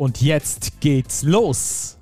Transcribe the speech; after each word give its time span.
Und 0.00 0.22
jetzt 0.22 0.80
geht's 0.80 1.24
los! 1.24 1.98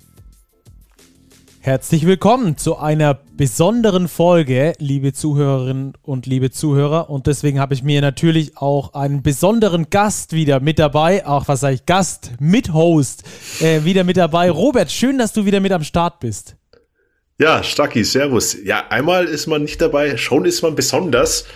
Herzlich 1.58 2.06
willkommen 2.06 2.56
zu 2.56 2.76
einer 2.76 3.18
besonderen 3.36 4.06
Folge, 4.06 4.74
liebe 4.78 5.12
Zuhörerinnen 5.12 5.94
und 6.02 6.24
liebe 6.24 6.52
Zuhörer. 6.52 7.10
Und 7.10 7.26
deswegen 7.26 7.58
habe 7.58 7.74
ich 7.74 7.82
mir 7.82 8.00
natürlich 8.00 8.56
auch 8.56 8.94
einen 8.94 9.24
besonderen 9.24 9.90
Gast 9.90 10.32
wieder 10.32 10.60
mit 10.60 10.78
dabei. 10.78 11.26
Auch 11.26 11.48
was 11.48 11.58
sage 11.58 11.74
ich, 11.74 11.86
Gast, 11.86 12.30
Mithost, 12.38 13.24
äh, 13.58 13.82
wieder 13.82 14.04
mit 14.04 14.16
dabei. 14.16 14.48
Robert, 14.48 14.92
schön, 14.92 15.18
dass 15.18 15.32
du 15.32 15.44
wieder 15.44 15.58
mit 15.58 15.72
am 15.72 15.82
Start 15.82 16.20
bist. 16.20 16.54
Ja, 17.40 17.64
Stacki, 17.64 18.04
Servus. 18.04 18.56
Ja, 18.62 18.84
einmal 18.90 19.24
ist 19.24 19.48
man 19.48 19.62
nicht 19.62 19.80
dabei, 19.80 20.16
schon 20.16 20.44
ist 20.44 20.62
man 20.62 20.76
besonders. 20.76 21.46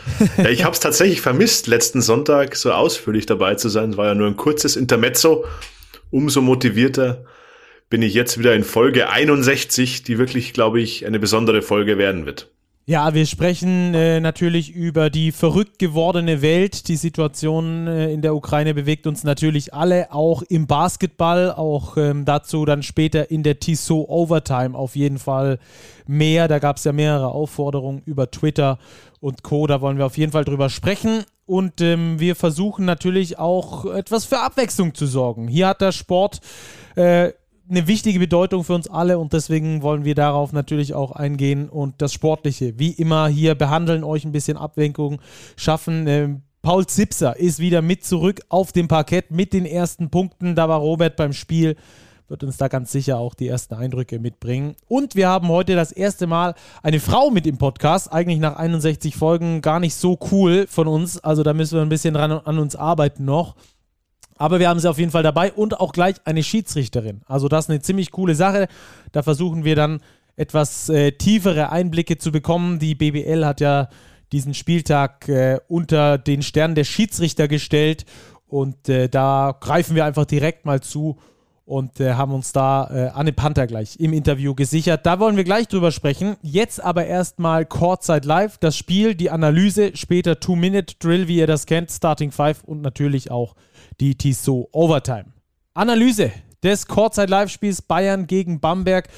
ich 0.50 0.64
habe 0.64 0.74
es 0.74 0.80
tatsächlich 0.80 1.20
vermisst, 1.20 1.68
letzten 1.68 2.02
Sonntag 2.02 2.56
so 2.56 2.72
ausführlich 2.72 3.26
dabei 3.26 3.54
zu 3.54 3.68
sein. 3.68 3.90
Es 3.90 3.96
war 3.96 4.06
ja 4.06 4.16
nur 4.16 4.26
ein 4.26 4.36
kurzes 4.36 4.74
Intermezzo. 4.74 5.44
Umso 6.12 6.42
motivierter 6.42 7.24
bin 7.88 8.02
ich 8.02 8.12
jetzt 8.12 8.38
wieder 8.38 8.54
in 8.54 8.64
Folge 8.64 9.08
61, 9.08 10.02
die 10.02 10.18
wirklich, 10.18 10.52
glaube 10.52 10.80
ich, 10.80 11.06
eine 11.06 11.18
besondere 11.18 11.62
Folge 11.62 11.96
werden 11.96 12.26
wird. 12.26 12.52
Ja, 12.84 13.14
wir 13.14 13.24
sprechen 13.26 13.94
äh, 13.94 14.20
natürlich 14.20 14.74
über 14.74 15.08
die 15.08 15.32
verrückt 15.32 15.78
gewordene 15.78 16.42
Welt. 16.42 16.88
Die 16.88 16.96
Situation 16.96 17.86
äh, 17.86 18.12
in 18.12 18.20
der 18.20 18.34
Ukraine 18.34 18.74
bewegt 18.74 19.06
uns 19.06 19.24
natürlich 19.24 19.72
alle, 19.72 20.12
auch 20.12 20.42
im 20.42 20.66
Basketball, 20.66 21.52
auch 21.52 21.96
ähm, 21.96 22.26
dazu 22.26 22.66
dann 22.66 22.82
später 22.82 23.30
in 23.30 23.42
der 23.42 23.58
Tissot 23.58 24.06
Overtime 24.08 24.76
auf 24.76 24.96
jeden 24.96 25.18
Fall 25.18 25.60
mehr. 26.06 26.48
Da 26.48 26.58
gab 26.58 26.76
es 26.76 26.84
ja 26.84 26.92
mehrere 26.92 27.28
Aufforderungen 27.28 28.02
über 28.04 28.30
Twitter 28.30 28.78
und 29.20 29.42
Co. 29.42 29.66
Da 29.66 29.80
wollen 29.80 29.96
wir 29.96 30.04
auf 30.04 30.18
jeden 30.18 30.32
Fall 30.32 30.44
drüber 30.44 30.68
sprechen. 30.68 31.24
Und 31.46 31.80
ähm, 31.80 32.20
wir 32.20 32.36
versuchen 32.36 32.84
natürlich 32.84 33.38
auch 33.38 33.84
etwas 33.86 34.24
für 34.24 34.40
Abwechslung 34.40 34.94
zu 34.94 35.06
sorgen. 35.06 35.48
Hier 35.48 35.68
hat 35.68 35.80
der 35.80 35.92
Sport 35.92 36.40
äh, 36.94 37.32
eine 37.68 37.86
wichtige 37.86 38.18
Bedeutung 38.18 38.64
für 38.64 38.74
uns 38.74 38.88
alle 38.88 39.18
und 39.18 39.32
deswegen 39.32 39.82
wollen 39.82 40.04
wir 40.04 40.14
darauf 40.14 40.52
natürlich 40.52 40.94
auch 40.94 41.12
eingehen 41.12 41.68
und 41.68 42.02
das 42.02 42.12
Sportliche, 42.12 42.78
wie 42.78 42.90
immer, 42.90 43.28
hier 43.28 43.54
behandeln, 43.54 44.04
euch 44.04 44.24
ein 44.24 44.32
bisschen 44.32 44.56
Ablenkung 44.56 45.20
schaffen. 45.56 46.06
Ähm, 46.06 46.42
Paul 46.62 46.86
Zipser 46.86 47.36
ist 47.36 47.58
wieder 47.58 47.82
mit 47.82 48.04
zurück 48.04 48.40
auf 48.48 48.72
dem 48.72 48.88
Parkett 48.88 49.30
mit 49.30 49.52
den 49.52 49.66
ersten 49.66 50.10
Punkten. 50.10 50.54
Da 50.54 50.68
war 50.68 50.78
Robert 50.78 51.16
beim 51.16 51.32
Spiel, 51.32 51.76
wird 52.32 52.42
uns 52.44 52.56
da 52.56 52.68
ganz 52.68 52.90
sicher 52.90 53.18
auch 53.18 53.34
die 53.34 53.46
ersten 53.46 53.74
Eindrücke 53.74 54.18
mitbringen. 54.18 54.74
Und 54.88 55.16
wir 55.16 55.28
haben 55.28 55.48
heute 55.48 55.76
das 55.76 55.92
erste 55.92 56.26
Mal 56.26 56.54
eine 56.82 56.98
Frau 56.98 57.30
mit 57.30 57.46
im 57.46 57.58
Podcast. 57.58 58.10
Eigentlich 58.10 58.38
nach 58.38 58.56
61 58.56 59.14
Folgen 59.14 59.60
gar 59.60 59.78
nicht 59.78 59.94
so 59.94 60.18
cool 60.32 60.66
von 60.66 60.88
uns. 60.88 61.22
Also 61.22 61.42
da 61.42 61.52
müssen 61.52 61.76
wir 61.76 61.82
ein 61.82 61.90
bisschen 61.90 62.14
dran 62.14 62.32
an 62.32 62.58
uns 62.58 62.74
arbeiten 62.74 63.26
noch. 63.26 63.54
Aber 64.36 64.60
wir 64.60 64.70
haben 64.70 64.80
sie 64.80 64.88
auf 64.88 64.98
jeden 64.98 65.10
Fall 65.10 65.22
dabei 65.22 65.52
und 65.52 65.78
auch 65.78 65.92
gleich 65.92 66.16
eine 66.24 66.42
Schiedsrichterin. 66.42 67.20
Also 67.26 67.48
das 67.48 67.66
ist 67.66 67.70
eine 67.70 67.82
ziemlich 67.82 68.10
coole 68.10 68.34
Sache. 68.34 68.66
Da 69.12 69.22
versuchen 69.22 69.64
wir 69.64 69.76
dann 69.76 70.00
etwas 70.34 70.88
äh, 70.88 71.12
tiefere 71.12 71.70
Einblicke 71.70 72.16
zu 72.16 72.32
bekommen. 72.32 72.78
Die 72.78 72.94
BBL 72.94 73.44
hat 73.44 73.60
ja 73.60 73.90
diesen 74.32 74.54
Spieltag 74.54 75.28
äh, 75.28 75.60
unter 75.68 76.16
den 76.16 76.40
Stern 76.40 76.74
der 76.74 76.84
Schiedsrichter 76.84 77.46
gestellt 77.46 78.06
und 78.46 78.88
äh, 78.88 79.10
da 79.10 79.54
greifen 79.60 79.94
wir 79.94 80.06
einfach 80.06 80.24
direkt 80.24 80.64
mal 80.64 80.80
zu 80.80 81.18
und 81.72 82.00
äh, 82.00 82.12
haben 82.12 82.34
uns 82.34 82.52
da 82.52 82.90
äh, 82.92 83.08
Anne 83.14 83.32
Panther 83.32 83.66
gleich 83.66 83.98
im 83.98 84.12
Interview 84.12 84.54
gesichert. 84.54 85.06
Da 85.06 85.18
wollen 85.18 85.38
wir 85.38 85.44
gleich 85.44 85.68
drüber 85.68 85.90
sprechen. 85.90 86.36
Jetzt 86.42 86.84
aber 86.84 87.06
erstmal 87.06 87.64
Courtside 87.64 88.28
Live, 88.28 88.58
das 88.58 88.76
Spiel, 88.76 89.14
die 89.14 89.30
Analyse, 89.30 89.96
später 89.96 90.38
Two-Minute-Drill, 90.38 91.28
wie 91.28 91.38
ihr 91.38 91.46
das 91.46 91.64
kennt, 91.64 91.90
Starting 91.90 92.30
Five 92.30 92.62
und 92.64 92.82
natürlich 92.82 93.30
auch 93.30 93.56
die 94.00 94.16
Tissot 94.16 94.68
Overtime. 94.72 95.32
Analyse 95.72 96.30
des 96.62 96.86
Courtside 96.88 97.30
Live-Spiels 97.30 97.80
Bayern 97.80 98.26
gegen 98.26 98.60
Bamberg. 98.60 99.08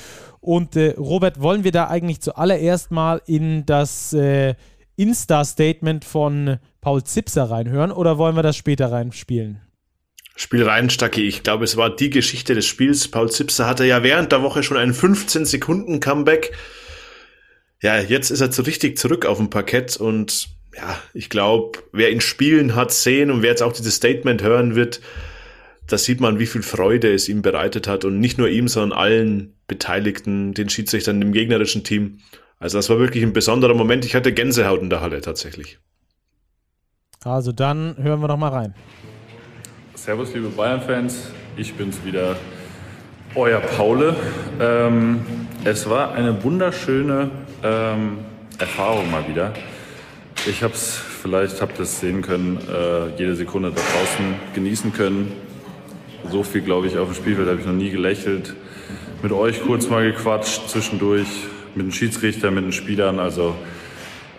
Und 0.41 0.77
äh, 0.77 0.95
Robert, 0.97 1.43
wollen 1.43 1.65
wir 1.65 1.73
da 1.73 1.89
eigentlich 1.89 2.21
zuallererst 2.21 2.93
mal 2.93 3.21
in 3.27 3.67
das 3.67 4.13
äh, 4.13 4.55
Insta-Statement 4.95 6.05
von 6.05 6.59
Paul 6.81 7.03
Zipser 7.03 7.51
reinhören 7.51 7.91
oder 7.91 8.17
wollen 8.17 8.37
wir 8.37 8.45
das 8.45 8.57
später 8.57 8.93
reinspielen? 8.93 9.64
Spiel 10.37 10.65
rein, 10.65 10.91
Stacki. 10.91 11.23
Ich 11.29 11.43
glaube, 11.43 11.65
es 11.65 11.77
war 11.77 11.95
die 11.95 12.11
Geschichte 12.11 12.55
des 12.55 12.67
Spiels. 12.67 13.09
Paul 13.09 13.31
Zipser 13.31 13.67
hatte 13.67 13.85
ja 13.85 14.03
während 14.03 14.33
der 14.33 14.43
Woche 14.43 14.63
schon 14.63 14.77
einen 14.77 14.93
15-Sekunden-Comeback. 14.93 16.53
Ja, 17.81 17.99
jetzt 17.99 18.31
ist 18.31 18.41
er 18.41 18.51
so 18.51 18.63
richtig 18.63 18.99
zurück 18.99 19.27
auf 19.27 19.39
dem 19.39 19.51
Parkett 19.51 19.97
und 19.97 20.49
ja, 20.77 20.99
ich 21.13 21.29
glaube, 21.29 21.79
wer 21.93 22.11
ihn 22.11 22.21
spielen 22.21 22.75
hat 22.75 22.93
sehen 22.93 23.31
und 23.31 23.43
wer 23.43 23.51
jetzt 23.51 23.63
auch 23.63 23.73
dieses 23.73 23.95
Statement 23.95 24.43
hören 24.43 24.75
wird, 24.75 25.01
da 25.87 25.99
sieht 25.99 26.21
man, 26.21 26.39
wie 26.39 26.47
viel 26.47 26.63
Freude 26.63 27.13
es 27.13 27.29
ihm 27.29 27.43
bereitet 27.43 27.87
hat 27.87 28.05
und 28.05 28.19
nicht 28.19 28.39
nur 28.39 28.49
ihm, 28.49 28.69
sondern 28.69 28.99
allen 28.99 29.55
Beteiligten, 29.69 30.55
den 30.55 30.69
Schiedsrichtern 30.69 31.21
im 31.21 31.33
gegnerischen 31.33 31.85
Team. 31.85 32.21
Also 32.59 32.79
das 32.79 32.89
war 32.89 32.99
wirklich 32.99 33.23
ein 33.23 33.35
besonderer 33.35 33.75
Moment. 33.75 34.05
Ich 34.05 34.15
hatte 34.15 34.33
Gänsehaut 34.33 34.81
in 34.81 34.91
der 34.91 35.01
Halle 35.01 35.21
tatsächlich. 35.21 35.79
Also 37.23 37.53
dann 37.53 37.97
hören 37.99 38.21
wir 38.21 38.29
noch 38.29 38.37
mal 38.37 38.49
rein. 38.49 38.75
Servus, 40.05 40.35
liebe 40.35 40.49
Bayern-Fans. 40.49 41.31
Ich 41.57 41.73
bin's 41.73 42.05
wieder, 42.05 42.37
euer 43.35 43.61
Paule. 43.61 44.15
Ähm, 44.61 45.25
es 45.65 45.89
war 45.89 46.13
eine 46.13 46.45
wunderschöne 46.45 47.31
ähm, 47.63 48.19
Erfahrung 48.59 49.11
mal 49.11 49.27
wieder. 49.27 49.55
Ich 50.47 50.63
habe 50.63 50.75
es, 50.75 50.95
vielleicht 50.95 51.63
habt 51.63 51.79
ihr 51.79 51.85
es 51.85 52.01
sehen 52.01 52.21
können, 52.21 52.59
äh, 52.71 53.19
jede 53.19 53.35
Sekunde 53.35 53.71
da 53.71 53.77
draußen 53.77 54.35
genießen 54.55 54.93
können. 54.93 55.33
So 56.31 56.43
viel, 56.43 56.61
glaube 56.61 56.87
ich, 56.87 56.99
auf 56.99 57.09
dem 57.09 57.15
Spielfeld 57.15 57.49
habe 57.49 57.61
ich 57.61 57.67
noch 57.67 57.73
nie 57.73 57.89
gelächelt. 57.89 58.55
Mit 59.23 59.33
euch 59.33 59.63
kurz 59.63 59.89
mal 59.89 60.05
gequatscht 60.05 60.69
zwischendurch, 60.69 61.29
mit 61.75 61.87
dem 61.87 61.93
Schiedsrichter, 61.93 62.51
mit 62.51 62.65
den 62.65 62.73
Spielern. 62.73 63.19
Also 63.19 63.55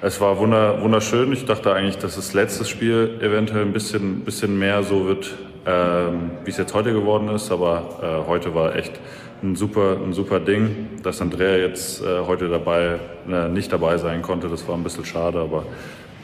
es 0.04 0.22
war 0.22 0.38
wunderschön. 0.38 1.34
Ich 1.34 1.46
dachte 1.46 1.74
eigentlich, 1.74 1.98
dass 1.98 2.18
das 2.18 2.36
letzte 2.36 2.66
Spiel 2.66 3.18
eventuell 3.20 3.64
ein 3.64 3.74
bisschen, 3.74 4.20
bisschen 4.20 4.60
mehr 4.60 4.84
so 4.84 5.08
wird, 5.08 5.34
ähm, 5.66 6.32
wie 6.44 6.52
es 6.52 6.58
jetzt 6.58 6.74
heute 6.74 6.94
geworden 6.94 7.30
ist. 7.30 7.52
Aber 7.52 8.00
äh, 8.02 8.28
heute 8.30 8.54
war 8.54 8.76
echt 8.76 9.00
ein 9.44 9.56
super, 9.56 9.98
ein 10.04 10.14
super 10.14 10.40
Ding. 10.40 10.88
Dass 11.04 11.22
Andrea 11.22 11.58
jetzt 11.58 12.02
äh, 12.02 12.20
heute 12.26 12.50
dabei, 12.50 13.00
äh, 13.30 13.50
nicht 13.50 13.72
dabei 13.72 13.98
sein 13.98 14.22
konnte, 14.22 14.48
das 14.48 14.68
war 14.68 14.76
ein 14.76 14.84
bisschen 14.84 15.06
schade, 15.06 15.40
aber 15.40 15.64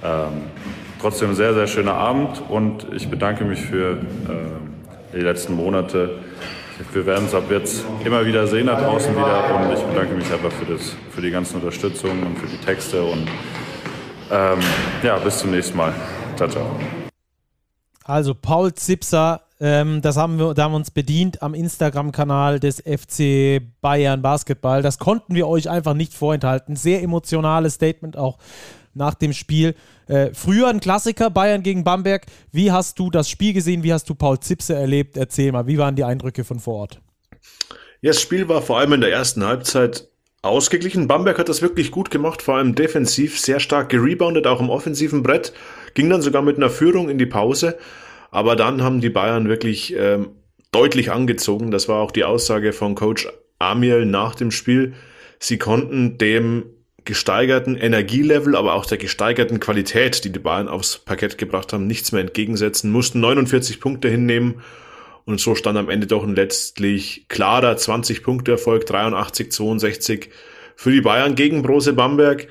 ähm, 0.03 0.43
trotzdem 0.99 1.33
sehr, 1.35 1.53
sehr 1.53 1.67
schöner 1.67 1.93
Abend 1.93 2.41
und 2.49 2.87
ich 2.93 3.09
bedanke 3.09 3.43
mich 3.43 3.59
für 3.59 3.93
äh, 3.93 5.15
die 5.15 5.21
letzten 5.21 5.55
Monate. 5.55 6.17
Wir 6.93 7.05
werden 7.05 7.25
es 7.27 7.35
ab 7.35 7.43
jetzt 7.51 7.85
immer 8.03 8.25
wieder 8.25 8.47
sehen 8.47 8.65
da 8.65 8.81
draußen 8.81 9.15
wieder 9.15 9.55
und 9.55 9.73
ich 9.73 9.83
bedanke 9.83 10.15
mich 10.15 10.31
einfach 10.31 10.51
für, 10.51 10.73
das, 10.73 10.95
für 11.11 11.21
die 11.21 11.29
ganzen 11.29 11.57
Unterstützung 11.57 12.23
und 12.23 12.39
für 12.39 12.47
die 12.47 12.57
Texte 12.57 13.03
und 13.03 13.27
ähm, 14.31 14.59
ja, 15.03 15.17
bis 15.17 15.39
zum 15.39 15.51
nächsten 15.51 15.77
Mal. 15.77 15.93
Ciao, 16.37 16.49
ciao. 16.49 17.00
Also 18.03 18.33
Paul 18.33 18.73
Zipser 18.73 19.41
ähm, 19.61 20.01
das 20.01 20.17
haben 20.17 20.39
wir, 20.39 20.55
da 20.55 20.63
haben 20.63 20.71
wir 20.71 20.77
uns 20.77 20.89
bedient 20.89 21.43
am 21.43 21.53
Instagram-Kanal 21.53 22.59
des 22.59 22.81
FC 22.81 23.61
Bayern 23.79 24.23
Basketball. 24.23 24.81
Das 24.81 24.97
konnten 24.97 25.35
wir 25.35 25.47
euch 25.47 25.69
einfach 25.69 25.93
nicht 25.93 26.15
vorenthalten. 26.15 26.75
Sehr 26.75 27.03
emotionales 27.03 27.75
Statement 27.75 28.17
auch 28.17 28.39
nach 28.95 29.13
dem 29.13 29.33
Spiel. 29.33 29.75
Äh, 30.07 30.31
früher 30.33 30.67
ein 30.67 30.79
Klassiker, 30.79 31.29
Bayern 31.29 31.61
gegen 31.61 31.83
Bamberg. 31.83 32.25
Wie 32.51 32.71
hast 32.71 32.97
du 32.97 33.11
das 33.11 33.29
Spiel 33.29 33.53
gesehen? 33.53 33.83
Wie 33.83 33.93
hast 33.93 34.09
du 34.09 34.15
Paul 34.15 34.39
Zipse 34.39 34.73
erlebt? 34.73 35.15
Erzähl 35.15 35.51
mal, 35.51 35.67
wie 35.67 35.77
waren 35.77 35.95
die 35.95 36.03
Eindrücke 36.03 36.43
von 36.43 36.59
vor 36.59 36.75
Ort? 36.81 36.99
Ja, 38.01 38.09
das 38.09 38.19
Spiel 38.19 38.49
war 38.49 38.63
vor 38.63 38.79
allem 38.79 38.93
in 38.93 39.01
der 39.01 39.11
ersten 39.11 39.45
Halbzeit 39.45 40.07
ausgeglichen. 40.41 41.07
Bamberg 41.07 41.37
hat 41.37 41.49
das 41.49 41.61
wirklich 41.61 41.91
gut 41.91 42.09
gemacht, 42.09 42.41
vor 42.41 42.55
allem 42.55 42.73
defensiv 42.73 43.39
sehr 43.39 43.59
stark 43.59 43.89
gereboundet, 43.89 44.47
auch 44.47 44.59
im 44.59 44.71
offensiven 44.71 45.21
Brett. 45.21 45.53
Ging 45.93 46.09
dann 46.09 46.21
sogar 46.21 46.41
mit 46.41 46.57
einer 46.57 46.69
Führung 46.69 47.09
in 47.09 47.17
die 47.17 47.25
Pause. 47.25 47.77
Aber 48.31 48.55
dann 48.55 48.81
haben 48.81 49.01
die 49.01 49.09
Bayern 49.09 49.49
wirklich 49.49 49.95
ähm, 49.97 50.29
deutlich 50.71 51.11
angezogen. 51.11 51.71
Das 51.71 51.87
war 51.87 52.01
auch 52.01 52.11
die 52.11 52.23
Aussage 52.23 52.73
von 52.73 52.95
Coach 52.95 53.27
Amiel 53.59 54.05
nach 54.05 54.35
dem 54.35 54.51
Spiel. 54.51 54.93
Sie 55.39 55.57
konnten 55.57 56.17
dem 56.17 56.65
gesteigerten 57.03 57.75
Energielevel, 57.75 58.55
aber 58.55 58.75
auch 58.75 58.85
der 58.85 58.97
gesteigerten 58.97 59.59
Qualität, 59.59 60.23
die 60.23 60.31
die 60.31 60.39
Bayern 60.39 60.67
aufs 60.67 60.99
Parkett 60.99 61.37
gebracht 61.37 61.73
haben, 61.73 61.87
nichts 61.87 62.11
mehr 62.11 62.21
entgegensetzen, 62.21 62.91
mussten 62.91 63.19
49 63.19 63.79
Punkte 63.79 64.07
hinnehmen 64.07 64.61
Und 65.25 65.39
so 65.39 65.55
stand 65.55 65.77
am 65.77 65.89
Ende 65.89 66.07
doch 66.07 66.23
ein 66.23 66.35
letztlich 66.35 67.25
klarer 67.27 67.73
20-Punkte-Erfolg, 67.73 68.85
83-62 68.85 70.29
für 70.75 70.91
die 70.91 71.01
Bayern 71.01 71.35
gegen 71.35 71.61
Brose 71.61 71.93
Bamberg, 71.93 72.47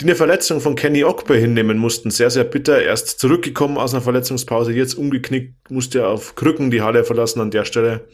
die 0.00 0.06
eine 0.06 0.14
Verletzung 0.14 0.62
von 0.62 0.76
Kenny 0.76 1.04
Ogbe 1.04 1.36
hinnehmen 1.36 1.76
mussten. 1.76 2.10
Sehr, 2.10 2.30
sehr 2.30 2.44
bitter. 2.44 2.82
Erst 2.82 3.20
zurückgekommen 3.20 3.76
aus 3.76 3.92
einer 3.92 4.02
Verletzungspause, 4.02 4.72
jetzt 4.72 4.94
umgeknickt, 4.94 5.70
musste 5.70 6.06
auf 6.06 6.36
Krücken 6.36 6.70
die 6.70 6.80
Halle 6.80 7.04
verlassen 7.04 7.40
an 7.40 7.50
der 7.50 7.66
Stelle. 7.66 8.08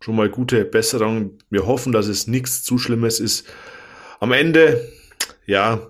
Schon 0.00 0.16
mal 0.16 0.28
gute 0.28 0.64
Besserung. 0.64 1.38
Wir 1.48 1.64
hoffen, 1.64 1.92
dass 1.92 2.08
es 2.08 2.26
nichts 2.26 2.64
zu 2.64 2.76
Schlimmes 2.76 3.20
ist. 3.20 3.46
Am 4.18 4.32
Ende, 4.32 4.84
ja, 5.46 5.86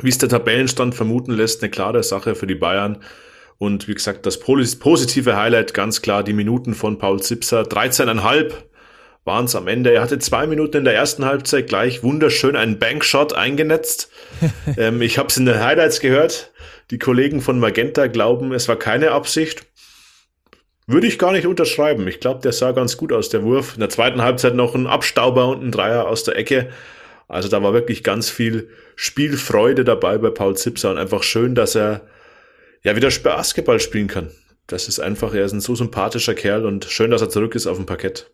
wie 0.00 0.08
es 0.08 0.18
der 0.18 0.28
Tabellenstand 0.28 0.94
vermuten 0.94 1.32
lässt, 1.32 1.62
eine 1.62 1.70
klare 1.70 2.04
Sache 2.04 2.36
für 2.36 2.46
die 2.46 2.54
Bayern. 2.54 3.02
Und 3.58 3.88
wie 3.88 3.94
gesagt, 3.94 4.24
das 4.24 4.38
positive 4.38 5.36
Highlight 5.36 5.74
ganz 5.74 6.00
klar 6.00 6.22
die 6.22 6.32
Minuten 6.32 6.74
von 6.74 6.98
Paul 6.98 7.20
Zipser. 7.20 7.62
13,5 7.62 8.52
waren 9.24 9.46
es 9.46 9.56
am 9.56 9.68
Ende. 9.68 9.92
Er 9.92 10.02
hatte 10.02 10.18
zwei 10.18 10.46
Minuten 10.46 10.78
in 10.78 10.84
der 10.84 10.94
ersten 10.94 11.24
Halbzeit 11.24 11.66
gleich 11.66 12.02
wunderschön 12.02 12.56
einen 12.56 12.78
Bankshot 12.78 13.32
eingenetzt. 13.32 14.10
ähm, 14.76 15.02
ich 15.02 15.18
habe 15.18 15.28
es 15.28 15.36
in 15.36 15.46
den 15.46 15.60
Highlights 15.60 16.00
gehört. 16.00 16.52
Die 16.90 16.98
Kollegen 16.98 17.40
von 17.40 17.58
Magenta 17.58 18.06
glauben, 18.06 18.52
es 18.52 18.68
war 18.68 18.76
keine 18.76 19.12
Absicht. 19.12 19.66
Würde 20.86 21.06
ich 21.06 21.18
gar 21.18 21.32
nicht 21.32 21.46
unterschreiben. 21.46 22.06
Ich 22.06 22.20
glaube, 22.20 22.42
der 22.42 22.52
sah 22.52 22.72
ganz 22.72 22.98
gut 22.98 23.12
aus, 23.12 23.30
der 23.30 23.42
Wurf. 23.42 23.74
In 23.74 23.80
der 23.80 23.88
zweiten 23.88 24.20
Halbzeit 24.20 24.54
noch 24.54 24.74
ein 24.74 24.86
Abstauber 24.86 25.48
und 25.48 25.64
ein 25.64 25.72
Dreier 25.72 26.06
aus 26.06 26.24
der 26.24 26.36
Ecke. 26.36 26.68
Also 27.26 27.48
da 27.48 27.62
war 27.62 27.72
wirklich 27.72 28.04
ganz 28.04 28.28
viel 28.28 28.68
Spielfreude 28.96 29.84
dabei 29.84 30.18
bei 30.18 30.28
Paul 30.28 30.56
Zipser 30.56 30.90
und 30.90 30.98
einfach 30.98 31.22
schön, 31.22 31.54
dass 31.54 31.74
er 31.74 32.02
ja 32.82 32.94
wieder 32.96 33.08
Basketball 33.22 33.80
spielen 33.80 34.08
kann. 34.08 34.30
Das 34.66 34.88
ist 34.88 35.00
einfach, 35.00 35.32
er 35.32 35.46
ist 35.46 35.52
ein 35.52 35.60
so 35.60 35.74
sympathischer 35.74 36.34
Kerl 36.34 36.66
und 36.66 36.84
schön, 36.84 37.10
dass 37.10 37.22
er 37.22 37.30
zurück 37.30 37.54
ist 37.54 37.66
auf 37.66 37.78
dem 37.78 37.86
Parkett. 37.86 38.30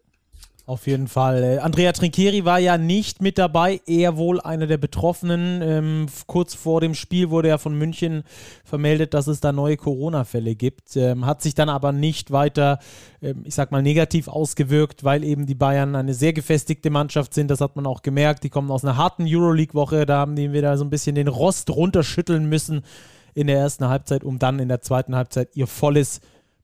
Auf 0.71 0.87
jeden 0.87 1.09
Fall. 1.09 1.43
Äh, 1.43 1.59
Andrea 1.59 1.91
Trinchieri 1.91 2.45
war 2.45 2.61
ja 2.61 2.79
nicht 2.79 3.21
mit 3.21 3.39
dabei, 3.39 3.81
eher 3.89 4.17
wohl 4.17 4.41
einer 4.41 4.69
der 4.69 4.77
Betroffenen. 4.77 5.61
Ähm, 5.63 6.07
kurz 6.29 6.55
vor 6.55 6.81
dem 6.81 6.95
Spiel 6.95 7.31
wurde 7.31 7.49
ja 7.49 7.59
von 7.59 7.77
München 7.77 8.23
vermeldet, 8.63 9.13
dass 9.13 9.27
es 9.27 9.41
da 9.41 9.51
neue 9.51 9.77
Corona-Fälle 9.77 10.55
gibt. 10.55 10.95
Ähm, 10.95 11.27
hat 11.27 11.43
sich 11.43 11.57
dann 11.57 11.69
aber 11.69 11.91
nicht 11.91 12.31
weiter, 12.31 12.79
ähm, 13.21 13.43
ich 13.43 13.57
sag 13.57 13.73
mal, 13.73 13.83
negativ 13.83 14.29
ausgewirkt, 14.29 15.03
weil 15.03 15.25
eben 15.25 15.45
die 15.45 15.57
Bayern 15.57 15.97
eine 15.97 16.15
sehr 16.15 16.33
gefestigte 16.33 16.89
Mannschaft 16.89 17.35
sind. 17.35 17.51
Das 17.51 17.61
hat 17.61 17.75
man 17.75 17.85
auch 17.85 18.03
gemerkt. 18.03 18.45
Die 18.45 18.49
kommen 18.49 18.71
aus 18.71 18.85
einer 18.85 18.97
harten 18.97 19.25
Euroleague-Woche. 19.27 20.07
Da 20.07 20.19
haben 20.19 20.37
die 20.37 20.53
wieder 20.53 20.79
so 20.79 20.85
ein 20.85 20.91
bisschen 20.91 21.17
den 21.17 21.27
Rost 21.27 21.69
runterschütteln 21.69 22.49
müssen 22.49 22.83
in 23.35 23.49
der 23.49 23.59
ersten 23.59 23.89
Halbzeit, 23.89 24.23
um 24.23 24.39
dann 24.39 24.61
in 24.61 24.69
der 24.69 24.83
zweiten 24.83 25.17
Halbzeit 25.17 25.57
ihr 25.57 25.67
volles 25.67 26.21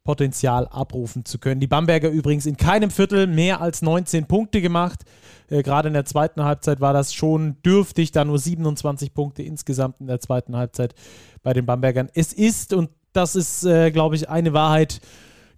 Potenzial 0.06 0.66
abrufen 0.68 1.24
zu 1.24 1.38
können. 1.38 1.60
Die 1.60 1.66
Bamberger 1.66 2.08
übrigens 2.08 2.46
in 2.46 2.56
keinem 2.56 2.90
Viertel 2.90 3.26
mehr 3.26 3.60
als 3.60 3.82
19 3.82 4.26
Punkte 4.26 4.62
gemacht. 4.62 5.02
Äh, 5.50 5.62
Gerade 5.62 5.88
in 5.88 5.94
der 5.94 6.06
zweiten 6.06 6.44
Halbzeit 6.44 6.80
war 6.80 6.94
das 6.94 7.12
schon 7.12 7.60
dürftig, 7.62 8.12
da 8.12 8.24
nur 8.24 8.38
27 8.38 9.12
Punkte 9.12 9.42
insgesamt 9.42 10.00
in 10.00 10.06
der 10.06 10.20
zweiten 10.20 10.56
Halbzeit 10.56 10.94
bei 11.42 11.52
den 11.52 11.66
Bambergern. 11.66 12.08
Es 12.14 12.32
ist, 12.32 12.72
und 12.72 12.88
das 13.12 13.36
ist, 13.36 13.64
äh, 13.64 13.90
glaube 13.90 14.14
ich, 14.14 14.30
eine 14.30 14.52
Wahrheit, 14.54 15.00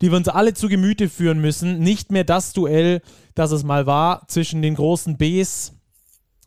die 0.01 0.11
wir 0.11 0.17
uns 0.17 0.29
alle 0.29 0.55
zu 0.55 0.69
Gemüte 0.69 1.09
führen 1.09 1.41
müssen, 1.41 1.79
nicht 1.79 2.11
mehr 2.11 2.25
das 2.25 2.53
Duell, 2.53 3.03
das 3.35 3.53
es 3.53 3.63
mal 3.63 3.87
war 3.87 4.27
zwischen 4.29 4.63
den 4.63 4.75
großen 4.75 5.17
Bs 5.17 5.75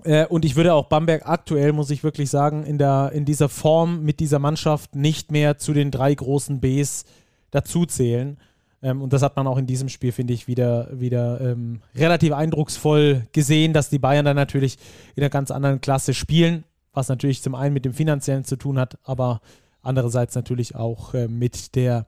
äh, 0.03 0.25
und 0.25 0.45
ich 0.45 0.55
würde 0.55 0.73
auch 0.73 0.87
Bamberg 0.87 1.27
aktuell, 1.27 1.73
muss 1.73 1.89
ich 1.89 2.03
wirklich 2.03 2.29
sagen, 2.29 2.63
in, 2.63 2.77
der, 2.77 3.11
in 3.13 3.25
dieser 3.25 3.49
Form 3.49 4.03
mit 4.03 4.19
dieser 4.19 4.39
Mannschaft 4.39 4.95
nicht 4.95 5.31
mehr 5.31 5.57
zu 5.57 5.73
den 5.73 5.91
drei 5.91 6.13
großen 6.13 6.59
Bs 6.59 7.05
dazu 7.51 7.85
zählen. 7.85 8.37
Ähm, 8.81 9.01
und 9.01 9.13
das 9.13 9.21
hat 9.21 9.35
man 9.35 9.47
auch 9.47 9.57
in 9.57 9.67
diesem 9.67 9.89
Spiel, 9.89 10.11
finde 10.11 10.33
ich, 10.33 10.47
wieder, 10.47 10.87
wieder 10.91 11.39
ähm, 11.41 11.81
relativ 11.95 12.33
eindrucksvoll 12.33 13.27
gesehen, 13.31 13.73
dass 13.73 13.89
die 13.89 13.99
Bayern 13.99 14.25
dann 14.25 14.35
natürlich 14.35 14.77
in 15.15 15.23
einer 15.23 15.29
ganz 15.29 15.51
anderen 15.51 15.81
Klasse 15.81 16.13
spielen, 16.13 16.63
was 16.93 17.07
natürlich 17.07 17.41
zum 17.41 17.55
einen 17.55 17.73
mit 17.73 17.85
dem 17.85 17.93
Finanziellen 17.93 18.43
zu 18.43 18.55
tun 18.55 18.79
hat, 18.79 18.97
aber 19.03 19.41
andererseits 19.81 20.35
natürlich 20.35 20.75
auch 20.75 21.13
äh, 21.13 21.27
mit 21.27 21.75
der 21.75 22.07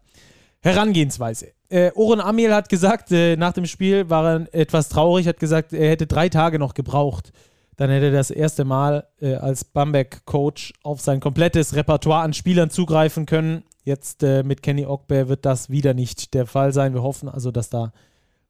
Herangehensweise. 0.61 1.51
Äh, 1.69 1.91
Oren 1.95 2.21
Amiel 2.21 2.53
hat 2.53 2.69
gesagt, 2.69 3.11
äh, 3.11 3.35
nach 3.35 3.53
dem 3.53 3.65
Spiel 3.65 4.09
war 4.09 4.25
er 4.25 4.53
etwas 4.53 4.89
traurig, 4.89 5.27
hat 5.27 5.39
gesagt, 5.39 5.73
er 5.73 5.89
hätte 5.89 6.07
drei 6.07 6.29
Tage 6.29 6.59
noch 6.59 6.73
gebraucht, 6.73 7.33
dann 7.75 7.89
hätte 7.89 8.07
er 8.07 8.11
das 8.11 8.31
erste 8.31 8.65
Mal 8.65 9.07
äh, 9.19 9.35
als 9.35 9.63
Bamberg-Coach 9.63 10.73
auf 10.83 11.01
sein 11.01 11.19
komplettes 11.19 11.75
Repertoire 11.75 12.21
an 12.21 12.33
Spielern 12.33 12.69
zugreifen 12.69 13.25
können. 13.25 13.63
Jetzt 13.83 14.23
äh, 14.23 14.43
mit 14.43 14.61
Kenny 14.63 14.85
Ogbe 14.85 15.27
wird 15.27 15.45
das 15.45 15.69
wieder 15.69 15.93
nicht 15.93 16.33
der 16.33 16.45
Fall 16.45 16.71
sein. 16.73 16.93
Wir 16.93 17.03
hoffen 17.03 17.29
also, 17.29 17.51
dass 17.51 17.69
da 17.69 17.91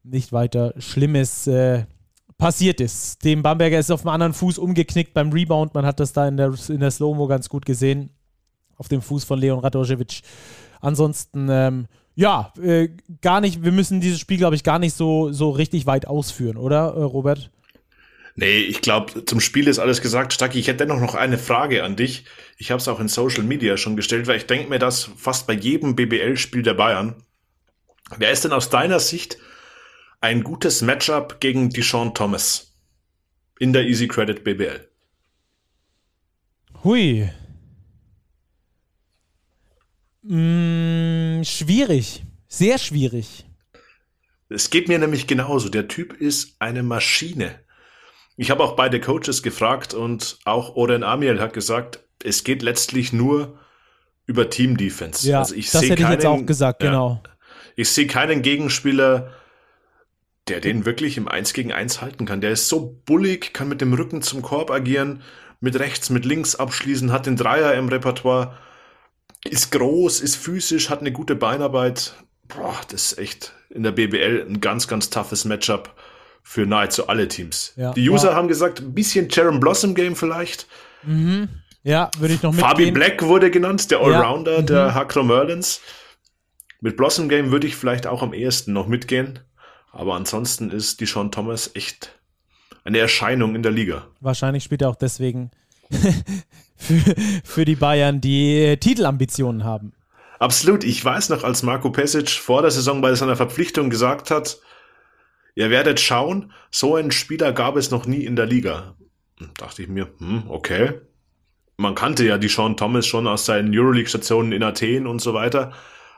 nicht 0.04 0.34
weiter 0.34 0.74
Schlimmes 0.78 1.48
äh, 1.48 1.86
passiert 2.38 2.82
ist. 2.82 3.24
Dem 3.24 3.42
Bamberger 3.42 3.80
ist 3.80 3.92
auf 3.92 4.02
dem 4.02 4.10
anderen 4.10 4.34
Fuß 4.34 4.58
umgeknickt 4.58 5.14
beim 5.14 5.32
Rebound. 5.32 5.74
Man 5.74 5.86
hat 5.86 6.00
das 6.00 6.14
da 6.14 6.28
in 6.28 6.38
der, 6.38 6.54
in 6.68 6.82
der 6.82 6.92
Slow-Mo 6.92 7.28
ganz 7.28 7.50
gut 7.50 7.66
gesehen. 7.66 8.10
Auf 8.76 8.90
dem 8.90 9.02
Fuß 9.02 9.24
von 9.24 9.40
Leon 9.40 9.60
Radojevic. 9.60 10.22
Ansonsten, 10.82 11.48
ähm, 11.50 11.88
ja, 12.16 12.52
äh, 12.62 12.90
gar 13.22 13.40
nicht, 13.40 13.64
wir 13.64 13.72
müssen 13.72 14.02
dieses 14.02 14.20
Spiel, 14.20 14.38
glaube 14.38 14.56
ich, 14.56 14.64
gar 14.64 14.80
nicht 14.80 14.94
so, 14.94 15.32
so 15.32 15.52
richtig 15.52 15.86
weit 15.86 16.06
ausführen, 16.08 16.58
oder, 16.58 16.94
äh, 16.96 17.04
Robert? 17.04 17.50
Nee, 18.36 18.60
ich 18.60 18.82
glaube, 18.82 19.26
zum 19.26 19.40
Spiel 19.40 19.68
ist 19.68 19.80
alles 19.80 20.02
gesagt. 20.02 20.34
Stacki, 20.34 20.60
ich 20.60 20.68
hätte 20.68 20.86
dennoch 20.86 21.00
noch 21.00 21.16
eine 21.16 21.38
Frage 21.38 21.84
an 21.84 21.96
dich. 21.96 22.26
Ich 22.58 22.72
habe 22.72 22.80
es 22.80 22.88
auch 22.88 23.00
in 23.00 23.08
Social 23.08 23.44
Media 23.44 23.78
schon 23.78 23.96
gestellt, 23.96 24.26
weil 24.26 24.38
ich 24.38 24.48
denke 24.48 24.70
mir 24.70 24.80
das 24.80 25.10
fast 25.18 25.46
bei 25.46 25.54
jedem 25.54 25.96
BBL-Spiel 25.96 26.64
der 26.64 26.74
Bayern. 26.74 27.16
Wer 28.18 28.32
ist 28.32 28.44
denn 28.44 28.52
aus 28.52 28.70
deiner 28.70 29.00
Sicht 29.00 29.38
ein 30.20 30.44
gutes 30.44 30.82
Matchup 30.82 31.40
gegen 31.42 31.70
Deshaun 31.70 32.14
Thomas 32.14 32.74
in 33.60 33.72
der 33.72 33.84
Easy 33.84 34.08
Credit 34.08 34.44
BBL? 34.44 34.88
Hui. 36.84 37.30
Hm, 40.26 41.42
schwierig. 41.44 42.24
Sehr 42.48 42.78
schwierig. 42.78 43.46
Es 44.50 44.70
geht 44.70 44.88
mir 44.88 45.00
nämlich 45.00 45.28
genauso. 45.28 45.70
Der 45.70 45.88
Typ 45.88 46.14
ist 46.14 46.56
eine 46.60 46.84
Maschine. 46.84 47.60
Ich 48.36 48.50
habe 48.50 48.64
auch 48.64 48.76
beide 48.76 49.00
Coaches 49.00 49.44
gefragt 49.44 49.94
und 49.94 50.40
auch 50.46 50.76
Oren 50.76 51.04
Amiel 51.04 51.40
hat 51.40 51.54
gesagt, 51.54 52.00
es 52.24 52.44
geht 52.44 52.62
letztlich 52.64 53.14
nur 53.14 53.60
über 54.26 54.50
Team 54.50 54.78
Defense. 54.78 55.28
Ja, 55.28 55.40
also 55.40 55.54
ich 55.56 55.70
das 55.70 55.84
hätte 55.84 55.96
keinen, 55.96 56.06
ich 56.06 56.10
jetzt 56.10 56.26
auch 56.26 56.46
gesagt, 56.46 56.82
ja, 56.84 56.90
genau. 56.90 57.24
Ich 57.76 57.90
sehe 57.90 58.08
keinen 58.08 58.42
Gegenspieler, 58.42 59.32
der 60.48 60.62
den 60.62 60.86
wirklich 60.86 61.18
im 61.18 61.28
1 61.28 61.54
gegen 61.54 61.72
1 61.72 62.02
halten 62.02 62.26
kann. 62.26 62.42
Der 62.42 62.52
ist 62.52 62.70
so 62.70 63.00
bullig, 63.06 63.54
kann 63.54 63.70
mit 63.70 63.82
dem 63.82 63.94
Rücken 63.94 64.22
zum 64.22 64.42
Korb 64.42 64.72
agieren, 64.72 65.22
mit 65.60 65.78
rechts, 65.80 66.10
mit 66.10 66.26
links 66.26 66.56
abschließen, 66.56 67.12
hat 67.12 67.26
den 67.26 67.38
Dreier 67.38 67.74
im 67.76 67.88
Repertoire, 67.88 68.58
ist 69.46 69.72
groß, 69.72 70.22
ist 70.22 70.36
physisch, 70.36 70.90
hat 70.90 71.02
eine 71.02 71.12
gute 71.12 71.36
Beinarbeit. 71.36 72.16
Boah, 72.48 72.80
das 72.90 73.12
ist 73.12 73.18
echt 73.20 73.54
in 73.70 73.84
der 73.84 73.92
BBL 73.92 74.46
ein 74.48 74.60
ganz, 74.62 74.88
ganz 74.88 75.10
toughes 75.10 75.46
Matchup 75.46 75.96
für 76.44 76.66
nahezu 76.66 77.08
alle 77.08 77.28
Teams. 77.28 77.74
Ja, 77.76 77.94
die 77.94 78.08
User 78.10 78.36
haben 78.36 78.48
gesagt, 78.48 78.82
ein 78.82 78.94
bisschen 78.94 79.32
Sharon 79.32 79.60
Blossom 79.60 79.96
Game 79.96 80.16
vielleicht. 80.16 80.68
Mhm. 81.04 81.50
Ja, 81.84 82.12
würde 82.20 82.34
ich 82.34 82.44
noch 82.44 82.52
mitgehen. 82.52 82.70
Fabi 82.70 82.92
Black 82.92 83.24
wurde 83.24 83.50
genannt, 83.50 83.90
der 83.92 84.00
Allrounder 84.00 84.56
ja. 84.56 84.62
mhm. 84.62 84.66
der 84.68 84.94
Hakro 84.94 85.24
Merlins. 85.24 85.82
Mit 86.80 86.98
Blossom 86.98 87.30
Game 87.30 87.52
würde 87.52 87.68
ich 87.68 87.76
vielleicht 87.76 88.08
auch 88.08 88.22
am 88.22 88.34
ehesten 88.34 88.74
noch 88.74 88.88
mitgehen. 88.88 89.40
Aber 89.92 90.16
ansonsten 90.16 90.70
ist 90.70 91.00
die 91.00 91.06
Sean 91.06 91.32
Thomas 91.32 91.72
echt 91.76 92.20
eine 92.84 93.00
Erscheinung 93.00 93.56
in 93.56 93.64
der 93.64 93.72
Liga. 93.72 94.08
Wahrscheinlich 94.20 94.64
spielt 94.64 94.82
er 94.82 94.90
auch 94.90 94.96
deswegen 94.96 95.52
für, 96.76 97.16
für 97.44 97.66
die 97.66 97.76
Bayern, 97.76 98.20
die 98.22 98.78
Titelambitionen 98.80 99.64
haben. 99.64 99.94
Absolut. 100.40 100.84
Ich 100.84 101.04
weiß 101.04 101.30
noch, 101.30 101.44
als 101.44 101.64
Marco 101.64 101.90
Pesic 101.90 102.30
vor 102.32 102.62
der 102.62 102.72
Saison 102.72 103.02
bei 103.02 103.14
seiner 103.16 103.36
Verpflichtung 103.36 103.90
gesagt 103.90 104.32
hat, 104.32 104.58
Ihr 105.56 105.70
werdet 105.70 106.00
schauen, 106.00 106.52
so 106.72 106.96
einen 106.96 107.12
Spieler 107.12 107.54
gab 107.54 107.76
es 107.76 107.92
noch 107.92 108.06
nie 108.06 108.26
in 108.26 108.36
der 108.36 108.46
Liga. 108.46 108.96
dachte 109.58 109.84
ich 109.84 109.88
mir, 109.88 110.10
hm, 110.18 110.50
okay. 110.50 110.94
Man 111.78 111.96
kannte 111.96 112.26
ja 112.26 112.38
die 112.38 112.48
Sean 112.48 112.78
Thomas 112.78 113.06
schon 113.06 113.28
aus 113.28 113.46
seinen 113.46 113.76
Euroleague-Stationen 113.78 114.52
in 114.52 114.64
Athen 114.64 115.08
und 115.08 115.20
so 115.20 115.34
weiter. 115.34 115.74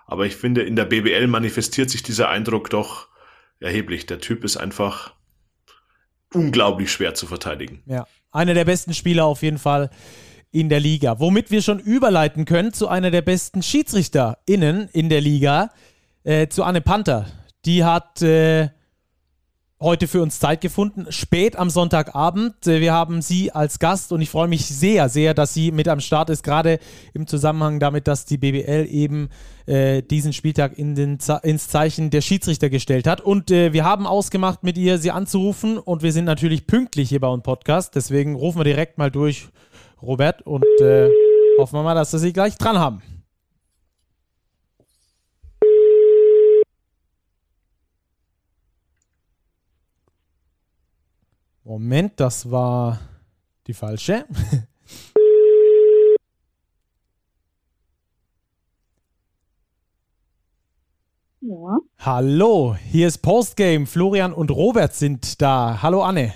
Aber 0.05 0.25
ich 0.25 0.35
finde, 0.35 0.63
in 0.63 0.75
der 0.75 0.85
BBL 0.85 1.27
manifestiert 1.27 1.89
sich 1.89 2.03
dieser 2.03 2.29
Eindruck 2.29 2.69
doch 2.69 3.07
erheblich. 3.59 4.05
Der 4.05 4.19
Typ 4.19 4.43
ist 4.43 4.57
einfach 4.57 5.13
unglaublich 6.33 6.91
schwer 6.91 7.13
zu 7.13 7.25
verteidigen. 7.25 7.81
Ja, 7.85 8.05
einer 8.31 8.53
der 8.53 8.65
besten 8.65 8.93
Spieler 8.93 9.25
auf 9.25 9.41
jeden 9.41 9.57
Fall 9.57 9.89
in 10.51 10.69
der 10.69 10.79
Liga. 10.79 11.19
Womit 11.19 11.51
wir 11.51 11.61
schon 11.61 11.79
überleiten 11.79 12.45
können 12.45 12.73
zu 12.73 12.87
einer 12.87 13.11
der 13.11 13.21
besten 13.21 13.61
SchiedsrichterInnen 13.61 14.89
in 14.93 15.09
der 15.09 15.21
Liga, 15.21 15.71
äh, 16.23 16.47
zu 16.47 16.63
Anne 16.63 16.81
Panther. 16.81 17.27
Die 17.65 17.83
hat 17.83 18.21
äh, 18.21 18.69
heute 19.81 20.07
für 20.07 20.21
uns 20.21 20.39
Zeit 20.39 20.61
gefunden, 20.61 21.07
spät 21.09 21.57
am 21.57 21.69
Sonntagabend. 21.69 22.65
Äh, 22.65 22.79
wir 22.79 22.93
haben 22.93 23.21
sie 23.21 23.51
als 23.51 23.79
Gast 23.79 24.11
und 24.11 24.21
ich 24.21 24.29
freue 24.29 24.47
mich 24.47 24.65
sehr, 24.65 25.09
sehr, 25.09 25.33
dass 25.33 25.53
sie 25.53 25.71
mit 25.71 25.87
am 25.87 25.99
Start 25.99 26.29
ist, 26.29 26.43
gerade 26.43 26.79
im 27.13 27.27
Zusammenhang 27.27 27.79
damit, 27.79 28.07
dass 28.07 28.25
die 28.25 28.37
BBL 28.37 28.87
eben 28.89 29.29
äh, 29.65 30.01
diesen 30.01 30.31
Spieltag 30.31 30.77
in 30.77 30.95
den, 30.95 31.17
ins 31.43 31.67
Zeichen 31.67 32.09
der 32.09 32.21
Schiedsrichter 32.21 32.69
gestellt 32.69 33.05
hat. 33.05 33.21
Und 33.21 33.51
äh, 33.51 33.73
wir 33.73 33.83
haben 33.83 34.07
ausgemacht, 34.07 34.63
mit 34.63 34.77
ihr 34.77 34.97
sie 34.97 35.11
anzurufen 35.11 35.77
und 35.77 36.03
wir 36.03 36.13
sind 36.13 36.25
natürlich 36.25 36.67
pünktlich 36.67 37.09
hier 37.09 37.19
bei 37.19 37.27
uns 37.27 37.43
Podcast. 37.43 37.95
Deswegen 37.95 38.35
rufen 38.35 38.59
wir 38.59 38.65
direkt 38.65 38.97
mal 38.97 39.11
durch, 39.11 39.49
Robert, 40.01 40.41
und 40.43 40.65
äh, 40.81 41.09
hoffen 41.59 41.77
wir 41.77 41.83
mal, 41.83 41.95
dass 41.95 42.13
wir 42.13 42.19
sie 42.19 42.33
gleich 42.33 42.57
dran 42.57 42.79
haben. 42.79 43.01
Moment, 51.65 52.19
das 52.19 52.51
war 52.51 52.99
die 53.67 53.73
falsche. 53.73 54.25
Ja. 61.47 61.77
Hallo, 61.99 62.75
hier 62.89 63.05
ist 63.05 63.19
Postgame. 63.19 63.85
Florian 63.85 64.33
und 64.33 64.49
Robert 64.49 64.95
sind 64.95 65.43
da. 65.43 65.79
Hallo 65.83 66.01
Anne. 66.01 66.33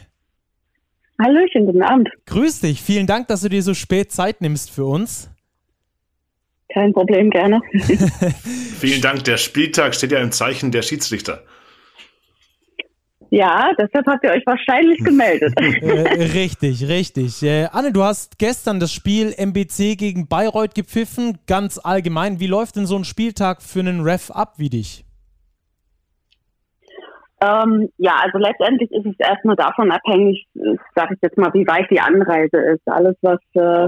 Hallöchen, 1.20 1.66
guten 1.66 1.82
Abend. 1.82 2.10
Grüß 2.28 2.60
dich. 2.60 2.84
Vielen 2.84 3.08
Dank, 3.08 3.28
dass 3.28 3.42
du 3.42 3.50
dir 3.50 3.64
so 3.64 3.74
spät 3.74 4.12
Zeit 4.12 4.40
nimmst 4.42 4.70
für 4.70 4.86
uns. 4.86 5.32
Kein 6.72 6.94
Problem, 6.94 7.32
gerne. 7.32 7.60
Vielen 8.80 9.02
Dank. 9.02 9.24
Der 9.24 9.38
Spieltag 9.38 9.96
steht 9.96 10.12
ja 10.12 10.20
im 10.20 10.32
Zeichen 10.32 10.72
der 10.72 10.84
Schiedsrichter. 10.84 11.44
Ja, 13.32 13.72
deshalb 13.78 14.08
habt 14.08 14.24
ihr 14.24 14.32
euch 14.32 14.46
wahrscheinlich 14.46 14.98
gemeldet. 15.04 15.54
äh, 15.82 16.24
richtig, 16.34 16.88
richtig. 16.88 17.44
Äh, 17.44 17.68
Anne, 17.72 17.92
du 17.92 18.04
hast 18.04 18.40
gestern 18.40 18.80
das 18.80 18.92
Spiel 18.92 19.34
MBC 19.38 19.98
gegen 19.98 20.28
Bayreuth 20.28 20.74
gepfiffen. 20.74 21.38
Ganz 21.46 21.80
allgemein, 21.84 22.40
wie 22.40 22.48
läuft 22.48 22.76
denn 22.76 22.88
so 22.88 22.96
ein 22.96 23.04
Spieltag 23.04 23.62
für 23.62 23.82
einen 23.82 24.02
Ref 24.02 24.32
ab 24.32 24.54
wie 24.58 24.70
dich? 24.70 25.06
Ähm, 27.42 27.90
ja, 27.98 28.18
also 28.22 28.38
letztendlich 28.38 28.92
ist 28.92 29.06
es 29.06 29.16
erstmal 29.20 29.56
davon 29.56 29.92
abhängig, 29.92 30.46
sage 30.94 31.14
ich 31.14 31.20
jetzt 31.22 31.38
mal, 31.38 31.54
wie 31.54 31.66
weit 31.68 31.90
die 31.90 32.02
Anreise 32.02 32.58
ist. 32.58 32.86
Alles, 32.86 33.16
was 33.22 33.40
äh, 33.54 33.88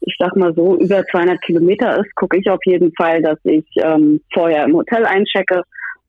ich 0.00 0.16
sag 0.18 0.36
mal 0.36 0.52
so 0.54 0.76
über 0.76 1.04
200 1.04 1.40
Kilometer 1.40 1.98
ist, 1.98 2.14
gucke 2.16 2.36
ich 2.38 2.50
auf 2.50 2.60
jeden 2.66 2.92
Fall, 2.94 3.22
dass 3.22 3.38
ich 3.44 3.64
ähm, 3.76 4.20
vorher 4.34 4.64
im 4.64 4.74
Hotel 4.74 5.06
einchecke 5.06 5.62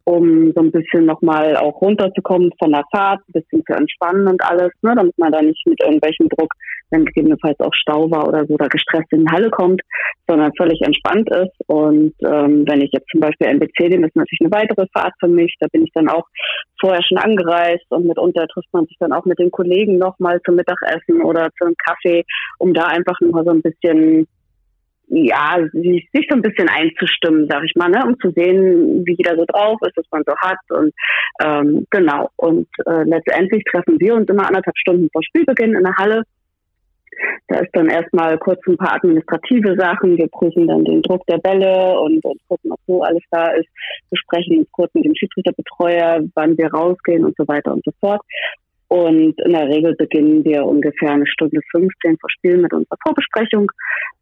um 0.03 0.51
so 0.55 0.61
ein 0.61 0.71
bisschen 0.71 1.05
nochmal 1.05 1.55
auch 1.57 1.81
runterzukommen 1.81 2.51
von 2.59 2.71
der 2.71 2.83
Fahrt, 2.91 3.19
ein 3.27 3.33
bisschen 3.33 3.63
zu 3.65 3.73
entspannen 3.73 4.27
und 4.27 4.43
alles, 4.43 4.71
ne, 4.81 4.93
damit 4.95 5.17
man 5.17 5.31
da 5.31 5.41
nicht 5.41 5.65
mit 5.67 5.81
irgendwelchem 5.81 6.29
Druck, 6.29 6.53
wenn 6.89 7.05
gegebenenfalls 7.05 7.59
auch 7.59 7.73
Stau 7.73 8.09
war 8.11 8.27
oder 8.27 8.45
so, 8.45 8.53
oder 8.53 8.67
gestresst 8.67 9.11
in 9.11 9.25
die 9.25 9.31
Halle 9.31 9.49
kommt, 9.49 9.81
sondern 10.27 10.51
völlig 10.57 10.81
entspannt 10.81 11.29
ist. 11.31 11.53
Und 11.67 12.13
ähm, 12.25 12.65
wenn 12.67 12.81
ich 12.81 12.91
jetzt 12.91 13.07
zum 13.09 13.21
Beispiel 13.21 13.47
NBC 13.47 13.89
nehme, 13.89 14.07
ist 14.07 14.15
natürlich 14.15 14.41
eine 14.41 14.51
weitere 14.51 14.85
Fahrt 14.93 15.13
für 15.19 15.27
mich. 15.27 15.55
Da 15.59 15.67
bin 15.71 15.83
ich 15.83 15.91
dann 15.93 16.09
auch 16.09 16.25
vorher 16.79 17.01
schon 17.03 17.17
angereist 17.17 17.85
und 17.89 18.05
mitunter 18.05 18.47
trifft 18.47 18.73
man 18.73 18.85
sich 18.85 18.97
dann 18.99 19.13
auch 19.13 19.25
mit 19.25 19.39
den 19.39 19.51
Kollegen 19.51 19.97
nochmal 19.97 20.41
zum 20.45 20.55
Mittagessen 20.55 21.21
oder 21.21 21.49
zu 21.57 21.65
einem 21.65 21.75
Kaffee, 21.77 22.25
um 22.57 22.73
da 22.73 22.85
einfach 22.87 23.19
nochmal 23.21 23.45
so 23.45 23.51
ein 23.51 23.61
bisschen 23.61 24.27
ja, 25.13 25.57
sich, 25.73 26.07
sich 26.13 26.25
so 26.29 26.35
ein 26.35 26.41
bisschen 26.41 26.69
einzustimmen, 26.69 27.47
sag 27.49 27.63
ich 27.65 27.75
mal, 27.75 27.89
ne, 27.89 28.01
um 28.05 28.17
zu 28.19 28.31
sehen, 28.31 29.05
wie 29.05 29.15
jeder 29.17 29.35
so 29.35 29.45
drauf 29.45 29.77
ist, 29.81 29.97
was 29.97 30.05
man 30.09 30.23
so 30.25 30.33
hat 30.37 30.59
und 30.69 30.93
ähm, 31.43 31.85
genau. 31.89 32.29
Und 32.37 32.67
äh, 32.85 33.03
letztendlich 33.03 33.63
treffen 33.65 33.99
wir 33.99 34.15
uns 34.15 34.29
immer 34.29 34.47
anderthalb 34.47 34.77
Stunden 34.77 35.09
vor 35.11 35.21
Spielbeginn 35.23 35.75
in 35.75 35.83
der 35.83 35.97
Halle. 35.97 36.23
Da 37.49 37.59
ist 37.59 37.69
dann 37.73 37.89
erstmal 37.89 38.37
kurz 38.37 38.59
ein 38.67 38.77
paar 38.77 38.95
administrative 38.95 39.75
Sachen. 39.77 40.17
Wir 40.17 40.27
prüfen 40.29 40.67
dann 40.67 40.85
den 40.85 41.01
Druck 41.01 41.25
der 41.27 41.37
Bälle 41.37 41.99
und, 41.99 42.23
und 42.23 42.39
gucken, 42.47 42.71
ob 42.71 42.79
so 42.87 43.03
alles 43.03 43.23
da 43.29 43.51
ist. 43.51 43.67
Wir 44.09 44.17
sprechen 44.17 44.65
kurz 44.71 44.93
mit 44.93 45.05
dem 45.05 45.13
Schiedsrichterbetreuer, 45.15 46.21
wann 46.35 46.57
wir 46.57 46.71
rausgehen 46.71 47.25
und 47.25 47.35
so 47.37 47.45
weiter 47.47 47.73
und 47.73 47.83
so 47.83 47.91
fort. 47.99 48.21
Und 48.91 49.39
in 49.39 49.53
der 49.53 49.69
Regel 49.69 49.95
beginnen 49.95 50.43
wir 50.43 50.65
ungefähr 50.65 51.11
eine 51.11 51.25
Stunde 51.25 51.61
15 51.71 52.17
vor 52.19 52.29
Spiel 52.29 52.57
mit 52.57 52.73
unserer 52.73 52.97
Vorbesprechung. 53.01 53.71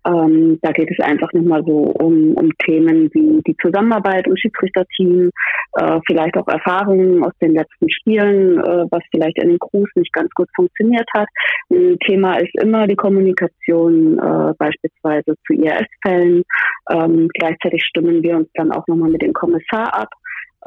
Ähm, 0.05 0.59
da 0.61 0.71
geht 0.71 0.91
es 0.91 1.03
einfach 1.03 1.33
nochmal 1.33 1.63
so 1.65 1.91
um, 1.99 2.35
um 2.35 2.51
Themen 2.59 3.09
wie 3.11 3.41
die 3.47 3.57
Zusammenarbeit 3.57 4.27
im 4.27 4.37
Schiedsrichterteam, 4.37 5.31
äh, 5.73 5.99
vielleicht 6.05 6.37
auch 6.37 6.47
Erfahrungen 6.47 7.23
aus 7.23 7.33
den 7.41 7.55
letzten 7.55 7.89
Spielen, 7.89 8.59
äh, 8.59 8.85
was 8.91 9.01
vielleicht 9.09 9.41
in 9.41 9.49
den 9.49 9.59
Crews 9.59 9.89
nicht 9.95 10.13
ganz 10.13 10.29
gut 10.35 10.47
funktioniert 10.55 11.09
hat. 11.15 11.27
Ein 11.71 11.97
Thema 12.05 12.35
ist 12.35 12.53
immer 12.61 12.85
die 12.85 12.95
Kommunikation, 12.95 14.19
äh, 14.19 14.53
beispielsweise 14.55 15.33
zu 15.47 15.53
IRS-Fällen. 15.53 16.43
Ähm, 16.91 17.27
gleichzeitig 17.33 17.83
stimmen 17.85 18.21
wir 18.21 18.37
uns 18.37 18.49
dann 18.53 18.71
auch 18.71 18.85
nochmal 18.85 19.09
mit 19.09 19.23
dem 19.23 19.33
Kommissar 19.33 19.99
ab 19.99 20.09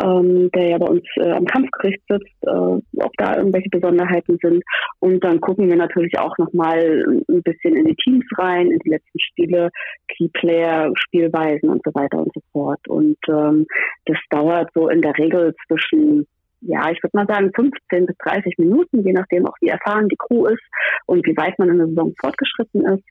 ähm, 0.00 0.50
der 0.52 0.68
ja 0.68 0.78
bei 0.78 0.87
uns 0.87 1.04
äh, 1.16 1.30
am 1.30 1.44
Kampfgericht 1.44 2.00
sitzt, 2.08 2.42
äh, 2.42 2.50
ob 2.50 3.12
da 3.18 3.37
irgendwelche 3.37 3.68
Besonderheiten 3.70 4.38
sind. 4.40 4.62
Und 5.00 5.22
dann 5.22 5.40
gucken 5.40 5.68
wir 5.68 5.76
natürlich 5.76 6.18
auch 6.18 6.37
nochmal 6.38 7.04
ein 7.28 7.42
bisschen 7.42 7.76
in 7.76 7.87
die 7.87 7.96
Teams 7.96 8.25
rein, 8.38 8.70
in 8.70 8.78
die 8.78 8.90
letzten 8.90 9.20
Spiele, 9.20 9.70
Keyplayer, 10.08 10.92
Spielweisen 10.96 11.68
und 11.68 11.82
so 11.84 11.92
weiter 11.94 12.18
und 12.18 12.32
so 12.34 12.40
fort. 12.52 12.87
Und 12.88 13.18
ähm, 13.28 13.66
das 14.06 14.18
dauert 14.30 14.70
so 14.75 14.88
in 14.88 15.02
der 15.02 15.16
Regel 15.18 15.54
zwischen 15.66 16.26
ja, 16.64 16.90
ich 16.92 17.02
würde 17.02 17.16
mal 17.16 17.26
sagen 17.26 17.50
15 17.56 18.06
bis 18.06 18.16
30 18.18 18.56
Minuten, 18.58 19.04
je 19.04 19.12
nachdem 19.12 19.46
auch 19.46 19.56
wie 19.61 19.68
erfahren 19.68 20.08
die 20.08 20.16
Crew 20.16 20.46
ist 20.46 20.62
und 21.06 21.26
wie 21.26 21.37
weit 21.37 21.58
man 21.58 21.70
in 21.70 21.78
der 21.78 21.88
Saison 21.88 22.14
fortgeschritten 22.20 22.87
ist. 22.87 23.04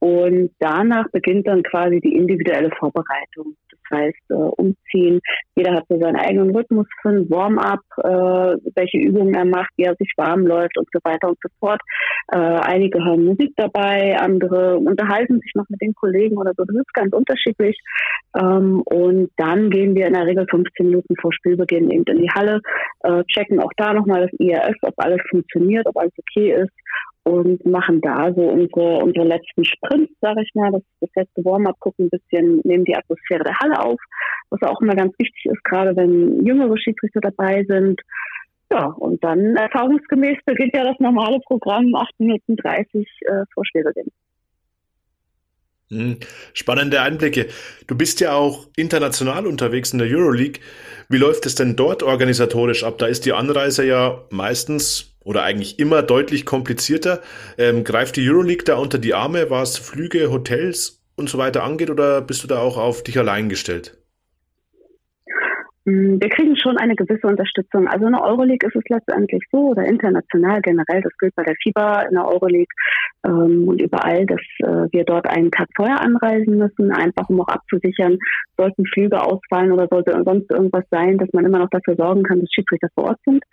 Und 0.00 0.50
danach 0.58 1.08
beginnt 1.12 1.46
dann 1.46 1.62
quasi 1.62 2.00
die 2.00 2.16
individuelle 2.16 2.70
Vorbereitung. 2.78 3.56
Das 3.88 3.98
heißt, 3.98 4.30
äh, 4.30 4.34
umziehen. 4.34 5.20
Jeder 5.54 5.74
hat 5.74 5.84
so 5.88 5.98
seinen 5.98 6.16
eigenen 6.16 6.54
Rhythmus 6.54 6.86
für 7.02 7.10
ein 7.10 7.30
Warm-up, 7.30 7.80
äh, 7.98 8.70
welche 8.74 8.98
Übungen 8.98 9.34
er 9.34 9.44
macht, 9.44 9.70
wie 9.76 9.84
er 9.84 9.96
sich 9.96 10.12
warm 10.16 10.46
läuft 10.46 10.76
und 10.78 10.88
so 10.92 11.00
weiter 11.04 11.28
und 11.28 11.38
so 11.42 11.48
fort. 11.60 11.80
Äh, 12.32 12.38
einige 12.38 13.04
haben 13.04 13.24
Musik 13.24 13.52
dabei, 13.56 14.16
andere 14.18 14.78
unterhalten 14.78 15.40
sich 15.40 15.52
noch 15.54 15.68
mit 15.68 15.80
den 15.80 15.94
Kollegen 15.94 16.36
oder 16.36 16.52
so. 16.56 16.64
Das 16.64 16.76
ist 16.76 16.94
ganz 16.94 17.12
unterschiedlich. 17.12 17.78
Ähm, 18.38 18.82
und 18.84 19.30
dann 19.36 19.70
gehen 19.70 19.94
wir 19.94 20.06
in 20.06 20.14
der 20.14 20.26
Regel 20.26 20.46
15 20.48 20.86
Minuten 20.86 21.14
vor 21.20 21.32
Spielbeginn 21.32 21.90
eben 21.90 22.04
in 22.04 22.22
die 22.22 22.30
Halle, 22.30 22.60
äh, 23.00 23.22
checken 23.24 23.60
auch 23.60 23.72
da 23.76 23.92
nochmal 23.92 24.22
das 24.22 24.32
IRS, 24.38 24.76
ob 24.82 24.94
alles 24.98 25.20
funktioniert, 25.30 25.86
ob 25.86 25.96
alles 25.96 26.12
okay 26.18 26.52
ist 26.52 26.72
und 27.26 27.66
machen 27.66 28.00
da 28.02 28.32
so 28.32 28.42
unsere, 28.42 29.02
unsere 29.02 29.26
letzten 29.26 29.64
Sprints, 29.64 30.12
sage 30.20 30.42
ich 30.42 30.54
mal, 30.54 30.70
das, 30.70 30.82
das 31.00 31.10
letzte 31.16 31.44
Warm-up, 31.44 31.78
gucken 31.80 32.06
ein 32.06 32.10
bisschen, 32.10 32.60
nehmen 32.62 32.84
die 32.84 32.94
Atmosphäre 32.94 33.42
der 33.42 33.58
Halle 33.58 33.80
auf, 33.82 33.98
was 34.50 34.62
auch 34.62 34.80
immer 34.80 34.94
ganz 34.94 35.12
wichtig 35.18 35.44
ist, 35.46 35.64
gerade 35.64 35.96
wenn 35.96 36.46
jüngere 36.46 36.78
Schiedsrichter 36.78 37.20
dabei 37.20 37.64
sind. 37.64 38.00
Ja, 38.70 38.86
und 38.98 39.24
dann 39.24 39.56
erfahrungsgemäß 39.56 40.38
beginnt 40.44 40.74
ja 40.76 40.84
das 40.84 41.00
normale 41.00 41.40
Programm 41.46 41.92
8 41.96 42.10
Minuten 42.18 42.54
30 42.54 42.94
äh, 42.94 43.42
vor 43.52 43.64
Spielbeginn. 43.66 44.06
Hm, 45.90 46.18
spannende 46.52 47.00
Einblicke. 47.00 47.48
Du 47.88 47.96
bist 47.96 48.20
ja 48.20 48.34
auch 48.34 48.68
international 48.76 49.48
unterwegs 49.48 49.92
in 49.92 49.98
der 49.98 50.08
Euroleague. 50.08 50.60
Wie 51.08 51.18
läuft 51.18 51.44
es 51.46 51.56
denn 51.56 51.74
dort 51.74 52.04
organisatorisch 52.04 52.84
ab? 52.84 52.98
Da 52.98 53.06
ist 53.06 53.26
die 53.26 53.32
Anreise 53.32 53.84
ja 53.84 54.22
meistens 54.30 55.15
oder 55.26 55.42
eigentlich 55.42 55.78
immer 55.78 56.02
deutlich 56.02 56.46
komplizierter. 56.46 57.20
Ähm, 57.58 57.84
greift 57.84 58.16
die 58.16 58.26
Euroleague 58.30 58.64
da 58.64 58.76
unter 58.76 58.98
die 58.98 59.12
Arme, 59.12 59.50
was 59.50 59.76
Flüge, 59.76 60.30
Hotels 60.30 61.02
und 61.16 61.28
so 61.28 61.36
weiter 61.36 61.64
angeht, 61.64 61.90
oder 61.90 62.22
bist 62.22 62.44
du 62.44 62.46
da 62.46 62.60
auch 62.60 62.78
auf 62.78 63.02
dich 63.02 63.18
allein 63.18 63.48
gestellt? 63.48 63.95
Mm, 65.86 66.20
wir 66.20 66.28
kriegen 66.30 66.56
schon 66.56 66.76
eine 66.78 66.96
gewisse 66.96 67.28
Unterstützung. 67.28 67.86
Also 67.86 68.06
in 68.06 68.12
der 68.12 68.24
Euroleague 68.24 68.68
ist 68.68 68.74
es 68.74 68.82
letztendlich 68.88 69.42
so 69.52 69.68
oder 69.68 69.84
international 69.84 70.60
generell, 70.60 71.00
das 71.00 71.16
gilt 71.18 71.34
bei 71.36 71.44
der 71.44 71.54
FIBA 71.62 72.02
in 72.02 72.14
der 72.14 72.26
Euroleague 72.26 72.74
ähm, 73.24 73.68
und 73.68 73.80
überall, 73.80 74.26
dass 74.26 74.40
äh, 74.58 74.90
wir 74.90 75.04
dort 75.04 75.28
einen 75.28 75.52
Tag 75.52 75.68
vorher 75.76 76.00
anreisen 76.00 76.58
müssen, 76.58 76.90
einfach 76.90 77.28
um 77.28 77.40
auch 77.40 77.48
abzusichern, 77.48 78.18
sollten 78.56 78.84
Flüge 78.86 79.22
ausfallen 79.22 79.70
oder 79.70 79.86
sollte 79.88 80.20
sonst 80.24 80.50
irgendwas 80.50 80.84
sein, 80.90 81.18
dass 81.18 81.28
man 81.32 81.46
immer 81.46 81.60
noch 81.60 81.70
dafür 81.70 81.94
sorgen 81.94 82.24
kann, 82.24 82.40
dass 82.40 82.50
Schiedsrichter 82.52 82.88
vor 82.94 83.04
Ort 83.04 83.20
sind. 83.24 83.44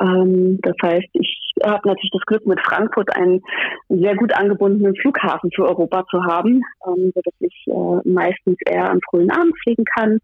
Ähm, 0.00 0.58
das 0.62 0.76
heißt, 0.82 1.08
ich 1.12 1.52
habe 1.62 1.86
natürlich 1.86 2.12
das 2.12 2.26
Glück, 2.26 2.46
mit 2.46 2.60
Frankfurt 2.62 3.14
einen 3.14 3.42
sehr 3.90 4.16
gut 4.16 4.32
angebundenen 4.32 4.96
Flughafen 4.96 5.50
für 5.54 5.68
Europa 5.68 6.04
zu 6.10 6.24
haben, 6.24 6.62
ähm, 6.88 7.12
sodass 7.14 7.34
ich 7.40 7.64
äh, 7.66 8.08
meistens 8.08 8.56
eher 8.66 8.90
am 8.90 9.00
frühen 9.10 9.30
Abend 9.30 9.52
fliegen 9.62 9.84
kann 9.84 10.18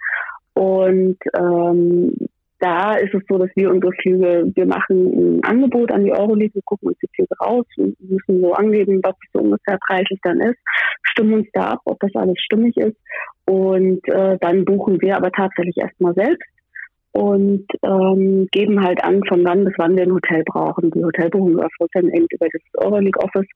und 0.54 1.16
ähm, 1.36 2.14
da 2.60 2.94
ist 2.96 3.14
es 3.14 3.22
so, 3.28 3.38
dass 3.38 3.50
wir 3.54 3.70
unsere 3.70 3.92
Flüge, 3.92 4.52
wir 4.54 4.66
machen 4.66 5.38
ein 5.38 5.44
Angebot 5.44 5.90
an 5.90 6.04
die 6.04 6.12
Euroleague, 6.12 6.54
wir 6.54 6.62
gucken 6.62 6.88
uns 6.88 6.98
die 6.98 7.08
Flüge 7.14 7.34
raus 7.40 7.64
und 7.78 7.98
müssen 8.00 8.40
so 8.40 8.52
angeben, 8.52 9.00
was 9.02 9.14
so 9.32 9.40
ungefähr 9.40 9.78
preislich 9.86 10.20
dann 10.22 10.40
ist, 10.40 10.58
stimmen 11.02 11.34
uns 11.34 11.48
da 11.54 11.70
ab, 11.70 11.80
ob 11.86 11.98
das 12.00 12.14
alles 12.14 12.38
stimmig 12.38 12.76
ist. 12.76 12.96
Und 13.46 14.06
äh, 14.08 14.36
dann 14.40 14.64
buchen 14.66 15.00
wir 15.00 15.16
aber 15.16 15.32
tatsächlich 15.32 15.78
erstmal 15.78 16.14
selbst 16.14 16.46
und 17.12 17.66
ähm, 17.82 18.46
geben 18.52 18.82
halt 18.82 19.02
an, 19.02 19.22
von 19.28 19.44
wann 19.44 19.64
bis 19.64 19.74
wann 19.78 19.96
wir 19.96 20.04
ein 20.04 20.12
Hotel 20.12 20.44
brauchen. 20.46 20.90
Die 20.92 21.04
Hotelbuchung 21.04 21.58
erfolgt 21.58 21.94
dann 21.94 22.08
eben 22.08 22.26
über 22.30 22.46
das 22.52 22.86
Overleague 22.86 23.20
Office 23.20 23.48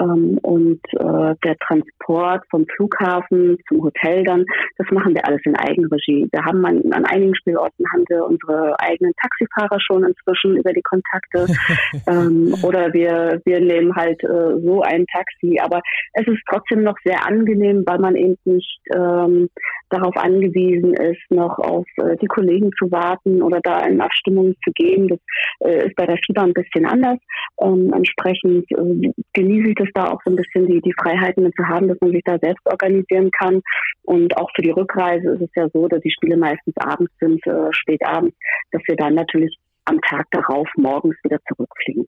ähm, 0.00 0.38
und 0.42 0.80
äh, 0.92 1.34
der 1.42 1.56
Transport 1.66 2.44
vom 2.50 2.66
Flughafen 2.76 3.56
zum 3.68 3.84
Hotel 3.84 4.24
dann, 4.24 4.44
das 4.76 4.86
machen 4.90 5.14
wir 5.14 5.26
alles 5.26 5.40
in 5.44 5.56
Eigenregie. 5.56 6.28
Wir 6.30 6.44
haben 6.44 6.64
an, 6.66 6.82
an 6.92 7.06
einigen 7.06 7.34
Spielorten 7.34 7.86
haben 7.92 8.04
wir 8.08 8.24
unsere 8.26 8.78
eigenen 8.80 9.14
Taxifahrer 9.20 9.80
schon 9.80 10.04
inzwischen 10.04 10.58
über 10.58 10.72
die 10.72 10.82
Kontakte 10.82 11.46
ähm, 12.06 12.54
oder 12.62 12.92
wir, 12.92 13.40
wir 13.46 13.60
nehmen 13.60 13.94
halt 13.94 14.22
äh, 14.24 14.60
so 14.62 14.82
ein 14.82 15.06
Taxi, 15.06 15.58
aber 15.58 15.80
es 16.12 16.26
ist 16.26 16.42
trotzdem 16.50 16.82
noch 16.82 16.96
sehr 17.04 17.26
angenehm, 17.26 17.82
weil 17.86 17.98
man 17.98 18.14
eben 18.14 18.36
nicht 18.44 18.80
ähm, 18.94 19.48
darauf 19.88 20.16
angewiesen 20.16 20.94
ist, 20.94 21.30
noch 21.30 21.58
auf 21.58 21.86
äh, 21.96 22.16
die 22.20 22.26
Kollegen 22.26 22.70
zu 22.78 22.89
warten 22.90 23.42
oder 23.42 23.60
da 23.60 23.80
in 23.86 24.00
Abstimmung 24.00 24.54
zu 24.64 24.70
gehen. 24.74 25.08
Das 25.08 25.18
äh, 25.60 25.86
ist 25.86 25.96
bei 25.96 26.06
der 26.06 26.18
FIBA 26.26 26.42
ein 26.42 26.54
bisschen 26.54 26.86
anders. 26.86 27.18
Ähm, 27.62 27.92
entsprechend 27.94 28.70
äh, 28.72 29.12
genieße 29.32 29.70
ich 29.70 29.74
das 29.76 29.88
da 29.94 30.10
auch 30.10 30.20
so 30.24 30.30
ein 30.30 30.36
bisschen, 30.36 30.66
die, 30.66 30.80
die 30.80 30.94
Freiheiten 31.00 31.50
zu 31.56 31.66
haben, 31.66 31.88
dass 31.88 31.98
man 32.00 32.12
sich 32.12 32.22
da 32.24 32.38
selbst 32.38 32.64
organisieren 32.66 33.30
kann. 33.30 33.60
Und 34.02 34.36
auch 34.36 34.50
für 34.54 34.62
die 34.62 34.70
Rückreise 34.70 35.30
ist 35.30 35.42
es 35.42 35.50
ja 35.54 35.68
so, 35.72 35.88
dass 35.88 36.00
die 36.00 36.10
Spiele 36.10 36.36
meistens 36.36 36.74
abends 36.76 37.12
sind, 37.20 37.44
äh, 37.46 37.72
spät 37.72 38.04
abends, 38.04 38.36
dass 38.72 38.82
wir 38.86 38.96
dann 38.96 39.14
natürlich 39.14 39.56
am 39.84 40.00
Tag 40.02 40.26
darauf 40.30 40.68
morgens 40.76 41.16
wieder 41.24 41.38
zurückfliegen. 41.48 42.06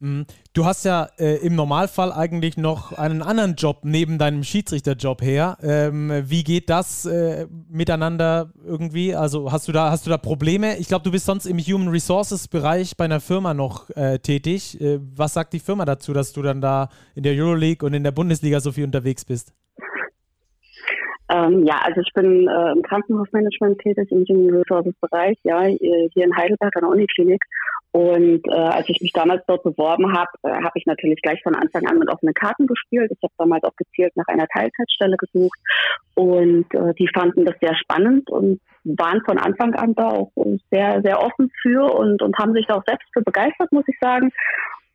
Mhm. 0.00 0.24
Du 0.54 0.64
hast 0.64 0.84
ja 0.86 1.08
äh, 1.18 1.46
im 1.46 1.54
Normalfall 1.54 2.10
eigentlich 2.10 2.56
noch 2.56 2.96
einen 2.96 3.20
anderen 3.20 3.54
Job 3.54 3.80
neben 3.82 4.18
deinem 4.18 4.42
Schiedsrichterjob 4.42 5.20
her. 5.20 5.58
Ähm, 5.62 6.10
wie 6.24 6.42
geht 6.42 6.70
das 6.70 7.04
äh, 7.04 7.46
miteinander 7.68 8.50
irgendwie? 8.64 9.14
Also 9.14 9.52
hast 9.52 9.68
du 9.68 9.72
da 9.72 9.90
hast 9.90 10.06
du 10.06 10.10
da 10.10 10.16
Probleme? 10.16 10.78
Ich 10.78 10.88
glaube, 10.88 11.04
du 11.04 11.10
bist 11.10 11.26
sonst 11.26 11.44
im 11.44 11.58
Human 11.58 11.88
Resources 11.88 12.48
Bereich 12.48 12.96
bei 12.96 13.04
einer 13.04 13.20
Firma 13.20 13.52
noch 13.52 13.90
äh, 13.90 14.18
tätig. 14.18 14.80
Äh, 14.80 15.00
was 15.14 15.34
sagt 15.34 15.52
die 15.52 15.60
Firma 15.60 15.84
dazu, 15.84 16.14
dass 16.14 16.32
du 16.32 16.40
dann 16.40 16.62
da 16.62 16.88
in 17.14 17.22
der 17.22 17.34
Euroleague 17.34 17.86
und 17.86 17.92
in 17.92 18.02
der 18.02 18.12
Bundesliga 18.12 18.60
so 18.60 18.72
viel 18.72 18.84
unterwegs 18.84 19.26
bist? 19.26 19.52
Ähm, 21.28 21.64
ja, 21.64 21.78
also 21.84 22.00
ich 22.00 22.12
bin 22.14 22.48
äh, 22.48 22.72
im 22.72 22.82
Krankenhausmanagement 22.82 23.78
tätig 23.80 24.10
im 24.10 24.24
Human 24.24 24.62
Resources 24.62 24.94
Bereich, 25.00 25.38
ja, 25.44 25.62
hier 25.62 26.24
in 26.24 26.34
Heidelberg 26.34 26.74
an 26.74 26.82
der 26.82 26.90
Uniklinik 26.90 27.44
und 27.92 28.46
äh, 28.46 28.52
als 28.52 28.88
ich 28.88 29.00
mich 29.00 29.12
damals 29.12 29.42
dort 29.46 29.64
beworben 29.64 30.16
habe, 30.16 30.30
äh, 30.42 30.62
habe 30.62 30.72
ich 30.76 30.86
natürlich 30.86 31.20
gleich 31.22 31.42
von 31.42 31.56
Anfang 31.56 31.86
an 31.86 31.98
mit 31.98 32.08
offenen 32.08 32.34
Karten 32.34 32.66
gespielt. 32.66 33.10
Ich 33.10 33.22
habe 33.22 33.32
damals 33.36 33.64
auch 33.64 33.74
gezielt 33.76 34.16
nach 34.16 34.28
einer 34.28 34.46
Teilzeitstelle 34.46 35.16
gesucht 35.16 35.58
und 36.14 36.72
äh, 36.72 36.94
die 36.94 37.08
fanden 37.12 37.44
das 37.44 37.56
sehr 37.60 37.74
spannend 37.74 38.30
und 38.30 38.60
waren 38.84 39.20
von 39.24 39.38
Anfang 39.38 39.74
an 39.74 39.94
da 39.94 40.08
auch 40.08 40.30
sehr, 40.70 41.02
sehr 41.02 41.20
offen 41.20 41.50
für 41.60 41.92
und, 41.92 42.22
und 42.22 42.38
haben 42.38 42.54
sich 42.54 42.66
da 42.66 42.76
auch 42.76 42.84
selbst 42.86 43.08
für 43.12 43.22
begeistert, 43.22 43.72
muss 43.72 43.88
ich 43.88 43.98
sagen. 44.00 44.30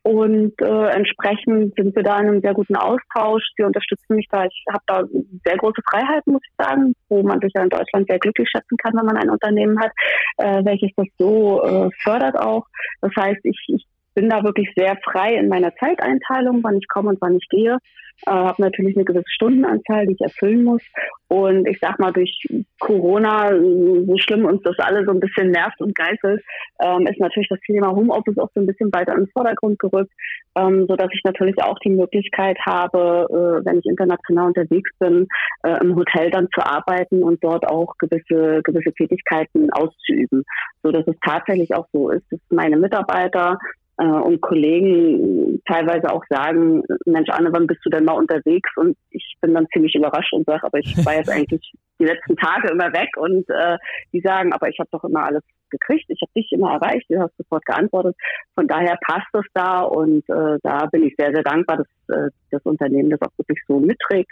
Und 0.06 0.52
äh, 0.62 0.88
entsprechend 0.90 1.74
sind 1.74 1.96
wir 1.96 2.04
da 2.04 2.20
in 2.20 2.28
einem 2.28 2.40
sehr 2.40 2.54
guten 2.54 2.76
Austausch. 2.76 3.42
Sie 3.56 3.64
unterstützen 3.64 4.14
mich 4.14 4.28
da. 4.30 4.44
Ich 4.44 4.64
habe 4.70 4.84
da 4.86 5.02
sehr 5.44 5.56
große 5.56 5.82
Freiheiten, 5.90 6.32
muss 6.32 6.42
ich 6.48 6.54
sagen, 6.64 6.94
wo 7.08 7.24
man 7.24 7.40
sich 7.40 7.50
ja 7.56 7.64
in 7.64 7.70
Deutschland 7.70 8.06
sehr 8.08 8.20
glücklich 8.20 8.48
schätzen 8.48 8.76
kann, 8.76 8.94
wenn 8.94 9.04
man 9.04 9.16
ein 9.16 9.30
Unternehmen 9.30 9.80
hat, 9.80 9.90
äh, 10.36 10.64
welches 10.64 10.92
das 10.94 11.08
so 11.18 11.60
äh, 11.64 11.90
fördert 12.04 12.38
auch. 12.38 12.66
Das 13.00 13.10
heißt, 13.16 13.40
ich, 13.42 13.58
ich 13.66 13.84
bin 14.16 14.30
da 14.30 14.42
wirklich 14.42 14.72
sehr 14.74 14.96
frei 15.04 15.34
in 15.34 15.48
meiner 15.48 15.74
Zeiteinteilung, 15.76 16.60
wann 16.62 16.78
ich 16.78 16.88
komme 16.88 17.10
und 17.10 17.20
wann 17.20 17.36
ich 17.36 17.46
gehe. 17.50 17.78
Äh, 18.24 18.30
habe 18.30 18.62
natürlich 18.62 18.96
eine 18.96 19.04
gewisse 19.04 19.28
Stundenanzahl, 19.28 20.06
die 20.06 20.14
ich 20.14 20.20
erfüllen 20.22 20.64
muss. 20.64 20.82
Und 21.28 21.68
ich 21.68 21.78
sag 21.80 21.98
mal, 21.98 22.12
durch 22.12 22.32
Corona, 22.78 23.50
so 23.50 24.16
schlimm 24.16 24.46
uns 24.46 24.62
das 24.62 24.78
alle 24.78 25.04
so 25.04 25.10
ein 25.10 25.20
bisschen 25.20 25.50
nervt 25.50 25.78
und 25.80 25.94
geißelt, 25.94 26.42
ähm, 26.82 27.06
ist 27.06 27.20
natürlich 27.20 27.48
das 27.50 27.60
Thema 27.60 27.90
Homeoffice 27.90 28.38
auch 28.38 28.48
so 28.54 28.60
ein 28.60 28.66
bisschen 28.66 28.90
weiter 28.94 29.12
in 29.12 29.24
den 29.24 29.30
Vordergrund 29.32 29.78
gerückt, 29.78 30.12
ähm, 30.56 30.86
so 30.88 30.96
dass 30.96 31.10
ich 31.12 31.20
natürlich 31.24 31.62
auch 31.62 31.78
die 31.80 31.90
Möglichkeit 31.90 32.56
habe, 32.64 33.26
äh, 33.28 33.66
wenn 33.66 33.80
ich 33.80 33.84
international 33.84 34.46
unterwegs 34.46 34.90
bin, 34.98 35.26
äh, 35.64 35.78
im 35.82 35.94
Hotel 35.94 36.30
dann 36.30 36.48
zu 36.54 36.64
arbeiten 36.64 37.22
und 37.22 37.44
dort 37.44 37.68
auch 37.68 37.98
gewisse 37.98 38.62
gewisse 38.62 38.92
Tätigkeiten 38.94 39.70
auszuüben, 39.72 40.42
so 40.82 40.90
dass 40.90 41.06
es 41.06 41.16
tatsächlich 41.22 41.74
auch 41.74 41.86
so 41.92 42.10
ist, 42.10 42.24
dass 42.30 42.40
meine 42.48 42.78
Mitarbeiter 42.78 43.58
äh, 43.98 44.04
und 44.04 44.40
Kollegen 44.40 45.62
teilweise 45.66 46.12
auch 46.12 46.24
sagen, 46.28 46.82
Mensch 47.06 47.28
Anne, 47.30 47.50
wann 47.52 47.66
bist 47.66 47.80
du 47.84 47.90
denn 47.90 48.04
mal 48.04 48.12
unterwegs? 48.12 48.70
Und 48.76 48.96
ich 49.10 49.36
bin 49.40 49.54
dann 49.54 49.66
ziemlich 49.72 49.94
überrascht 49.94 50.32
und 50.32 50.46
sage, 50.46 50.64
aber 50.64 50.78
ich 50.78 51.04
war 51.04 51.14
jetzt 51.14 51.30
eigentlich 51.32 51.72
die 51.98 52.04
letzten 52.04 52.36
Tage 52.36 52.68
immer 52.70 52.92
weg 52.92 53.08
und 53.16 53.48
äh, 53.48 53.78
die 54.12 54.20
sagen, 54.20 54.52
aber 54.52 54.68
ich 54.68 54.78
habe 54.78 54.90
doch 54.92 55.04
immer 55.04 55.24
alles 55.24 55.42
gekriegt, 55.70 56.04
ich 56.08 56.20
habe 56.20 56.32
dich 56.36 56.52
immer 56.52 56.74
erreicht, 56.74 57.06
du 57.08 57.18
hast 57.18 57.36
sofort 57.36 57.64
geantwortet. 57.64 58.16
Von 58.54 58.68
daher 58.68 58.98
passt 59.06 59.28
es 59.32 59.44
da 59.54 59.80
und 59.80 60.28
äh, 60.28 60.58
da 60.62 60.86
bin 60.86 61.04
ich 61.04 61.14
sehr, 61.18 61.32
sehr 61.32 61.42
dankbar, 61.42 61.78
dass 61.78 62.16
äh, 62.16 62.30
das 62.50 62.62
Unternehmen 62.62 63.10
das 63.10 63.22
auch 63.22 63.36
wirklich 63.38 63.58
so 63.66 63.80
mitträgt. 63.80 64.30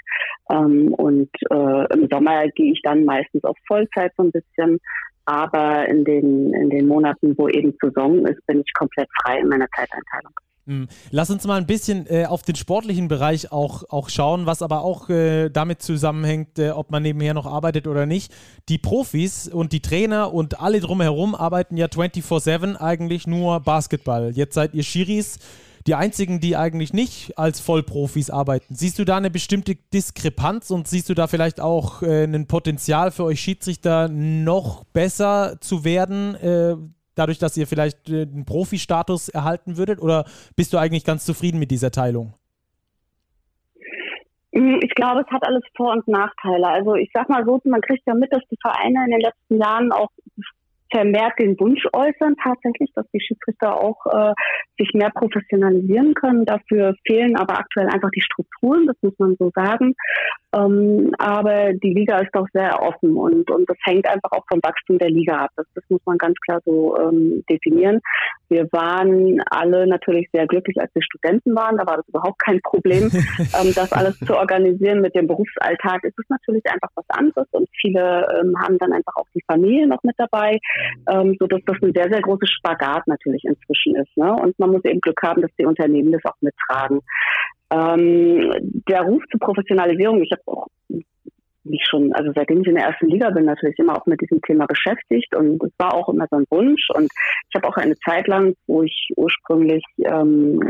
Ähm, 0.50 0.94
und 0.94 1.30
äh, 1.50 1.94
im 1.94 2.08
Sommer 2.10 2.46
gehe 2.48 2.72
ich 2.72 2.80
dann 2.82 3.04
meistens 3.04 3.44
auf 3.44 3.56
Vollzeit 3.66 4.12
so 4.16 4.24
ein 4.24 4.32
bisschen 4.32 4.78
aber 5.26 5.88
in 5.88 6.04
den, 6.04 6.52
in 6.52 6.70
den 6.70 6.87
Monaten, 6.87 7.34
wo 7.37 7.48
eben 7.48 7.74
Saison 7.80 8.26
ist, 8.26 8.44
bin 8.46 8.60
ich 8.60 8.72
komplett 8.74 9.08
frei 9.22 9.38
in 9.38 9.48
meiner 9.48 9.68
Zeiteinteilung. 9.74 10.32
Hm. 10.66 10.88
Lass 11.10 11.30
uns 11.30 11.46
mal 11.46 11.58
ein 11.58 11.66
bisschen 11.66 12.06
äh, 12.08 12.24
auf 12.24 12.42
den 12.42 12.54
sportlichen 12.54 13.06
Bereich 13.06 13.52
auch, 13.52 13.84
auch 13.90 14.08
schauen, 14.08 14.46
was 14.46 14.62
aber 14.62 14.82
auch 14.82 15.10
äh, 15.10 15.50
damit 15.50 15.82
zusammenhängt, 15.82 16.58
äh, 16.58 16.70
ob 16.70 16.90
man 16.90 17.02
nebenher 17.02 17.34
noch 17.34 17.44
arbeitet 17.44 17.87
oder 17.87 18.06
nicht. 18.06 18.32
Die 18.70 18.78
Profis 18.78 19.46
und 19.46 19.72
die 19.72 19.80
Trainer 19.80 20.32
und 20.32 20.60
alle 20.60 20.80
drumherum 20.80 21.34
arbeiten 21.34 21.76
ja 21.76 21.87
24-7 21.87 22.76
eigentlich 22.76 23.26
nur 23.26 23.60
Basketball. 23.60 24.30
Jetzt 24.30 24.54
seid 24.54 24.72
ihr 24.72 24.84
Schiris 24.84 25.38
die 25.86 25.94
einzigen, 25.94 26.40
die 26.40 26.56
eigentlich 26.56 26.92
nicht 26.92 27.38
als 27.38 27.60
Vollprofis 27.60 28.30
arbeiten. 28.30 28.74
Siehst 28.74 28.98
du 28.98 29.04
da 29.04 29.16
eine 29.16 29.30
bestimmte 29.30 29.74
Diskrepanz 29.92 30.70
und 30.70 30.88
siehst 30.88 31.10
du 31.10 31.14
da 31.14 31.26
vielleicht 31.26 31.60
auch 31.60 32.02
äh, 32.02 32.24
ein 32.24 32.46
Potenzial 32.46 33.10
für 33.10 33.24
euch 33.24 33.40
Schiedsrichter 33.40 34.08
noch 34.08 34.84
besser 34.84 35.58
zu 35.60 35.84
werden, 35.84 36.34
äh, 36.36 36.76
dadurch, 37.14 37.38
dass 37.38 37.56
ihr 37.56 37.66
vielleicht 37.66 38.08
äh, 38.08 38.22
einen 38.22 38.46
Profi-Status 38.46 39.28
erhalten 39.28 39.76
würdet? 39.76 40.00
Oder 40.00 40.24
bist 40.56 40.72
du 40.72 40.78
eigentlich 40.78 41.04
ganz 41.04 41.26
zufrieden 41.26 41.58
mit 41.58 41.70
dieser 41.70 41.90
Teilung? 41.90 42.34
Hm, 44.54 44.78
ich 44.82 44.94
glaube, 44.94 45.22
es 45.26 45.32
hat 45.32 45.46
alles 45.46 45.62
Vor- 45.76 45.92
und 45.92 46.08
Nachteile. 46.08 46.68
Also 46.68 46.94
ich 46.94 47.10
sag 47.12 47.28
mal 47.28 47.44
so, 47.44 47.60
man 47.64 47.80
kriegt 47.80 48.06
ja 48.06 48.14
mit, 48.14 48.32
dass 48.32 48.42
die 48.50 48.58
Vereine 48.60 49.04
in 49.04 49.10
den 49.10 49.20
letzten 49.20 49.58
Jahren 49.58 49.92
auch 49.92 50.10
vermehrt 50.94 51.38
den 51.38 51.59
Wunsch 51.59 51.83
äußern, 51.92 52.37
tatsächlich, 52.42 52.90
dass 52.94 53.07
die 53.12 53.20
Schiedsrichter 53.20 53.80
auch 53.80 53.98
äh, 54.07 54.33
sich 54.78 54.92
mehr 54.94 55.11
professionalisieren 55.11 56.14
können. 56.14 56.44
Dafür 56.44 56.94
fehlen 57.07 57.37
aber 57.37 57.59
aktuell 57.59 57.88
einfach 57.88 58.11
die 58.14 58.22
Strukturen, 58.22 58.87
das 58.87 58.96
muss 59.02 59.14
man 59.18 59.35
so 59.38 59.50
sagen. 59.54 59.94
Ähm, 60.54 61.12
aber 61.18 61.72
die 61.72 61.92
Liga 61.94 62.18
ist 62.18 62.30
doch 62.32 62.46
sehr 62.52 62.80
offen 62.82 63.16
und, 63.16 63.50
und 63.50 63.68
das 63.68 63.76
hängt 63.84 64.06
einfach 64.08 64.30
auch 64.32 64.44
vom 64.48 64.60
Wachstum 64.62 64.98
der 64.98 65.10
Liga 65.10 65.44
ab. 65.44 65.50
Das, 65.56 65.66
das 65.74 65.84
muss 65.88 66.00
man 66.04 66.18
ganz 66.18 66.38
klar 66.40 66.60
so 66.64 66.96
ähm, 66.98 67.42
definieren. 67.50 68.00
Wir 68.48 68.68
waren 68.72 69.42
alle 69.50 69.86
natürlich 69.86 70.28
sehr 70.32 70.46
glücklich, 70.46 70.80
als 70.80 70.94
wir 70.94 71.02
Studenten 71.02 71.54
waren. 71.56 71.76
Da 71.76 71.86
war 71.86 71.96
das 71.96 72.08
überhaupt 72.08 72.38
kein 72.38 72.60
Problem, 72.62 73.10
ähm, 73.12 73.72
das 73.74 73.92
alles 73.92 74.18
zu 74.20 74.36
organisieren. 74.36 75.00
Mit 75.00 75.14
dem 75.14 75.26
Berufsalltag 75.26 76.04
ist 76.04 76.18
es 76.18 76.28
natürlich 76.28 76.64
einfach 76.66 76.90
was 76.94 77.06
anderes 77.08 77.48
und 77.52 77.68
viele 77.80 78.26
ähm, 78.38 78.54
haben 78.60 78.78
dann 78.78 78.92
einfach 78.92 79.16
auch 79.16 79.26
die 79.34 79.42
Familie 79.46 79.86
noch 79.86 80.02
mit 80.02 80.14
dabei, 80.18 80.58
ähm, 81.10 81.36
so 81.40 81.46
dass 81.46 81.60
das 81.66 81.76
ein 81.82 81.92
sehr, 81.94 82.08
sehr 82.10 82.22
großes 82.22 82.50
Spagat 82.50 83.06
natürlich 83.06 83.44
inzwischen 83.44 83.96
ist. 83.96 84.16
Ne? 84.16 84.32
Und 84.32 84.58
man 84.58 84.70
muss 84.70 84.84
eben 84.84 85.00
Glück 85.00 85.20
haben, 85.22 85.42
dass 85.42 85.50
die 85.58 85.66
Unternehmen 85.66 86.12
das 86.12 86.24
auch 86.24 86.36
mittragen. 86.40 87.00
Ähm, 87.70 88.53
der 88.88 89.03
Ruf 89.03 89.22
zur 89.31 89.40
Professionalisierung, 89.40 90.22
ich 90.22 90.31
habe 90.33 90.42
auch 90.46 90.66
mich 91.64 91.85
schon, 91.88 92.12
also 92.12 92.31
seitdem 92.35 92.61
ich 92.61 92.68
in 92.68 92.74
der 92.74 92.85
ersten 92.85 93.09
Liga 93.09 93.31
bin, 93.31 93.46
natürlich 93.46 93.79
immer 93.79 93.96
auch 93.96 94.07
mit 94.07 94.20
diesem 94.20 94.40
Thema 94.42 94.66
beschäftigt 94.66 95.35
und 95.35 95.62
es 95.62 95.72
war 95.79 95.94
auch 95.94 96.09
immer 96.09 96.27
so 96.31 96.37
ein 96.37 96.46
Wunsch 96.50 96.88
und 96.94 97.11
ich 97.48 97.55
habe 97.55 97.68
auch 97.68 97.77
eine 97.77 97.96
Zeit 98.00 98.29
lang, 98.29 98.55
wo 98.66 98.83
ich 98.83 99.09
ursprünglich 99.16 99.83
ähm, 100.05 100.61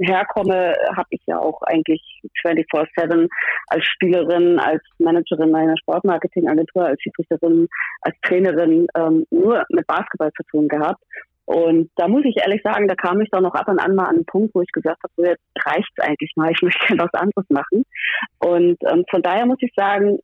herkomme, 0.00 0.74
habe 0.96 1.08
ich 1.10 1.20
ja 1.26 1.38
auch 1.38 1.60
eigentlich 1.62 2.00
24-7 2.44 3.28
als 3.68 3.84
Spielerin, 3.84 4.58
als 4.58 4.82
Managerin 4.98 5.54
einer 5.54 5.76
Sportmarketingagentur, 5.78 6.86
als 6.86 7.00
Schiedsrichterin, 7.02 7.68
als 8.02 8.14
Trainerin 8.22 8.86
ähm, 8.96 9.26
nur 9.30 9.64
mit 9.70 9.86
Basketball 9.86 10.32
zu 10.32 10.42
tun 10.50 10.68
gehabt. 10.68 11.02
Und 11.48 11.90
da 11.96 12.08
muss 12.08 12.26
ich 12.26 12.36
ehrlich 12.36 12.60
sagen, 12.62 12.88
da 12.88 12.94
kam 12.94 13.22
ich 13.22 13.30
doch 13.30 13.40
noch 13.40 13.54
ab 13.54 13.68
und 13.68 13.78
an 13.78 13.94
mal 13.94 14.04
an 14.04 14.16
einen 14.16 14.26
Punkt, 14.26 14.54
wo 14.54 14.60
ich 14.60 14.70
gesagt 14.70 14.98
habe, 15.02 15.12
so 15.16 15.24
jetzt 15.24 15.42
reicht's 15.64 15.98
eigentlich 15.98 16.30
mal, 16.36 16.52
ich 16.52 16.60
möchte 16.60 16.78
was 16.98 17.14
anderes 17.14 17.46
machen. 17.48 17.84
Und 18.38 18.76
ähm, 18.86 19.04
von 19.10 19.22
daher 19.22 19.46
muss 19.46 19.56
ich 19.60 19.72
sagen, 19.74 20.18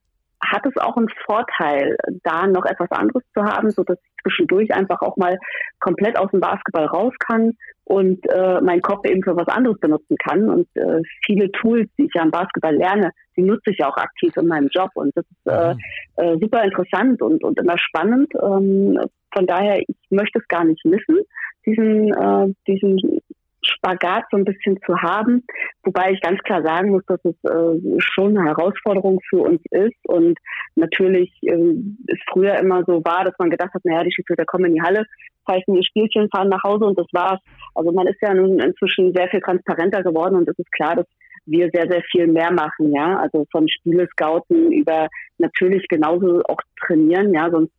hat 0.52 0.66
es 0.66 0.76
auch 0.76 0.96
einen 0.96 1.08
Vorteil, 1.24 1.96
da 2.22 2.46
noch 2.46 2.64
etwas 2.64 2.90
anderes 2.90 3.22
zu 3.34 3.42
haben, 3.42 3.70
so 3.70 3.82
dass 3.84 3.98
ich 3.98 4.22
zwischendurch 4.22 4.72
einfach 4.74 5.00
auch 5.02 5.16
mal 5.16 5.38
komplett 5.80 6.18
aus 6.18 6.30
dem 6.30 6.40
Basketball 6.40 6.86
raus 6.86 7.12
kann 7.18 7.52
und 7.84 8.24
äh, 8.32 8.60
meinen 8.60 8.80
Kopf 8.80 9.06
eben 9.06 9.22
für 9.22 9.36
was 9.36 9.48
anderes 9.48 9.78
benutzen 9.78 10.16
kann. 10.16 10.48
Und 10.48 10.68
äh, 10.76 11.02
viele 11.24 11.50
Tools, 11.52 11.88
die 11.98 12.04
ich 12.04 12.14
ja 12.14 12.22
im 12.22 12.30
Basketball 12.30 12.74
lerne, 12.74 13.10
die 13.36 13.42
nutze 13.42 13.70
ich 13.70 13.84
auch 13.84 13.96
aktiv 13.96 14.36
in 14.36 14.46
meinem 14.46 14.68
Job. 14.68 14.90
Und 14.94 15.12
das 15.16 15.24
ist 15.26 15.52
äh, 15.52 15.74
mhm. 15.74 15.80
äh, 16.16 16.38
super 16.40 16.64
interessant 16.64 17.20
und, 17.20 17.44
und 17.44 17.58
immer 17.58 17.78
spannend. 17.78 18.32
Ähm, 18.42 18.98
von 19.34 19.46
daher, 19.46 19.80
ich 19.80 19.96
möchte 20.10 20.38
es 20.38 20.48
gar 20.48 20.64
nicht 20.64 20.84
missen, 20.84 21.18
diesen, 21.66 22.12
äh, 22.12 22.54
diesen 22.66 23.20
Spagat 23.66 24.24
so 24.30 24.36
ein 24.36 24.44
bisschen 24.44 24.78
zu 24.84 24.96
haben. 25.00 25.44
Wobei 25.82 26.12
ich 26.12 26.20
ganz 26.20 26.40
klar 26.42 26.62
sagen 26.62 26.90
muss, 26.90 27.04
dass 27.06 27.20
es 27.24 27.34
äh, 27.44 27.98
schon 27.98 28.36
eine 28.36 28.48
Herausforderung 28.48 29.20
für 29.28 29.42
uns 29.42 29.60
ist. 29.70 29.96
Und 30.04 30.38
natürlich 30.74 31.30
äh, 31.42 31.74
es 32.06 32.18
früher 32.30 32.56
immer 32.58 32.84
so 32.86 33.04
war, 33.04 33.24
dass 33.24 33.34
man 33.38 33.50
gedacht 33.50 33.74
hat, 33.74 33.84
naja, 33.84 34.04
die 34.04 34.12
Schiedsrichter 34.12 34.44
kommen 34.44 34.66
in 34.66 34.74
die 34.74 34.82
Halle, 34.82 35.04
pfeifen 35.46 35.76
ihr 35.76 35.84
Spielchen, 35.84 36.28
fahren 36.34 36.48
nach 36.48 36.62
Hause 36.62 36.84
und 36.84 36.98
das 36.98 37.06
war's. 37.12 37.40
Also 37.74 37.92
man 37.92 38.06
ist 38.06 38.20
ja 38.22 38.34
nun 38.34 38.60
inzwischen 38.60 39.12
sehr 39.14 39.28
viel 39.28 39.40
transparenter 39.40 40.02
geworden 40.02 40.36
und 40.36 40.48
es 40.48 40.58
ist 40.58 40.72
klar, 40.72 40.96
dass 40.96 41.06
wir 41.46 41.70
sehr, 41.72 41.86
sehr 41.90 42.02
viel 42.10 42.26
mehr 42.26 42.52
machen, 42.52 42.92
ja. 42.92 43.18
Also 43.18 43.46
von 43.50 43.68
Spiele 43.68 44.08
scouten 44.12 44.72
über 44.72 45.08
natürlich 45.38 45.86
genauso 45.88 46.42
auch 46.44 46.60
trainieren, 46.86 47.32
ja, 47.32 47.50
sonst 47.50 47.72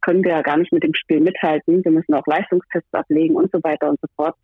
können 0.00 0.22
wir 0.24 0.32
ja 0.32 0.42
gar 0.42 0.56
nicht 0.56 0.72
mit 0.72 0.82
dem 0.82 0.94
Spiel 0.94 1.20
mithalten. 1.20 1.84
Wir 1.84 1.92
müssen 1.92 2.14
auch 2.14 2.26
Leistungstests 2.26 2.92
ablegen 2.92 3.36
und 3.36 3.50
so 3.52 3.58
weiter 3.62 3.88
und 3.88 4.00
so 4.00 4.08
fort. 4.16 4.34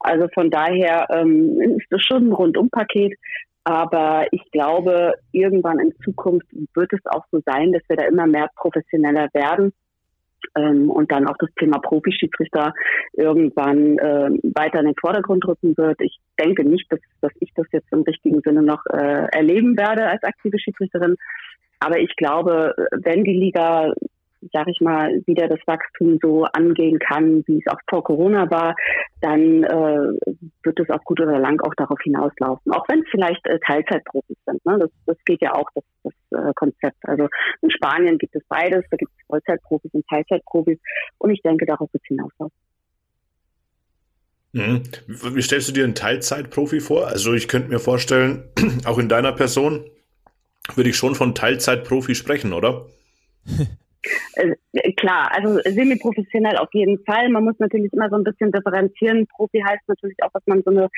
Also 0.00 0.28
von 0.34 0.50
daher 0.50 1.06
ähm, 1.10 1.60
ist 1.78 1.86
das 1.90 2.02
schon 2.02 2.28
ein 2.28 2.32
Rundumpaket. 2.32 3.16
Aber 3.64 4.26
ich 4.30 4.42
glaube, 4.50 5.14
irgendwann 5.32 5.78
in 5.78 5.94
Zukunft 6.02 6.46
wird 6.74 6.92
es 6.92 7.04
auch 7.04 7.24
so 7.30 7.40
sein, 7.44 7.72
dass 7.72 7.82
wir 7.88 7.96
da 7.96 8.06
immer 8.06 8.26
mehr 8.26 8.48
professioneller 8.56 9.28
werden 9.34 9.72
ähm, 10.56 10.90
und 10.90 11.10
dann 11.12 11.26
auch 11.26 11.36
das 11.38 11.50
Thema 11.58 11.78
Profischiedsrichter 11.78 12.72
irgendwann 13.12 13.98
äh, 13.98 14.30
weiter 14.54 14.80
in 14.80 14.86
den 14.86 14.94
Vordergrund 15.00 15.46
rücken 15.46 15.76
wird. 15.76 16.00
Ich 16.00 16.18
denke 16.38 16.64
nicht, 16.64 16.90
dass, 16.90 17.00
dass 17.20 17.32
ich 17.40 17.52
das 17.54 17.66
jetzt 17.72 17.92
im 17.92 18.02
richtigen 18.02 18.40
Sinne 18.42 18.62
noch 18.62 18.84
äh, 18.86 19.26
erleben 19.32 19.76
werde 19.76 20.06
als 20.06 20.22
aktive 20.22 20.58
Schiedsrichterin. 20.58 21.16
Aber 21.80 21.98
ich 21.98 22.14
glaube, 22.16 22.74
wenn 23.04 23.24
die 23.24 23.38
Liga 23.38 23.92
sag 24.52 24.68
ich 24.68 24.80
mal, 24.80 25.20
wieder 25.26 25.48
das 25.48 25.60
Wachstum 25.66 26.18
so 26.22 26.44
angehen 26.44 26.98
kann, 26.98 27.42
wie 27.46 27.58
es 27.58 27.72
auch 27.72 27.80
vor 27.88 28.04
Corona 28.04 28.50
war, 28.50 28.76
dann 29.20 29.64
äh, 29.64 30.36
wird 30.62 30.80
es 30.80 30.90
auf 30.90 31.02
gut 31.04 31.20
oder 31.20 31.38
lang 31.38 31.60
auch 31.62 31.74
darauf 31.74 31.98
hinauslaufen. 32.02 32.72
Auch 32.72 32.86
wenn 32.88 33.00
es 33.00 33.06
vielleicht 33.10 33.46
äh, 33.46 33.58
Teilzeitprofis 33.66 34.36
sind. 34.46 34.64
Ne? 34.64 34.78
Das, 34.78 34.90
das 35.06 35.16
geht 35.24 35.42
ja 35.42 35.54
auch, 35.54 35.68
das, 35.74 35.84
das 36.04 36.12
äh, 36.30 36.52
Konzept. 36.54 36.98
Also 37.02 37.28
in 37.62 37.70
Spanien 37.70 38.18
gibt 38.18 38.34
es 38.36 38.42
beides, 38.48 38.84
da 38.90 38.96
gibt 38.96 39.12
es 39.12 39.26
Vollzeitprofis 39.26 39.92
und 39.92 40.06
Teilzeitprofis 40.08 40.78
und 41.18 41.30
ich 41.30 41.42
denke, 41.42 41.66
darauf 41.66 41.92
wird 41.92 42.02
es 42.02 42.08
hinauslaufen. 42.08 42.56
Mhm. 44.52 44.82
Wie 45.06 45.42
stellst 45.42 45.68
du 45.68 45.72
dir 45.72 45.84
einen 45.84 45.94
Teilzeitprofi 45.94 46.80
vor? 46.80 47.06
Also 47.06 47.34
ich 47.34 47.48
könnte 47.48 47.68
mir 47.68 47.80
vorstellen, 47.80 48.44
auch 48.86 48.98
in 48.98 49.08
deiner 49.08 49.32
Person 49.32 49.84
würde 50.74 50.90
ich 50.90 50.96
schon 50.96 51.14
von 51.14 51.34
Teilzeitprofi 51.34 52.14
sprechen, 52.14 52.52
oder? 52.52 52.86
Äh, 54.34 54.92
klar, 54.92 55.30
also 55.32 55.58
semi-professionell 55.64 56.56
auf 56.56 56.72
jeden 56.72 57.02
Fall. 57.04 57.28
Man 57.28 57.44
muss 57.44 57.58
natürlich 57.58 57.92
immer 57.92 58.08
so 58.10 58.16
ein 58.16 58.24
bisschen 58.24 58.52
differenzieren. 58.52 59.26
Profi 59.26 59.60
heißt 59.60 59.88
natürlich 59.88 60.16
auch, 60.22 60.30
dass 60.32 60.46
man 60.46 60.62
so 60.64 60.70
eine 60.70 60.88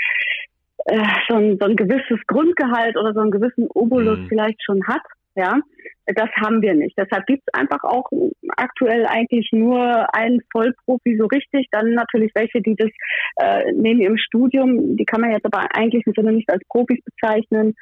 äh, 0.87 1.05
so, 1.29 1.37
ein, 1.37 1.59
so 1.61 1.67
ein 1.67 1.77
gewisses 1.77 2.19
Grundgehalt 2.27 2.97
oder 2.97 3.13
so 3.13 3.21
einen 3.21 3.31
gewissen 3.31 3.67
Obolus 3.75 4.19
mhm. 4.19 4.29
vielleicht 4.29 4.63
schon 4.65 4.87
hat. 4.87 5.03
Ja, 5.37 5.59
das 6.07 6.29
haben 6.43 6.61
wir 6.61 6.75
nicht. 6.75 6.99
Deshalb 6.99 7.25
gibt 7.27 7.45
es 7.47 7.55
einfach 7.55 7.83
auch 7.85 8.11
aktuell 8.57 9.07
eigentlich 9.07 9.49
nur 9.53 10.13
einen 10.13 10.41
Vollprofi 10.51 11.17
so 11.17 11.27
richtig. 11.27 11.69
Dann 11.71 11.95
natürlich 11.95 12.33
welche, 12.35 12.61
die 12.61 12.75
das 12.75 12.91
äh, 13.37 13.73
neben 13.73 14.01
ihrem 14.01 14.19
Studium, 14.19 14.97
die 14.97 15.05
kann 15.05 15.21
man 15.21 15.31
jetzt 15.31 15.47
aber 15.47 15.65
eigentlich 15.73 16.05
im 16.07 16.15
Sinne 16.15 16.33
nicht 16.33 16.51
als 16.51 16.63
Profis 16.69 16.99
bezeichnen 17.05 17.75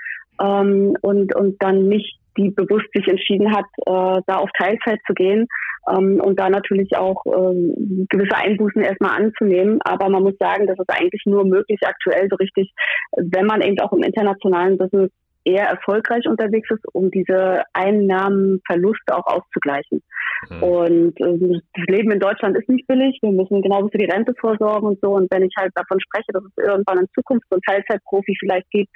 ähm, 0.43 0.95
und, 1.01 1.35
und 1.35 1.63
dann 1.63 1.89
nicht 1.89 2.19
die 2.38 2.51
bewusst 2.51 2.87
sich 2.94 3.07
entschieden 3.09 3.55
hat, 3.55 3.66
äh, 3.87 4.22
da 4.27 4.37
auf 4.37 4.51
Teilzeit 4.57 5.01
zu 5.07 5.14
gehen 5.14 5.46
ähm, 5.90 6.20
und 6.20 6.38
da 6.38 6.48
natürlich 6.48 6.96
auch 6.96 7.22
ähm, 7.27 8.07
gewisse 8.09 8.37
Einbußen 8.37 8.83
erstmal 8.83 9.20
anzunehmen. 9.20 9.81
Aber 9.83 10.09
man 10.09 10.22
muss 10.22 10.38
sagen, 10.38 10.66
das 10.66 10.79
ist 10.79 10.90
eigentlich 10.90 11.22
nur 11.27 11.44
möglich 11.44 11.81
aktuell 11.85 12.29
so 12.31 12.37
richtig, 12.37 12.72
wenn 13.16 13.46
man 13.46 13.61
eben 13.61 13.79
auch 13.81 13.92
im 13.92 14.03
internationalen 14.03 14.79
Business 14.79 15.11
eher 15.44 15.66
erfolgreich 15.66 16.27
unterwegs 16.27 16.70
ist, 16.70 16.85
um 16.92 17.11
diese 17.11 17.62
Einnahmenverluste 17.72 19.16
auch 19.16 19.27
auszugleichen. 19.27 20.03
Mhm. 20.51 20.62
Und 20.62 21.20
äh, 21.20 21.61
das 21.74 21.87
Leben 21.87 22.12
in 22.12 22.20
Deutschland 22.20 22.57
ist 22.57 22.68
nicht 22.68 22.87
billig. 22.87 23.18
Wir 23.22 23.33
müssen 23.33 23.62
genauso 23.62 23.88
für 23.88 23.98
die 23.98 24.11
Rente 24.11 24.35
vorsorgen 24.38 24.88
und 24.88 25.01
so. 25.01 25.12
Und 25.12 25.31
wenn 25.33 25.42
ich 25.42 25.55
halt 25.57 25.72
davon 25.74 26.01
spreche, 26.01 26.33
dass 26.33 26.44
es 26.44 26.64
irgendwann 26.64 26.98
in 26.98 27.09
Zukunft 27.14 27.46
so 27.51 27.57
ein 27.57 27.62
Teilzeitprofi 27.62 28.37
vielleicht 28.38 28.70
gibt, 28.70 28.90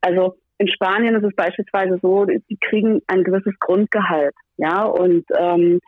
also 0.00 0.34
in 0.58 0.68
Spanien 0.68 1.16
ist 1.16 1.24
es 1.24 1.34
beispielsweise 1.34 1.98
so, 2.02 2.24
die 2.24 2.58
kriegen 2.60 3.00
ein 3.06 3.24
gewisses 3.24 3.54
Grundgehalt. 3.60 4.34
Ja, 4.58 4.84
und 4.84 5.24
ähm, 5.36 5.80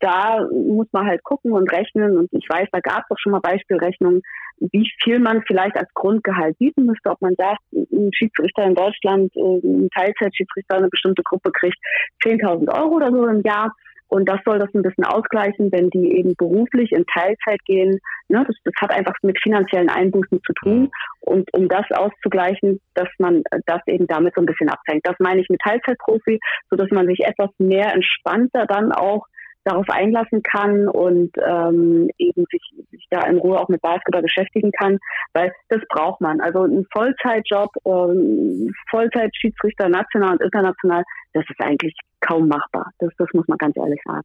da 0.00 0.46
muss 0.52 0.88
man 0.92 1.06
halt 1.06 1.22
gucken 1.22 1.52
und 1.52 1.72
rechnen. 1.72 2.18
Und 2.18 2.28
ich 2.32 2.46
weiß, 2.48 2.68
da 2.72 2.80
gab 2.80 3.02
es 3.02 3.08
doch 3.08 3.18
schon 3.18 3.32
mal 3.32 3.40
Beispielrechnungen, 3.40 4.20
wie 4.58 4.90
viel 5.02 5.20
man 5.20 5.42
vielleicht 5.46 5.76
als 5.76 5.88
Grundgehalt 5.94 6.58
bieten 6.58 6.86
müsste, 6.86 7.10
ob 7.10 7.20
man 7.22 7.34
sagt, 7.36 7.60
ein 7.72 8.10
Schiedsrichter 8.12 8.64
in 8.64 8.74
Deutschland, 8.74 9.34
äh, 9.36 9.60
ein 9.64 9.88
Teilzeitschiedsrichter, 9.94 10.76
eine 10.76 10.88
bestimmte 10.88 11.22
Gruppe 11.22 11.50
kriegt 11.52 11.78
10.000 12.24 12.68
Euro 12.76 12.96
oder 12.96 13.10
so 13.10 13.26
im 13.26 13.42
Jahr. 13.42 13.72
Und 14.10 14.28
das 14.28 14.40
soll 14.44 14.58
das 14.58 14.68
ein 14.74 14.82
bisschen 14.82 15.04
ausgleichen, 15.04 15.70
wenn 15.70 15.88
die 15.88 16.16
eben 16.18 16.34
beruflich 16.36 16.90
in 16.90 17.06
Teilzeit 17.06 17.64
gehen. 17.64 18.00
Ne, 18.28 18.44
das, 18.46 18.56
das 18.64 18.74
hat 18.80 18.90
einfach 18.90 19.14
mit 19.22 19.40
finanziellen 19.40 19.88
Einbußen 19.88 20.40
zu 20.44 20.52
tun. 20.52 20.90
Und 21.20 21.48
um 21.54 21.68
das 21.68 21.84
auszugleichen, 21.92 22.80
dass 22.94 23.08
man 23.18 23.44
das 23.66 23.80
eben 23.86 24.08
damit 24.08 24.34
so 24.34 24.42
ein 24.42 24.46
bisschen 24.46 24.68
abfängt. 24.68 25.06
Das 25.06 25.14
meine 25.20 25.40
ich 25.40 25.48
mit 25.48 25.60
Teilzeitprofi, 25.60 26.40
so 26.70 26.76
dass 26.76 26.90
man 26.90 27.06
sich 27.06 27.20
etwas 27.20 27.50
mehr 27.58 27.94
entspannter 27.94 28.66
dann 28.66 28.92
auch 28.92 29.26
darauf 29.64 29.86
einlassen 29.88 30.42
kann 30.42 30.88
und 30.88 31.30
ähm, 31.46 32.08
eben 32.18 32.44
sich, 32.50 32.62
sich 32.90 33.06
da 33.10 33.26
in 33.26 33.38
Ruhe 33.38 33.58
auch 33.58 33.68
mit 33.68 33.82
Basketball 33.82 34.22
beschäftigen 34.22 34.72
kann, 34.72 34.98
weil 35.34 35.52
das 35.68 35.80
braucht 35.88 36.20
man. 36.20 36.40
Also 36.40 36.64
ein 36.64 36.86
Vollzeitjob, 36.92 37.70
ähm, 37.84 38.72
Vollzeitschiedsrichter 38.90 39.88
national 39.88 40.32
und 40.32 40.42
international, 40.42 41.04
das 41.34 41.44
ist 41.48 41.60
eigentlich 41.60 41.94
kaum 42.20 42.48
machbar. 42.48 42.90
Das, 42.98 43.10
das 43.18 43.28
muss 43.32 43.46
man 43.48 43.58
ganz 43.58 43.76
ehrlich 43.76 44.00
sagen. 44.04 44.24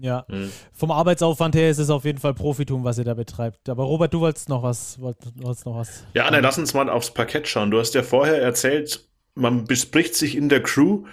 Ja, 0.00 0.24
mhm. 0.28 0.50
vom 0.72 0.92
Arbeitsaufwand 0.92 1.56
her 1.56 1.70
ist 1.70 1.78
es 1.78 1.90
auf 1.90 2.04
jeden 2.04 2.18
Fall 2.18 2.32
Profitum, 2.32 2.84
was 2.84 2.98
ihr 2.98 3.04
da 3.04 3.14
betreibt. 3.14 3.68
Aber 3.68 3.82
Robert, 3.82 4.14
du 4.14 4.20
wolltest 4.20 4.48
noch 4.48 4.62
was, 4.62 5.00
wolltest 5.00 5.66
noch 5.66 5.76
was. 5.76 6.06
Ja, 6.14 6.26
Anne, 6.26 6.40
lass 6.40 6.56
uns 6.56 6.72
mal 6.72 6.88
aufs 6.88 7.12
Parkett 7.12 7.48
schauen. 7.48 7.72
Du 7.72 7.80
hast 7.80 7.94
ja 7.94 8.04
vorher 8.04 8.40
erzählt, 8.40 9.08
man 9.34 9.64
bespricht 9.64 10.14
sich 10.14 10.36
in 10.36 10.48
der 10.48 10.62
Crew. 10.62 11.04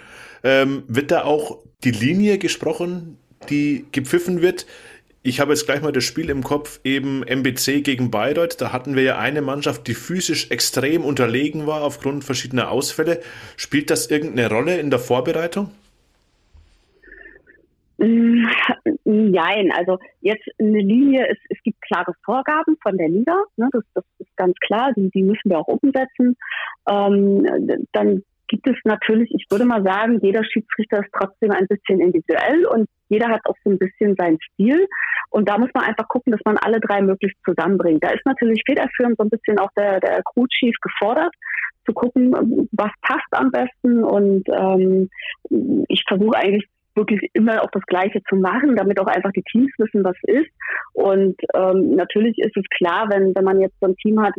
Ähm, 0.44 0.84
wird 0.86 1.10
da 1.10 1.24
auch 1.24 1.64
die 1.82 1.90
Linie 1.90 2.38
gesprochen, 2.38 3.18
die 3.46 3.86
gepfiffen 3.92 4.42
wird? 4.42 4.66
Ich 5.22 5.40
habe 5.40 5.52
jetzt 5.52 5.66
gleich 5.66 5.82
mal 5.82 5.90
das 5.90 6.04
Spiel 6.04 6.30
im 6.30 6.44
Kopf, 6.44 6.78
eben 6.84 7.24
MBC 7.24 7.82
gegen 7.82 8.12
Bayreuth. 8.12 8.60
Da 8.60 8.72
hatten 8.72 8.94
wir 8.94 9.02
ja 9.02 9.18
eine 9.18 9.42
Mannschaft, 9.42 9.88
die 9.88 9.94
physisch 9.94 10.52
extrem 10.52 11.04
unterlegen 11.04 11.66
war 11.66 11.82
aufgrund 11.82 12.22
verschiedener 12.22 12.70
Ausfälle. 12.70 13.20
Spielt 13.56 13.90
das 13.90 14.08
irgendeine 14.08 14.48
Rolle 14.48 14.78
in 14.78 14.88
der 14.90 15.00
Vorbereitung? 15.00 15.72
Nein, 17.98 19.72
also 19.72 19.98
jetzt 20.20 20.46
eine 20.60 20.78
Linie, 20.78 21.26
es, 21.28 21.38
es 21.48 21.62
gibt 21.64 21.80
klare 21.82 22.12
Vorgaben 22.24 22.76
von 22.82 22.96
der 22.98 23.08
Liga, 23.08 23.42
ne, 23.56 23.68
das, 23.72 23.82
das 23.94 24.04
ist 24.18 24.36
ganz 24.36 24.54
klar, 24.60 24.92
die, 24.94 25.10
die 25.10 25.22
müssen 25.22 25.50
wir 25.50 25.58
auch 25.58 25.66
umsetzen. 25.66 26.36
Ähm, 26.88 27.46
dann 27.92 28.22
gibt 28.48 28.68
es 28.68 28.76
natürlich, 28.84 29.30
ich 29.32 29.46
würde 29.50 29.64
mal 29.64 29.82
sagen, 29.82 30.20
jeder 30.22 30.44
Schiedsrichter 30.44 31.00
ist 31.00 31.12
trotzdem 31.12 31.50
ein 31.50 31.66
bisschen 31.66 32.00
individuell 32.00 32.66
und 32.66 32.88
jeder 33.08 33.28
hat 33.28 33.40
auch 33.44 33.56
so 33.64 33.70
ein 33.70 33.78
bisschen 33.78 34.14
seinen 34.16 34.38
Stil. 34.52 34.86
Und 35.30 35.48
da 35.48 35.58
muss 35.58 35.70
man 35.74 35.84
einfach 35.84 36.08
gucken, 36.08 36.32
dass 36.32 36.40
man 36.44 36.56
alle 36.58 36.80
drei 36.80 37.02
möglichst 37.02 37.38
zusammenbringt. 37.44 38.02
Da 38.02 38.10
ist 38.10 38.24
natürlich 38.24 38.62
federführend 38.66 39.16
so 39.16 39.24
ein 39.24 39.30
bisschen 39.30 39.58
auch 39.58 39.70
der, 39.76 40.00
der 40.00 40.22
Crew 40.22 40.46
Chief 40.46 40.74
gefordert, 40.80 41.34
zu 41.84 41.92
gucken, 41.92 42.68
was 42.72 42.90
passt 43.02 43.28
am 43.32 43.50
besten. 43.50 44.02
Und 44.02 44.48
ähm, 44.48 45.08
ich 45.88 46.04
versuche 46.08 46.36
eigentlich 46.36 46.66
wirklich 46.96 47.30
immer 47.34 47.62
auch 47.62 47.70
das 47.70 47.82
Gleiche 47.86 48.22
zu 48.28 48.36
machen, 48.36 48.74
damit 48.74 48.98
auch 48.98 49.06
einfach 49.06 49.30
die 49.32 49.42
Teams 49.42 49.70
wissen, 49.78 50.02
was 50.02 50.16
ist. 50.22 50.50
Und 50.94 51.36
ähm, 51.54 51.94
natürlich 51.94 52.38
ist 52.38 52.56
es 52.56 52.64
klar, 52.76 53.08
wenn, 53.10 53.34
wenn 53.34 53.44
man 53.44 53.60
jetzt 53.60 53.78
so 53.80 53.86
ein 53.86 53.96
Team 53.96 54.20
hat, 54.20 54.32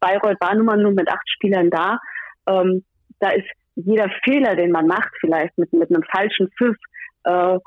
Bayreuth 0.00 0.40
war 0.40 0.54
nun 0.54 0.66
mal 0.66 0.76
nur 0.76 0.92
mit 0.92 1.08
acht 1.08 1.28
Spielern 1.30 1.70
da, 1.70 1.98
ähm, 2.48 2.84
da 3.20 3.30
ist 3.30 3.48
jeder 3.76 4.10
Fehler, 4.24 4.56
den 4.56 4.72
man 4.72 4.86
macht, 4.86 5.10
vielleicht 5.20 5.56
mit, 5.56 5.72
mit 5.72 5.90
einem 5.90 6.02
falschen 6.02 6.50
Pfiff, 6.58 6.76
äh, 7.24 7.58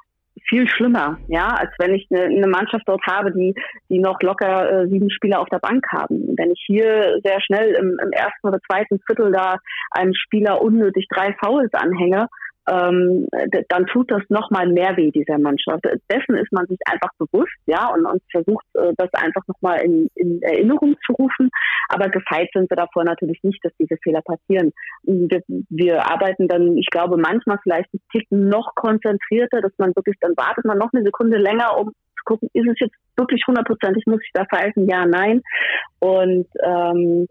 viel 0.49 0.67
schlimmer, 0.67 1.17
ja, 1.27 1.47
als 1.47 1.71
wenn 1.77 1.93
ich 1.93 2.07
eine, 2.11 2.23
eine 2.23 2.47
Mannschaft 2.47 2.83
dort 2.87 3.05
habe, 3.05 3.31
die, 3.31 3.53
die 3.89 3.99
noch 3.99 4.19
locker 4.21 4.83
äh, 4.83 4.87
sieben 4.87 5.09
Spieler 5.09 5.39
auf 5.39 5.49
der 5.49 5.59
Bank 5.59 5.85
haben. 5.91 6.35
Wenn 6.37 6.51
ich 6.51 6.63
hier 6.65 7.19
sehr 7.23 7.39
schnell 7.41 7.73
im, 7.75 7.97
im 8.03 8.11
ersten 8.11 8.47
oder 8.47 8.59
zweiten 8.69 8.99
Viertel 9.05 9.31
da 9.31 9.57
einem 9.91 10.13
Spieler 10.13 10.61
unnötig 10.61 11.07
drei 11.09 11.35
Fouls 11.43 11.73
anhänge, 11.73 12.27
ähm, 12.69 13.28
dann 13.69 13.86
tut 13.88 14.10
das 14.10 14.21
nochmal 14.30 14.67
mehr 14.67 14.95
weh 14.95 15.12
dieser 15.12 15.38
Mannschaft. 15.38 15.84
Dessen 16.10 16.36
ist 16.36 16.52
man 16.52 16.65
sich 16.67 16.80
einfach 16.86 17.10
bewusst, 17.17 17.54
ja, 17.65 17.89
und, 17.93 18.06
und 18.06 18.21
versucht 18.32 18.65
äh, 18.76 18.93
das 18.97 19.13
einfach 19.13 19.41
nochmal 19.47 19.82
in, 19.82 20.10
in 20.15 20.41
Erinnerung 20.41 20.95
zu 21.06 21.13
rufen. 21.13 21.49
Aber 21.89 22.10
gefeit 22.10 22.49
sind 22.54 22.69
wir 22.69 22.78
davor 22.78 23.04
natürlich 23.04 23.39
nicht, 23.43 23.63
dass 23.63 23.73
diese 23.80 23.97
Fehler 24.02 24.21
passieren. 24.21 24.71
Wir, 25.04 25.41
wir 25.69 26.10
arbeiten 26.10 26.47
dann, 26.47 26.78
ich 26.78 26.88
glaube, 26.88 27.17
manchmal 27.17 27.60
vielleicht 27.63 27.93
ein 27.93 27.99
Tick 28.12 28.28
noch 28.32 28.73
konzentrierter, 28.76 29.62
dass 29.62 29.73
man 29.78 29.93
wirklich, 29.95 30.15
dann 30.21 30.36
wartet 30.38 30.65
man 30.65 30.78
noch 30.78 30.93
eine 30.93 31.04
Sekunde 31.04 31.38
länger, 31.38 31.78
um 31.78 31.89
zu 31.89 32.23
gucken, 32.26 32.49
ist 32.54 32.69
es 32.69 32.80
jetzt 32.80 32.95
wirklich 33.17 33.43
hundertprozentig, 33.45 34.06
muss 34.06 34.21
ich 34.23 34.32
da 34.34 34.45
pfeifen? 34.45 34.88
Ja, 34.88 35.06
nein. 35.06 35.41
Und 35.99 36.47
ähm, 36.63 37.28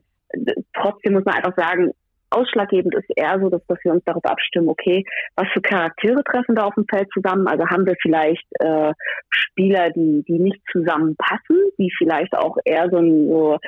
trotzdem 0.75 1.14
muss 1.14 1.25
man 1.25 1.37
einfach 1.37 1.57
sagen, 1.57 1.92
ausschlaggebend 2.33 2.95
ist 2.95 3.09
eher 3.16 3.38
so, 3.40 3.49
dass, 3.49 3.64
dass 3.66 3.79
wir 3.85 3.92
uns 3.92 4.05
darauf 4.05 4.25
abstimmen, 4.25 4.68
okay, 4.68 5.05
was 5.37 5.49
für 5.53 5.61
Charaktere 5.61 6.23
treffen 6.25 6.55
da 6.55 6.64
auf 6.64 6.75
dem 6.75 6.87
Feld 6.87 7.09
zusammen? 7.12 7.47
Also 7.47 7.66
haben 7.66 7.87
wir 7.87 7.97
vielleicht 8.01 8.47
äh, 8.61 8.92
Spieler, 9.31 9.90
die, 9.90 10.25
die 10.27 10.38
nicht 10.38 10.61
zusammenpassen, 10.71 11.57
die 11.79 11.92
vielleicht 11.97 12.35
auch 12.37 12.57
eher 12.64 12.88
so, 12.90 12.99
so 13.01 13.59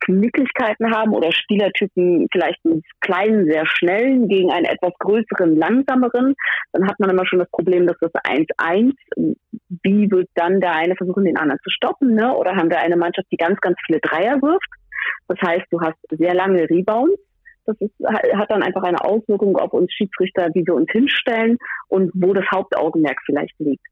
Knicklichkeiten 0.00 0.94
haben 0.94 1.12
oder 1.14 1.32
Spielertypen 1.32 2.28
vielleicht 2.32 2.58
einen 2.64 2.82
kleinen, 3.00 3.46
sehr 3.46 3.66
schnellen 3.66 4.28
gegen 4.28 4.50
einen 4.50 4.66
etwas 4.66 4.92
größeren, 4.98 5.56
langsameren. 5.56 6.34
Dann 6.72 6.88
hat 6.88 6.98
man 6.98 7.10
immer 7.10 7.26
schon 7.26 7.38
das 7.38 7.50
Problem, 7.50 7.86
dass 7.86 7.96
das 8.00 8.12
1-1, 8.12 8.92
wie 9.82 10.10
wird 10.10 10.28
dann 10.34 10.60
der 10.60 10.74
eine 10.74 10.96
versuchen, 10.96 11.24
den 11.24 11.36
anderen 11.36 11.60
zu 11.62 11.70
stoppen, 11.70 12.14
ne? 12.14 12.34
Oder 12.34 12.56
haben 12.56 12.70
wir 12.70 12.78
eine 12.78 12.96
Mannschaft, 12.96 13.28
die 13.30 13.36
ganz, 13.36 13.60
ganz 13.60 13.76
viele 13.86 14.00
Dreier 14.00 14.40
wirft? 14.42 14.81
Das 15.28 15.38
heißt, 15.40 15.66
du 15.70 15.80
hast 15.80 15.98
sehr 16.10 16.34
lange 16.34 16.68
Rebounds. 16.68 17.20
Das 17.64 17.76
ist, 17.80 17.92
hat 18.04 18.50
dann 18.50 18.62
einfach 18.62 18.82
eine 18.82 19.04
Auswirkung 19.04 19.56
auf 19.56 19.72
uns 19.72 19.92
Schiedsrichter, 19.92 20.48
wie 20.54 20.66
wir 20.66 20.74
uns 20.74 20.90
hinstellen 20.90 21.58
und 21.88 22.10
wo 22.14 22.34
das 22.34 22.44
Hauptaugenmerk 22.52 23.18
vielleicht 23.24 23.54
liegt. 23.60 23.86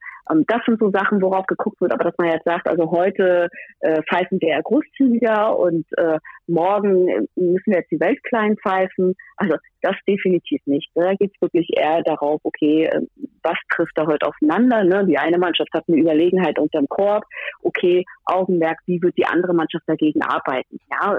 Das 0.47 0.61
sind 0.67 0.79
so 0.79 0.91
Sachen, 0.91 1.21
worauf 1.23 1.47
geguckt 1.47 1.81
wird, 1.81 1.93
aber 1.93 2.05
dass 2.05 2.19
man 2.19 2.29
jetzt 2.29 2.45
sagt, 2.45 2.69
also 2.69 2.91
heute 2.91 3.49
äh, 3.81 4.03
pfeifen 4.03 4.41
wir 4.41 4.49
eher 4.51 4.63
großzügiger 4.63 5.59
und 5.59 5.87
äh, 5.97 6.19
morgen 6.47 7.29
müssen 7.37 7.67
wir 7.67 7.79
jetzt 7.79 7.91
die 7.91 8.01
Welt 8.01 8.23
klein 8.25 8.57
pfeifen. 8.57 9.15
Also 9.37 9.57
das 9.83 9.97
definitiv 10.07 10.61
nicht. 10.67 10.91
Da 10.95 11.15
geht 11.15 11.33
es 11.35 11.41
wirklich 11.41 11.71
eher 11.77 12.03
darauf, 12.03 12.41
okay, 12.45 12.85
äh, 12.85 13.01
was 13.43 13.57
trifft 13.71 13.93
da 13.97 14.07
heute 14.07 14.27
aufeinander? 14.27 14.85
Ne? 14.85 15.07
Die 15.07 15.19
eine 15.19 15.39
Mannschaft 15.39 15.71
hat 15.73 15.85
eine 15.89 15.99
Überlegenheit 15.99 16.59
unterm 16.59 16.87
Korb. 16.89 17.25
Okay, 17.63 18.05
Augenmerk, 18.25 18.79
wie 18.87 19.03
wird 19.03 19.17
die 19.17 19.27
andere 19.27 19.55
Mannschaft 19.55 19.85
dagegen 19.87 20.23
arbeiten? 20.23 20.79
Ja, 20.91 21.19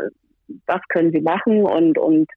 was 0.67 0.81
können 0.89 1.11
sie 1.11 1.21
machen 1.21 1.63
und, 1.63 1.97
und 1.97 2.29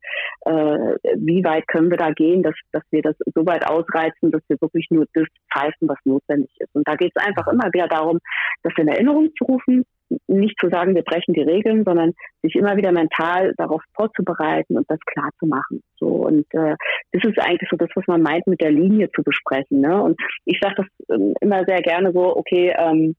äh, 0.46 0.96
wie 1.16 1.44
weit 1.44 1.66
können 1.68 1.90
wir 1.90 1.96
da 1.96 2.10
gehen, 2.10 2.42
dass, 2.42 2.54
dass 2.72 2.82
wir 2.90 3.02
das 3.02 3.16
so 3.34 3.46
weit 3.46 3.68
ausreizen, 3.68 4.30
dass 4.30 4.42
wir 4.48 4.60
wirklich 4.60 4.86
nur 4.90 5.06
das 5.14 5.26
pfeifen, 5.52 5.88
was 5.88 5.98
notwendig 6.04 6.50
ist. 6.58 6.74
Und 6.74 6.86
da 6.86 6.94
geht 6.96 7.12
es 7.14 7.24
einfach 7.24 7.46
immer 7.48 7.72
wieder 7.72 7.88
darum, 7.88 8.18
das 8.62 8.72
in 8.76 8.88
Erinnerung 8.88 9.30
zu 9.36 9.44
rufen, 9.44 9.84
nicht 10.26 10.58
zu 10.60 10.68
sagen, 10.68 10.94
wir 10.94 11.02
brechen 11.02 11.34
die 11.34 11.42
Regeln, 11.42 11.84
sondern 11.84 12.12
sich 12.42 12.54
immer 12.54 12.76
wieder 12.76 12.92
mental 12.92 13.54
darauf 13.56 13.82
vorzubereiten 13.94 14.76
und 14.76 14.88
das 14.90 15.00
klar 15.06 15.30
zu 15.38 15.46
machen. 15.46 15.82
So 15.96 16.06
und 16.06 16.46
äh, 16.52 16.76
das 17.12 17.24
ist 17.24 17.38
eigentlich 17.40 17.68
so 17.70 17.76
das, 17.76 17.88
was 17.94 18.06
man 18.06 18.22
meint, 18.22 18.46
mit 18.46 18.60
der 18.60 18.70
Linie 18.70 19.10
zu 19.12 19.22
besprechen. 19.22 19.80
Ne? 19.80 20.00
Und 20.02 20.20
ich 20.44 20.58
sage 20.62 20.76
das 20.76 21.18
äh, 21.18 21.34
immer 21.40 21.64
sehr 21.64 21.80
gerne 21.80 22.12
so, 22.12 22.36
okay, 22.36 22.74
ähm, 22.76 23.16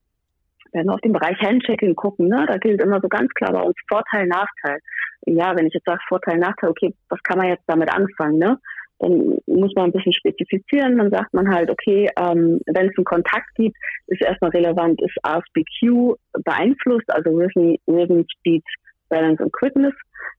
wenn 0.76 0.88
wir 0.88 0.94
auf 0.94 1.02
den 1.02 1.14
Bereich 1.14 1.40
Handchecking 1.40 1.96
gucken, 1.96 2.28
ne, 2.28 2.46
da 2.48 2.58
gilt 2.58 2.82
immer 2.82 3.00
so 3.02 3.08
ganz 3.08 3.32
klar 3.34 3.54
bei 3.54 3.62
uns 3.62 3.76
Vorteil, 3.88 4.28
Nachteil. 4.28 4.80
Ja, 5.26 5.56
wenn 5.56 5.68
ich 5.68 5.74
jetzt 5.74 5.86
sage 5.86 6.00
Vorteil, 6.08 6.38
Nachteil, 6.38 6.70
okay, 6.70 6.94
was 7.10 7.24
kann 7.24 7.38
man 7.38 7.48
jetzt 7.48 7.64
damit 7.68 7.90
anfangen, 7.90 8.38
ne? 8.38 8.60
Dann 9.00 9.38
muss 9.48 9.74
man 9.76 9.86
ein 9.86 9.92
bisschen 9.92 10.14
spezifizieren. 10.14 10.98
Dann 10.98 11.10
sagt 11.10 11.34
man 11.34 11.54
halt, 11.54 11.70
okay, 11.70 12.10
ähm, 12.18 12.60
wenn 12.66 12.90
es 12.90 12.98
einen 12.98 13.06
Kontakt 13.06 13.54
gibt, 13.56 13.76
ist 14.08 14.22
erstmal 14.22 14.52
relevant, 14.52 15.02
ist 15.02 15.18
RSBQ 15.26 16.18
beeinflusst, 16.44 17.10
also 17.10 17.32
Rhythm, 17.32 17.76
Rhythm 17.88 18.22
Speed, 18.38 18.64
Balance 19.10 19.44
und 19.44 19.52
Quickness. 19.54 19.94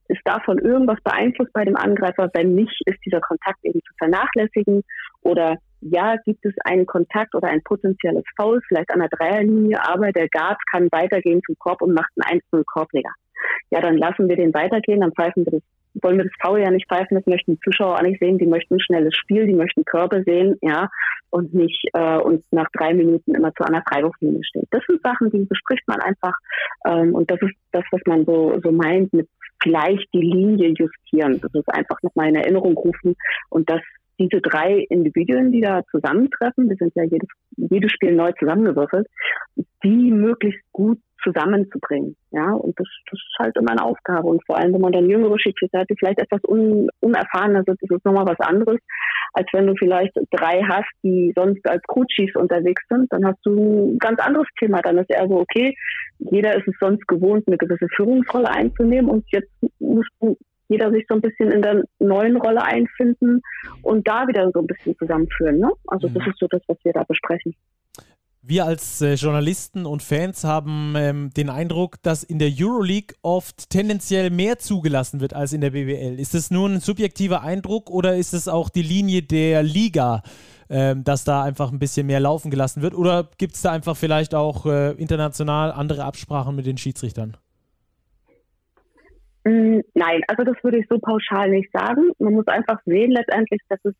Ist 0.08 0.22
davon 0.24 0.58
irgendwas 0.58 1.00
beeinflusst 1.02 1.52
bei 1.52 1.64
dem 1.64 1.76
Angreifer? 1.76 2.30
Wenn 2.32 2.54
nicht, 2.54 2.80
ist 2.86 2.98
dieser 3.04 3.20
Kontakt 3.20 3.58
eben 3.62 3.80
zu 3.80 3.92
vernachlässigen. 3.98 4.82
Oder 5.22 5.58
ja, 5.80 6.16
gibt 6.24 6.44
es 6.44 6.54
einen 6.64 6.86
Kontakt 6.86 7.34
oder 7.34 7.48
ein 7.48 7.62
potenzielles 7.62 8.24
Foul, 8.36 8.60
vielleicht 8.66 8.90
an 8.90 9.00
der 9.00 9.08
Dreierlinie, 9.08 9.78
aber 9.82 10.12
der 10.12 10.28
Guard 10.28 10.58
kann 10.70 10.88
weitergehen 10.90 11.42
zum 11.44 11.56
Korb 11.58 11.82
und 11.82 11.94
macht 11.94 12.10
einen 12.16 12.40
1-0 12.52 12.64
Korbleger. 12.66 13.12
Ja, 13.70 13.80
dann 13.80 13.96
lassen 13.96 14.28
wir 14.28 14.36
den 14.36 14.54
weitergehen, 14.54 15.00
dann 15.00 15.12
pfeifen 15.12 15.44
wir 15.44 15.52
das, 15.52 15.62
wollen 16.02 16.18
wir 16.18 16.24
das 16.24 16.32
Foul 16.40 16.60
ja 16.60 16.70
nicht 16.70 16.88
pfeifen, 16.88 17.16
das 17.16 17.26
möchten 17.26 17.52
die 17.54 17.60
Zuschauer 17.60 17.96
auch 17.96 18.02
nicht 18.02 18.20
sehen, 18.20 18.38
die 18.38 18.46
möchten 18.46 18.74
ein 18.74 18.80
schnelles 18.80 19.14
Spiel, 19.14 19.46
die 19.46 19.54
möchten 19.54 19.84
Körbe 19.84 20.22
sehen, 20.24 20.56
ja, 20.62 20.88
und 21.30 21.54
nicht 21.54 21.88
äh, 21.92 22.16
uns 22.16 22.42
nach 22.50 22.68
drei 22.72 22.94
Minuten 22.94 23.34
immer 23.34 23.52
zu 23.54 23.64
einer 23.64 23.82
Freiwurflinie 23.88 24.44
stehen. 24.44 24.66
Das 24.70 24.82
sind 24.86 25.02
Sachen, 25.02 25.30
die 25.30 25.44
bespricht 25.44 25.86
man 25.86 26.00
einfach 26.00 26.34
ähm, 26.86 27.14
und 27.14 27.30
das 27.30 27.40
ist 27.42 27.54
das, 27.72 27.84
was 27.90 28.00
man 28.06 28.24
so, 28.24 28.58
so 28.62 28.72
meint 28.72 29.12
mit 29.12 29.28
vielleicht 29.62 30.12
die 30.12 30.20
Linie 30.20 30.68
justieren. 30.68 31.40
Das 31.40 31.52
ist 31.54 31.68
einfach 31.72 32.00
nochmal 32.02 32.28
in 32.28 32.36
Erinnerung 32.36 32.76
rufen 32.76 33.16
und 33.50 33.68
das 33.68 33.80
diese 34.18 34.40
drei 34.40 34.86
Individuen, 34.88 35.52
die 35.52 35.60
da 35.60 35.82
zusammentreffen, 35.90 36.68
wir 36.68 36.76
sind 36.76 36.92
ja 36.94 37.04
jedes, 37.04 37.28
jedes 37.56 37.92
Spiel 37.92 38.14
neu 38.14 38.32
zusammengewürfelt, 38.38 39.06
die 39.84 40.10
möglichst 40.10 40.60
gut 40.72 40.98
zusammenzubringen. 41.22 42.16
Ja, 42.30 42.52
und 42.52 42.78
das, 42.78 42.86
das 43.10 43.18
ist 43.18 43.38
halt 43.38 43.56
immer 43.56 43.72
eine 43.72 43.84
Aufgabe. 43.84 44.28
Und 44.28 44.44
vor 44.46 44.58
allem, 44.58 44.74
wenn 44.74 44.80
man 44.80 44.92
dann 44.92 45.10
jüngere 45.10 45.38
Schiedsrichter 45.38 45.80
hat, 45.80 45.90
die 45.90 45.96
vielleicht 45.98 46.20
etwas 46.20 46.40
un, 46.46 46.88
unerfahrener 47.00 47.64
sind, 47.64 47.82
ist 47.82 47.90
es 47.90 48.04
nochmal 48.04 48.26
was 48.26 48.38
anderes, 48.40 48.78
als 49.32 49.48
wenn 49.52 49.66
du 49.66 49.74
vielleicht 49.76 50.12
drei 50.30 50.62
hast, 50.62 50.90
die 51.02 51.32
sonst 51.36 51.66
als 51.68 51.82
Coaches 51.88 52.34
unterwegs 52.34 52.82
sind, 52.88 53.12
dann 53.12 53.26
hast 53.26 53.38
du 53.44 53.94
ein 53.94 53.98
ganz 53.98 54.20
anderes 54.20 54.48
Thema. 54.58 54.80
Dann 54.82 54.98
ist 54.98 55.10
eher 55.10 55.28
so, 55.28 55.40
okay, 55.40 55.74
jeder 56.18 56.56
ist 56.56 56.68
es 56.68 56.74
sonst 56.80 57.06
gewohnt, 57.08 57.46
eine 57.46 57.58
gewisse 57.58 57.88
Führungsrolle 57.96 58.48
einzunehmen 58.48 59.10
und 59.10 59.24
jetzt 59.30 59.50
musst 59.78 60.10
du 60.20 60.36
jeder 60.68 60.90
sich 60.90 61.04
so 61.08 61.14
ein 61.14 61.20
bisschen 61.20 61.50
in 61.50 61.62
der 61.62 61.84
neuen 61.98 62.36
Rolle 62.36 62.62
einfinden 62.62 63.42
und 63.82 64.06
da 64.06 64.26
wieder 64.28 64.50
so 64.52 64.60
ein 64.60 64.66
bisschen 64.66 64.96
zusammenführen. 64.98 65.58
Ne? 65.58 65.70
Also 65.86 66.08
mhm. 66.08 66.14
das 66.14 66.26
ist 66.28 66.38
so 66.38 66.46
das, 66.48 66.62
was 66.66 66.78
wir 66.84 66.92
da 66.92 67.04
besprechen. 67.04 67.54
Wir 68.48 68.64
als 68.64 69.00
äh, 69.00 69.14
Journalisten 69.14 69.86
und 69.86 70.04
Fans 70.04 70.44
haben 70.44 70.94
ähm, 70.96 71.30
den 71.36 71.50
Eindruck, 71.50 72.00
dass 72.02 72.22
in 72.22 72.38
der 72.38 72.52
Euroleague 72.56 73.16
oft 73.22 73.70
tendenziell 73.70 74.30
mehr 74.30 74.58
zugelassen 74.58 75.20
wird 75.20 75.34
als 75.34 75.52
in 75.52 75.60
der 75.60 75.70
BWL. 75.70 76.20
Ist 76.20 76.32
es 76.32 76.52
nur 76.52 76.68
ein 76.68 76.78
subjektiver 76.78 77.42
Eindruck 77.42 77.90
oder 77.90 78.14
ist 78.14 78.34
es 78.34 78.46
auch 78.46 78.68
die 78.68 78.82
Linie 78.82 79.22
der 79.22 79.64
Liga, 79.64 80.22
ähm, 80.70 81.02
dass 81.02 81.24
da 81.24 81.42
einfach 81.42 81.72
ein 81.72 81.80
bisschen 81.80 82.06
mehr 82.06 82.20
laufen 82.20 82.52
gelassen 82.52 82.82
wird? 82.82 82.94
Oder 82.94 83.28
gibt 83.36 83.56
es 83.56 83.62
da 83.62 83.72
einfach 83.72 83.96
vielleicht 83.96 84.32
auch 84.32 84.64
äh, 84.64 84.92
international 84.92 85.72
andere 85.72 86.04
Absprachen 86.04 86.54
mit 86.54 86.66
den 86.66 86.78
Schiedsrichtern? 86.78 87.36
Mm, 89.46 89.80
nein, 89.94 90.22
also 90.26 90.42
das 90.42 90.56
würde 90.64 90.78
ich 90.78 90.86
so 90.88 90.98
pauschal 90.98 91.50
nicht 91.50 91.70
sagen. 91.72 92.10
Man 92.18 92.34
muss 92.34 92.48
einfach 92.48 92.80
sehen 92.84 93.12
letztendlich, 93.12 93.60
dass 93.68 93.78
es 93.84 93.94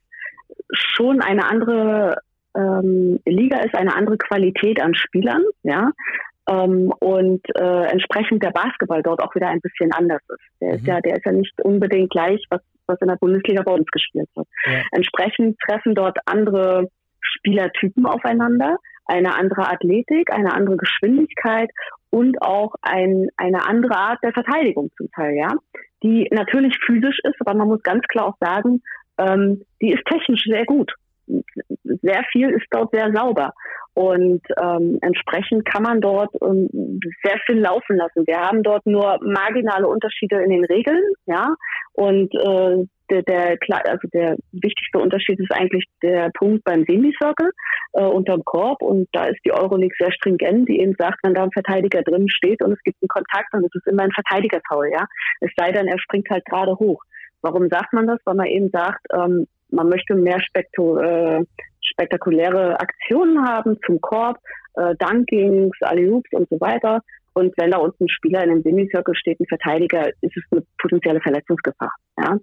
schon 0.72 1.20
eine 1.20 1.48
andere 1.48 2.16
ähm, 2.56 3.20
Liga 3.24 3.59
ist, 3.61 3.76
eine 3.76 3.94
andere 3.94 4.18
Qualität 4.18 4.80
an 4.80 4.94
Spielern, 4.94 5.44
ja. 5.62 5.92
Ähm, 6.48 6.92
und 7.00 7.42
äh, 7.56 7.85
entsprechend 7.90 8.42
der 8.42 8.50
Basketball 8.50 9.02
dort 9.02 9.20
auch 9.20 9.35
wieder 9.37 9.48
ein 9.48 9.61
bisschen 9.61 9.92
anders 9.92 10.22
ist. 10.28 10.61
Der 10.61 10.68
mhm. 10.68 10.74
ist 10.74 10.87
ja, 10.87 11.00
der 11.00 11.16
ist 11.16 11.24
ja 11.24 11.32
nicht 11.32 11.61
unbedingt 11.62 12.11
gleich, 12.11 12.44
was, 12.50 12.61
was 12.87 13.00
in 13.00 13.09
der 13.09 13.16
Bundesliga 13.16 13.62
bei 13.62 13.72
uns 13.72 13.87
gespielt 13.90 14.28
wird. 14.35 14.48
Ja. 14.64 14.82
Entsprechend 14.92 15.59
treffen 15.61 15.94
dort 15.94 16.18
andere 16.26 16.88
Spielertypen 17.20 18.06
aufeinander, 18.06 18.78
eine 19.06 19.34
andere 19.34 19.68
Athletik, 19.68 20.32
eine 20.32 20.52
andere 20.52 20.76
Geschwindigkeit 20.76 21.70
und 22.10 22.40
auch 22.42 22.74
ein, 22.82 23.28
eine 23.36 23.66
andere 23.66 23.96
Art 23.96 24.18
der 24.22 24.32
Verteidigung 24.32 24.90
zum 24.96 25.10
Teil, 25.12 25.34
ja, 25.34 25.52
die 26.02 26.28
natürlich 26.30 26.76
physisch 26.84 27.18
ist, 27.24 27.40
aber 27.40 27.54
man 27.54 27.68
muss 27.68 27.82
ganz 27.82 28.02
klar 28.08 28.26
auch 28.26 28.36
sagen, 28.40 28.82
ähm, 29.18 29.62
die 29.80 29.92
ist 29.92 30.04
technisch 30.06 30.44
sehr 30.44 30.64
gut. 30.64 30.92
Sehr 31.26 32.24
viel 32.32 32.50
ist 32.50 32.66
dort 32.70 32.92
sehr 32.92 33.12
sauber. 33.12 33.52
Und 33.94 34.42
ähm, 34.62 34.98
entsprechend 35.00 35.64
kann 35.64 35.82
man 35.82 36.00
dort 36.00 36.30
ähm, 36.42 37.00
sehr 37.24 37.38
viel 37.46 37.58
laufen 37.58 37.96
lassen. 37.96 38.26
Wir 38.26 38.40
haben 38.40 38.62
dort 38.62 38.84
nur 38.84 39.18
marginale 39.22 39.88
Unterschiede 39.88 40.42
in 40.42 40.50
den 40.50 40.64
Regeln, 40.66 41.02
ja. 41.24 41.54
Und 41.94 42.34
äh, 42.34 42.84
der, 43.10 43.22
der, 43.22 43.58
also 43.86 44.08
der 44.12 44.36
wichtigste 44.52 44.98
Unterschied 44.98 45.38
ist 45.40 45.50
eigentlich 45.50 45.84
der 46.02 46.30
Punkt 46.34 46.64
beim 46.64 46.84
Semicircle 46.84 47.50
äh, 47.94 48.04
unterm 48.04 48.44
Korb 48.44 48.82
und 48.82 49.08
da 49.12 49.26
ist 49.26 49.40
die 49.46 49.52
Euroleague 49.52 49.96
sehr 49.98 50.12
stringent, 50.12 50.68
die 50.68 50.80
eben 50.80 50.94
sagt, 50.98 51.20
wenn 51.22 51.34
da 51.34 51.44
ein 51.44 51.52
Verteidiger 51.52 52.02
drin 52.02 52.28
steht 52.28 52.62
und 52.62 52.72
es 52.72 52.82
gibt 52.82 52.98
einen 53.00 53.08
Kontakt, 53.08 53.48
dann 53.52 53.64
ist 53.64 53.76
es 53.76 53.86
immer 53.86 54.02
ein 54.02 54.12
Verteidigerfoul, 54.12 54.90
ja. 54.92 55.06
Es 55.40 55.50
sei 55.56 55.72
denn, 55.72 55.86
er 55.86 55.98
springt 55.98 56.28
halt 56.30 56.44
gerade 56.44 56.76
hoch. 56.78 57.02
Warum 57.42 57.68
sagt 57.68 57.92
man 57.92 58.06
das? 58.06 58.18
Weil 58.24 58.34
man 58.34 58.46
eben 58.46 58.70
sagt, 58.70 59.06
ähm, 59.14 59.46
man 59.70 59.88
möchte 59.88 60.14
mehr 60.14 60.40
spektu 60.40 60.98
äh, 60.98 61.44
spektakuläre 61.81 62.79
Aktionen 62.81 63.46
haben 63.46 63.79
zum 63.87 64.00
Korb, 64.00 64.38
äh, 64.74 64.94
Dunkings, 64.96 65.76
Alley-Hoops 65.81 66.31
und 66.33 66.48
so 66.48 66.61
weiter. 66.61 67.00
Und 67.35 67.52
wenn 67.59 67.70
da 67.70 67.79
unten 67.79 68.05
ein 68.05 68.09
Spieler 68.09 68.42
in 68.44 68.50
einem 68.50 68.62
Semicircle 68.62 69.14
steht, 69.14 69.38
ein 69.38 69.46
Verteidiger, 69.46 70.09
ist 70.09 70.37
es 70.37 70.42
eine 70.50 70.62
potenzielle 70.79 71.20
Verletzungsgefahr. 71.20 71.90
Ja, 72.18 72.38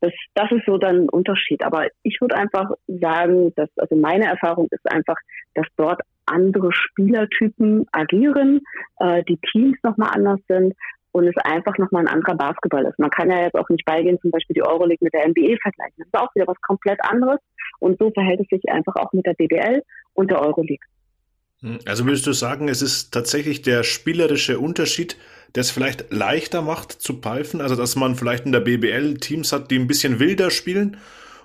das, 0.00 0.12
das 0.34 0.52
ist 0.52 0.64
so 0.66 0.78
dann 0.78 1.02
ein 1.02 1.08
Unterschied. 1.08 1.64
Aber 1.64 1.88
ich 2.04 2.20
würde 2.20 2.36
einfach 2.36 2.70
sagen, 2.86 3.52
dass, 3.56 3.68
also 3.76 3.96
meine 3.96 4.26
Erfahrung 4.26 4.68
ist 4.70 4.88
einfach, 4.88 5.16
dass 5.54 5.66
dort 5.76 6.00
andere 6.26 6.72
Spielertypen 6.72 7.86
agieren, 7.90 8.60
äh, 9.00 9.24
die 9.24 9.38
Teams 9.50 9.78
nochmal 9.82 10.10
anders 10.14 10.40
sind 10.48 10.74
und 11.16 11.26
es 11.26 11.36
einfach 11.44 11.78
nochmal 11.78 12.02
ein 12.02 12.12
anderer 12.12 12.34
Basketball 12.34 12.84
ist. 12.84 12.98
Man 12.98 13.08
kann 13.08 13.30
ja 13.30 13.44
jetzt 13.44 13.54
auch 13.54 13.70
nicht 13.70 13.86
beigehen, 13.86 14.18
zum 14.20 14.30
Beispiel 14.30 14.52
die 14.52 14.62
Euroleague 14.62 14.98
mit 15.00 15.14
der 15.14 15.26
NBA 15.26 15.56
vergleichen. 15.62 15.94
Das 15.96 16.08
ist 16.08 16.14
auch 16.14 16.34
wieder 16.34 16.46
was 16.46 16.60
komplett 16.60 17.02
anderes. 17.02 17.38
Und 17.78 17.98
so 17.98 18.10
verhält 18.10 18.40
es 18.40 18.48
sich 18.50 18.68
einfach 18.68 18.94
auch 18.96 19.10
mit 19.14 19.24
der 19.24 19.32
BBL 19.32 19.82
und 20.12 20.30
der 20.30 20.42
Euroleague. 20.42 20.86
Hm, 21.62 21.78
also 21.86 22.04
würdest 22.04 22.26
du 22.26 22.32
sagen, 22.32 22.68
es 22.68 22.82
ist 22.82 23.14
tatsächlich 23.14 23.62
der 23.62 23.82
spielerische 23.82 24.58
Unterschied, 24.58 25.16
der 25.54 25.62
es 25.62 25.70
vielleicht 25.70 26.12
leichter 26.12 26.60
macht 26.60 26.92
zu 26.92 27.14
pfeifen? 27.14 27.62
Also 27.62 27.76
dass 27.76 27.96
man 27.96 28.14
vielleicht 28.14 28.44
in 28.44 28.52
der 28.52 28.60
BBL 28.60 29.14
Teams 29.14 29.54
hat, 29.54 29.70
die 29.70 29.78
ein 29.78 29.86
bisschen 29.86 30.18
wilder 30.20 30.50
spielen 30.50 30.98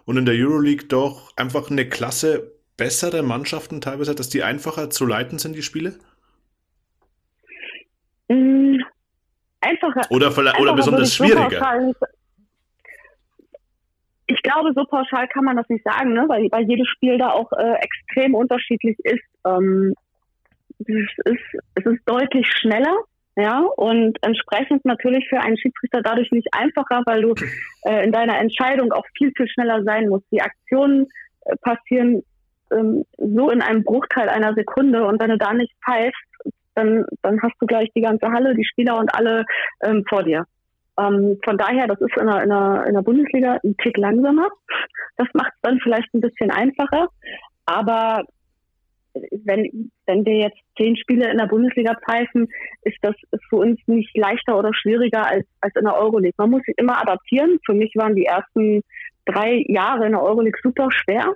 und 0.03 0.17
in 0.17 0.25
der 0.25 0.35
Euroleague 0.35 0.85
doch 0.89 1.31
einfach 1.37 1.71
eine 1.71 1.87
Klasse 1.87 2.51
bessere 2.75 3.23
Mannschaften 3.23 3.79
teilweise 3.79 4.11
hat, 4.11 4.19
dass 4.19 4.27
die 4.27 4.43
einfacher 4.43 4.89
zu 4.89 5.05
leiten 5.05 5.39
sind, 5.39 5.55
die 5.55 5.61
Spiele? 5.61 5.93
Einfacher. 9.61 10.01
Oder, 10.09 10.27
oder 10.37 10.55
einfacher 10.55 10.75
besonders 10.75 11.15
schwieriger. 11.15 11.93
Ich 14.27 14.41
glaube, 14.43 14.71
so 14.73 14.85
pauschal 14.85 15.27
kann 15.27 15.43
man 15.43 15.57
das 15.57 15.67
nicht 15.69 15.83
sagen, 15.83 16.13
ne? 16.13 16.25
weil, 16.27 16.47
weil 16.51 16.63
jedes 16.63 16.87
Spiel 16.87 17.17
da 17.17 17.31
auch 17.31 17.51
äh, 17.51 17.75
extrem 17.75 18.33
unterschiedlich 18.33 18.97
ist. 19.03 19.23
Ähm, 19.45 19.93
es, 20.79 20.87
ist. 21.25 21.63
Es 21.75 21.85
ist 21.85 22.01
deutlich 22.05 22.47
schneller, 22.47 22.95
ja, 23.35 23.59
und 23.59 24.17
entsprechend 24.23 24.83
natürlich 24.83 25.27
für 25.29 25.39
einen 25.39 25.57
Schiedsrichter 25.57 26.01
dadurch 26.01 26.31
nicht 26.31 26.47
einfacher, 26.53 27.01
weil 27.05 27.21
du 27.21 27.33
äh, 27.83 28.03
in 28.03 28.11
deiner 28.11 28.37
Entscheidung 28.39 28.91
auch 28.91 29.05
viel, 29.17 29.31
viel 29.35 29.47
schneller 29.47 29.83
sein 29.83 30.09
musst. 30.09 30.25
Die 30.31 30.41
Aktionen 30.41 31.07
äh, 31.45 31.55
passieren 31.61 32.23
ähm, 32.71 33.05
so 33.17 33.49
in 33.49 33.61
einem 33.61 33.83
Bruchteil 33.83 34.29
einer 34.29 34.53
Sekunde 34.53 35.05
und 35.05 35.21
wenn 35.21 35.29
du 35.29 35.37
da 35.37 35.53
nicht 35.53 35.73
pfeifst, 35.83 36.30
dann, 36.75 37.05
dann 37.21 37.41
hast 37.41 37.55
du 37.59 37.65
gleich 37.65 37.89
die 37.95 38.01
ganze 38.01 38.27
Halle, 38.31 38.55
die 38.55 38.65
Spieler 38.65 38.97
und 38.97 39.13
alle 39.13 39.45
ähm, 39.83 40.03
vor 40.07 40.23
dir. 40.23 40.45
Ähm, 40.97 41.37
von 41.43 41.57
daher, 41.57 41.87
das 41.87 41.99
ist 42.01 42.17
in 42.17 42.27
der, 42.27 42.43
in, 42.43 42.49
der, 42.49 42.85
in 42.87 42.93
der 42.93 43.01
Bundesliga 43.01 43.59
ein 43.63 43.75
Tick 43.77 43.97
langsamer. 43.97 44.49
Das 45.17 45.27
macht 45.33 45.51
es 45.53 45.61
dann 45.61 45.79
vielleicht 45.79 46.13
ein 46.13 46.21
bisschen 46.21 46.51
einfacher. 46.51 47.07
Aber 47.65 48.23
wenn, 49.13 49.91
wenn 50.05 50.25
wir 50.25 50.37
jetzt 50.37 50.59
zehn 50.77 50.95
Spiele 50.95 51.29
in 51.29 51.37
der 51.37 51.47
Bundesliga 51.47 51.95
pfeifen, 52.05 52.47
ist 52.83 52.97
das 53.01 53.15
für 53.49 53.57
uns 53.57 53.79
nicht 53.87 54.15
leichter 54.17 54.57
oder 54.57 54.73
schwieriger 54.73 55.27
als, 55.27 55.45
als 55.59 55.75
in 55.75 55.85
der 55.85 55.95
Euroleague. 55.95 56.35
Man 56.37 56.51
muss 56.51 56.63
sich 56.63 56.77
immer 56.77 57.01
adaptieren. 57.01 57.59
Für 57.65 57.73
mich 57.73 57.93
waren 57.95 58.15
die 58.15 58.25
ersten 58.25 58.81
drei 59.25 59.63
Jahre 59.67 60.05
in 60.05 60.13
der 60.13 60.23
Euroleague 60.23 60.59
super 60.63 60.89
schwer, 60.91 61.35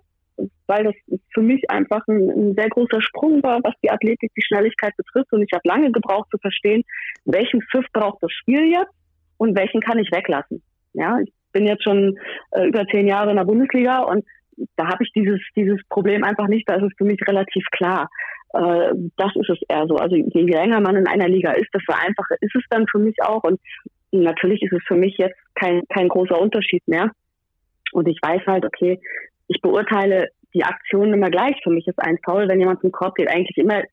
weil 0.68 0.84
das 0.84 0.96
für 1.34 1.42
mich 1.42 1.70
einfach 1.70 2.06
ein, 2.08 2.30
ein 2.30 2.56
sehr 2.56 2.70
großer 2.70 3.02
Sprung 3.02 3.42
war, 3.44 3.60
was 3.64 3.74
die 3.84 3.92
Athletik, 3.92 4.32
die 4.36 4.44
Schnelligkeit 4.44 4.96
betrifft. 4.98 5.32
Und 5.32 5.42
ich 5.44 5.52
habe 5.54 5.68
lange 5.68 5.92
gebraucht 5.92 6.30
zu 6.32 6.38
verstehen, 6.38 6.84
welchen 7.26 7.62
Pfiff 7.62 7.86
braucht 7.94 8.22
das 8.22 8.32
Spiel 8.32 8.72
jetzt 8.72 8.94
und 9.38 9.58
welchen 9.58 9.82
kann 9.82 10.00
ich 10.00 10.12
weglassen. 10.12 10.62
Ja, 10.94 11.20
ich 11.20 11.32
bin 11.52 11.66
jetzt 11.66 11.84
schon 11.84 12.18
äh, 12.52 12.68
über 12.68 12.86
zehn 12.88 13.08
Jahre 13.08 13.32
in 13.32 13.38
der 13.38 13.46
Bundesliga 13.46 14.00
und 14.00 14.26
da 14.76 14.88
habe 14.88 15.04
ich 15.04 15.12
dieses, 15.14 15.40
dieses 15.56 15.80
Problem 15.90 16.24
einfach 16.24 16.48
nicht, 16.48 16.68
da 16.70 16.76
ist 16.76 16.84
es 16.84 16.98
für 16.98 17.06
mich 17.06 17.20
relativ 17.28 17.66
klar. 17.72 18.10
Äh, 18.54 18.92
das 19.18 19.36
ist 19.36 19.50
es 19.50 19.60
eher 19.68 19.86
so. 19.88 19.96
Also 19.96 20.16
je 20.16 20.42
länger 20.42 20.80
man 20.80 20.96
in 20.96 21.08
einer 21.08 21.28
Liga 21.28 21.52
ist, 21.52 21.74
desto 21.74 21.94
einfacher 21.94 22.36
ist 22.42 22.56
es 22.56 22.64
dann 22.70 22.86
für 22.88 23.00
mich 23.00 23.16
auch. 23.22 23.44
Und 23.44 23.60
natürlich 24.12 24.62
ist 24.64 24.74
es 24.74 24.84
für 24.88 24.96
mich 24.96 25.18
jetzt 25.18 25.38
kein, 25.56 25.82
kein 25.90 26.08
großer 26.08 26.40
Unterschied 26.40 26.88
mehr. 26.88 27.12
Und 27.92 28.08
ich 28.08 28.20
weiß 28.22 28.42
halt, 28.48 28.66
okay, 28.66 29.00
ich 29.48 29.62
beurteile 29.62 30.30
die 30.54 30.64
Aktion 30.64 31.14
immer 31.14 31.30
gleich. 31.30 31.56
Für 31.64 31.70
mich 31.70 31.88
ist 31.88 32.00
ein 32.00 32.18
Foul, 32.24 32.48
wenn 32.48 32.60
jemand 32.60 32.82
zum 32.82 32.92
Korb 32.92 33.16
geht, 33.16 33.30
eigentlich 33.30 33.58
immer, 33.58 33.84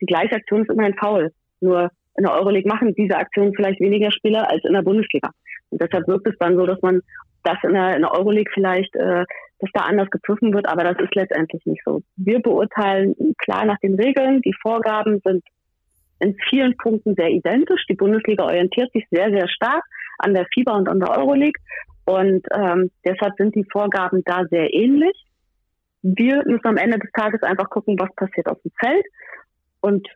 die 0.00 0.06
gleiche 0.06 0.36
Aktion 0.36 0.62
ist 0.62 0.70
immer 0.70 0.84
ein 0.84 0.94
Foul. 0.94 1.32
Nur 1.60 1.90
in 2.16 2.24
der 2.24 2.34
Euroleague 2.34 2.68
machen 2.68 2.94
diese 2.94 3.16
Aktionen 3.16 3.54
vielleicht 3.54 3.80
weniger 3.80 4.10
Spieler 4.10 4.50
als 4.50 4.64
in 4.64 4.72
der 4.72 4.82
Bundesliga. 4.82 5.30
Und 5.70 5.80
deshalb 5.80 6.08
wirkt 6.08 6.26
es 6.26 6.38
dann 6.38 6.56
so, 6.56 6.66
dass 6.66 6.80
man 6.82 7.00
das 7.44 7.58
in 7.62 7.74
der, 7.74 7.96
in 7.96 8.02
der 8.02 8.12
Euroleague 8.12 8.50
vielleicht, 8.52 8.94
äh, 8.96 9.24
dass 9.60 9.70
da 9.72 9.82
anders 9.82 10.10
gepfiffen 10.10 10.52
wird, 10.52 10.68
aber 10.68 10.84
das 10.84 10.98
ist 10.98 11.14
letztendlich 11.14 11.64
nicht 11.66 11.82
so. 11.84 12.02
Wir 12.16 12.40
beurteilen 12.40 13.14
klar 13.38 13.64
nach 13.64 13.78
den 13.78 13.94
Regeln. 13.94 14.40
Die 14.42 14.54
Vorgaben 14.62 15.20
sind 15.24 15.44
in 16.20 16.36
vielen 16.48 16.76
Punkten 16.76 17.14
sehr 17.14 17.28
identisch. 17.30 17.84
Die 17.88 17.94
Bundesliga 17.94 18.44
orientiert 18.44 18.90
sich 18.92 19.06
sehr, 19.10 19.30
sehr 19.30 19.48
stark 19.48 19.84
an 20.18 20.34
der 20.34 20.46
FIBA 20.54 20.76
und 20.76 20.88
an 20.88 21.00
der 21.00 21.16
Euroleague. 21.16 21.60
Und 22.04 22.46
ähm, 22.52 22.90
deshalb 23.04 23.34
sind 23.36 23.54
die 23.54 23.66
Vorgaben 23.70 24.22
da 24.24 24.44
sehr 24.50 24.72
ähnlich. 24.72 25.24
Wir 26.02 26.42
müssen 26.46 26.66
am 26.66 26.76
Ende 26.76 26.98
des 26.98 27.10
Tages 27.12 27.42
einfach 27.42 27.68
gucken, 27.70 27.98
was 27.98 28.14
passiert 28.14 28.48
auf 28.48 28.60
dem 28.62 28.72
Feld. 28.78 29.04
Und 29.80 30.08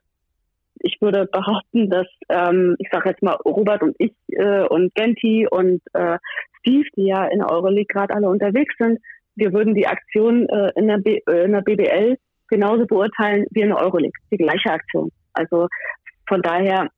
ich 0.80 0.96
würde 1.00 1.26
behaupten, 1.26 1.90
dass 1.90 2.06
ähm, 2.28 2.76
ich 2.78 2.88
sage 2.90 3.10
jetzt 3.10 3.22
mal 3.22 3.36
Robert 3.44 3.82
und 3.82 3.94
ich 3.98 4.14
äh, 4.28 4.66
und 4.66 4.94
Genti 4.94 5.46
und 5.48 5.82
äh, 5.92 6.18
Steve, 6.60 6.88
die 6.96 7.06
ja 7.06 7.26
in 7.26 7.38
der 7.38 7.50
Euroleague 7.50 7.86
gerade 7.86 8.14
alle 8.14 8.28
unterwegs 8.28 8.74
sind, 8.78 8.98
wir 9.36 9.52
würden 9.52 9.74
die 9.74 9.86
Aktion 9.86 10.48
äh, 10.48 10.72
in, 10.76 10.88
der 10.88 10.98
B, 10.98 11.20
äh, 11.26 11.44
in 11.44 11.52
der 11.52 11.62
BBL 11.62 12.16
genauso 12.48 12.86
beurteilen 12.86 13.46
wie 13.50 13.62
in 13.62 13.68
der 13.68 13.78
Euroleague, 13.78 14.18
die 14.30 14.36
gleiche 14.36 14.70
Aktion. 14.70 15.10
Also 15.32 15.68
von 16.28 16.42
daher, 16.42 16.88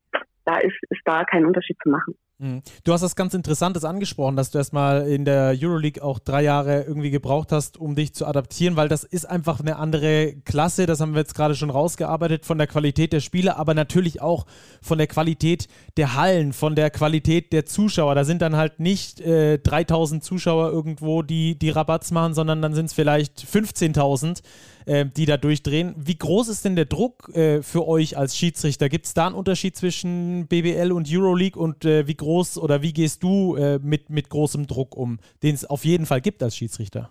da 0.45 0.57
ist, 0.57 0.75
ist 0.89 1.01
da 1.05 1.23
kein 1.23 1.45
Unterschied 1.45 1.77
zu 1.81 1.89
machen. 1.89 2.15
Mhm. 2.37 2.63
Du 2.83 2.91
hast 2.91 3.01
was 3.01 3.15
ganz 3.15 3.33
Interessantes 3.33 3.85
angesprochen, 3.85 4.35
dass 4.35 4.51
du 4.51 4.57
erstmal 4.57 5.07
in 5.07 5.23
der 5.23 5.55
Euroleague 5.57 6.03
auch 6.03 6.19
drei 6.19 6.43
Jahre 6.43 6.83
irgendwie 6.83 7.09
gebraucht 7.09 7.53
hast, 7.53 7.77
um 7.77 7.95
dich 7.95 8.13
zu 8.13 8.25
adaptieren, 8.25 8.75
weil 8.75 8.89
das 8.89 9.05
ist 9.05 9.25
einfach 9.25 9.61
eine 9.61 9.77
andere 9.77 10.35
Klasse. 10.43 10.85
Das 10.85 10.99
haben 10.99 11.13
wir 11.13 11.21
jetzt 11.21 11.35
gerade 11.35 11.55
schon 11.55 11.69
rausgearbeitet 11.69 12.45
von 12.45 12.57
der 12.57 12.67
Qualität 12.67 13.13
der 13.13 13.21
Spieler, 13.21 13.57
aber 13.57 13.73
natürlich 13.73 14.21
auch 14.21 14.45
von 14.81 14.97
der 14.97 15.07
Qualität 15.07 15.69
der 15.95 16.15
Hallen, 16.15 16.51
von 16.51 16.75
der 16.75 16.89
Qualität 16.89 17.53
der 17.53 17.65
Zuschauer. 17.65 18.15
Da 18.15 18.25
sind 18.25 18.41
dann 18.41 18.57
halt 18.57 18.81
nicht 18.81 19.21
äh, 19.21 19.57
3000 19.57 20.21
Zuschauer 20.21 20.71
irgendwo, 20.71 21.21
die 21.21 21.57
die 21.57 21.69
Rabatz 21.69 22.11
machen, 22.11 22.33
sondern 22.33 22.61
dann 22.61 22.73
sind 22.73 22.87
es 22.87 22.93
vielleicht 22.93 23.39
15.000 23.39 24.41
äh, 24.85 25.05
die 25.05 25.25
da 25.25 25.37
durchdrehen. 25.37 25.95
Wie 25.97 26.17
groß 26.17 26.49
ist 26.49 26.65
denn 26.65 26.75
der 26.75 26.85
Druck 26.85 27.29
äh, 27.35 27.61
für 27.61 27.87
euch 27.87 28.17
als 28.17 28.37
Schiedsrichter? 28.37 28.89
Gibt 28.89 29.05
es 29.05 29.13
da 29.13 29.27
einen 29.27 29.35
Unterschied 29.35 29.75
zwischen 29.75 30.47
BBL 30.47 30.91
und 30.91 31.07
Euroleague 31.11 31.61
und 31.61 31.85
äh, 31.85 32.07
wie 32.07 32.15
groß 32.15 32.57
oder 32.57 32.81
wie 32.81 32.93
gehst 32.93 33.23
du 33.23 33.55
äh, 33.55 33.79
mit, 33.81 34.09
mit 34.09 34.29
großem 34.29 34.67
Druck 34.67 34.95
um, 34.95 35.19
den 35.43 35.55
es 35.55 35.65
auf 35.65 35.85
jeden 35.85 36.05
Fall 36.05 36.21
gibt 36.21 36.43
als 36.43 36.55
Schiedsrichter? 36.55 37.09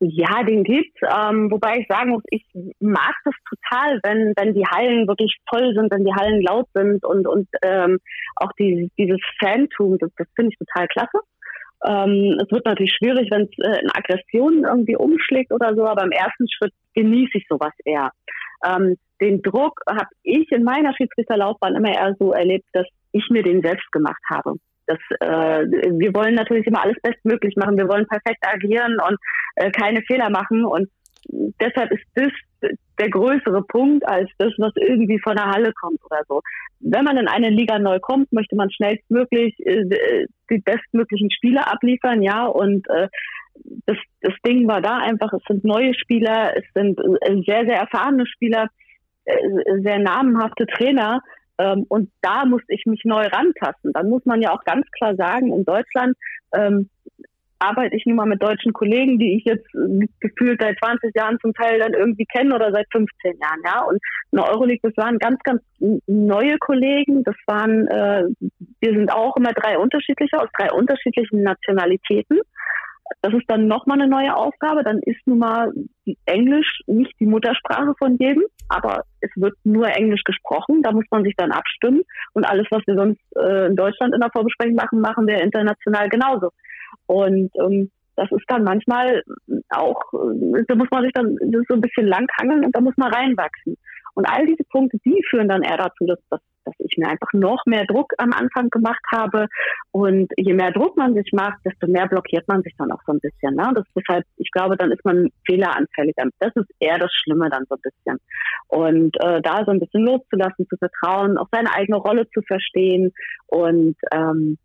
Ja, 0.00 0.42
den 0.42 0.64
gibt's. 0.64 1.00
Ähm, 1.02 1.50
wobei 1.50 1.78
ich 1.78 1.86
sagen 1.88 2.10
muss, 2.10 2.22
ich 2.28 2.44
mag 2.80 3.14
das 3.24 3.34
total, 3.48 4.00
wenn 4.02 4.34
wenn 4.36 4.52
die 4.52 4.66
Hallen 4.66 5.08
wirklich 5.08 5.34
voll 5.48 5.72
sind, 5.74 5.90
wenn 5.92 6.04
die 6.04 6.12
Hallen 6.12 6.42
laut 6.42 6.66
sind 6.74 7.04
und 7.04 7.26
und 7.26 7.48
ähm, 7.64 7.98
auch 8.36 8.50
die, 8.58 8.90
dieses 8.98 9.20
Fantum, 9.38 9.96
das, 9.98 10.10
das 10.16 10.26
finde 10.34 10.52
ich 10.52 10.58
total 10.58 10.88
klasse. 10.88 11.18
Ähm, 11.84 12.38
es 12.42 12.50
wird 12.50 12.64
natürlich 12.64 12.94
schwierig, 12.96 13.28
wenn 13.30 13.42
es 13.42 13.50
äh, 13.58 13.80
in 13.80 13.90
Aggressionen 13.90 14.64
irgendwie 14.64 14.96
umschlägt 14.96 15.52
oder 15.52 15.74
so, 15.74 15.86
aber 15.86 16.04
im 16.04 16.12
ersten 16.12 16.46
Schritt 16.50 16.72
genieße 16.94 17.38
ich 17.38 17.46
sowas 17.48 17.72
eher. 17.84 18.10
Ähm, 18.64 18.96
den 19.20 19.42
Druck 19.42 19.80
habe 19.88 20.08
ich 20.22 20.50
in 20.50 20.64
meiner 20.64 20.94
Schiedsrichterlaufbahn 20.94 21.76
immer 21.76 21.94
eher 21.94 22.14
so 22.18 22.32
erlebt, 22.32 22.66
dass 22.72 22.86
ich 23.12 23.28
mir 23.30 23.42
den 23.42 23.62
selbst 23.62 23.90
gemacht 23.92 24.22
habe. 24.28 24.54
Das, 24.86 24.98
äh, 25.20 25.64
wir 25.64 26.14
wollen 26.14 26.34
natürlich 26.34 26.66
immer 26.66 26.82
alles 26.82 26.96
bestmöglich 27.02 27.56
machen. 27.56 27.76
Wir 27.76 27.88
wollen 27.88 28.06
perfekt 28.06 28.44
agieren 28.46 28.96
und 29.06 29.18
äh, 29.56 29.70
keine 29.70 30.02
Fehler 30.02 30.30
machen. 30.30 30.64
Und 30.64 30.90
deshalb 31.60 31.90
ist 31.92 32.04
das 32.14 32.32
der 32.98 33.10
größere 33.10 33.62
Punkt 33.62 34.06
als 34.06 34.30
das, 34.38 34.52
was 34.58 34.72
irgendwie 34.76 35.18
von 35.18 35.36
der 35.36 35.50
Halle 35.50 35.72
kommt 35.72 36.04
oder 36.04 36.22
so. 36.28 36.40
Wenn 36.80 37.04
man 37.04 37.16
in 37.16 37.28
eine 37.28 37.50
Liga 37.50 37.78
neu 37.78 37.98
kommt, 38.00 38.32
möchte 38.32 38.56
man 38.56 38.70
schnellstmöglich 38.70 39.54
äh, 39.66 40.26
die 40.50 40.58
bestmöglichen 40.58 41.30
Spieler 41.30 41.72
abliefern, 41.72 42.22
ja, 42.22 42.46
und 42.46 42.88
äh, 42.90 43.08
das, 43.86 43.96
das 44.20 44.34
Ding 44.46 44.68
war 44.68 44.80
da 44.80 44.98
einfach, 44.98 45.32
es 45.32 45.42
sind 45.48 45.64
neue 45.64 45.94
Spieler, 45.94 46.56
es 46.56 46.64
sind 46.74 46.98
äh, 46.98 47.42
sehr, 47.46 47.64
sehr 47.66 47.76
erfahrene 47.76 48.26
Spieler, 48.26 48.68
äh, 49.24 49.36
sehr 49.82 49.98
namenhafte 49.98 50.66
Trainer, 50.66 51.20
ähm, 51.58 51.84
und 51.88 52.10
da 52.20 52.44
musste 52.44 52.74
ich 52.74 52.84
mich 52.86 53.02
neu 53.04 53.26
rantasten. 53.26 53.92
Dann 53.92 54.08
muss 54.08 54.24
man 54.24 54.42
ja 54.42 54.52
auch 54.52 54.64
ganz 54.64 54.90
klar 54.90 55.14
sagen, 55.14 55.52
in 55.52 55.64
Deutschland 55.64 56.16
ähm, 56.52 56.88
arbeite 57.58 57.96
ich 57.96 58.04
nun 58.06 58.16
mal 58.16 58.26
mit 58.26 58.42
deutschen 58.42 58.72
Kollegen, 58.72 59.18
die 59.18 59.36
ich 59.36 59.44
jetzt 59.44 59.66
äh, 59.74 60.06
gefühlt 60.20 60.60
seit 60.60 60.78
20 60.78 61.14
Jahren 61.14 61.38
zum 61.40 61.54
Teil 61.54 61.78
dann 61.78 61.94
irgendwie 61.94 62.26
kenne 62.26 62.54
oder 62.54 62.72
seit 62.72 62.86
15 62.92 63.38
Jahren, 63.40 63.60
ja. 63.64 63.82
Und 63.82 63.98
in 64.32 64.38
der 64.38 64.48
Euroleague, 64.48 64.80
das 64.82 64.96
waren 64.96 65.18
ganz, 65.18 65.38
ganz 65.44 65.62
neue 66.06 66.58
Kollegen. 66.58 67.24
Das 67.24 67.36
waren, 67.46 67.86
äh, 67.88 68.24
wir 68.80 68.92
sind 68.92 69.12
auch 69.12 69.36
immer 69.36 69.52
drei 69.52 69.78
unterschiedliche 69.78 70.38
aus 70.38 70.48
drei 70.58 70.72
unterschiedlichen 70.72 71.42
Nationalitäten. 71.42 72.40
Das 73.22 73.32
ist 73.34 73.44
dann 73.48 73.68
nochmal 73.68 74.00
eine 74.00 74.10
neue 74.10 74.34
Aufgabe. 74.34 74.82
Dann 74.82 74.98
ist 75.00 75.20
nun 75.26 75.38
mal 75.38 75.72
Englisch 76.26 76.80
nicht 76.86 77.12
die 77.20 77.26
Muttersprache 77.26 77.94
von 77.98 78.16
jedem, 78.18 78.44
aber 78.68 79.04
es 79.20 79.30
wird 79.36 79.54
nur 79.64 79.88
Englisch 79.88 80.22
gesprochen. 80.24 80.82
Da 80.82 80.92
muss 80.92 81.04
man 81.10 81.22
sich 81.22 81.34
dann 81.36 81.52
abstimmen. 81.52 82.02
Und 82.32 82.44
alles, 82.44 82.66
was 82.70 82.82
wir 82.86 82.96
sonst 82.96 83.20
äh, 83.36 83.66
in 83.66 83.76
Deutschland 83.76 84.14
in 84.14 84.20
der 84.20 84.30
Vorbesprechung 84.30 84.74
machen, 84.74 85.00
machen 85.00 85.26
wir 85.26 85.40
international 85.40 86.08
genauso. 86.08 86.50
Und 87.06 87.50
ähm, 87.60 87.90
das 88.16 88.30
ist 88.30 88.44
dann 88.48 88.64
manchmal 88.64 89.22
auch, 89.70 90.00
äh, 90.12 90.64
da 90.68 90.74
muss 90.74 90.88
man 90.90 91.02
sich 91.02 91.12
dann 91.12 91.36
so 91.68 91.74
ein 91.74 91.80
bisschen 91.80 92.06
langhangeln 92.06 92.64
und 92.64 92.74
da 92.74 92.80
muss 92.80 92.96
man 92.96 93.12
reinwachsen. 93.12 93.76
Und 94.14 94.26
all 94.26 94.46
diese 94.46 94.64
Punkte, 94.64 94.98
die 95.04 95.20
führen 95.28 95.48
dann 95.48 95.62
eher 95.62 95.76
dazu, 95.76 96.06
dass, 96.06 96.18
dass, 96.30 96.40
dass 96.64 96.74
ich 96.78 96.96
mir 96.96 97.08
einfach 97.08 97.32
noch 97.32 97.66
mehr 97.66 97.84
Druck 97.84 98.12
am 98.18 98.32
Anfang 98.32 98.70
gemacht 98.70 99.04
habe. 99.12 99.48
Und 99.90 100.32
je 100.36 100.54
mehr 100.54 100.70
Druck 100.70 100.96
man 100.96 101.14
sich 101.14 101.30
macht, 101.32 101.58
desto 101.64 101.88
mehr 101.88 102.06
blockiert 102.06 102.46
man 102.46 102.62
sich 102.62 102.74
dann 102.78 102.92
auch 102.92 103.00
so 103.06 103.12
ein 103.12 103.18
bisschen. 103.18 103.56
Ne? 103.56 103.72
Das 103.74 103.84
ist 103.92 104.08
halt, 104.08 104.24
ich 104.36 104.50
glaube, 104.52 104.76
dann 104.76 104.92
ist 104.92 105.04
man 105.04 105.30
fehleranfälliger. 105.46 106.28
Das 106.38 106.54
ist 106.54 106.70
eher 106.78 106.98
das 106.98 107.12
Schlimme 107.12 107.50
dann 107.50 107.64
so 107.68 107.74
ein 107.74 107.82
bisschen. 107.82 108.20
Und 108.68 109.16
äh, 109.20 109.42
da 109.42 109.64
so 109.64 109.72
ein 109.72 109.80
bisschen 109.80 110.04
loszulassen, 110.04 110.68
zu 110.68 110.76
vertrauen, 110.76 111.36
auch 111.36 111.48
seine 111.50 111.74
eigene 111.74 111.98
Rolle 111.98 112.28
zu 112.30 112.40
verstehen 112.42 113.12
und 113.48 113.96
ähm, 114.12 114.58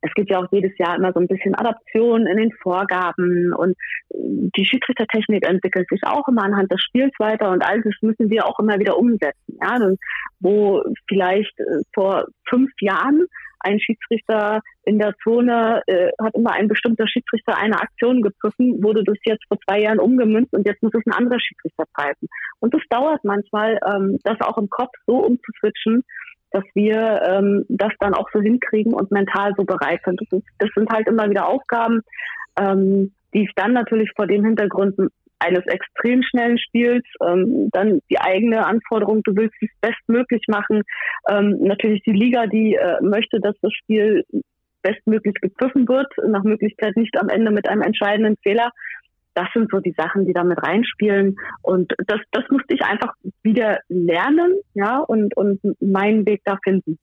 es 0.00 0.12
gibt 0.14 0.30
ja 0.30 0.38
auch 0.38 0.48
jedes 0.50 0.76
Jahr 0.78 0.96
immer 0.96 1.12
so 1.12 1.20
ein 1.20 1.26
bisschen 1.26 1.54
Adaption 1.54 2.26
in 2.26 2.36
den 2.36 2.52
Vorgaben 2.62 3.52
und 3.54 3.76
die 4.10 4.64
Schiedsrichtertechnik 4.64 5.46
entwickelt 5.46 5.88
sich 5.90 6.00
auch 6.04 6.26
immer 6.28 6.44
anhand 6.44 6.70
des 6.70 6.80
Spiels 6.82 7.12
weiter 7.18 7.50
und 7.50 7.62
all 7.62 7.82
das 7.82 7.94
müssen 8.00 8.30
wir 8.30 8.46
auch 8.46 8.58
immer 8.58 8.78
wieder 8.78 8.98
umsetzen. 8.98 9.58
Ja, 9.62 9.76
und 9.76 9.98
wo 10.40 10.82
vielleicht 11.08 11.58
äh, 11.60 11.82
vor 11.94 12.26
fünf 12.48 12.70
Jahren 12.80 13.26
ein 13.60 13.80
Schiedsrichter 13.80 14.60
in 14.84 14.98
der 14.98 15.14
Zone 15.22 15.82
äh, 15.86 16.10
hat 16.22 16.34
immer 16.34 16.52
ein 16.52 16.68
bestimmter 16.68 17.06
Schiedsrichter 17.08 17.56
eine 17.56 17.80
Aktion 17.80 18.22
gepfiffen, 18.22 18.82
wurde 18.82 19.02
das 19.04 19.16
jetzt 19.24 19.44
vor 19.48 19.58
zwei 19.66 19.80
Jahren 19.80 19.98
umgemünzt 19.98 20.52
und 20.54 20.66
jetzt 20.66 20.82
muss 20.82 20.94
es 20.94 21.04
ein 21.06 21.12
anderer 21.12 21.40
Schiedsrichter 21.40 21.84
pfeifen. 21.96 22.28
Und 22.60 22.74
das 22.74 22.82
dauert 22.88 23.24
manchmal, 23.24 23.78
ähm, 23.86 24.18
das 24.24 24.40
auch 24.40 24.58
im 24.58 24.70
Kopf 24.70 24.92
so 25.06 25.16
umzuswitchen, 25.16 26.04
dass 26.50 26.64
wir 26.74 27.22
ähm, 27.28 27.64
das 27.68 27.92
dann 28.00 28.14
auch 28.14 28.28
so 28.32 28.40
hinkriegen 28.40 28.94
und 28.94 29.10
mental 29.10 29.52
so 29.56 29.64
bereit 29.64 30.00
sind. 30.04 30.20
Das, 30.30 30.40
das 30.58 30.70
sind 30.74 30.90
halt 30.90 31.06
immer 31.06 31.28
wieder 31.28 31.46
Aufgaben, 31.46 32.02
ähm, 32.58 33.12
die 33.34 33.42
ich 33.42 33.50
dann 33.54 33.72
natürlich 33.72 34.10
vor 34.16 34.26
dem 34.26 34.44
Hintergrund 34.44 34.96
eines 35.40 35.64
extrem 35.66 36.22
schnellen 36.22 36.58
Spiels, 36.58 37.04
ähm, 37.24 37.68
dann 37.72 38.00
die 38.10 38.20
eigene 38.20 38.66
Anforderung, 38.66 39.22
du 39.22 39.36
willst 39.36 39.54
es 39.60 39.68
bestmöglich 39.80 40.42
machen. 40.48 40.82
Ähm, 41.28 41.58
natürlich 41.60 42.02
die 42.02 42.12
Liga, 42.12 42.46
die 42.46 42.74
äh, 42.74 43.00
möchte, 43.02 43.40
dass 43.40 43.54
das 43.62 43.72
Spiel 43.72 44.24
bestmöglich 44.82 45.34
gepfiffen 45.34 45.88
wird, 45.88 46.08
nach 46.26 46.44
Möglichkeit 46.44 46.96
nicht 46.96 47.16
am 47.18 47.28
Ende 47.28 47.50
mit 47.50 47.68
einem 47.68 47.82
entscheidenden 47.82 48.36
Fehler 48.42 48.70
das 49.38 49.46
sind 49.54 49.70
so 49.70 49.78
die 49.78 49.94
Sachen, 49.96 50.26
die 50.26 50.32
da 50.32 50.42
mit 50.42 50.60
reinspielen. 50.60 51.36
Und 51.62 51.94
das, 52.08 52.18
das 52.32 52.42
musste 52.50 52.74
ich 52.74 52.82
einfach 52.82 53.14
wieder 53.42 53.78
lernen, 53.88 54.58
ja, 54.74 54.98
und, 54.98 55.36
und 55.36 55.60
meinen 55.80 56.26
Weg 56.26 56.42
da 56.44 56.58
finden. 56.64 56.98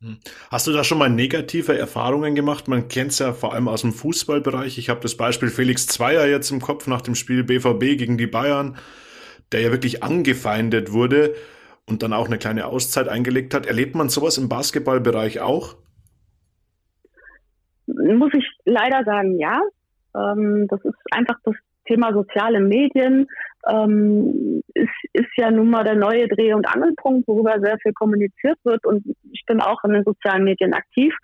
Hm. 0.00 0.18
Hast 0.50 0.66
du 0.66 0.72
da 0.72 0.82
schon 0.82 0.98
mal 0.98 1.08
negative 1.08 1.78
Erfahrungen 1.78 2.34
gemacht? 2.34 2.66
Man 2.66 2.88
kennt 2.88 3.12
es 3.12 3.20
ja 3.20 3.32
vor 3.32 3.54
allem 3.54 3.68
aus 3.68 3.82
dem 3.82 3.92
Fußballbereich. 3.92 4.76
Ich 4.76 4.88
habe 4.88 4.98
das 5.00 5.16
Beispiel 5.16 5.50
Felix 5.50 5.86
Zweier 5.86 6.26
jetzt 6.26 6.50
im 6.50 6.60
Kopf 6.60 6.88
nach 6.88 7.02
dem 7.02 7.14
Spiel 7.14 7.44
BVB 7.44 7.96
gegen 7.96 8.18
die 8.18 8.26
Bayern, 8.26 8.76
der 9.52 9.60
ja 9.60 9.70
wirklich 9.70 10.02
angefeindet 10.02 10.92
wurde 10.92 11.34
und 11.86 12.02
dann 12.02 12.12
auch 12.12 12.26
eine 12.26 12.38
kleine 12.38 12.66
Auszeit 12.66 13.06
eingelegt 13.06 13.54
hat. 13.54 13.66
Erlebt 13.66 13.94
man 13.94 14.08
sowas 14.08 14.36
im 14.36 14.48
Basketballbereich 14.48 15.40
auch? 15.40 15.76
Muss 17.86 18.34
ich 18.34 18.48
leider 18.64 19.04
sagen, 19.04 19.38
ja. 19.38 19.60
Ähm, 20.14 20.66
das 20.68 20.80
ist 20.84 20.98
einfach 21.10 21.36
das 21.44 21.54
Thema 21.86 22.12
soziale 22.12 22.60
Medien. 22.60 23.26
Ähm, 23.68 24.62
ist, 24.74 24.88
ist 25.12 25.30
ja 25.36 25.50
nun 25.50 25.70
mal 25.70 25.84
der 25.84 25.96
neue 25.96 26.28
Dreh- 26.28 26.54
und 26.54 26.66
Angelpunkt, 26.66 27.28
worüber 27.28 27.60
sehr 27.60 27.78
viel 27.78 27.92
kommuniziert 27.92 28.58
wird. 28.64 28.84
Und 28.86 29.04
ich 29.30 29.44
bin 29.46 29.60
auch 29.60 29.82
in 29.84 29.92
den 29.92 30.04
sozialen 30.04 30.44
Medien 30.44 30.74
aktiv. 30.74 31.14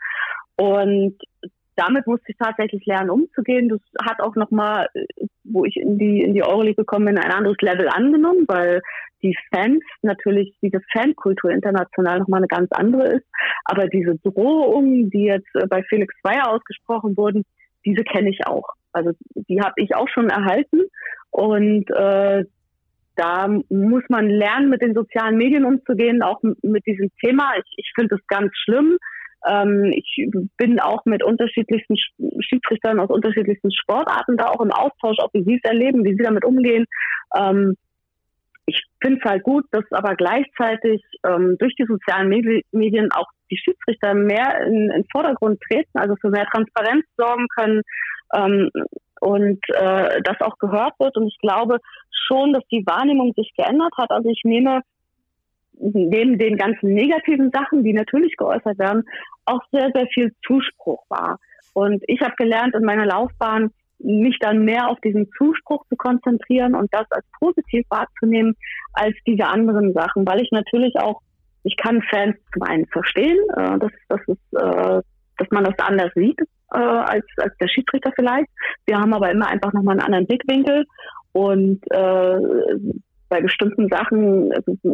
Und 0.57 1.17
damit 1.77 2.07
musste 2.09 2.33
ich 2.33 2.37
tatsächlich 2.37 2.85
lernen, 2.87 3.11
umzugehen. 3.11 3.69
Das 3.69 3.81
hat 4.05 4.21
auch 4.21 4.35
nochmal, 4.35 4.89
wo 5.45 5.65
ich 5.65 5.77
in 5.77 5.97
die, 5.97 6.23
in 6.23 6.35
die 6.35 6.43
Euroleague 6.43 6.75
gekommen 6.75 7.07
bin, 7.07 7.19
ein 7.19 7.31
anderes 7.31 7.57
Level 7.61 7.89
angenommen, 7.89 8.45
weil 8.49 8.83
die 9.23 9.37
Fans 9.53 9.83
natürlich, 10.03 10.57
diese 10.61 10.81
Fankultur 10.93 11.51
international 11.51 12.19
nochmal 12.19 12.39
eine 12.39 12.49
ganz 12.49 12.71
andere 12.73 13.15
ist. 13.15 13.27
Aber 13.65 13.87
diese 13.87 14.17
Drohungen, 14.19 15.11
die 15.11 15.25
jetzt 15.25 15.49
bei 15.69 15.83
Felix 15.85 16.13
Zweier 16.21 16.49
ausgesprochen 16.49 17.17
wurden, 17.17 17.45
diese 17.85 18.03
kenne 18.03 18.31
ich 18.31 18.45
auch. 18.47 18.69
Also 18.93 19.13
die 19.35 19.61
habe 19.61 19.75
ich 19.77 19.95
auch 19.95 20.09
schon 20.09 20.29
erhalten 20.29 20.83
und 21.31 21.91
äh, 21.91 22.45
da 23.17 23.49
muss 23.69 24.05
man 24.09 24.29
lernen, 24.31 24.71
mit 24.71 24.81
den 24.81 24.95
sozialen 24.95 25.37
Medien 25.37 25.65
umzugehen, 25.65 26.23
auch 26.23 26.41
mit 26.63 26.87
diesem 26.87 27.11
Thema. 27.21 27.53
Ich, 27.59 27.75
ich 27.77 27.93
finde 27.97 28.15
es 28.15 28.27
ganz 28.29 28.53
schlimm. 28.65 28.97
Ähm, 29.47 29.93
ich 29.93 30.29
bin 30.57 30.79
auch 30.79 31.05
mit 31.05 31.25
unterschiedlichsten 31.25 31.97
Schiedsrichtern 32.41 33.01
aus 33.01 33.11
unterschiedlichsten 33.11 33.73
Sportarten 33.73 34.37
da 34.37 34.47
auch 34.47 34.61
im 34.61 34.71
Austausch, 34.71 35.19
auch 35.19 35.31
wie 35.33 35.43
sie 35.43 35.61
es 35.63 35.69
erleben, 35.69 36.05
wie 36.05 36.15
sie 36.15 36.23
damit 36.23 36.45
umgehen. 36.45 36.87
Ähm, 37.37 37.75
ich 38.69 38.85
finde 39.01 39.19
es 39.23 39.31
halt 39.31 39.43
gut, 39.43 39.65
dass 39.71 39.85
aber 39.91 40.15
gleichzeitig 40.15 41.03
ähm, 41.27 41.57
durch 41.59 41.75
die 41.77 41.87
sozialen 41.87 42.29
Medien 42.29 43.11
auch 43.13 43.27
die 43.51 43.57
Schiedsrichter 43.57 44.15
mehr 44.15 44.67
in, 44.67 44.91
in 44.91 45.05
Vordergrund 45.11 45.61
treten, 45.63 45.99
also 45.99 46.15
für 46.21 46.29
mehr 46.29 46.47
Transparenz 46.47 47.05
sorgen 47.17 47.47
können 47.49 47.83
ähm, 48.35 48.71
und 49.21 49.59
äh, 49.71 50.21
das 50.23 50.41
auch 50.41 50.59
gehört 50.59 50.93
wird. 50.99 51.17
Und 51.17 51.29
ich 51.29 51.39
glaube 51.39 51.79
schon, 52.11 52.53
dass 52.53 52.65
die 52.71 52.85
Wahrnehmung 52.87 53.33
sich 53.35 53.53
geändert 53.57 53.93
hat. 53.97 54.11
Also 54.11 54.29
ich 54.29 54.43
nehme 54.45 54.83
neben 55.81 56.39
den 56.39 56.57
ganzen 56.57 56.93
negativen 56.93 57.51
Sachen, 57.51 57.85
die 57.85 57.93
natürlich 57.93 58.37
geäußert 58.37 58.79
werden, 58.79 59.05
auch 59.45 59.63
sehr, 59.73 59.91
sehr 59.95 60.07
viel 60.09 60.35
Zuspruch 60.47 61.05
wahr. 61.09 61.39
Und 61.73 62.03
ich 62.07 62.21
habe 62.21 62.35
gelernt 62.37 62.75
in 62.75 62.85
meiner 62.85 63.07
Laufbahn, 63.07 63.71
mich 63.99 64.39
dann 64.41 64.65
mehr 64.65 64.89
auf 64.89 65.01
diesen 65.01 65.29
Zuspruch 65.37 65.85
zu 65.89 65.97
konzentrieren 65.97 66.75
und 66.75 66.93
das 66.93 67.07
als 67.11 67.25
positiv 67.39 67.85
wahrzunehmen 67.91 68.57
als 68.93 69.17
diese 69.27 69.47
anderen 69.47 69.93
Sachen, 69.93 70.27
weil 70.27 70.41
ich 70.41 70.51
natürlich 70.53 70.95
auch, 70.97 71.21
ich 71.65 71.77
kann 71.77 72.03
Fans 72.11 72.37
zum 72.53 72.63
einen 72.63 72.87
verstehen, 72.87 73.39
äh, 73.57 73.79
dass, 73.79 73.93
dass, 74.09 74.21
es, 74.27 74.39
äh, 74.53 75.03
dass 75.39 75.51
man 75.51 75.65
das 75.65 75.75
anders 75.79 76.13
sieht 76.15 76.39
äh, 76.73 76.79
als, 76.79 77.25
als 77.39 77.57
der 77.59 77.69
Schiedsrichter 77.69 78.13
vielleicht. 78.15 78.49
Wir 78.87 78.99
haben 78.99 79.13
aber 79.13 79.31
immer 79.31 79.49
einfach 79.49 79.73
nochmal 79.73 79.95
einen 79.99 80.07
anderen 80.07 80.27
Blickwinkel 80.27 80.87
und 81.33 81.81
äh, 81.91 82.39
bei 83.29 83.41
bestimmten 83.41 83.89
Sachen, 83.89 84.51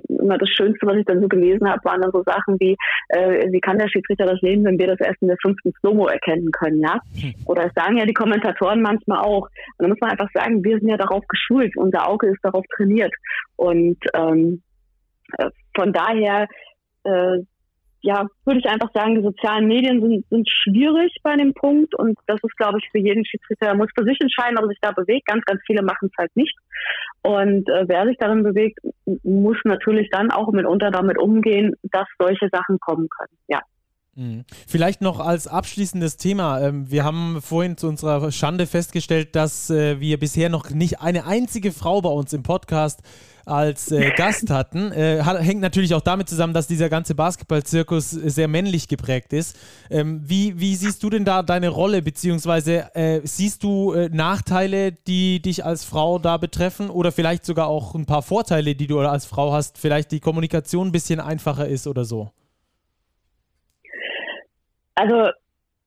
immer 0.08 0.38
das 0.38 0.48
Schönste, 0.48 0.86
was 0.86 0.96
ich 0.96 1.04
dann 1.06 1.20
so 1.20 1.28
gelesen 1.28 1.68
habe, 1.68 1.84
waren 1.84 2.00
dann 2.00 2.12
so 2.12 2.22
Sachen 2.24 2.58
wie, 2.60 2.76
äh, 3.08 3.50
wie 3.50 3.60
kann 3.60 3.78
der 3.78 3.88
Schiedsrichter 3.88 4.26
das 4.26 4.40
sehen, 4.40 4.64
wenn 4.64 4.78
wir 4.78 4.88
das 4.88 5.00
erst 5.00 5.22
in 5.22 5.28
der 5.28 5.36
fünften 5.42 5.72
Slow-Mo 5.80 6.06
erkennen 6.06 6.50
können, 6.52 6.80
ja? 6.80 7.00
Hm. 7.20 7.34
Oder 7.46 7.66
es 7.66 7.72
sagen 7.74 7.96
ja 7.96 8.06
die 8.06 8.14
Kommentatoren 8.14 8.82
manchmal 8.82 9.18
auch. 9.18 9.48
Und 9.78 9.78
da 9.78 9.88
muss 9.88 10.00
man 10.00 10.10
einfach 10.10 10.30
sagen, 10.34 10.64
wir 10.64 10.78
sind 10.78 10.88
ja 10.88 10.96
darauf 10.96 11.26
geschult, 11.28 11.76
unser 11.76 12.08
Auge 12.08 12.28
ist 12.28 12.42
darauf 12.42 12.64
trainiert. 12.76 13.12
Und 13.56 13.98
ähm, 14.14 14.62
äh, 15.38 15.50
von 15.74 15.92
daher 15.92 16.48
äh, 17.04 17.38
ja, 18.04 18.26
würde 18.44 18.60
ich 18.60 18.66
einfach 18.66 18.92
sagen, 18.92 19.14
die 19.14 19.22
sozialen 19.22 19.66
Medien 19.66 20.02
sind, 20.02 20.26
sind 20.28 20.46
schwierig 20.46 21.10
bei 21.22 21.36
dem 21.36 21.54
Punkt 21.54 21.94
und 21.94 22.18
das 22.26 22.38
ist, 22.42 22.54
glaube 22.58 22.78
ich, 22.78 22.86
für 22.92 22.98
jeden 22.98 23.24
Schiedsrichter, 23.24 23.68
er 23.68 23.74
muss 23.74 23.88
für 23.96 24.04
sich 24.04 24.20
entscheiden, 24.20 24.58
ob 24.58 24.64
er 24.64 24.68
sich 24.68 24.78
da 24.82 24.92
bewegt. 24.92 25.26
Ganz, 25.26 25.42
ganz 25.46 25.62
viele 25.66 25.82
machen 25.82 26.10
es 26.12 26.18
halt 26.18 26.36
nicht. 26.36 26.54
Und 27.26 27.70
äh, 27.70 27.88
wer 27.88 28.04
sich 28.04 28.18
darin 28.18 28.42
bewegt, 28.42 28.80
muss 29.22 29.56
natürlich 29.64 30.10
dann 30.10 30.30
auch 30.30 30.52
mitunter 30.52 30.90
damit 30.90 31.18
umgehen, 31.18 31.74
dass 31.84 32.06
solche 32.18 32.50
Sachen 32.52 32.78
kommen 32.78 33.08
können. 33.08 33.38
Ja. 33.48 33.60
Mhm. 34.16 34.44
Vielleicht 34.66 35.00
noch 35.00 35.20
als 35.20 35.46
abschließendes 35.46 36.16
Thema. 36.16 36.60
Ähm, 36.60 36.90
wir 36.90 37.04
haben 37.04 37.40
vorhin 37.42 37.76
zu 37.76 37.88
unserer 37.88 38.30
Schande 38.30 38.66
festgestellt, 38.66 39.34
dass 39.34 39.70
äh, 39.70 39.98
wir 40.00 40.18
bisher 40.18 40.48
noch 40.48 40.70
nicht 40.70 41.00
eine 41.00 41.26
einzige 41.26 41.72
Frau 41.72 42.00
bei 42.00 42.10
uns 42.10 42.32
im 42.32 42.42
Podcast 42.42 43.00
als 43.44 43.90
äh, 43.90 44.10
Gast 44.16 44.50
hatten. 44.50 44.92
Äh, 44.92 45.22
hängt 45.24 45.60
natürlich 45.60 45.94
auch 45.94 46.00
damit 46.00 46.28
zusammen, 46.28 46.54
dass 46.54 46.68
dieser 46.68 46.88
ganze 46.88 47.14
Basketball-Zirkus 47.16 48.10
sehr 48.10 48.46
männlich 48.46 48.86
geprägt 48.86 49.32
ist. 49.32 49.56
Ähm, 49.90 50.22
wie, 50.24 50.60
wie 50.60 50.76
siehst 50.76 51.02
du 51.02 51.10
denn 51.10 51.24
da 51.24 51.42
deine 51.42 51.68
Rolle, 51.68 52.00
beziehungsweise 52.00 52.94
äh, 52.94 53.20
siehst 53.24 53.62
du 53.64 53.94
Nachteile, 54.10 54.92
die 54.92 55.42
dich 55.42 55.64
als 55.64 55.84
Frau 55.84 56.18
da 56.18 56.36
betreffen 56.36 56.88
oder 56.88 57.10
vielleicht 57.12 57.44
sogar 57.44 57.66
auch 57.66 57.94
ein 57.94 58.06
paar 58.06 58.22
Vorteile, 58.22 58.74
die 58.74 58.86
du 58.86 59.00
als 59.00 59.26
Frau 59.26 59.52
hast, 59.52 59.76
vielleicht 59.78 60.12
die 60.12 60.20
Kommunikation 60.20 60.88
ein 60.88 60.92
bisschen 60.92 61.20
einfacher 61.20 61.68
ist 61.68 61.86
oder 61.86 62.04
so? 62.04 62.30
Also 64.94 65.30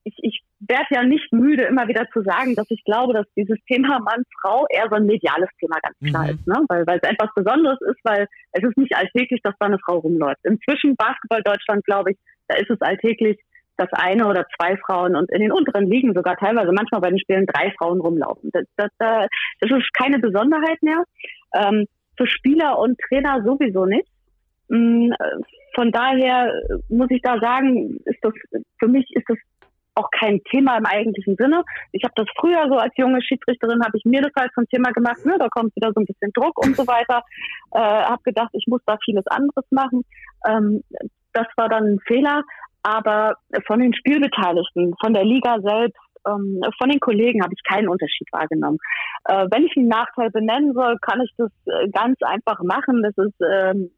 ich, 0.03 0.15
ich 0.21 0.41
werde 0.59 0.87
ja 0.91 1.03
nicht 1.03 1.31
müde, 1.31 1.63
immer 1.63 1.87
wieder 1.87 2.07
zu 2.11 2.21
sagen, 2.21 2.55
dass 2.55 2.69
ich 2.71 2.83
glaube, 2.83 3.13
dass 3.13 3.25
dieses 3.35 3.57
Thema 3.67 3.99
Mann-Frau 3.99 4.65
eher 4.69 4.87
so 4.89 4.95
ein 4.95 5.05
mediales 5.05 5.49
Thema 5.59 5.77
ganz 5.81 5.97
klar 5.99 6.23
mhm. 6.23 6.29
ist, 6.29 6.47
ne? 6.47 6.55
weil, 6.67 6.87
weil 6.87 6.99
es 7.01 7.09
etwas 7.09 7.29
Besonderes 7.35 7.79
ist, 7.81 7.99
weil 8.03 8.27
es 8.53 8.63
ist 8.63 8.77
nicht 8.77 8.95
alltäglich, 8.95 9.41
dass 9.43 9.55
da 9.59 9.67
eine 9.67 9.79
Frau 9.79 9.99
rumläuft. 9.99 10.43
Inzwischen 10.43 10.95
Basketball 10.95 11.43
Deutschland, 11.43 11.85
glaube 11.85 12.11
ich, 12.11 12.17
da 12.47 12.55
ist 12.57 12.69
es 12.69 12.81
alltäglich, 12.81 13.37
dass 13.77 13.91
eine 13.93 14.25
oder 14.25 14.45
zwei 14.57 14.75
Frauen 14.77 15.15
und 15.15 15.31
in 15.31 15.41
den 15.41 15.51
unteren 15.51 15.87
Ligen 15.87 16.13
sogar 16.15 16.35
teilweise 16.37 16.71
manchmal 16.71 17.01
bei 17.01 17.09
den 17.09 17.19
Spielen 17.19 17.45
drei 17.45 17.71
Frauen 17.77 18.01
rumlaufen. 18.01 18.49
Das, 18.51 18.65
das, 18.75 18.89
das 18.97 19.69
ist 19.69 19.93
keine 19.93 20.17
Besonderheit 20.17 20.81
mehr. 20.81 21.03
Ähm, 21.53 21.85
für 22.17 22.25
Spieler 22.25 22.79
und 22.79 22.97
Trainer 23.07 23.43
sowieso 23.43 23.85
nicht. 23.85 24.09
Mm, 24.69 25.11
von 25.75 25.91
daher 25.91 26.51
muss 26.89 27.09
ich 27.11 27.21
da 27.21 27.39
sagen, 27.39 27.99
ist 28.05 28.19
das 28.21 28.33
für 28.79 28.87
mich 28.87 29.05
ist 29.15 29.25
das 29.27 29.37
auch 29.97 30.09
kein 30.11 30.41
Thema 30.51 30.77
im 30.77 30.85
eigentlichen 30.85 31.35
Sinne. 31.37 31.63
Ich 31.91 32.03
habe 32.03 32.13
das 32.15 32.27
früher 32.39 32.67
so 32.69 32.77
als 32.77 32.93
junge 32.97 33.21
Schiedsrichterin, 33.21 33.83
habe 33.83 33.97
ich 33.97 34.05
mir 34.05 34.21
das 34.21 34.31
halt 34.37 34.51
zum 34.53 34.67
Thema 34.69 34.91
gemacht, 34.91 35.25
ne, 35.25 35.35
da 35.39 35.47
kommt 35.49 35.75
wieder 35.75 35.91
so 35.93 36.01
ein 36.01 36.05
bisschen 36.05 36.31
Druck 36.33 36.57
und 36.63 36.75
so 36.75 36.85
weiter. 36.87 37.23
Äh, 37.71 37.79
habe 37.79 38.21
gedacht, 38.23 38.49
ich 38.53 38.65
muss 38.67 38.81
da 38.85 38.97
vieles 39.03 39.25
anderes 39.27 39.65
machen. 39.71 40.03
Ähm, 40.47 40.83
das 41.33 41.47
war 41.57 41.69
dann 41.69 41.93
ein 41.93 41.99
Fehler, 42.05 42.43
aber 42.83 43.35
von 43.65 43.79
den 43.79 43.93
Spielbeteiligten, 43.93 44.95
von 45.01 45.13
der 45.13 45.25
Liga 45.25 45.57
selbst, 45.61 45.99
ähm, 46.27 46.61
von 46.77 46.89
den 46.89 46.99
Kollegen 46.99 47.43
habe 47.43 47.53
ich 47.53 47.63
keinen 47.63 47.89
Unterschied 47.89 48.27
wahrgenommen. 48.31 48.77
Äh, 49.25 49.47
wenn 49.51 49.65
ich 49.65 49.75
einen 49.77 49.87
Nachteil 49.87 50.29
benennen 50.29 50.73
soll, 50.73 50.97
kann 51.01 51.21
ich 51.21 51.31
das 51.37 51.51
äh, 51.65 51.89
ganz 51.89 52.17
einfach 52.21 52.59
machen. 52.63 53.03
Das 53.03 53.17
ist, 53.17 53.35
ähm, 53.41 53.91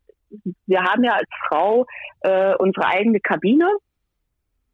wir 0.68 0.84
haben 0.84 1.04
ja 1.04 1.14
als 1.14 1.30
Frau 1.48 1.86
äh, 2.22 2.56
unsere 2.56 2.88
eigene 2.88 3.20
Kabine. 3.20 3.70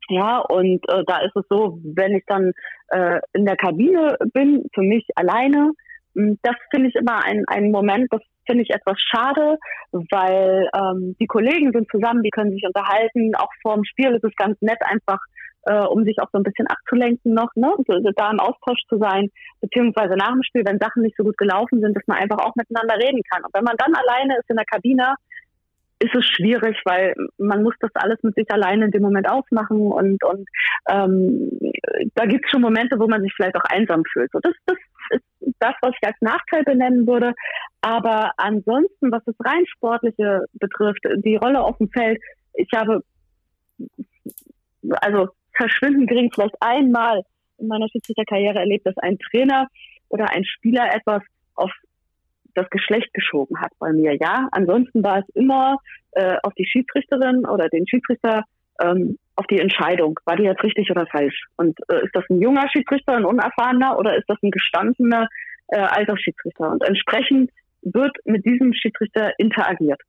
Ja, 0.07 0.39
und 0.39 0.87
äh, 0.89 1.03
da 1.07 1.21
ist 1.21 1.35
es 1.35 1.45
so, 1.49 1.79
wenn 1.83 2.15
ich 2.15 2.23
dann 2.27 2.51
äh, 2.89 3.19
in 3.33 3.45
der 3.45 3.55
Kabine 3.55 4.17
bin, 4.33 4.65
für 4.73 4.81
mich 4.81 5.07
alleine, 5.15 5.71
hm, 6.13 6.37
das 6.43 6.55
finde 6.69 6.89
ich 6.89 6.95
immer 6.95 7.23
ein, 7.23 7.43
ein 7.47 7.71
Moment, 7.71 8.07
das 8.11 8.21
finde 8.45 8.63
ich 8.63 8.69
etwas 8.69 8.97
schade, 8.99 9.57
weil 9.91 10.69
ähm, 10.77 11.15
die 11.19 11.25
Kollegen 11.25 11.71
sind 11.71 11.89
zusammen, 11.89 12.21
die 12.21 12.29
können 12.29 12.51
sich 12.51 12.63
unterhalten, 12.67 13.33
auch 13.35 13.49
vor 13.63 13.73
dem 13.75 13.83
Spiel 13.83 14.13
ist 14.13 14.23
es 14.23 14.35
ganz 14.35 14.61
nett, 14.61 14.79
einfach 14.83 15.19
äh, 15.65 15.85
um 15.85 16.03
sich 16.03 16.19
auch 16.19 16.29
so 16.31 16.37
ein 16.37 16.43
bisschen 16.43 16.67
abzulenken 16.67 17.33
noch, 17.33 17.49
ne, 17.55 17.73
und, 17.75 17.87
so, 17.87 17.93
da 18.15 18.31
im 18.31 18.39
Austausch 18.39 18.81
zu 18.87 18.97
sein, 18.97 19.29
beziehungsweise 19.61 20.15
nach 20.15 20.31
dem 20.31 20.43
Spiel, 20.43 20.63
wenn 20.65 20.79
Sachen 20.79 21.01
nicht 21.01 21.17
so 21.17 21.23
gut 21.23 21.37
gelaufen 21.37 21.81
sind, 21.81 21.95
dass 21.95 22.05
man 22.07 22.17
einfach 22.17 22.37
auch 22.37 22.55
miteinander 22.55 22.95
reden 22.95 23.21
kann. 23.31 23.43
Und 23.43 23.53
wenn 23.53 23.63
man 23.63 23.77
dann 23.77 23.95
alleine 23.95 24.37
ist 24.37 24.49
in 24.49 24.57
der 24.57 24.65
Kabine, 24.65 25.15
ist 26.05 26.15
es 26.15 26.25
schwierig, 26.25 26.79
weil 26.85 27.15
man 27.37 27.63
muss 27.63 27.75
das 27.79 27.91
alles 27.95 28.21
mit 28.23 28.35
sich 28.35 28.49
alleine 28.51 28.85
in 28.85 28.91
dem 28.91 29.01
Moment 29.01 29.29
ausmachen 29.29 29.79
und, 29.79 30.23
und 30.23 30.47
ähm, 30.89 31.51
da 32.15 32.25
gibt 32.25 32.45
es 32.45 32.51
schon 32.51 32.61
Momente, 32.61 32.99
wo 32.99 33.07
man 33.07 33.21
sich 33.21 33.33
vielleicht 33.35 33.55
auch 33.55 33.63
einsam 33.69 34.03
fühlt. 34.11 34.31
So, 34.31 34.39
das, 34.39 34.53
das 34.65 34.77
ist 35.39 35.55
das, 35.59 35.73
was 35.81 35.93
ich 36.01 36.07
als 36.07 36.17
Nachteil 36.21 36.63
benennen 36.63 37.07
würde. 37.07 37.33
Aber 37.81 38.31
ansonsten, 38.37 39.11
was 39.11 39.23
das 39.25 39.35
rein 39.39 39.65
Sportliche 39.67 40.45
betrifft, 40.53 41.03
die 41.23 41.35
Rolle 41.35 41.61
auf 41.61 41.77
dem 41.77 41.89
Feld, 41.89 42.19
ich 42.53 42.69
habe 42.75 43.03
also 45.01 45.29
verschwinden 45.53 46.07
gering 46.07 46.31
vielleicht 46.33 46.55
einmal 46.59 47.21
in 47.57 47.67
meiner 47.67 47.87
Schiedsrichterkarriere 47.89 48.59
erlebt, 48.59 48.85
dass 48.85 48.97
ein 48.97 49.17
Trainer 49.19 49.67
oder 50.09 50.29
ein 50.31 50.43
Spieler 50.45 50.93
etwas 50.93 51.21
auf 51.55 51.71
das 52.55 52.69
Geschlecht 52.69 53.13
geschoben 53.13 53.59
hat 53.59 53.71
bei 53.79 53.91
mir. 53.91 54.15
Ja, 54.15 54.47
ansonsten 54.51 55.03
war 55.03 55.19
es 55.19 55.29
immer 55.35 55.77
äh, 56.11 56.37
auf 56.43 56.53
die 56.55 56.65
Schiedsrichterin 56.65 57.45
oder 57.45 57.69
den 57.69 57.87
Schiedsrichter 57.87 58.43
ähm, 58.81 59.17
auf 59.35 59.47
die 59.47 59.59
Entscheidung, 59.59 60.19
war 60.25 60.35
die 60.35 60.43
jetzt 60.43 60.63
richtig 60.63 60.89
oder 60.91 61.05
falsch? 61.07 61.45
Und 61.57 61.77
äh, 61.89 62.03
ist 62.03 62.15
das 62.15 62.23
ein 62.29 62.41
junger 62.41 62.67
Schiedsrichter, 62.69 63.13
ein 63.13 63.25
unerfahrener 63.25 63.97
oder 63.97 64.17
ist 64.17 64.29
das 64.29 64.37
ein 64.41 64.51
gestandener 64.51 65.27
äh, 65.67 65.79
alter 65.79 66.17
Schiedsrichter? 66.17 66.71
Und 66.71 66.83
entsprechend 66.83 67.51
wird 67.81 68.15
mit 68.25 68.45
diesem 68.45 68.73
Schiedsrichter 68.73 69.33
interagiert. 69.37 70.01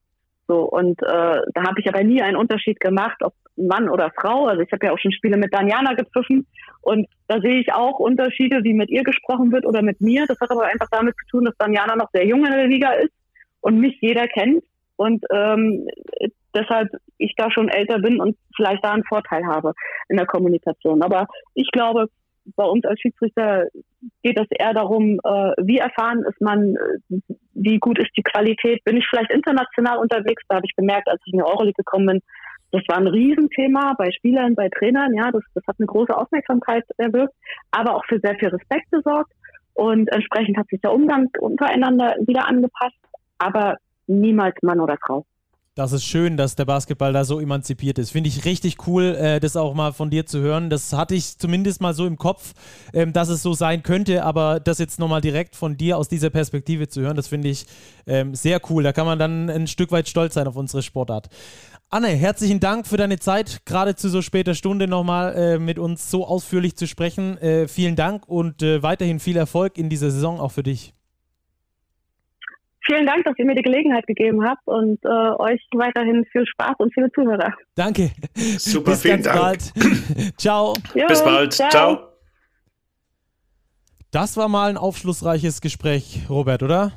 So, 0.48 0.62
und 0.62 1.02
äh, 1.02 1.40
da 1.54 1.62
habe 1.66 1.80
ich 1.80 1.88
aber 1.88 2.04
nie 2.04 2.22
einen 2.22 2.36
Unterschied 2.36 2.80
gemacht, 2.80 3.16
ob 3.22 3.34
Mann 3.56 3.88
oder 3.88 4.10
Frau. 4.20 4.46
Also 4.46 4.62
ich 4.62 4.72
habe 4.72 4.86
ja 4.86 4.92
auch 4.92 4.98
schon 4.98 5.12
Spiele 5.12 5.36
mit 5.36 5.52
Daniana 5.52 5.94
gepfiffen 5.94 6.46
und 6.82 7.06
da 7.28 7.40
sehe 7.40 7.60
ich 7.60 7.72
auch 7.72 7.98
Unterschiede, 7.98 8.62
wie 8.62 8.74
mit 8.74 8.90
ihr 8.90 9.02
gesprochen 9.02 9.52
wird 9.52 9.66
oder 9.66 9.82
mit 9.82 10.00
mir. 10.00 10.26
Das 10.26 10.40
hat 10.40 10.50
aber 10.50 10.64
einfach 10.64 10.88
damit 10.90 11.14
zu 11.16 11.26
tun, 11.30 11.44
dass 11.44 11.56
Daniana 11.58 11.96
noch 11.96 12.10
sehr 12.12 12.26
jung 12.26 12.44
in 12.44 12.52
der 12.52 12.68
Liga 12.68 12.92
ist 12.92 13.12
und 13.60 13.78
mich 13.78 13.96
jeder 14.00 14.28
kennt 14.28 14.62
und 14.96 15.24
ähm, 15.32 15.86
deshalb 16.54 16.88
ich 17.18 17.34
da 17.36 17.50
schon 17.50 17.68
älter 17.68 17.98
bin 17.98 18.20
und 18.20 18.36
vielleicht 18.54 18.84
da 18.84 18.92
einen 18.92 19.04
Vorteil 19.04 19.44
habe 19.46 19.72
in 20.08 20.16
der 20.16 20.26
Kommunikation. 20.26 21.02
Aber 21.02 21.26
ich 21.54 21.70
glaube, 21.70 22.08
bei 22.54 22.64
uns 22.64 22.84
als 22.84 23.00
Schiedsrichter 23.00 23.66
geht 24.22 24.38
es 24.38 24.46
eher 24.50 24.72
darum, 24.72 25.18
äh, 25.24 25.52
wie 25.62 25.78
erfahren 25.78 26.24
ist 26.28 26.40
man, 26.40 26.76
äh, 26.76 27.18
wie 27.54 27.78
gut 27.78 27.98
ist 27.98 28.10
die 28.16 28.22
Qualität, 28.22 28.84
bin 28.84 28.96
ich 28.96 29.06
vielleicht 29.08 29.32
international 29.32 29.98
unterwegs, 29.98 30.42
da 30.48 30.56
habe 30.56 30.66
ich 30.66 30.76
gemerkt, 30.76 31.08
als 31.08 31.20
ich 31.26 31.32
in 31.32 31.40
die 31.40 31.44
Euroleague 31.44 31.74
gekommen 31.76 32.06
bin, 32.06 32.22
das 32.76 32.88
war 32.88 32.98
ein 32.98 33.06
Riesenthema 33.06 33.94
bei 33.96 34.10
Spielern, 34.12 34.54
bei 34.54 34.68
Trainern, 34.68 35.14
ja, 35.14 35.30
das, 35.30 35.42
das 35.54 35.64
hat 35.66 35.76
eine 35.78 35.86
große 35.86 36.16
Aufmerksamkeit 36.16 36.84
erwirkt, 36.98 37.34
aber 37.70 37.94
auch 37.94 38.04
für 38.06 38.20
sehr 38.20 38.36
viel 38.36 38.48
Respekt 38.48 38.90
gesorgt 38.90 39.32
und 39.74 40.12
entsprechend 40.12 40.56
hat 40.58 40.68
sich 40.68 40.80
der 40.80 40.92
Umgang 40.92 41.28
untereinander 41.38 42.16
wieder 42.26 42.46
angepasst, 42.46 42.98
aber 43.38 43.78
niemals 44.06 44.56
Mann 44.62 44.80
oder 44.80 44.96
Frau. 45.04 45.24
Das 45.76 45.92
ist 45.92 46.06
schön, 46.06 46.38
dass 46.38 46.56
der 46.56 46.64
Basketball 46.64 47.12
da 47.12 47.22
so 47.26 47.38
emanzipiert 47.38 47.98
ist. 47.98 48.10
Finde 48.10 48.28
ich 48.28 48.46
richtig 48.46 48.86
cool, 48.86 49.14
äh, 49.14 49.40
das 49.40 49.56
auch 49.56 49.74
mal 49.74 49.92
von 49.92 50.08
dir 50.08 50.24
zu 50.24 50.40
hören. 50.40 50.70
Das 50.70 50.94
hatte 50.94 51.14
ich 51.14 51.36
zumindest 51.36 51.82
mal 51.82 51.92
so 51.92 52.06
im 52.06 52.16
Kopf, 52.16 52.54
ähm, 52.94 53.12
dass 53.12 53.28
es 53.28 53.42
so 53.42 53.52
sein 53.52 53.82
könnte, 53.82 54.24
aber 54.24 54.58
das 54.58 54.78
jetzt 54.78 54.98
nochmal 54.98 55.20
direkt 55.20 55.54
von 55.54 55.76
dir 55.76 55.98
aus 55.98 56.08
dieser 56.08 56.30
Perspektive 56.30 56.88
zu 56.88 57.02
hören, 57.02 57.14
das 57.14 57.28
finde 57.28 57.50
ich 57.50 57.66
ähm, 58.06 58.34
sehr 58.34 58.58
cool. 58.70 58.84
Da 58.84 58.94
kann 58.94 59.04
man 59.04 59.18
dann 59.18 59.50
ein 59.50 59.66
Stück 59.66 59.92
weit 59.92 60.08
stolz 60.08 60.32
sein 60.32 60.48
auf 60.48 60.56
unsere 60.56 60.82
Sportart. 60.82 61.28
Anne, 61.90 62.08
herzlichen 62.08 62.58
Dank 62.58 62.86
für 62.86 62.96
deine 62.96 63.18
Zeit, 63.18 63.66
gerade 63.66 63.96
zu 63.96 64.08
so 64.08 64.22
später 64.22 64.54
Stunde 64.54 64.88
nochmal 64.88 65.34
äh, 65.34 65.58
mit 65.58 65.78
uns 65.78 66.10
so 66.10 66.26
ausführlich 66.26 66.76
zu 66.76 66.86
sprechen. 66.86 67.36
Äh, 67.36 67.68
vielen 67.68 67.96
Dank 67.96 68.26
und 68.26 68.62
äh, 68.62 68.82
weiterhin 68.82 69.20
viel 69.20 69.36
Erfolg 69.36 69.76
in 69.76 69.90
dieser 69.90 70.10
Saison 70.10 70.40
auch 70.40 70.52
für 70.52 70.62
dich 70.62 70.95
vielen 72.86 73.06
Dank, 73.06 73.24
dass 73.24 73.34
ihr 73.38 73.44
mir 73.44 73.54
die 73.54 73.62
Gelegenheit 73.62 74.06
gegeben 74.06 74.44
habt 74.48 74.66
und 74.66 74.98
äh, 75.04 75.08
euch 75.08 75.60
weiterhin 75.74 76.24
viel 76.32 76.46
Spaß 76.46 76.76
und 76.78 76.94
viele 76.94 77.10
Zuhörer. 77.12 77.52
Danke. 77.74 78.10
Super, 78.58 78.92
Bis 78.92 79.02
vielen 79.02 79.22
Dank. 79.22 79.40
Bald. 79.40 79.72
ciao. 80.38 80.74
Jo, 80.94 81.06
Bis 81.06 81.22
bald. 81.22 81.52
ciao. 81.52 81.70
ciao. 81.70 82.08
Das 84.10 84.36
war 84.36 84.48
mal 84.48 84.70
ein 84.70 84.76
aufschlussreiches 84.76 85.60
Gespräch, 85.60 86.22
Robert, 86.30 86.62
oder? 86.62 86.92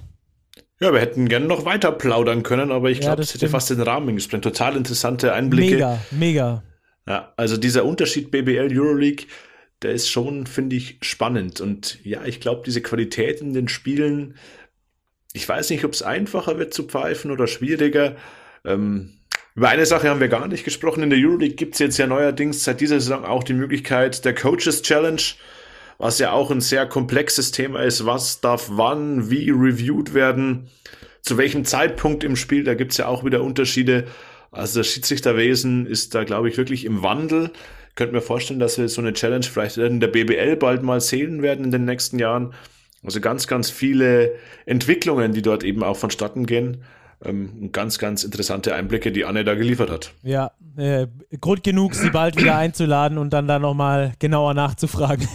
Ja, 0.80 0.94
wir 0.94 1.02
hätten 1.02 1.28
gerne 1.28 1.48
noch 1.48 1.66
weiter 1.66 1.92
plaudern 1.92 2.44
können, 2.44 2.72
aber 2.72 2.90
ich 2.90 3.02
glaube, 3.02 3.14
ja, 3.14 3.16
das 3.18 3.34
hätte 3.34 3.50
fast 3.50 3.70
den 3.70 3.82
Rahmen 3.82 4.16
gesprengt. 4.16 4.46
Total 4.46 4.78
interessante 4.78 5.34
Einblicke. 5.34 5.76
Mega, 5.76 6.00
mega. 6.12 6.64
Ja, 7.06 7.34
also 7.36 7.58
dieser 7.58 7.84
Unterschied 7.84 8.32
BBL 8.32 8.70
Euroleague, 8.72 9.26
der 9.82 9.92
ist 9.92 10.10
schon, 10.10 10.46
finde 10.46 10.78
ich, 10.78 10.98
spannend. 11.02 11.60
Und 11.60 12.00
ja, 12.06 12.24
ich 12.24 12.40
glaube, 12.40 12.62
diese 12.66 12.82
Qualität 12.82 13.42
in 13.42 13.54
den 13.54 13.68
Spielen, 13.68 14.36
ich 15.34 15.48
weiß 15.48 15.70
nicht, 15.70 15.86
ob 15.86 15.94
es 15.94 16.02
einfacher 16.02 16.58
wird 16.58 16.74
zu 16.74 16.84
pfeifen 16.84 17.32
oder 17.32 17.48
schwieriger. 17.48 18.16
Ähm, 18.66 19.20
über 19.56 19.70
eine 19.70 19.86
Sache 19.86 20.10
haben 20.10 20.20
wir 20.20 20.28
gar 20.28 20.48
nicht 20.48 20.64
gesprochen. 20.64 21.04
In 21.04 21.10
der 21.10 21.20
Euroleague 21.20 21.56
gibt 21.56 21.74
es 21.74 21.80
jetzt 21.80 21.98
ja 21.98 22.08
neuerdings 22.08 22.64
seit 22.64 22.82
dieser 22.82 23.00
Saison 23.00 23.26
auch 23.26 23.44
die 23.44 23.54
Möglichkeit 23.54 24.24
der 24.26 24.34
Coaches 24.34 24.82
Challenge, 24.82 25.22
was 25.98 26.20
ja 26.20 26.32
auch 26.32 26.50
ein 26.50 26.62
sehr 26.62 26.86
komplexes 26.86 27.52
Thema 27.52 27.84
ist. 27.84 28.06
Was 28.06 28.42
darf 28.42 28.70
wann, 28.72 29.30
wie 29.30 29.50
reviewed 29.50 30.14
werden, 30.14 30.70
zu 31.22 31.38
welchem 31.38 31.66
Zeitpunkt 31.66 32.24
im 32.24 32.36
Spiel, 32.36 32.64
da 32.64 32.74
gibt 32.74 32.92
es 32.92 32.98
ja 32.98 33.08
auch 33.08 33.24
wieder 33.24 33.44
Unterschiede. 33.44 34.06
Also 34.52 34.80
das 34.80 34.88
Schiedsrichterwesen 34.88 35.86
ist 35.86 36.16
da, 36.16 36.24
glaube 36.24 36.50
ich, 36.50 36.58
wirklich 36.58 36.86
im 36.86 37.04
Wandel. 37.04 37.52
Ich 37.90 37.96
könnte 37.96 38.16
mir 38.16 38.22
vorstellen, 38.22 38.60
dass 38.60 38.78
wir 38.78 38.88
so 38.88 39.02
eine 39.02 39.14
Challenge 39.14 39.46
vielleicht 39.46 39.78
in 39.78 40.00
der 40.00 40.08
BBL 40.08 40.56
bald 40.56 40.84
mal 40.84 41.02
sehen 41.02 41.42
werden 41.42 41.66
in 41.66 41.72
den 41.72 41.86
nächsten 41.86 42.18
Jahren. 42.18 42.54
Also 43.04 43.22
ganz, 43.22 43.48
ganz 43.48 43.70
viele 43.70 44.34
Entwicklungen, 44.66 45.34
die 45.34 45.42
dort 45.42 45.64
eben 45.64 45.84
auch 45.84 45.98
vonstatten 45.98 46.46
gehen. 46.46 46.84
Ähm, 47.24 47.72
ganz, 47.74 48.00
ganz 48.00 48.24
interessante 48.24 48.74
Einblicke, 48.74 49.12
die 49.12 49.26
Anne 49.26 49.44
da 49.44 49.56
geliefert 49.56 49.90
hat. 49.90 50.14
Ja, 50.24 50.52
äh, 50.78 51.08
Grund 51.42 51.64
genug, 51.64 51.94
sie 51.94 52.12
bald 52.12 52.38
wieder 52.38 52.56
einzuladen 52.58 53.18
und 53.18 53.32
dann 53.32 53.46
da 53.46 53.60
nochmal 53.60 54.14
genauer 54.20 54.54
nachzufragen. 54.54 55.28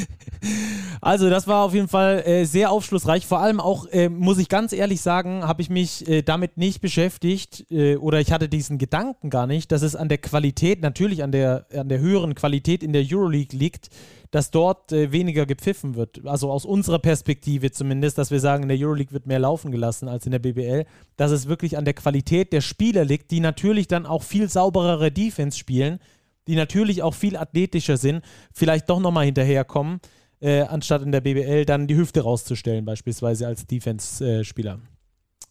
also, 1.00 1.30
das 1.30 1.46
war 1.46 1.64
auf 1.64 1.72
jeden 1.72 1.86
Fall 1.86 2.24
äh, 2.26 2.44
sehr 2.46 2.72
aufschlussreich. 2.72 3.26
Vor 3.26 3.38
allem 3.38 3.60
auch, 3.60 3.86
äh, 3.86 4.08
muss 4.08 4.38
ich 4.38 4.48
ganz 4.48 4.72
ehrlich 4.72 5.00
sagen, 5.00 5.46
habe 5.46 5.62
ich 5.62 5.70
mich 5.70 6.08
äh, 6.08 6.22
damit 6.22 6.56
nicht 6.56 6.80
beschäftigt 6.80 7.66
äh, 7.70 7.94
oder 7.94 8.18
ich 8.18 8.32
hatte 8.32 8.48
diesen 8.48 8.78
Gedanken 8.78 9.30
gar 9.30 9.46
nicht, 9.46 9.70
dass 9.70 9.82
es 9.82 9.94
an 9.94 10.08
der 10.08 10.18
Qualität, 10.18 10.82
natürlich 10.82 11.22
an 11.22 11.30
der, 11.30 11.66
an 11.72 11.88
der 11.88 12.00
höheren 12.00 12.34
Qualität 12.34 12.82
in 12.82 12.92
der 12.92 13.04
Euroleague 13.08 13.56
liegt 13.56 13.88
dass 14.30 14.50
dort 14.50 14.92
äh, 14.92 15.12
weniger 15.12 15.46
gepfiffen 15.46 15.94
wird. 15.94 16.26
Also 16.26 16.50
aus 16.50 16.64
unserer 16.64 16.98
Perspektive 16.98 17.70
zumindest, 17.70 18.18
dass 18.18 18.30
wir 18.30 18.40
sagen, 18.40 18.64
in 18.64 18.68
der 18.68 18.78
Euroleague 18.78 19.12
wird 19.12 19.26
mehr 19.26 19.38
laufen 19.38 19.70
gelassen 19.70 20.08
als 20.08 20.26
in 20.26 20.32
der 20.32 20.38
BBL, 20.38 20.84
dass 21.16 21.30
es 21.30 21.48
wirklich 21.48 21.76
an 21.78 21.84
der 21.84 21.94
Qualität 21.94 22.52
der 22.52 22.60
Spieler 22.60 23.04
liegt, 23.04 23.30
die 23.30 23.40
natürlich 23.40 23.88
dann 23.88 24.06
auch 24.06 24.22
viel 24.22 24.48
sauberere 24.48 25.10
Defense 25.10 25.56
spielen, 25.56 25.98
die 26.46 26.56
natürlich 26.56 27.02
auch 27.02 27.14
viel 27.14 27.36
athletischer 27.36 27.96
sind, 27.96 28.24
vielleicht 28.52 28.88
doch 28.88 29.00
nochmal 29.00 29.26
hinterherkommen, 29.26 30.00
äh, 30.40 30.62
anstatt 30.62 31.02
in 31.02 31.12
der 31.12 31.20
BBL 31.20 31.64
dann 31.64 31.86
die 31.86 31.96
Hüfte 31.96 32.22
rauszustellen, 32.22 32.84
beispielsweise 32.84 33.46
als 33.46 33.66
Defense-Spieler. 33.66 34.74
Äh, 34.74 34.98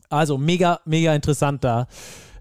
also 0.09 0.37
mega, 0.37 0.79
mega 0.85 1.13
interessant 1.13 1.63
da, 1.63 1.87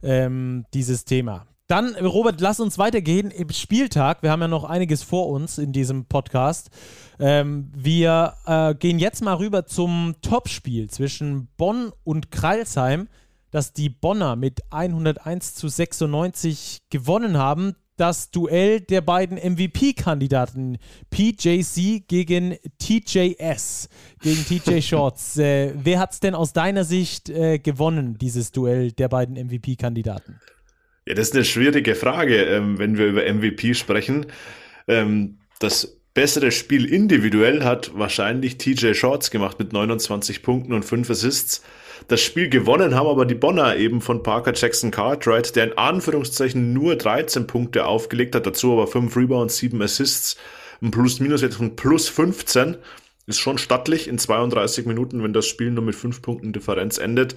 ähm, 0.02 0.64
dieses 0.72 1.04
Thema. 1.04 1.46
Dann, 1.68 1.96
Robert, 1.96 2.40
lass 2.40 2.60
uns 2.60 2.78
weitergehen 2.78 3.32
im 3.32 3.50
Spieltag. 3.50 4.22
Wir 4.22 4.30
haben 4.30 4.40
ja 4.40 4.46
noch 4.46 4.62
einiges 4.62 5.02
vor 5.02 5.28
uns 5.28 5.58
in 5.58 5.72
diesem 5.72 6.04
Podcast. 6.04 6.70
Ähm, 7.18 7.72
wir 7.74 8.34
äh, 8.46 8.74
gehen 8.76 9.00
jetzt 9.00 9.20
mal 9.20 9.34
rüber 9.34 9.66
zum 9.66 10.14
Topspiel 10.22 10.88
zwischen 10.88 11.48
Bonn 11.56 11.92
und 12.04 12.30
Kreilsheim, 12.30 13.08
das 13.50 13.72
die 13.72 13.88
Bonner 13.88 14.36
mit 14.36 14.60
101 14.70 15.56
zu 15.56 15.66
96 15.66 16.82
gewonnen 16.88 17.36
haben. 17.36 17.74
das 17.96 18.30
Duell 18.30 18.80
der 18.80 19.00
beiden 19.00 19.38
MVP-Kandidaten 19.38 20.76
PJC 21.10 22.06
gegen 22.06 22.56
TJS, 22.78 23.88
gegen 24.20 24.44
TJ 24.44 24.80
Shorts. 24.86 25.38
äh, 25.38 25.72
wer 25.74 25.98
hat 25.98 26.12
es 26.12 26.20
denn 26.20 26.34
aus 26.34 26.52
deiner 26.52 26.84
Sicht 26.84 27.30
äh, 27.30 27.58
gewonnen, 27.58 28.18
dieses 28.18 28.52
Duell 28.52 28.92
der 28.92 29.08
beiden 29.08 29.36
MVP-Kandidaten? 29.36 30.38
Ja, 31.06 31.14
das 31.14 31.28
ist 31.28 31.34
eine 31.34 31.44
schwierige 31.44 31.94
Frage, 31.94 32.42
ähm, 32.42 32.78
wenn 32.78 32.98
wir 32.98 33.06
über 33.06 33.22
MVP 33.22 33.74
sprechen. 33.74 34.26
Ähm, 34.88 35.38
das 35.60 35.98
bessere 36.14 36.50
Spiel 36.50 36.84
individuell 36.92 37.62
hat 37.62 37.92
wahrscheinlich 37.94 38.58
TJ 38.58 38.94
Shorts 38.94 39.30
gemacht 39.30 39.58
mit 39.58 39.72
29 39.72 40.42
Punkten 40.42 40.72
und 40.72 40.84
5 40.84 41.08
Assists. 41.10 41.62
Das 42.08 42.20
Spiel 42.20 42.48
gewonnen 42.48 42.94
haben 42.94 43.06
aber 43.06 43.24
die 43.24 43.34
Bonner 43.34 43.76
eben 43.76 44.00
von 44.00 44.22
Parker 44.22 44.52
Jackson 44.54 44.90
Cartwright, 44.90 45.54
der 45.54 45.64
in 45.64 45.78
Anführungszeichen 45.78 46.72
nur 46.72 46.96
13 46.96 47.46
Punkte 47.46 47.86
aufgelegt 47.86 48.34
hat, 48.34 48.46
dazu 48.46 48.72
aber 48.72 48.86
5 48.86 49.16
Rebounds, 49.16 49.58
7 49.58 49.80
Assists, 49.82 50.36
ein 50.82 50.90
Plus-Minus-Wert 50.90 51.54
von 51.54 51.76
plus 51.76 52.08
15. 52.08 52.78
Ist 53.26 53.38
schon 53.38 53.58
stattlich 53.58 54.08
in 54.08 54.18
32 54.18 54.86
Minuten, 54.86 55.22
wenn 55.22 55.32
das 55.32 55.46
Spiel 55.46 55.70
nur 55.70 55.84
mit 55.84 55.94
5 55.94 56.20
Punkten 56.20 56.52
Differenz 56.52 56.98
endet. 56.98 57.36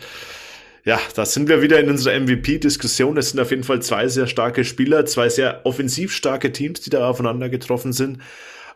Ja, 0.86 0.99
da 1.15 1.25
sind 1.25 1.49
wir 1.49 1.61
wieder 1.61 1.80
in 1.80 1.89
unserer 1.89 2.19
MVP-Diskussion. 2.19 3.17
Es 3.17 3.32
sind 3.32 3.39
auf 3.39 3.51
jeden 3.51 3.63
Fall 3.63 3.82
zwei 3.82 4.07
sehr 4.07 4.27
starke 4.27 4.63
Spieler, 4.63 5.05
zwei 5.05 5.30
sehr 5.30 5.65
offensiv 5.65 6.13
starke 6.13 6.51
Teams, 6.51 6.82
die 6.82 6.89
da 6.89 7.07
aufeinander 7.07 7.49
getroffen 7.49 7.93
sind. 7.93 8.19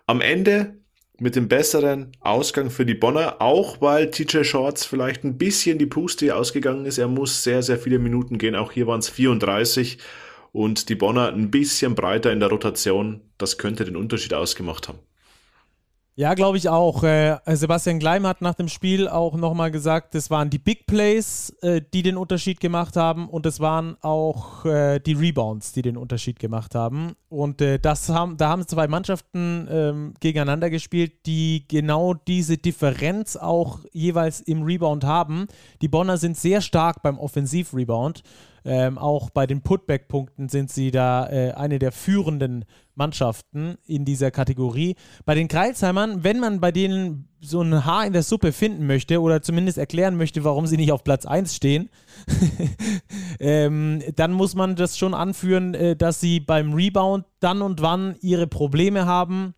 Am 0.05 0.19
Ende 0.19 0.75
mit 1.19 1.35
dem 1.35 1.47
besseren 1.47 2.11
Ausgang 2.19 2.69
für 2.69 2.85
die 2.85 2.95
Bonner, 2.95 3.41
auch 3.41 3.79
weil 3.81 4.09
TJ 4.09 4.43
Shorts 4.43 4.85
vielleicht 4.85 5.23
ein 5.23 5.37
bisschen 5.37 5.77
die 5.77 5.85
Puste 5.85 6.35
ausgegangen 6.35 6.85
ist. 6.85 6.97
Er 6.97 7.07
muss 7.07 7.43
sehr, 7.43 7.63
sehr 7.63 7.77
viele 7.77 7.99
Minuten 7.99 8.37
gehen. 8.37 8.55
Auch 8.55 8.71
hier 8.71 8.87
waren 8.87 8.99
es 8.99 9.09
34 9.09 9.99
und 10.51 10.89
die 10.89 10.95
Bonner 10.95 11.31
ein 11.31 11.51
bisschen 11.51 11.95
breiter 11.95 12.31
in 12.31 12.39
der 12.39 12.49
Rotation. 12.49 13.21
Das 13.37 13.57
könnte 13.57 13.85
den 13.85 13.95
Unterschied 13.95 14.33
ausgemacht 14.33 14.87
haben. 14.87 14.99
Ja, 16.15 16.35
glaube 16.35 16.57
ich 16.57 16.69
auch. 16.69 17.03
Äh, 17.03 17.39
Sebastian 17.47 17.97
Gleim 17.97 18.27
hat 18.27 18.41
nach 18.41 18.53
dem 18.53 18.67
Spiel 18.67 19.07
auch 19.07 19.35
nochmal 19.35 19.71
gesagt, 19.71 20.13
es 20.13 20.29
waren 20.29 20.51
die 20.51 20.59
Big 20.59 20.85
Plays, 20.85 21.49
äh, 21.63 21.81
die 21.91 22.03
den 22.03 22.17
Unterschied 22.17 22.59
gemacht 22.59 22.95
haben 22.95 23.27
und 23.27 23.47
es 23.47 23.59
waren 23.59 23.97
auch 24.01 24.63
äh, 24.63 24.99
die 24.99 25.13
Rebounds, 25.13 25.71
die 25.71 25.81
den 25.81 25.97
Unterschied 25.97 26.37
gemacht 26.37 26.75
haben. 26.75 27.13
Und 27.29 27.61
äh, 27.61 27.79
das 27.79 28.09
haben, 28.09 28.37
da 28.37 28.49
haben 28.49 28.67
zwei 28.67 28.87
Mannschaften 28.87 29.67
ähm, 29.71 30.13
gegeneinander 30.19 30.69
gespielt, 30.69 31.25
die 31.25 31.65
genau 31.67 32.13
diese 32.13 32.59
Differenz 32.59 33.35
auch 33.35 33.79
jeweils 33.91 34.39
im 34.39 34.61
Rebound 34.61 35.05
haben. 35.05 35.47
Die 35.81 35.87
Bonner 35.87 36.17
sind 36.17 36.37
sehr 36.37 36.61
stark 36.61 37.01
beim 37.01 37.17
Offensiv-Rebound. 37.17 38.21
Ähm, 38.65 38.97
auch 38.97 39.29
bei 39.29 39.45
den 39.45 39.61
Putback-Punkten 39.61 40.49
sind 40.49 40.71
sie 40.71 40.91
da 40.91 41.27
äh, 41.27 41.51
eine 41.51 41.79
der 41.79 41.91
führenden 41.91 42.65
Mannschaften 42.95 43.77
in 43.85 44.05
dieser 44.05 44.31
Kategorie. 44.31 44.95
Bei 45.25 45.35
den 45.35 45.47
Kreilsheimern, 45.47 46.23
wenn 46.23 46.39
man 46.39 46.59
bei 46.59 46.71
denen 46.71 47.27
so 47.41 47.61
ein 47.61 47.85
Haar 47.85 48.05
in 48.05 48.13
der 48.13 48.23
Suppe 48.23 48.53
finden 48.53 48.87
möchte 48.87 49.21
oder 49.21 49.41
zumindest 49.41 49.77
erklären 49.77 50.15
möchte, 50.15 50.43
warum 50.43 50.67
sie 50.67 50.77
nicht 50.77 50.91
auf 50.91 51.03
Platz 51.03 51.25
1 51.25 51.55
stehen, 51.55 51.89
ähm, 53.39 54.01
dann 54.15 54.31
muss 54.31 54.55
man 54.55 54.75
das 54.75 54.97
schon 54.97 55.13
anführen, 55.13 55.73
äh, 55.73 55.95
dass 55.95 56.21
sie 56.21 56.39
beim 56.39 56.73
Rebound 56.73 57.25
dann 57.39 57.61
und 57.61 57.81
wann 57.81 58.15
ihre 58.21 58.47
Probleme 58.47 59.05
haben 59.05 59.55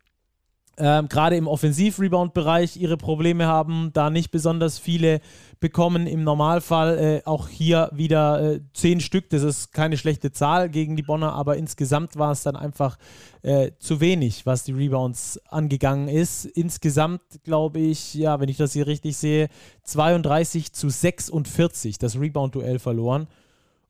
ähm, 0.78 1.08
gerade 1.08 1.36
im 1.36 1.48
Offensiv-Rebound-Bereich 1.48 2.76
ihre 2.76 2.96
Probleme 2.96 3.46
haben, 3.46 3.90
da 3.94 4.10
nicht 4.10 4.30
besonders 4.30 4.78
viele 4.78 5.20
bekommen. 5.58 6.06
Im 6.06 6.22
Normalfall 6.22 6.98
äh, 6.98 7.22
auch 7.26 7.48
hier 7.48 7.90
wieder 7.92 8.42
äh, 8.42 8.60
zehn 8.74 9.00
Stück. 9.00 9.30
Das 9.30 9.42
ist 9.42 9.72
keine 9.72 9.96
schlechte 9.96 10.32
Zahl 10.32 10.68
gegen 10.68 10.96
die 10.96 11.02
Bonner, 11.02 11.32
aber 11.32 11.56
insgesamt 11.56 12.16
war 12.16 12.32
es 12.32 12.42
dann 12.42 12.56
einfach 12.56 12.98
äh, 13.42 13.70
zu 13.78 14.00
wenig, 14.00 14.44
was 14.44 14.64
die 14.64 14.72
Rebounds 14.72 15.40
angegangen 15.48 16.08
ist. 16.08 16.44
Insgesamt 16.44 17.22
glaube 17.42 17.78
ich, 17.78 18.14
ja, 18.14 18.38
wenn 18.38 18.50
ich 18.50 18.58
das 18.58 18.74
hier 18.74 18.86
richtig 18.86 19.16
sehe, 19.16 19.48
32 19.84 20.72
zu 20.74 20.90
46 20.90 21.98
das 21.98 22.20
Rebound-Duell 22.20 22.78
verloren. 22.78 23.28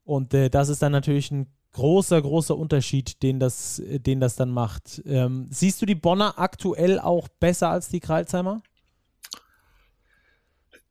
Und 0.05 0.33
äh, 0.33 0.49
das 0.49 0.69
ist 0.69 0.81
dann 0.81 0.93
natürlich 0.93 1.31
ein 1.31 1.47
großer, 1.77 2.21
großer 2.21 2.57
Unterschied, 2.57 3.21
den 3.23 3.39
das, 3.39 3.81
den 3.85 4.19
das 4.19 4.35
dann 4.35 4.49
macht. 4.49 5.01
Ähm, 5.05 5.47
siehst 5.51 5.81
du 5.81 5.85
die 5.85 5.95
Bonner 5.95 6.33
aktuell 6.37 6.99
auch 6.99 7.27
besser 7.39 7.69
als 7.69 7.87
die 7.87 7.99
Kreilsheimer? 7.99 8.63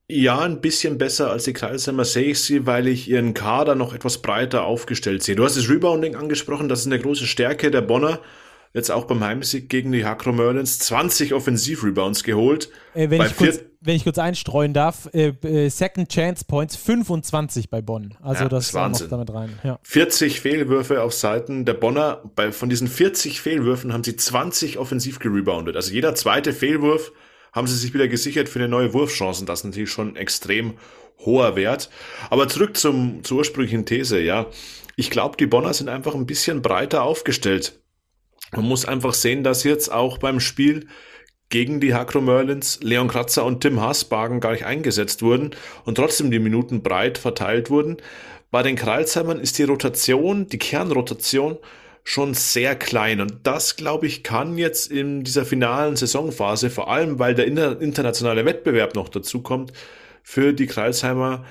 Ja, 0.09 0.39
ein 0.39 0.61
bisschen 0.61 0.99
besser 0.99 1.32
als 1.32 1.45
die 1.45 1.53
Kreisheimer 1.53 2.05
sehe 2.05 2.30
ich 2.30 2.41
sie, 2.41 2.64
weil 2.64 2.87
ich 2.87 3.11
ihren 3.11 3.34
Kader 3.34 3.74
noch 3.74 3.93
etwas 3.93 4.18
breiter 4.22 4.64
aufgestellt 4.64 5.24
sehe. 5.24 5.34
Du 5.34 5.45
hast 5.45 5.57
das 5.57 5.68
Rebounding 5.68 6.14
angesprochen, 6.14 6.68
das 6.68 6.80
ist 6.80 6.87
eine 6.87 7.01
große 7.01 7.26
Stärke 7.26 7.72
der 7.72 7.80
Bonner 7.80 8.20
jetzt 8.76 8.91
auch 8.91 9.07
beim 9.07 9.24
Heimsieg 9.24 9.68
gegen 9.68 9.91
die 9.91 10.05
Hakro 10.05 10.32
Merlins 10.32 10.78
20 10.80 11.32
Offensiv-Rebounds 11.32 12.22
geholt. 12.22 12.70
Äh, 12.95 13.11
wenn, 13.11 13.22
ich 13.22 13.37
kurz, 13.37 13.61
wenn, 13.81 13.97
ich 13.97 14.05
kurz, 14.05 14.18
einstreuen 14.18 14.72
darf, 14.72 15.09
äh, 15.12 15.29
äh, 15.43 15.68
Second 15.68 16.09
Chance 16.09 16.45
Points 16.47 16.77
25 16.77 17.70
bei 17.70 17.81
Bonn. 17.81 18.14
Also 18.22 18.45
ja, 18.45 18.49
das, 18.49 18.72
das 18.72 19.01
ist 19.01 19.12
damit 19.12 19.33
rein. 19.33 19.59
Ja. 19.62 19.79
40 19.83 20.41
Fehlwürfe 20.41 21.03
auf 21.03 21.12
Seiten 21.12 21.64
der 21.64 21.74
Bonner. 21.74 22.22
Bei, 22.35 22.53
von 22.53 22.68
diesen 22.68 22.89
40 22.89 23.41
Fehlwürfen 23.41 23.93
haben 23.93 24.05
sie 24.05 24.16
20 24.16 24.79
offensiv 24.79 25.18
gereboundet. 25.18 25.77
Also 25.77 25.93
jeder 25.93 26.14
zweite 26.14 26.53
Fehlwurf 26.53 27.12
haben 27.53 27.66
sie 27.66 27.77
sich 27.77 27.95
wieder 27.95 28.09
gesichert 28.09 28.49
für 28.49 28.59
eine 28.59 28.68
neue 28.68 28.93
Wurfchancen. 28.93 29.47
Das 29.47 29.61
ist 29.61 29.64
natürlich 29.64 29.91
schon 29.91 30.16
extrem 30.16 30.74
hoher 31.24 31.57
Wert. 31.57 31.91
Aber 32.31 32.49
zurück 32.49 32.77
zum, 32.77 33.24
zur 33.24 33.39
ursprünglichen 33.39 33.87
These, 33.87 34.20
ja. 34.20 34.47
Ich 34.97 35.11
glaube, 35.11 35.37
die 35.37 35.47
Bonner 35.47 35.74
sind 35.74 35.89
einfach 35.89 36.14
ein 36.14 36.27
bisschen 36.27 36.62
breiter 36.62 37.03
aufgestellt. 37.03 37.81
Man 38.53 38.66
muss 38.66 38.85
einfach 38.85 39.14
sehen, 39.14 39.43
dass 39.43 39.64
jetzt 39.64 39.93
auch 39.93 40.18
beim 40.18 40.41
Spiel 40.41 40.89
gegen 41.49 41.80
die 41.80 41.94
Hakro 41.94 42.20
Merlins 42.20 42.80
Leon 42.82 43.09
Kratzer 43.09 43.44
und 43.44 43.61
Tim 43.61 43.80
Haasbagen 43.80 44.40
gar 44.40 44.53
nicht 44.53 44.66
eingesetzt 44.66 45.22
wurden 45.22 45.51
und 45.84 45.97
trotzdem 45.97 46.30
die 46.30 46.38
Minuten 46.38 46.82
breit 46.82 47.18
verteilt 47.18 47.70
wurden. 47.70 47.99
Bei 48.51 48.62
den 48.62 48.76
Kreilsheimern 48.76 49.40
ist 49.40 49.59
die 49.59 49.64
Rotation, 49.64 50.47
die 50.47 50.59
Kernrotation 50.59 51.59
schon 52.05 52.34
sehr 52.34 52.76
klein 52.76 53.20
und 53.20 53.38
das, 53.42 53.76
glaube 53.76 54.07
ich, 54.07 54.22
kann 54.22 54.59
jetzt 54.59 54.90
in 54.90 55.24
dieser 55.24 55.44
finalen 55.44 55.97
Saisonphase, 55.97 56.70
vor 56.70 56.88
allem 56.88 57.18
weil 57.18 57.34
der 57.34 57.47
internationale 57.47 58.44
Wettbewerb 58.44 58.94
noch 58.94 59.09
dazu 59.09 59.42
kommt, 59.42 59.72
für 60.22 60.53
die 60.53 60.66
Kreilsheimer 60.66 61.44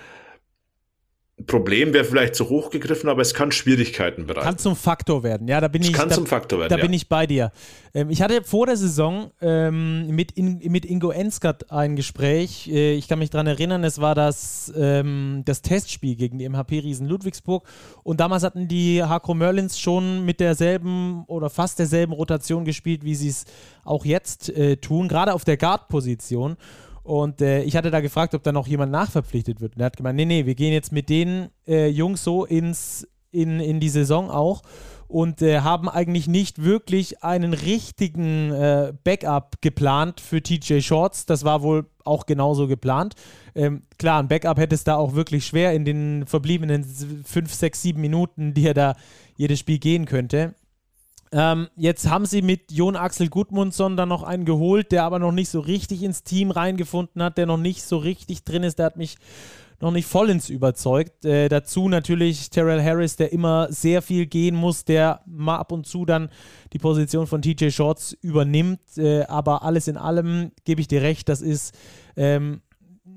Problem 1.47 1.93
wäre 1.93 2.05
vielleicht 2.05 2.33
zu 2.33 2.47
hoch 2.47 2.69
gegriffen, 2.69 3.09
aber 3.09 3.21
es 3.21 3.33
kann 3.33 3.51
Schwierigkeiten 3.51 4.25
bereiten. 4.25 4.45
Kann 4.45 4.57
zum 4.57 4.77
Faktor 4.77 5.21
werden, 5.21 5.49
ja, 5.49 5.59
da 5.59 5.67
bin 5.67 5.81
es 5.81 5.89
ich. 5.89 5.93
Kann 5.93 6.07
da, 6.07 6.15
zum 6.15 6.25
Faktor 6.25 6.59
werden. 6.59 6.69
Da 6.69 6.77
ja. 6.77 6.81
bin 6.81 6.93
ich 6.93 7.09
bei 7.09 7.27
dir. 7.27 7.51
Ähm, 7.93 8.09
ich 8.09 8.21
hatte 8.21 8.41
vor 8.41 8.67
der 8.67 8.77
Saison 8.77 9.31
ähm, 9.41 10.07
mit, 10.07 10.31
in, 10.31 10.59
mit 10.71 10.85
Ingo 10.85 11.09
Enskat 11.09 11.71
ein 11.71 11.97
Gespräch. 11.97 12.69
Äh, 12.69 12.93
ich 12.93 13.09
kann 13.09 13.19
mich 13.19 13.31
daran 13.31 13.47
erinnern, 13.47 13.83
es 13.83 13.99
war 13.99 14.15
das, 14.15 14.71
ähm, 14.77 15.41
das 15.43 15.61
Testspiel 15.61 16.15
gegen 16.15 16.39
die 16.39 16.47
MHP 16.47 16.79
Riesen 16.79 17.05
Ludwigsburg. 17.05 17.67
Und 18.03 18.21
damals 18.21 18.43
hatten 18.43 18.69
die 18.69 19.03
Hakro 19.03 19.33
Merlins 19.33 19.77
schon 19.77 20.23
mit 20.23 20.39
derselben 20.39 21.25
oder 21.25 21.49
fast 21.49 21.79
derselben 21.79 22.13
Rotation 22.13 22.63
gespielt, 22.63 23.03
wie 23.03 23.15
sie 23.15 23.27
es 23.27 23.43
auch 23.83 24.05
jetzt 24.05 24.49
äh, 24.55 24.77
tun, 24.77 25.09
gerade 25.09 25.33
auf 25.33 25.43
der 25.43 25.57
Guard-Position. 25.57 26.55
Und 27.05 27.39
äh, 27.39 27.61
ich 27.61 27.75
hatte 27.75 27.91
da 27.91 27.99
gefragt, 27.99 28.33
ob 28.33 28.41
da 28.41 28.51
noch 28.51 28.65
jemand 28.65 28.91
nachverpflichtet 28.91 29.61
wird. 29.61 29.75
Und 29.75 29.81
er 29.81 29.85
hat 29.85 29.97
gemeint, 29.97 30.15
nee, 30.15 30.25
nee, 30.25 30.47
wir 30.47 30.55
gehen 30.55 30.73
jetzt 30.73 30.91
mit 30.91 31.07
den 31.07 31.49
äh, 31.67 31.87
Jungs 31.87 32.23
so 32.23 32.45
ins, 32.45 33.07
in, 33.29 33.59
in 33.59 33.79
die 33.79 33.89
Saison 33.89 34.31
auch 34.31 34.63
und 35.07 35.43
äh, 35.43 35.59
haben 35.59 35.87
eigentlich 35.87 36.27
nicht 36.27 36.63
wirklich 36.63 37.23
einen 37.23 37.53
richtigen 37.53 38.51
äh, 38.51 38.91
Backup 39.03 39.61
geplant 39.61 40.19
für 40.19 40.41
TJ 40.41 40.79
Shorts. 40.81 41.27
Das 41.27 41.45
war 41.45 41.61
wohl 41.61 41.85
auch 42.05 42.25
genauso 42.25 42.65
geplant. 42.65 43.13
Ähm, 43.53 43.83
klar, 43.99 44.19
ein 44.19 44.27
Backup 44.27 44.57
hätte 44.57 44.73
es 44.73 44.83
da 44.83 44.95
auch 44.95 45.13
wirklich 45.13 45.45
schwer 45.45 45.73
in 45.73 45.85
den 45.85 46.25
verbliebenen 46.25 46.83
5, 46.83 47.53
6, 47.53 47.81
7 47.83 48.01
Minuten, 48.01 48.55
die 48.55 48.65
er 48.65 48.73
da 48.73 48.95
jedes 49.37 49.59
Spiel 49.59 49.77
gehen 49.77 50.05
könnte. 50.05 50.55
Ähm, 51.31 51.67
jetzt 51.75 52.09
haben 52.09 52.25
sie 52.25 52.41
mit 52.41 52.71
Jon 52.71 52.95
Axel 52.95 53.29
Gudmundsson 53.29 53.97
dann 53.97 54.09
noch 54.09 54.23
einen 54.23 54.45
geholt, 54.45 54.91
der 54.91 55.03
aber 55.03 55.19
noch 55.19 55.31
nicht 55.31 55.49
so 55.49 55.59
richtig 55.59 56.03
ins 56.03 56.23
Team 56.23 56.51
reingefunden 56.51 57.21
hat, 57.21 57.37
der 57.37 57.45
noch 57.45 57.57
nicht 57.57 57.83
so 57.83 57.97
richtig 57.97 58.43
drin 58.43 58.63
ist. 58.63 58.79
Der 58.79 58.85
hat 58.87 58.97
mich 58.97 59.17
noch 59.81 59.91
nicht 59.91 60.07
vollends 60.07 60.49
überzeugt. 60.49 61.25
Äh, 61.25 61.49
dazu 61.49 61.89
natürlich 61.89 62.49
Terrell 62.49 62.83
Harris, 62.83 63.15
der 63.15 63.33
immer 63.33 63.71
sehr 63.71 64.01
viel 64.01 64.25
gehen 64.25 64.55
muss, 64.55 64.85
der 64.85 65.21
mal 65.25 65.57
ab 65.57 65.71
und 65.71 65.85
zu 65.85 66.05
dann 66.05 66.29
die 66.73 66.79
Position 66.79 67.27
von 67.27 67.41
TJ 67.41 67.69
Shorts 67.69 68.13
übernimmt. 68.21 68.79
Äh, 68.97 69.23
aber 69.23 69.63
alles 69.63 69.87
in 69.87 69.97
allem 69.97 70.51
gebe 70.63 70.81
ich 70.81 70.87
dir 70.87 71.01
recht, 71.01 71.27
das 71.27 71.41
ist 71.41 71.75
ähm, 72.15 72.61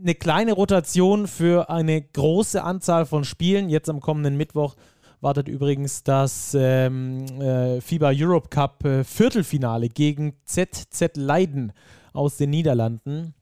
eine 0.01 0.15
kleine 0.15 0.53
Rotation 0.53 1.27
für 1.27 1.71
eine 1.71 2.03
große 2.03 2.63
Anzahl 2.63 3.07
von 3.07 3.25
Spielen. 3.25 3.69
Jetzt 3.69 3.89
am 3.89 4.01
kommenden 4.01 4.37
Mittwoch 4.37 4.77
wartet 5.21 5.49
übrigens 5.49 6.03
das 6.03 6.57
ähm, 6.59 7.25
äh, 7.41 7.81
FIBA 7.81 8.13
Europe 8.15 8.49
Cup 8.49 8.85
äh, 8.85 9.05
Viertelfinale 9.05 9.89
gegen 9.89 10.35
ZZ 10.45 11.17
Leiden 11.17 11.73
aus 12.13 12.37
den 12.37 12.51
Niederlanden. 12.51 13.35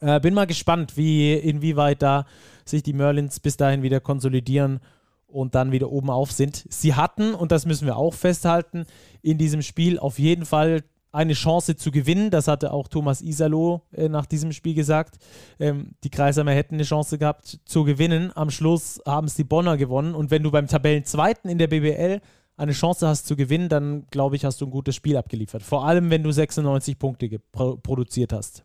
Äh, 0.00 0.20
bin 0.20 0.34
mal 0.34 0.46
gespannt, 0.46 0.96
wie 0.96 1.34
inwieweit 1.34 2.02
da 2.02 2.26
sich 2.64 2.82
die 2.82 2.92
Merlins 2.92 3.40
bis 3.40 3.56
dahin 3.56 3.82
wieder 3.82 4.00
konsolidieren 4.00 4.80
und 5.26 5.54
dann 5.54 5.72
wieder 5.72 5.90
oben 5.90 6.10
auf 6.10 6.32
sind. 6.32 6.66
Sie 6.68 6.94
hatten, 6.94 7.34
und 7.34 7.52
das 7.52 7.66
müssen 7.66 7.86
wir 7.86 7.96
auch 7.96 8.14
festhalten, 8.14 8.86
in 9.22 9.38
diesem 9.38 9.62
Spiel 9.62 9.98
auf 9.98 10.18
jeden 10.18 10.44
Fall 10.44 10.82
eine 11.16 11.32
Chance 11.32 11.76
zu 11.76 11.90
gewinnen. 11.90 12.30
Das 12.30 12.46
hatte 12.46 12.72
auch 12.72 12.88
Thomas 12.88 13.22
Isalo 13.22 13.82
äh, 13.92 14.08
nach 14.08 14.26
diesem 14.26 14.52
Spiel 14.52 14.74
gesagt. 14.74 15.16
Ähm, 15.58 15.92
die 16.04 16.10
Kreisheimer 16.10 16.52
hätten 16.52 16.74
eine 16.74 16.84
Chance 16.84 17.18
gehabt 17.18 17.58
zu 17.64 17.84
gewinnen. 17.84 18.30
Am 18.34 18.50
Schluss 18.50 19.00
haben 19.06 19.26
es 19.26 19.34
die 19.34 19.44
Bonner 19.44 19.76
gewonnen. 19.76 20.14
Und 20.14 20.30
wenn 20.30 20.42
du 20.42 20.50
beim 20.50 20.66
Tabellenzweiten 20.66 21.50
in 21.50 21.58
der 21.58 21.68
BBL 21.68 22.20
eine 22.58 22.72
Chance 22.72 23.08
hast 23.08 23.26
zu 23.26 23.34
gewinnen, 23.34 23.68
dann 23.68 24.06
glaube 24.10 24.36
ich, 24.36 24.44
hast 24.44 24.60
du 24.60 24.66
ein 24.66 24.70
gutes 24.70 24.94
Spiel 24.94 25.16
abgeliefert. 25.16 25.62
Vor 25.62 25.86
allem, 25.86 26.10
wenn 26.10 26.22
du 26.22 26.30
96 26.30 26.98
Punkte 26.98 27.40
produziert 27.50 28.32
hast. 28.32 28.64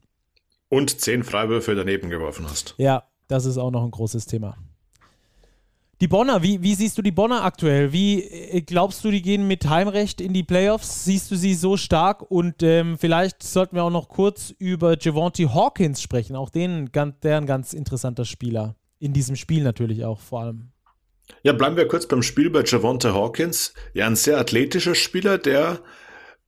Und 0.69 1.01
10 1.01 1.23
Freiwürfe 1.23 1.73
daneben 1.75 2.09
geworfen 2.09 2.45
hast. 2.49 2.75
Ja, 2.77 3.03
das 3.27 3.45
ist 3.45 3.57
auch 3.57 3.71
noch 3.71 3.83
ein 3.83 3.91
großes 3.91 4.25
Thema. 4.25 4.57
Die 6.01 6.07
Bonner, 6.07 6.41
wie, 6.41 6.63
wie 6.63 6.73
siehst 6.73 6.97
du 6.97 7.03
die 7.03 7.11
Bonner 7.11 7.43
aktuell? 7.43 7.93
Wie 7.93 8.23
äh, 8.23 8.61
glaubst 8.61 9.05
du, 9.05 9.11
die 9.11 9.21
gehen 9.21 9.47
mit 9.47 9.69
Heimrecht 9.69 10.19
in 10.19 10.33
die 10.33 10.41
Playoffs? 10.41 11.05
Siehst 11.05 11.29
du 11.29 11.35
sie 11.35 11.53
so 11.53 11.77
stark? 11.77 12.23
Und 12.31 12.63
ähm, 12.63 12.97
vielleicht 12.97 13.43
sollten 13.43 13.75
wir 13.75 13.83
auch 13.83 13.91
noch 13.91 14.09
kurz 14.09 14.51
über 14.57 14.97
Javonte 14.99 15.53
Hawkins 15.53 16.01
sprechen. 16.01 16.35
Auch 16.35 16.49
den, 16.49 16.89
der 16.91 17.37
ein 17.37 17.45
ganz 17.45 17.73
interessanter 17.73 18.25
Spieler. 18.25 18.75
In 18.97 19.13
diesem 19.13 19.35
Spiel 19.35 19.61
natürlich 19.63 20.03
auch 20.03 20.19
vor 20.19 20.41
allem. 20.41 20.71
Ja, 21.43 21.53
bleiben 21.53 21.77
wir 21.77 21.87
kurz 21.87 22.07
beim 22.07 22.23
Spiel 22.23 22.49
bei 22.49 22.63
Javonte 22.65 23.13
Hawkins. 23.13 23.75
Ja, 23.93 24.07
ein 24.07 24.15
sehr 24.15 24.39
athletischer 24.39 24.95
Spieler, 24.95 25.37
der 25.37 25.81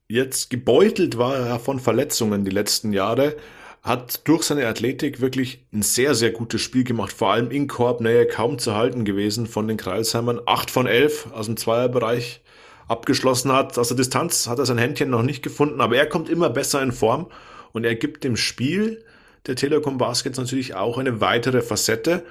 jetzt 0.07 0.49
gebeutelt 0.49 1.19
war 1.19 1.59
von 1.59 1.79
Verletzungen 1.79 2.43
die 2.43 2.51
letzten 2.51 2.91
Jahre 2.91 3.35
hat 3.83 4.25
durch 4.27 4.43
seine 4.43 4.65
Athletik 4.65 5.19
wirklich 5.19 5.65
ein 5.73 5.81
sehr, 5.81 6.15
sehr 6.15 6.31
gutes 6.31 6.61
Spiel 6.61 6.85
gemacht, 6.85 7.11
vor 7.11 7.33
allem 7.33 7.51
in 7.51 7.67
Korbnähe 7.67 8.25
kaum 8.25 8.57
zu 8.57 8.73
halten 8.73 9.03
gewesen 9.03 9.45
von 9.45 9.67
den 9.67 9.75
Kreisheimern. 9.75 10.39
Acht 10.45 10.71
von 10.71 10.87
elf 10.87 11.27
aus 11.33 11.47
dem 11.47 11.57
Zweierbereich 11.57 12.41
abgeschlossen 12.87 13.51
hat. 13.51 13.77
Aus 13.77 13.89
der 13.89 13.97
Distanz 13.97 14.47
hat 14.47 14.59
er 14.59 14.65
sein 14.65 14.77
Händchen 14.77 15.09
noch 15.09 15.21
nicht 15.21 15.43
gefunden, 15.43 15.81
aber 15.81 15.97
er 15.97 16.07
kommt 16.07 16.29
immer 16.29 16.49
besser 16.49 16.81
in 16.81 16.93
Form 16.93 17.27
und 17.73 17.83
er 17.83 17.95
gibt 17.95 18.23
dem 18.23 18.37
Spiel 18.37 19.03
der 19.47 19.57
Telekom 19.57 19.97
Baskets 19.97 20.37
natürlich 20.37 20.75
auch 20.75 20.97
eine 20.97 21.19
weitere 21.19 21.61
Facette 21.61 22.23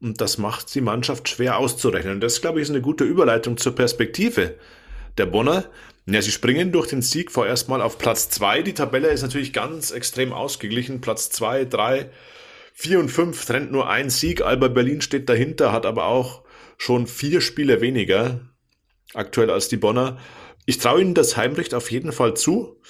und 0.00 0.20
das 0.20 0.38
macht 0.38 0.74
die 0.74 0.80
Mannschaft 0.80 1.28
schwer 1.28 1.58
auszurechnen. 1.58 2.14
Und 2.14 2.20
das, 2.20 2.40
glaube 2.40 2.58
ich, 2.58 2.64
ist 2.64 2.70
eine 2.70 2.80
gute 2.80 3.04
Überleitung 3.04 3.56
zur 3.56 3.74
Perspektive 3.76 4.54
der 5.18 5.26
Bonner, 5.26 5.64
ja, 6.08 6.22
sie 6.22 6.30
springen 6.30 6.70
durch 6.70 6.86
den 6.88 7.02
Sieg 7.02 7.32
vorerst 7.32 7.68
mal 7.68 7.82
auf 7.82 7.98
Platz 7.98 8.30
2. 8.30 8.62
Die 8.62 8.74
Tabelle 8.74 9.08
ist 9.08 9.22
natürlich 9.22 9.52
ganz 9.52 9.90
extrem 9.90 10.32
ausgeglichen. 10.32 11.00
Platz 11.00 11.30
2, 11.30 11.64
3, 11.64 12.10
4 12.74 13.00
und 13.00 13.08
5 13.08 13.44
trennt 13.44 13.72
nur 13.72 13.88
ein 13.88 14.08
Sieg. 14.08 14.40
Alba 14.42 14.68
Berlin 14.68 15.00
steht 15.00 15.28
dahinter, 15.28 15.72
hat 15.72 15.84
aber 15.84 16.06
auch 16.06 16.44
schon 16.78 17.06
vier 17.06 17.40
Spiele 17.40 17.80
weniger 17.80 18.40
aktuell 19.14 19.50
als 19.50 19.68
die 19.68 19.78
Bonner. 19.78 20.18
Ich 20.64 20.78
traue 20.78 21.00
ihnen 21.00 21.14
das 21.14 21.36
Heimrecht 21.36 21.74
auf 21.74 21.90
jeden 21.90 22.12
Fall 22.12 22.34
zu, 22.34 22.80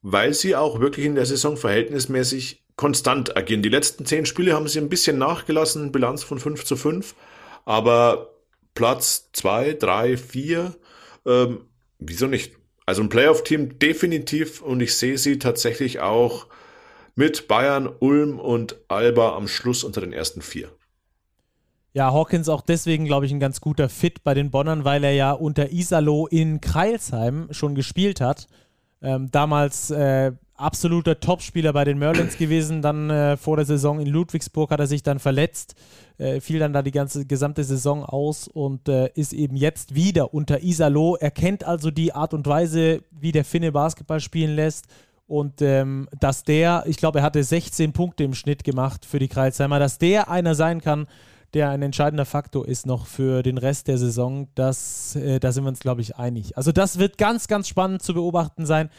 weil 0.00 0.32
sie 0.32 0.56
auch 0.56 0.80
wirklich 0.80 1.06
in 1.06 1.14
der 1.14 1.26
Saison 1.26 1.56
verhältnismäßig 1.56 2.64
konstant 2.76 3.36
agieren. 3.36 3.62
Die 3.62 3.68
letzten 3.68 4.06
zehn 4.06 4.24
Spiele 4.26 4.54
haben 4.54 4.68
sie 4.68 4.78
ein 4.78 4.88
bisschen 4.88 5.18
nachgelassen, 5.18 5.92
Bilanz 5.92 6.22
von 6.22 6.38
5 6.38 6.64
zu 6.64 6.76
5, 6.76 7.14
aber 7.64 8.34
Platz 8.74 9.30
2, 9.32 9.74
3, 9.74 10.16
4, 10.16 10.74
ähm, 11.26 11.66
wieso 11.98 12.26
nicht? 12.26 12.61
Also 12.86 13.02
ein 13.02 13.08
Playoff-Team 13.08 13.78
definitiv 13.78 14.60
und 14.62 14.80
ich 14.80 14.96
sehe 14.96 15.18
sie 15.18 15.38
tatsächlich 15.38 16.00
auch 16.00 16.46
mit 17.14 17.46
Bayern, 17.46 17.88
Ulm 18.00 18.38
und 18.38 18.76
Alba 18.88 19.36
am 19.36 19.48
Schluss 19.48 19.84
unter 19.84 20.00
den 20.00 20.12
ersten 20.12 20.42
vier. 20.42 20.70
Ja, 21.94 22.12
Hawkins 22.12 22.48
auch 22.48 22.62
deswegen, 22.62 23.04
glaube 23.04 23.26
ich, 23.26 23.32
ein 23.32 23.40
ganz 23.40 23.60
guter 23.60 23.90
Fit 23.90 24.24
bei 24.24 24.32
den 24.32 24.50
Bonnern, 24.50 24.84
weil 24.84 25.04
er 25.04 25.12
ja 25.12 25.32
unter 25.32 25.72
Isalo 25.72 26.26
in 26.26 26.60
Kreilsheim 26.62 27.48
schon 27.50 27.74
gespielt 27.74 28.20
hat. 28.20 28.46
Ähm, 29.02 29.30
damals 29.30 29.90
äh, 29.90 30.32
absoluter 30.62 31.20
Topspieler 31.20 31.72
bei 31.72 31.84
den 31.84 31.98
Merlins 31.98 32.38
gewesen. 32.38 32.82
Dann 32.82 33.10
äh, 33.10 33.36
vor 33.36 33.56
der 33.56 33.66
Saison 33.66 34.00
in 34.00 34.06
Ludwigsburg 34.06 34.70
hat 34.70 34.80
er 34.80 34.86
sich 34.86 35.02
dann 35.02 35.18
verletzt, 35.18 35.74
äh, 36.18 36.40
fiel 36.40 36.58
dann 36.58 36.72
da 36.72 36.82
die 36.82 36.90
ganze 36.90 37.26
gesamte 37.26 37.64
Saison 37.64 38.04
aus 38.04 38.48
und 38.48 38.88
äh, 38.88 39.10
ist 39.14 39.32
eben 39.32 39.56
jetzt 39.56 39.94
wieder 39.94 40.32
unter 40.32 40.62
Isalo. 40.62 41.16
Er 41.16 41.30
kennt 41.30 41.64
also 41.64 41.90
die 41.90 42.14
Art 42.14 42.32
und 42.34 42.46
Weise, 42.46 43.02
wie 43.10 43.32
der 43.32 43.44
Finne 43.44 43.72
Basketball 43.72 44.20
spielen 44.20 44.54
lässt. 44.54 44.86
Und 45.26 45.62
ähm, 45.62 46.08
dass 46.18 46.44
der, 46.44 46.84
ich 46.86 46.96
glaube, 46.96 47.20
er 47.20 47.24
hatte 47.24 47.42
16 47.42 47.92
Punkte 47.92 48.24
im 48.24 48.34
Schnitt 48.34 48.64
gemacht 48.64 49.06
für 49.06 49.18
die 49.18 49.28
Kreuzheimer, 49.28 49.78
dass 49.78 49.98
der 49.98 50.28
einer 50.28 50.54
sein 50.54 50.80
kann, 50.80 51.06
der 51.54 51.70
ein 51.70 51.82
entscheidender 51.82 52.24
Faktor 52.24 52.66
ist 52.66 52.86
noch 52.86 53.06
für 53.06 53.42
den 53.42 53.58
Rest 53.58 53.88
der 53.88 53.98
Saison, 53.98 54.48
das, 54.54 55.16
äh, 55.16 55.38
da 55.38 55.52
sind 55.52 55.64
wir 55.64 55.68
uns, 55.68 55.80
glaube 55.80 56.00
ich, 56.00 56.16
einig. 56.16 56.56
Also 56.56 56.72
das 56.72 56.98
wird 56.98 57.18
ganz, 57.18 57.46
ganz 57.46 57.68
spannend 57.68 58.02
zu 58.02 58.14
beobachten 58.14 58.66
sein 58.66 58.90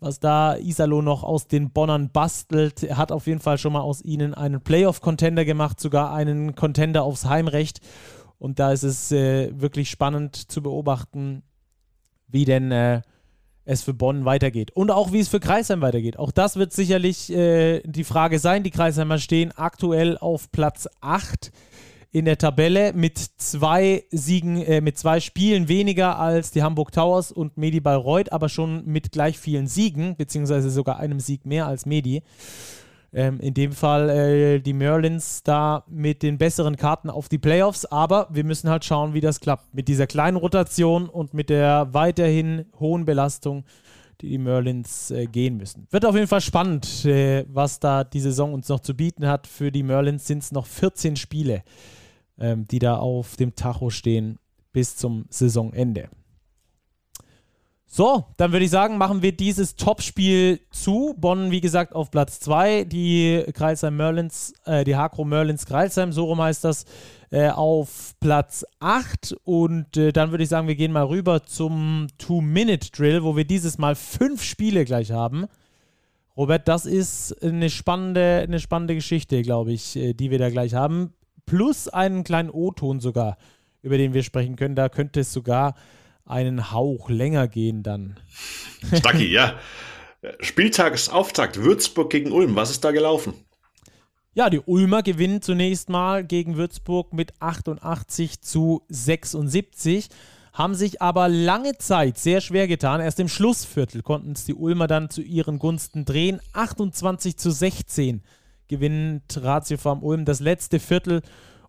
was 0.00 0.20
da 0.20 0.56
Isalo 0.56 1.02
noch 1.02 1.22
aus 1.22 1.46
den 1.46 1.70
Bonnern 1.70 2.10
bastelt. 2.10 2.82
Er 2.82 2.96
hat 2.96 3.12
auf 3.12 3.26
jeden 3.26 3.40
Fall 3.40 3.58
schon 3.58 3.72
mal 3.72 3.80
aus 3.80 4.02
ihnen 4.02 4.34
einen 4.34 4.60
Playoff-Contender 4.60 5.44
gemacht, 5.44 5.80
sogar 5.80 6.12
einen 6.12 6.54
Contender 6.54 7.02
aufs 7.02 7.26
Heimrecht. 7.26 7.80
Und 8.38 8.58
da 8.58 8.72
ist 8.72 8.82
es 8.82 9.12
äh, 9.12 9.50
wirklich 9.60 9.90
spannend 9.90 10.50
zu 10.50 10.62
beobachten, 10.62 11.42
wie 12.28 12.46
denn 12.46 12.72
äh, 12.72 13.02
es 13.64 13.82
für 13.82 13.94
Bonn 13.94 14.24
weitergeht. 14.24 14.70
Und 14.70 14.90
auch 14.90 15.12
wie 15.12 15.20
es 15.20 15.28
für 15.28 15.40
Kreisheim 15.40 15.82
weitergeht. 15.82 16.18
Auch 16.18 16.32
das 16.32 16.56
wird 16.56 16.72
sicherlich 16.72 17.30
äh, 17.30 17.80
die 17.84 18.04
Frage 18.04 18.38
sein. 18.38 18.62
Die 18.62 18.70
Kreisheimer 18.70 19.18
stehen 19.18 19.52
aktuell 19.52 20.16
auf 20.16 20.50
Platz 20.50 20.88
8 21.02 21.52
in 22.12 22.24
der 22.24 22.38
Tabelle 22.38 22.92
mit 22.92 23.18
zwei 23.18 24.04
Siegen, 24.10 24.60
äh, 24.62 24.80
mit 24.80 24.98
zwei 24.98 25.20
Spielen 25.20 25.68
weniger 25.68 26.18
als 26.18 26.50
die 26.50 26.62
Hamburg 26.62 26.90
Towers 26.92 27.30
und 27.30 27.56
Medi 27.56 27.80
Bayreuth, 27.80 28.32
aber 28.32 28.48
schon 28.48 28.84
mit 28.84 29.12
gleich 29.12 29.38
vielen 29.38 29.68
Siegen, 29.68 30.16
beziehungsweise 30.16 30.70
sogar 30.70 30.98
einem 30.98 31.20
Sieg 31.20 31.46
mehr 31.46 31.66
als 31.66 31.86
Medi. 31.86 32.22
Ähm, 33.12 33.40
in 33.40 33.54
dem 33.54 33.72
Fall 33.72 34.08
äh, 34.08 34.60
die 34.60 34.72
Merlins 34.72 35.42
da 35.42 35.84
mit 35.88 36.22
den 36.22 36.38
besseren 36.38 36.76
Karten 36.76 37.10
auf 37.10 37.28
die 37.28 37.38
Playoffs, 37.38 37.84
aber 37.84 38.28
wir 38.30 38.44
müssen 38.44 38.70
halt 38.70 38.84
schauen, 38.84 39.14
wie 39.14 39.20
das 39.20 39.40
klappt. 39.40 39.74
Mit 39.74 39.88
dieser 39.88 40.06
kleinen 40.06 40.36
Rotation 40.36 41.08
und 41.08 41.32
mit 41.34 41.48
der 41.48 41.88
weiterhin 41.92 42.66
hohen 42.78 43.04
Belastung, 43.04 43.64
die 44.20 44.28
die 44.28 44.38
Merlins 44.38 45.10
äh, 45.12 45.26
gehen 45.26 45.56
müssen. 45.56 45.86
Wird 45.90 46.04
auf 46.04 46.14
jeden 46.14 46.28
Fall 46.28 46.40
spannend, 46.40 47.04
äh, 47.04 47.44
was 47.48 47.78
da 47.80 48.04
die 48.04 48.20
Saison 48.20 48.52
uns 48.52 48.68
noch 48.68 48.80
zu 48.80 48.94
bieten 48.94 49.26
hat. 49.26 49.46
Für 49.46 49.72
die 49.72 49.82
Merlins 49.82 50.26
sind 50.26 50.42
es 50.42 50.52
noch 50.52 50.66
14 50.66 51.16
Spiele 51.16 51.62
ähm, 52.40 52.66
die 52.66 52.78
da 52.78 52.96
auf 52.96 53.36
dem 53.36 53.54
Tacho 53.54 53.90
stehen 53.90 54.38
bis 54.72 54.96
zum 54.96 55.26
Saisonende. 55.30 56.08
So, 57.92 58.24
dann 58.36 58.52
würde 58.52 58.64
ich 58.64 58.70
sagen, 58.70 58.98
machen 58.98 59.20
wir 59.20 59.32
dieses 59.32 59.74
Topspiel 59.74 60.60
zu. 60.70 61.16
Bonn, 61.18 61.50
wie 61.50 61.60
gesagt, 61.60 61.92
auf 61.92 62.12
Platz 62.12 62.38
2. 62.38 62.84
Die 62.84 63.44
Kreisheim 63.52 63.96
Merlins, 63.96 64.54
äh, 64.64 64.84
die 64.84 64.94
Hakro 64.94 65.24
Merlins 65.24 65.66
Kreisheim, 65.66 66.12
so 66.12 66.26
rum 66.26 66.40
heißt 66.40 66.62
das, 66.62 66.84
äh, 67.32 67.48
auf 67.48 68.14
Platz 68.20 68.64
8. 68.78 69.34
Und 69.42 69.96
äh, 69.96 70.12
dann 70.12 70.30
würde 70.30 70.44
ich 70.44 70.48
sagen, 70.48 70.68
wir 70.68 70.76
gehen 70.76 70.92
mal 70.92 71.06
rüber 71.06 71.42
zum 71.42 72.06
Two-Minute-Drill, 72.18 73.24
wo 73.24 73.36
wir 73.36 73.44
dieses 73.44 73.76
Mal 73.76 73.96
fünf 73.96 74.44
Spiele 74.44 74.84
gleich 74.84 75.10
haben. 75.10 75.46
Robert, 76.36 76.68
das 76.68 76.86
ist 76.86 77.42
eine 77.42 77.70
spannende, 77.70 78.44
eine 78.44 78.60
spannende 78.60 78.94
Geschichte, 78.94 79.42
glaube 79.42 79.72
ich, 79.72 79.96
äh, 79.96 80.12
die 80.14 80.30
wir 80.30 80.38
da 80.38 80.48
gleich 80.48 80.74
haben 80.74 81.12
plus 81.50 81.88
einen 81.88 82.22
kleinen 82.22 82.48
O-Ton 82.48 83.00
sogar, 83.00 83.36
über 83.82 83.98
den 83.98 84.14
wir 84.14 84.22
sprechen 84.22 84.54
können. 84.54 84.76
Da 84.76 84.88
könnte 84.88 85.20
es 85.20 85.32
sogar 85.32 85.74
einen 86.24 86.70
Hauch 86.70 87.10
länger 87.10 87.48
gehen 87.48 87.82
dann. 87.82 88.20
Stucky, 88.94 89.32
ja. 89.32 89.54
Spieltagsauftakt 90.38 91.56
Würzburg 91.56 92.10
gegen 92.10 92.30
Ulm. 92.30 92.54
Was 92.54 92.70
ist 92.70 92.84
da 92.84 92.92
gelaufen? 92.92 93.34
Ja, 94.32 94.48
die 94.48 94.60
Ulmer 94.60 95.02
gewinnen 95.02 95.42
zunächst 95.42 95.88
mal 95.88 96.24
gegen 96.24 96.56
Würzburg 96.56 97.12
mit 97.12 97.32
88 97.40 98.40
zu 98.40 98.82
76, 98.88 100.08
haben 100.52 100.76
sich 100.76 101.02
aber 101.02 101.28
lange 101.28 101.78
Zeit 101.78 102.16
sehr 102.16 102.40
schwer 102.40 102.68
getan. 102.68 103.00
Erst 103.00 103.18
im 103.18 103.28
Schlussviertel 103.28 104.02
konnten 104.02 104.32
es 104.32 104.44
die 104.44 104.54
Ulmer 104.54 104.86
dann 104.86 105.10
zu 105.10 105.20
ihren 105.20 105.58
Gunsten 105.58 106.04
drehen. 106.04 106.40
28 106.52 107.36
zu 107.38 107.50
16 107.50 108.22
gewinnt 108.70 109.38
Ratio 109.42 109.76
Farm 109.76 110.02
Ulm 110.02 110.24
das 110.24 110.40
letzte 110.40 110.78
Viertel 110.78 111.22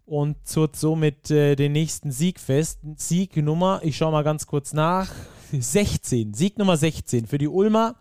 und 0.05 0.47
zurrt 0.47 0.75
somit 0.75 1.31
äh, 1.31 1.55
den 1.55 1.73
nächsten 1.73 2.11
Sieg 2.11 2.39
fest. 2.39 2.79
Siegnummer, 2.95 3.81
ich 3.83 3.97
schaue 3.97 4.11
mal 4.11 4.23
ganz 4.23 4.45
kurz 4.45 4.71
nach, 4.71 5.11
16. 5.51 6.33
Sieg 6.33 6.57
Nummer 6.59 6.77
16 6.77 7.25
für 7.25 7.39
die 7.39 7.47
Ulmer, 7.47 7.95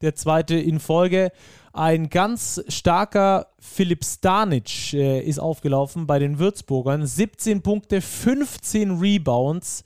der 0.00 0.14
zweite 0.14 0.56
in 0.56 0.80
Folge. 0.80 1.32
Ein 1.72 2.08
ganz 2.08 2.64
starker 2.68 3.48
Philipp 3.60 4.04
Stanic 4.04 4.94
äh, 4.94 5.20
ist 5.20 5.38
aufgelaufen 5.38 6.06
bei 6.06 6.18
den 6.18 6.38
Würzburgern. 6.38 7.06
17 7.06 7.62
Punkte, 7.62 8.00
15 8.00 8.98
Rebounds 8.98 9.84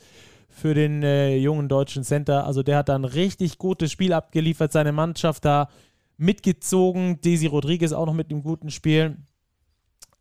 für 0.49 0.75
den 0.75 1.03
äh, 1.03 1.37
jungen 1.37 1.69
deutschen 1.69 2.05
Center. 2.05 2.47
Also 2.47 2.63
der 2.63 2.79
hat 2.79 2.89
ein 2.89 3.05
richtig 3.05 3.59
gutes 3.59 3.91
Spiel 3.91 4.13
abgeliefert, 4.13 4.71
seine 4.71 4.93
Mannschaft 4.93 5.45
da 5.45 5.69
mitgezogen. 6.17 7.21
Desi 7.21 7.47
Rodriguez 7.47 7.93
auch 7.93 8.07
noch 8.07 8.15
mit 8.15 8.31
einem 8.31 8.43
guten 8.43 8.71
Spiel. 8.71 9.17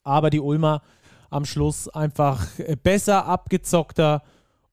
Aber 0.04 0.30
die 0.30 0.40
Ulmer 0.40 0.82
am 1.30 1.46
Schluss 1.46 1.90
einfach 1.90 2.48
äh, 2.60 2.76
besser, 2.76 3.26
abgezockter 3.26 4.24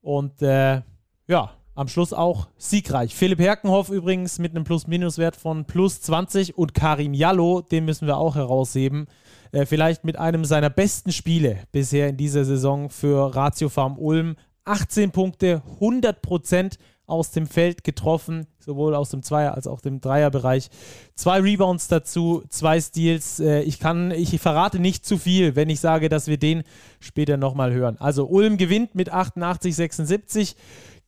und 0.03 0.43
äh, 0.43 0.83
ja, 1.27 1.51
am 1.75 1.89
Schluss 1.89 2.13
auch 2.13 2.49
siegreich. 2.59 3.15
Philipp 3.15 3.39
Herkenhoff 3.39 3.89
übrigens 3.89 4.39
mit 4.39 4.55
einem 4.55 4.65
Plus-Minus-Wert 4.65 5.37
von 5.37 5.65
plus 5.65 6.03
20 6.03 6.59
und 6.59 6.75
Karim 6.75 7.15
Jallo, 7.15 7.63
den 7.63 7.87
müssen 7.87 8.07
wir 8.07 8.19
auch 8.19 8.35
herausheben. 8.35 9.07
Äh, 9.53 9.67
vielleicht 9.67 10.05
mit 10.05 10.19
einem 10.19 10.45
seiner 10.45 10.71
besten 10.71 11.13
Spiele 11.13 11.59
bisher 11.73 12.09
in 12.09 12.17
dieser 12.17 12.45
Saison 12.45 12.91
für 12.91 13.35
Ratio 13.35 13.69
Farm 13.69 13.99
Ulm. 13.99 14.37
18 14.65 15.11
Punkte, 15.11 15.63
100 15.75 16.21
Prozent 16.21 16.79
aus 17.11 17.31
dem 17.31 17.47
Feld 17.47 17.85
getroffen, 17.85 18.47
sowohl 18.59 18.95
aus 18.95 19.11
dem 19.11 19.23
Zweier- 19.23 19.55
als 19.55 19.67
auch 19.67 19.81
dem 19.81 20.01
Dreierbereich. 20.01 20.71
Zwei 21.15 21.41
Rebounds 21.41 21.89
dazu, 21.89 22.43
zwei 22.49 22.81
Steals. 22.81 23.41
Äh, 23.41 23.63
ich 23.63 23.79
kann, 23.79 24.11
ich 24.11 24.39
verrate 24.41 24.79
nicht 24.79 25.05
zu 25.05 25.19
viel, 25.19 25.57
wenn 25.57 25.69
ich 25.69 25.81
sage, 25.81 26.09
dass 26.09 26.27
wir 26.27 26.39
den 26.39 26.63
später 27.01 27.37
nochmal 27.37 27.73
hören. 27.73 27.97
Also 27.99 28.27
Ulm 28.27 28.57
gewinnt 28.57 28.95
mit 28.95 29.11
88, 29.11 29.75
76 29.75 30.57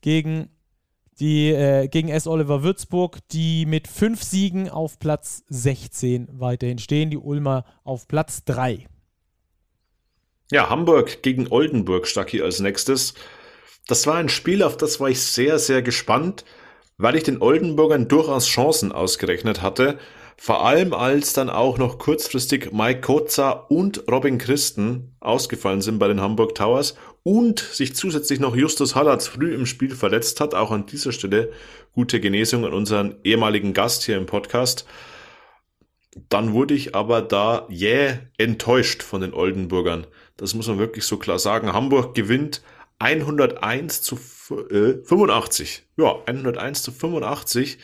gegen 0.00 0.48
äh, 1.20 1.88
gegen 1.88 2.08
S. 2.08 2.26
Oliver 2.26 2.62
Würzburg, 2.62 3.18
die 3.30 3.66
mit 3.66 3.86
fünf 3.86 4.22
Siegen 4.22 4.68
auf 4.68 4.98
Platz 4.98 5.44
16 5.48 6.28
weiterhin 6.32 6.78
stehen, 6.78 7.10
die 7.10 7.18
Ulmer 7.18 7.64
auf 7.84 8.08
Platz 8.08 8.44
3. 8.44 8.86
Ja, 10.50 10.68
Hamburg 10.68 11.22
gegen 11.22 11.48
Oldenburg 11.48 12.06
Stacki 12.06 12.42
als 12.42 12.60
nächstes. 12.60 13.14
Das 13.86 14.06
war 14.06 14.14
ein 14.14 14.28
Spiel, 14.28 14.62
auf 14.62 14.76
das 14.76 15.00
war 15.00 15.10
ich 15.10 15.20
sehr, 15.20 15.58
sehr 15.58 15.82
gespannt, 15.82 16.44
weil 16.98 17.16
ich 17.16 17.24
den 17.24 17.42
Oldenburgern 17.42 18.08
durchaus 18.08 18.46
Chancen 18.46 18.92
ausgerechnet 18.92 19.60
hatte. 19.60 19.98
Vor 20.36 20.64
allem 20.64 20.92
als 20.92 21.32
dann 21.34 21.50
auch 21.50 21.78
noch 21.78 21.98
kurzfristig 21.98 22.72
Mike 22.72 23.00
Kotza 23.00 23.50
und 23.50 24.04
Robin 24.10 24.38
Christen 24.38 25.14
ausgefallen 25.20 25.82
sind 25.82 25.98
bei 25.98 26.08
den 26.08 26.20
Hamburg 26.20 26.54
Towers 26.54 26.96
und 27.22 27.60
sich 27.60 27.94
zusätzlich 27.94 28.40
noch 28.40 28.56
Justus 28.56 28.94
Hallatz 28.94 29.28
früh 29.28 29.54
im 29.54 29.66
Spiel 29.66 29.94
verletzt 29.94 30.40
hat. 30.40 30.54
Auch 30.54 30.70
an 30.70 30.86
dieser 30.86 31.12
Stelle 31.12 31.52
gute 31.92 32.18
Genesung 32.20 32.64
an 32.64 32.72
unseren 32.72 33.16
ehemaligen 33.22 33.72
Gast 33.72 34.04
hier 34.04 34.16
im 34.16 34.26
Podcast. 34.26 34.86
Dann 36.28 36.52
wurde 36.52 36.74
ich 36.74 36.94
aber 36.94 37.22
da 37.22 37.66
jäh 37.70 38.06
yeah, 38.06 38.18
enttäuscht 38.36 39.02
von 39.02 39.20
den 39.20 39.34
Oldenburgern. 39.34 40.06
Das 40.36 40.54
muss 40.54 40.66
man 40.66 40.78
wirklich 40.78 41.04
so 41.04 41.16
klar 41.16 41.38
sagen. 41.38 41.72
Hamburg 41.72 42.14
gewinnt 42.14 42.62
101 43.02 44.02
zu 44.02 44.16
äh, 44.70 44.94
85. 45.04 45.82
Ja, 45.96 46.16
101 46.26 46.82
zu 46.82 46.92
85 46.92 47.78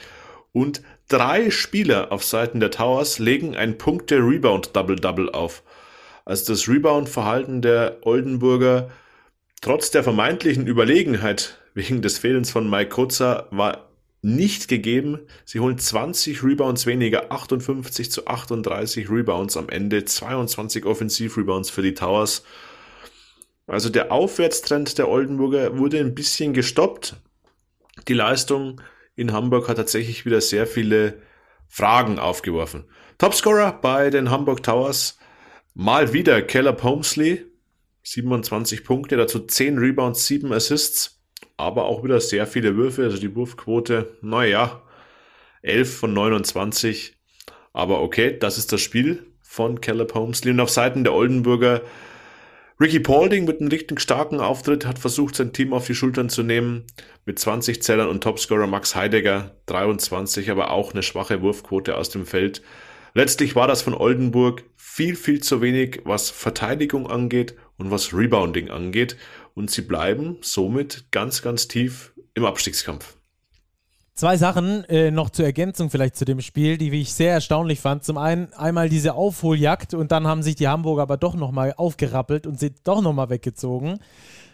und 0.53 0.83
drei 1.09 1.51
Spieler 1.51 2.13
auf 2.13 2.25
Seiten 2.25 2.61
der 2.61 2.71
Towers 2.71 3.19
legen 3.19 3.57
ein 3.57 3.79
Punkte-Rebound-Double-Double 3.79 5.31
auf. 5.31 5.63
Also 6.25 6.53
das 6.53 6.69
Rebound-Verhalten 6.69 7.63
der 7.63 7.99
Oldenburger 8.03 8.91
trotz 9.61 9.91
der 9.91 10.05
vermeintlichen 10.05 10.67
Überlegenheit 10.67 11.59
wegen 11.75 12.01
des 12.01 12.19
Fehlens 12.19 12.51
von 12.51 12.71
Mike 12.71 12.91
Kutzer 12.91 13.49
war 13.51 13.89
nicht 14.23 14.69
gegeben. 14.69 15.21
Sie 15.45 15.61
holen 15.61 15.79
20 15.79 16.43
Rebounds 16.43 16.87
weniger, 16.87 17.33
58 17.33 18.11
zu 18.11 18.27
38 18.27 19.11
Rebounds 19.11 19.57
am 19.57 19.69
Ende, 19.69 20.05
22 20.05 20.85
Offensiv-Rebounds 20.85 21.71
für 21.71 21.83
die 21.83 21.95
Towers. 21.95 22.43
Also 23.69 23.91
der 23.91 24.11
Aufwärtstrend 24.11 24.97
der 24.97 25.09
Oldenburger 25.09 25.79
wurde 25.79 25.99
ein 26.01 26.15
bisschen 26.15 26.55
gestoppt. 26.55 27.17
Die 28.09 28.15
Leistung 28.15 28.81
in 29.15 29.33
Hamburg 29.33 29.69
hat 29.69 29.77
tatsächlich 29.77 30.25
wieder 30.25 30.41
sehr 30.41 30.67
viele 30.67 31.21
Fragen 31.69 32.19
aufgeworfen. 32.19 32.85
Topscorer 33.19 33.73
bei 33.73 34.09
den 34.09 34.31
Hamburg 34.31 34.63
Towers. 34.63 35.19
Mal 35.75 36.15
wieder 36.15 36.41
Keller 36.41 36.73
Pomesley, 36.73 37.45
27 38.05 38.85
Punkte, 38.85 39.19
dazu 39.19 39.41
10 39.41 39.79
Rebounds, 39.79 40.27
7 40.27 40.51
Assists, 40.53 41.21
aber 41.57 41.85
auch 41.85 42.03
wieder 42.03 42.21
sehr 42.21 42.47
viele 42.47 42.75
Würfe, 42.75 43.05
also 43.05 43.19
die 43.19 43.37
Wurfquote, 43.37 44.17
naja, 44.23 44.83
11 45.63 45.99
von 45.99 46.15
29, 46.15 47.17
aber 47.73 48.01
okay, 48.01 48.37
das 48.39 48.57
ist 48.57 48.73
das 48.73 48.81
Spiel 48.81 49.27
von 49.43 49.81
Keller 49.81 50.07
Pomesley 50.07 50.53
und 50.53 50.61
auf 50.61 50.71
Seiten 50.71 51.05
der 51.05 51.13
Oldenburger 51.13 51.83
Ricky 52.81 53.01
Paulding 53.01 53.45
mit 53.45 53.61
einem 53.61 53.71
richtig 53.71 54.01
starken 54.01 54.39
Auftritt 54.39 54.87
hat 54.87 55.01
versucht, 55.01 55.35
sein 55.35 55.53
Team 55.53 55.73
auf 55.73 55.87
die 55.87 55.97
Schultern 55.97 56.29
zu 56.29 56.45
nehmen. 56.45 56.85
Mit 57.27 57.37
20 57.41 57.83
Zellern 57.83 58.09
und 58.09 58.23
Topscorer 58.23 58.69
Max 58.69 58.95
Heidegger 58.95 59.57
23, 59.67 60.49
aber 60.49 60.71
auch 60.71 60.93
eine 60.93 61.03
schwache 61.03 61.43
Wurfquote 61.43 61.97
aus 61.97 62.11
dem 62.11 62.25
Feld. 62.25 62.63
Letztlich 63.15 63.57
war 63.57 63.67
das 63.67 63.83
von 63.83 63.95
Oldenburg 63.95 64.63
viel, 64.77 65.17
viel 65.17 65.43
zu 65.43 65.61
wenig, 65.61 66.03
was 66.05 66.31
Verteidigung 66.31 67.09
angeht 67.09 67.57
und 67.79 67.91
was 67.91 68.15
Rebounding 68.15 68.71
angeht. 68.71 69.17
Und 69.55 69.73
sie 69.73 69.83
bleiben 69.83 70.37
somit 70.41 71.07
ganz, 71.11 71.43
ganz 71.43 71.67
tief 71.67 72.13
im 72.35 72.45
Abstiegskampf. 72.45 73.18
Zwei 74.19 74.37
Sachen 74.37 74.83
äh, 74.87 75.13
noch 75.13 75.31
zur 75.31 75.45
Ergänzung 75.45 75.91
vielleicht 75.91 76.17
zu 76.17 76.25
dem 76.25 76.41
Spiel, 76.41 76.77
die 76.77 76.91
ich 76.91 77.15
sehr 77.15 77.35
erstaunlich 77.35 77.79
fand. 77.79 78.03
Zum 78.03 78.19
einen 78.19 78.53
einmal 78.55 78.89
diese 78.89 79.15
Aufholjagd 79.15 79.95
und 79.95 80.11
dann 80.11 80.27
haben 80.27 80.43
sich 80.43 80.57
die 80.57 80.67
Hamburger 80.67 81.03
aber 81.03 81.17
doch 81.17 81.37
nochmal 81.37 81.73
aufgerappelt 81.77 82.45
und 82.45 82.59
sind 82.59 82.79
doch 82.83 83.01
nochmal 83.01 83.31
weggezogen. 83.31 84.01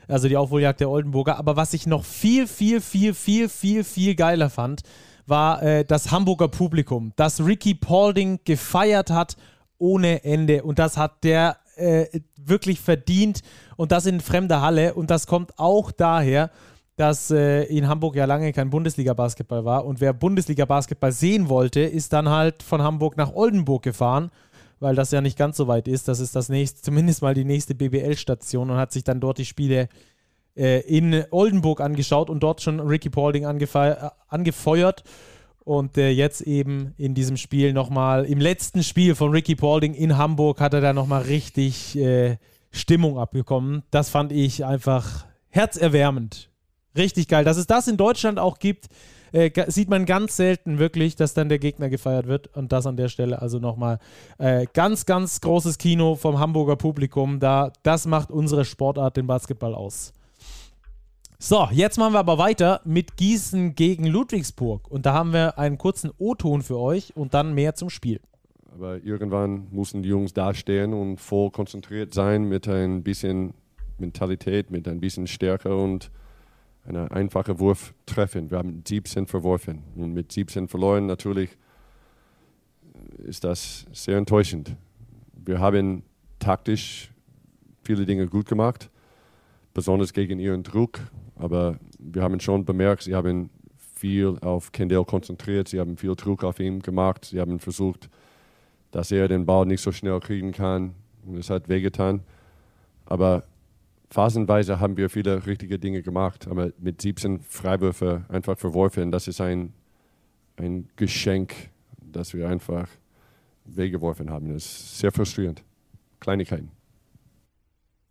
Also 0.07 0.29
die 0.29 0.37
Aufholjagd 0.37 0.81
der 0.81 0.91
Oldenburger. 0.91 1.39
Aber 1.39 1.57
was 1.57 1.73
ich 1.73 1.87
noch 1.87 2.05
viel, 2.05 2.47
viel, 2.47 2.83
viel, 2.83 3.15
viel, 3.15 3.49
viel, 3.49 3.85
viel 3.85 4.15
geiler 4.15 4.51
fand, 4.51 4.83
war 5.25 5.63
äh, 5.63 5.83
das 5.87 6.11
Hamburger 6.11 6.49
Publikum, 6.49 7.15
das 7.17 7.41
Ricky 7.41 7.75
Paulding 7.75 8.41
gefeiert 8.45 9.09
hat 9.09 9.39
ohne 9.79 10.25
Ende. 10.25 10.63
Und 10.63 10.79
das 10.79 10.99
hat 10.99 11.25
der 11.25 11.57
äh, 11.77 12.05
wirklich 12.37 12.81
verdient 12.81 13.41
und 13.77 13.93
das 13.93 14.05
in 14.05 14.21
fremder 14.21 14.61
Halle. 14.61 14.93
Und 14.93 15.11
das 15.11 15.27
kommt 15.27 15.59
auch 15.59 15.91
daher, 15.91 16.51
dass 16.97 17.31
äh, 17.31 17.65
in 17.65 17.89
Hamburg 17.89 18.15
ja 18.15 18.25
lange 18.25 18.53
kein 18.53 18.71
Bundesliga-Basketball 18.71 19.65
war. 19.65 19.85
Und 19.85 20.01
wer 20.01 20.13
Bundesliga-Basketball 20.13 21.13
sehen 21.13 21.49
wollte, 21.49 21.81
ist 21.81 22.13
dann 22.13 22.29
halt 22.29 22.63
von 22.63 22.83
Hamburg 22.83 23.17
nach 23.17 23.35
Oldenburg 23.35 23.83
gefahren, 23.83 24.31
weil 24.79 24.95
das 24.95 25.11
ja 25.11 25.21
nicht 25.21 25.37
ganz 25.37 25.57
so 25.57 25.67
weit 25.67 25.89
ist. 25.89 26.07
Das 26.07 26.21
ist 26.21 26.37
das 26.37 26.49
nächste, 26.49 26.83
zumindest 26.83 27.23
mal 27.23 27.35
die 27.35 27.45
nächste 27.45 27.75
BBL-Station 27.75 28.71
und 28.71 28.77
hat 28.77 28.93
sich 28.93 29.03
dann 29.03 29.21
dort 29.21 29.39
die 29.39 29.45
Spiele 29.45 29.89
äh, 30.57 30.81
in 30.83 31.25
Oldenburg 31.31 31.81
angeschaut 31.81 32.31
und 32.31 32.43
dort 32.43 32.61
schon 32.61 32.79
Ricky 32.79 33.11
Paulding 33.11 33.43
äh, 33.43 33.97
angefeuert. 34.29 35.03
Und 35.65 35.97
äh, 35.97 36.11
jetzt 36.11 36.43
eben 36.43 36.95
in 36.97 37.15
diesem 37.15 37.37
Spiel 37.37 37.73
nochmal, 37.73 38.25
im 38.27 38.39
letzten 38.39 38.85
Spiel 38.85 39.15
von 39.15 39.31
Ricky 39.31 39.57
Paulding 39.57 39.95
in 39.95 40.17
Hamburg 40.17 40.61
hat 40.61 40.75
er 40.75 40.81
da 40.81 40.93
nochmal 40.93 41.23
richtig 41.23 41.97
äh, 41.97 42.37
Stimmung 42.71 43.19
abbekommen. 43.19 43.83
Das 43.91 44.11
fand 44.11 44.31
ich 44.31 44.65
einfach 44.65 45.25
herzerwärmend 45.49 46.54
Richtig 46.97 47.29
geil. 47.29 47.45
Dass 47.45 47.57
es 47.57 47.67
das 47.67 47.89
in 47.89 47.97
Deutschland 47.97 48.39
auch 48.39 48.59
gibt, 48.59 48.89
äh, 49.33 49.51
sieht 49.71 49.89
man 49.89 50.07
ganz 50.07 50.37
selten 50.37 50.79
wirklich, 50.79 51.17
dass 51.17 51.35
dann 51.35 51.49
der 51.49 51.59
Gegner 51.59 51.89
gefeiert 51.89 52.27
wird. 52.27 52.57
Und 52.57 52.73
das 52.73 52.87
an 52.87 52.97
der 52.97 53.09
Stelle 53.09 53.43
also 53.43 53.59
nochmal 53.59 53.99
äh, 54.39 54.67
ganz, 54.73 55.07
ganz 55.07 55.41
großes 55.41 55.79
Kino 55.79 56.15
vom 56.15 56.39
Hamburger 56.39 56.77
Publikum. 56.77 57.41
Da, 57.41 57.73
das 57.83 58.07
macht 58.07 58.31
unsere 58.31 58.65
Sportart, 58.65 59.17
den 59.17 59.27
Basketball 59.27 59.75
aus. 59.75 60.13
So, 61.41 61.69
jetzt 61.73 61.99
machen 61.99 62.15
wir 62.15 62.21
aber 62.21 62.39
weiter 62.39 62.81
mit 62.85 63.17
Gießen 63.17 63.75
gegen 63.75 64.07
Ludwigsburg. 64.07 64.89
Und 64.89 65.05
da 65.05 65.15
haben 65.15 65.33
wir 65.33 65.59
einen 65.59 65.79
kurzen 65.79 66.11
O-Ton 66.17 66.63
für 66.63 66.79
euch 66.79 67.17
und 67.17 67.35
dann 67.35 67.55
mehr 67.55 67.75
zum 67.75 67.91
Spiel. 67.91 68.21
Aber 68.73 69.03
irgendwann 69.05 69.67
mussten 69.71 70.03
die 70.03 70.09
Jungs 70.09 70.33
dastehen 70.33 70.95
und 70.95 71.19
voll 71.21 71.51
konzentriert 71.51 72.15
sein 72.15 72.45
mit 72.45 72.69
ein 72.69 73.03
bisschen 73.03 73.55
Mentalität, 73.99 74.71
mit 74.71 74.89
ein 74.89 75.01
bisschen 75.01 75.27
Stärke 75.27 75.77
und 75.77 76.11
einen 76.85 77.09
einfachen 77.09 77.59
Wurf 77.59 77.95
treffen. 78.07 78.51
Wir 78.51 78.59
haben 78.59 78.83
17 78.87 79.27
verworfen 79.27 79.83
und 79.97 80.13
mit 80.13 80.33
17 80.33 80.69
verloren 80.69 81.07
natürlich 81.07 81.51
ist 83.19 83.45
das 83.45 83.87
sehr 83.93 84.19
enttäuschend. 84.19 84.77
Wir 85.33 85.59
haben 85.61 86.03
taktisch 86.39 87.11
viele 87.83 88.07
Dinge 88.07 88.27
gut 88.27 88.47
gemacht, 88.47 88.91
besonders 89.73 90.13
gegen 90.13 90.39
ihren 90.39 90.63
Druck, 90.63 91.01
aber 91.37 91.79
wir 91.99 92.23
haben 92.23 92.41
schon 92.41 92.65
bemerkt, 92.65 93.03
sie 93.03 93.15
haben 93.15 93.51
viel 93.95 94.39
auf 94.41 94.73
Kendall 94.73 95.05
konzentriert, 95.05 95.69
sie 95.69 95.81
haben 95.81 95.97
viel 95.97 96.15
Druck 96.15 96.45
auf 96.45 96.61
ihn 96.61 96.81
gemacht, 96.81 97.27
sie 97.27 97.41
haben 97.41 97.59
versucht, 97.59 98.11
dass 98.91 99.11
er 99.11 99.29
den 99.29 99.47
Ball 99.47 99.67
nicht 99.67 99.81
so 99.81 99.93
schnell 99.93 100.21
kriegen 100.21 100.53
kann 100.53 100.95
und 101.27 101.39
es 101.39 101.51
hat 101.51 101.69
wehgetan. 101.69 102.21
Aber 103.07 103.45
phasenweise 104.15 104.79
haben 104.79 104.97
wir 104.97 105.11
viele 105.11 105.45
richtige 105.45 105.77
Dinge 105.77 106.01
gemacht, 106.03 106.47
aber 106.47 106.71
mit 106.79 107.03
17 107.03 107.41
Freiwürfe 107.41 108.25
einfach 108.29 108.57
verworfen. 108.57 109.11
Das 109.11 109.27
ist 109.27 109.41
ein, 109.41 109.75
ein 110.57 110.89
Geschenk, 110.95 111.53
das 112.01 112.33
wir 112.33 112.49
einfach 112.49 112.89
weggeworfen 113.65 114.31
haben. 114.31 114.55
Das 114.55 114.65
ist 114.65 114.99
sehr 115.01 115.11
frustrierend. 115.11 115.65
Kleinigkeiten. 116.21 116.71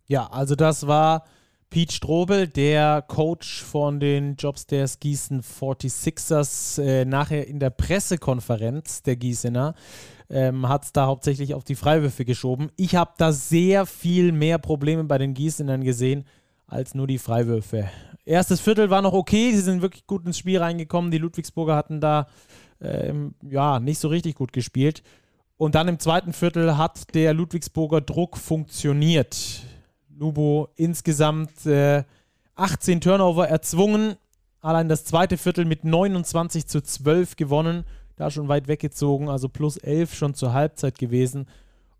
Ja, 0.06 0.26
also 0.26 0.54
das 0.54 0.86
war 0.86 1.24
Pete 1.70 1.92
Strobel, 1.92 2.46
der 2.46 3.02
Coach 3.02 3.62
von 3.62 4.00
den 4.00 4.36
Jobstairs 4.36 5.00
Gießen 5.00 5.42
46ers, 5.42 6.80
äh, 6.80 7.04
nachher 7.04 7.46
in 7.48 7.58
der 7.58 7.70
Pressekonferenz 7.70 9.02
der 9.02 9.16
Gießener, 9.16 9.74
ähm, 10.30 10.68
hat 10.68 10.84
es 10.84 10.92
da 10.92 11.06
hauptsächlich 11.06 11.54
auf 11.54 11.64
die 11.64 11.74
Freiwürfe 11.74 12.24
geschoben. 12.24 12.70
Ich 12.76 12.96
habe 12.96 13.12
da 13.18 13.32
sehr 13.32 13.86
viel 13.86 14.32
mehr 14.32 14.58
Probleme 14.58 15.04
bei 15.04 15.18
den 15.18 15.34
Gießenern 15.34 15.84
gesehen 15.84 16.24
als 16.66 16.94
nur 16.94 17.06
die 17.06 17.18
Freiwürfe. 17.18 17.88
Erstes 18.24 18.60
Viertel 18.60 18.88
war 18.90 19.02
noch 19.02 19.12
okay, 19.12 19.52
sie 19.52 19.60
sind 19.60 19.82
wirklich 19.82 20.06
gut 20.06 20.24
ins 20.26 20.38
Spiel 20.38 20.58
reingekommen. 20.58 21.10
Die 21.10 21.18
Ludwigsburger 21.18 21.76
hatten 21.76 22.00
da 22.00 22.26
ähm, 22.80 23.34
ja 23.42 23.80
nicht 23.80 23.98
so 23.98 24.08
richtig 24.08 24.34
gut 24.34 24.52
gespielt. 24.52 25.02
Und 25.56 25.74
dann 25.74 25.88
im 25.88 25.98
zweiten 25.98 26.32
Viertel 26.32 26.76
hat 26.76 27.14
der 27.14 27.34
Ludwigsburger 27.34 28.00
Druck 28.00 28.36
funktioniert. 28.36 29.62
Lubo 30.18 30.68
insgesamt 30.76 31.66
äh, 31.66 32.04
18 32.56 33.00
Turnover 33.00 33.48
erzwungen. 33.48 34.16
Allein 34.60 34.88
das 34.88 35.04
zweite 35.04 35.36
Viertel 35.36 35.64
mit 35.64 35.84
29 35.84 36.66
zu 36.66 36.80
12 36.80 37.36
gewonnen. 37.36 37.84
Da 38.16 38.30
schon 38.30 38.48
weit 38.48 38.68
weggezogen, 38.68 39.28
also 39.28 39.48
plus 39.48 39.76
11 39.76 40.14
schon 40.14 40.34
zur 40.34 40.52
Halbzeit 40.52 40.98
gewesen. 40.98 41.46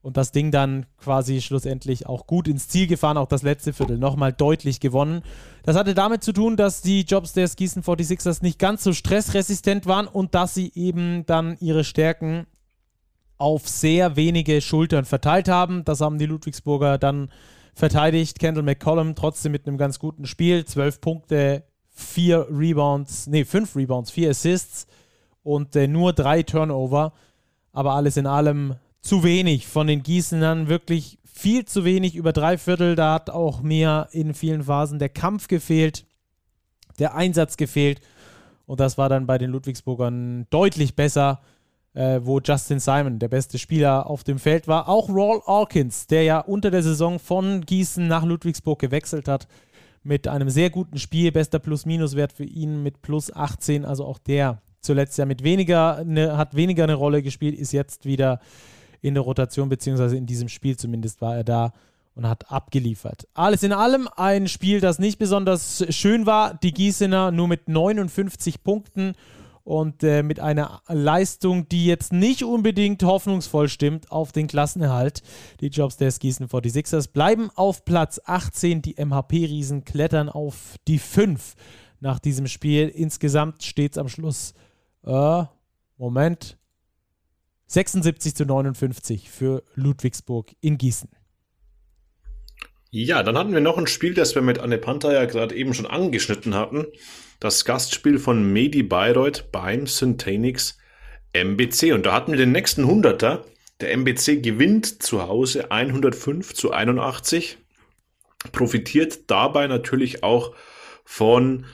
Und 0.01 0.17
das 0.17 0.33
Ding 0.33 0.51
dann 0.51 0.87
quasi 0.99 1.41
schlussendlich 1.41 2.07
auch 2.07 2.27
gut 2.27 2.47
ins 2.47 2.69
Ziel 2.69 2.87
gefahren. 2.87 3.17
Auch 3.17 3.27
das 3.27 3.43
letzte 3.43 3.73
Viertel 3.73 3.99
nochmal 3.99 4.33
deutlich 4.33 4.79
gewonnen. 4.79 5.23
Das 5.65 5.77
hatte 5.77 5.95
damit 5.95 6.23
zu 6.23 6.33
tun, 6.33 6.57
dass 6.57 6.83
die 6.83 7.03
Jobs 7.03 7.33
der 7.33 7.49
Gießen 7.49 7.83
46ers 7.83 8.43
nicht 8.43 8.59
ganz 8.59 8.85
so 8.85 8.93
stressresistent 8.93 9.87
waren 9.87 10.07
und 10.07 10.35
dass 10.35 10.55
sie 10.55 10.71
eben 10.75 11.25
dann 11.27 11.57
ihre 11.59 11.85
Stärken 11.85 12.47
auf 13.39 13.69
sehr 13.69 14.15
wenige 14.15 14.61
Schultern 14.61 15.05
verteilt 15.05 15.49
haben. 15.49 15.85
Das 15.85 16.01
haben 16.01 16.19
die 16.19 16.27
Ludwigsburger 16.27 16.99
dann 16.99 17.31
verteidigt. 17.75 18.39
Kendall 18.39 18.63
McCollum 18.63 19.15
trotzdem 19.15 19.53
mit 19.53 19.67
einem 19.67 19.79
ganz 19.79 19.99
guten 19.99 20.27
Spiel. 20.27 20.65
Zwölf 20.65 21.01
Punkte, 21.01 21.65
vier 21.91 22.47
Rebounds, 22.51 23.27
nee, 23.27 23.45
fünf 23.45 23.77
Rebounds, 23.77 24.11
vier 24.11 24.31
Assists 24.31 24.87
und 25.43 25.77
äh, 25.77 25.87
nur 25.87 26.13
drei 26.13 26.43
Turnover. 26.43 27.13
Aber 27.73 27.95
alles 27.95 28.17
in 28.17 28.27
allem 28.27 28.77
zu 29.01 29.23
wenig 29.23 29.67
von 29.67 29.87
den 29.87 30.03
Gießenern, 30.03 30.69
wirklich 30.69 31.19
viel 31.25 31.65
zu 31.65 31.85
wenig, 31.85 32.15
über 32.15 32.33
drei 32.33 32.57
Viertel. 32.57 32.95
Da 32.95 33.15
hat 33.15 33.31
auch 33.31 33.61
mir 33.61 34.09
in 34.13 34.35
vielen 34.35 34.63
Phasen 34.63 34.99
der 34.99 35.09
Kampf 35.09 35.49
gefehlt, 35.49 36.07
der 36.99 37.15
Einsatz 37.15 37.57
gefehlt. 37.57 38.01
Und 38.67 38.81
das 38.81 38.97
war 38.97 39.09
dann 39.09 39.27
bei 39.27 39.37
den 39.37 39.51
Ludwigsburgern 39.51 40.47
deutlich 40.51 40.97
besser 40.97 41.43
äh, 41.95 42.21
wo 42.23 42.41
Justin 42.41 42.81
Simon 42.81 43.19
der 43.19 43.29
beste 43.29 43.59
Spieler 43.59 44.09
auf 44.09 44.25
dem 44.25 44.39
Feld 44.39 44.69
war. 44.69 44.89
Auch 44.89 45.09
Rawl 45.09 45.41
Alkins, 45.47 46.07
der 46.07 46.25
ja 46.25 46.41
unter 46.41 46.71
der 46.71 46.83
Saison 46.83 47.19
von 47.19 47.65
Gießen 47.65 48.07
nach 48.07 48.25
Ludwigsburg 48.25 48.79
gewechselt 48.79 49.29
hat, 49.29 49.47
mit 50.03 50.29
einem 50.29 50.51
sehr 50.51 50.71
guten 50.71 50.99
Spiel, 50.99 51.33
bester 51.33 51.59
Plus-Minus-Wert 51.59 52.33
für 52.33 52.45
ihn 52.45 52.83
mit 52.83 53.01
plus 53.01 53.35
18. 53.35 53.85
Also 53.85 54.05
auch 54.05 54.19
der 54.19 54.61
zuletzt 54.81 55.17
ja 55.17 55.25
mit 55.25 55.43
weniger, 55.43 56.05
ne, 56.05 56.37
hat 56.37 56.55
weniger 56.55 56.85
eine 56.85 56.95
Rolle 56.95 57.23
gespielt, 57.23 57.59
ist 57.59 57.73
jetzt 57.73 58.05
wieder 58.05 58.41
in 59.01 59.15
der 59.15 59.23
Rotation, 59.23 59.69
beziehungsweise 59.69 60.17
in 60.17 60.27
diesem 60.27 60.49
Spiel 60.49 60.77
zumindest 60.77 61.21
war 61.23 61.37
er 61.37 61.45
da 61.45 61.73
und 62.15 62.29
hat 62.29 62.51
abgeliefert. 62.51 63.27
Alles 63.35 63.63
in 63.63 63.73
allem 63.73 64.09
ein 64.17 64.47
Spiel, 64.47 64.81
das 64.81 64.99
nicht 64.99 65.19
besonders 65.19 65.85
schön 65.89 66.27
war. 66.27 66.55
Die 66.55 66.73
Gießener 66.73 67.31
nur 67.31 67.49
mit 67.49 67.69
59 67.69 68.63
Punkten 68.63 69.15
und 69.65 70.03
äh, 70.05 70.23
mit 70.23 70.41
einer 70.41 70.83
Leistung, 70.89 71.69
die 71.69 71.87
jetzt 71.87 72.13
nicht 72.13 72.45
unbedingt 72.45 73.03
hoffnungsvoll 73.03 73.69
stimmt 73.69 74.13
auf 74.13 74.31
den 74.31 74.47
Klassenerhalt. 74.47 75.23
Die 75.61 75.69
Jobs 75.69 75.97
der 75.97 76.13
Gießen 76.13 76.47
46ers 76.47 77.11
bleiben 77.11 77.51
auf 77.55 77.85
Platz 77.85 78.21
18. 78.25 78.83
Die 78.83 78.97
MHP-Riesen 79.03 79.85
klettern 79.85 80.29
auf 80.29 80.77
die 80.87 80.99
5 80.99 81.55
nach 82.01 82.19
diesem 82.19 82.47
Spiel. 82.47 82.89
Insgesamt 82.89 83.63
steht 83.63 83.93
es 83.93 83.99
am 83.99 84.09
Schluss, 84.09 84.53
äh, 85.05 85.45
Moment, 85.97 86.59
76 87.67 88.35
zu 88.35 88.45
59 88.45 89.31
für 89.31 89.63
Ludwigsburg 89.75 90.55
in 90.61 90.77
Gießen. 90.77 91.09
Ja, 92.97 93.25
dann 93.25 93.37
hatten 93.37 93.53
wir 93.53 93.61
noch 93.61 93.77
ein 93.77 93.89
Spiel, 93.89 94.15
das 94.15 94.37
wir 94.37 94.43
mit 94.43 94.61
Anne 94.61 94.79
Panther 94.79 95.13
ja 95.13 95.25
gerade 95.25 95.57
eben 95.57 95.75
schon 95.75 95.89
angeschnitten 95.89 96.55
hatten. 96.55 96.87
Das 97.41 97.65
Gastspiel 97.65 98.21
von 98.21 98.53
Medi 98.53 98.85
Bayreuth 98.85 99.51
beim 99.51 99.89
Syntanix 99.89 100.79
MBC. 101.33 101.93
Und 101.93 102.07
da 102.07 102.13
hatten 102.13 102.31
wir 102.31 102.39
den 102.39 102.53
nächsten 102.53 102.87
Hunderter. 102.87 103.45
Der 103.81 103.91
MBC 103.95 104.41
gewinnt 104.41 105.03
zu 105.03 105.27
Hause 105.27 105.73
105 105.73 106.55
zu 106.55 106.71
81. 106.71 107.59
Profitiert 108.53 109.29
dabei 109.29 109.67
natürlich 109.67 110.23
auch 110.23 110.55
von 111.05 111.67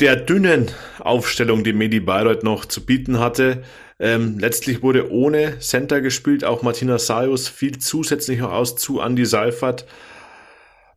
der 0.00 0.16
dünnen 0.16 0.70
Aufstellung, 1.00 1.64
die 1.64 1.74
Medi 1.74 2.00
Bayreuth 2.00 2.44
noch 2.44 2.64
zu 2.64 2.86
bieten 2.86 3.18
hatte. 3.18 3.62
Ähm, 4.00 4.38
letztlich 4.38 4.82
wurde 4.82 5.10
ohne 5.10 5.58
Center 5.58 6.00
gespielt, 6.00 6.44
auch 6.44 6.62
Martina 6.62 6.98
Sayus 6.98 7.48
fiel 7.48 7.78
zusätzlich 7.78 8.38
noch 8.38 8.52
aus 8.52 8.76
zu 8.76 9.00
Andy 9.00 9.26
Seifert. 9.26 9.86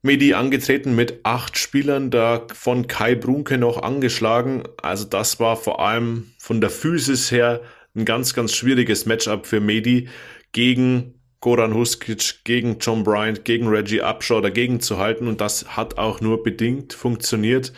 Medi 0.03 0.33
angetreten 0.33 0.95
mit 0.95 1.19
acht 1.23 1.57
Spielern, 1.57 2.09
davon 2.09 2.87
Kai 2.87 3.13
Brunke 3.13 3.57
noch 3.57 3.81
angeschlagen. 3.81 4.63
Also 4.81 5.05
das 5.05 5.39
war 5.39 5.57
vor 5.57 5.79
allem 5.79 6.31
von 6.39 6.59
der 6.59 6.71
Physis 6.71 7.31
her 7.31 7.61
ein 7.95 8.05
ganz, 8.05 8.33
ganz 8.33 8.55
schwieriges 8.55 9.05
Matchup 9.05 9.45
für 9.45 9.59
Medi 9.59 10.09
gegen 10.53 11.21
Goran 11.39 11.73
Huskic, 11.73 12.43
gegen 12.43 12.77
John 12.79 13.03
Bryant, 13.03 13.45
gegen 13.45 13.67
Reggie 13.67 14.01
Upshaw 14.01 14.41
dagegen 14.41 14.79
zu 14.79 14.97
halten 14.97 15.27
und 15.27 15.41
das 15.41 15.75
hat 15.75 15.97
auch 15.97 16.21
nur 16.21 16.43
bedingt 16.43 16.93
funktioniert. 16.93 17.73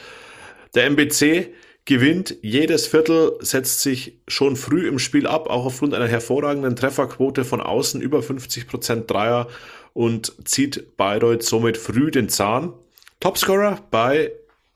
Der 0.76 0.86
MBC 0.86 1.53
gewinnt 1.86 2.38
jedes 2.41 2.88
Viertel, 2.88 3.34
setzt 3.39 3.81
sich 3.81 4.19
schon 4.27 4.55
früh 4.55 4.88
im 4.88 4.99
Spiel 4.99 5.27
ab, 5.27 5.49
auch 5.49 5.65
aufgrund 5.65 5.93
einer 5.93 6.07
hervorragenden 6.07 6.75
Trefferquote 6.75 7.43
von 7.43 7.61
außen 7.61 8.01
über 8.01 8.19
50% 8.19 9.05
Dreier 9.05 9.47
und 9.93 10.34
zieht 10.45 10.97
Bayreuth 10.97 11.43
somit 11.43 11.77
früh 11.77 12.09
den 12.09 12.29
Zahn. 12.29 12.73
Topscorer 13.19 13.79
bei 13.91 14.31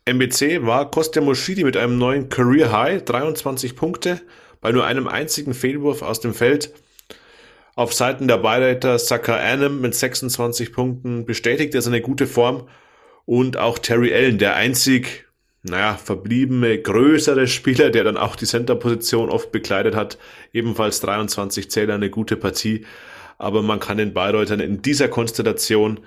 MBC 0.06 0.66
war 0.66 0.92
Kostja 0.92 1.22
Moschidi 1.22 1.64
mit 1.64 1.76
einem 1.76 1.98
neuen 1.98 2.30
Career 2.30 2.72
High, 2.72 3.04
23 3.04 3.76
Punkte, 3.76 4.22
bei 4.62 4.72
nur 4.72 4.86
einem 4.86 5.08
einzigen 5.08 5.54
Fehlwurf 5.54 6.02
aus 6.02 6.20
dem 6.20 6.34
Feld. 6.34 6.74
Auf 7.76 7.94
Seiten 7.94 8.28
der 8.28 8.38
Bayreuther 8.38 9.00
Saka 9.00 9.36
Annam 9.36 9.82
mit 9.82 9.96
26 9.96 10.74
Punkten 10.74 11.26
bestätigt 11.26 11.76
er 11.76 11.82
seine 11.82 12.02
gute 12.02 12.26
Form 12.26 12.68
und 13.26 13.58
auch 13.58 13.78
Terry 13.78 14.14
Allen, 14.14 14.40
der 14.40 14.56
einzig 14.56 15.27
naja, 15.70 15.96
verbliebene, 15.96 16.82
größere 16.82 17.48
Spieler, 17.48 17.90
der 17.90 18.04
dann 18.04 18.18
auch 18.18 18.36
die 18.36 18.46
Center-Position 18.46 19.30
oft 19.30 19.52
bekleidet 19.52 19.96
hat, 19.96 20.18
ebenfalls 20.54 21.00
23 21.02 21.70
Zähler, 21.70 21.96
eine 21.96 22.10
gute 22.10 22.38
Partie. 22.38 22.86
Aber 23.38 23.62
man 23.62 23.80
kann 23.80 23.98
den 23.98 24.14
Bayreutern 24.14 24.60
in 24.60 24.82
dieser 24.82 25.08
Konstellation 25.08 26.00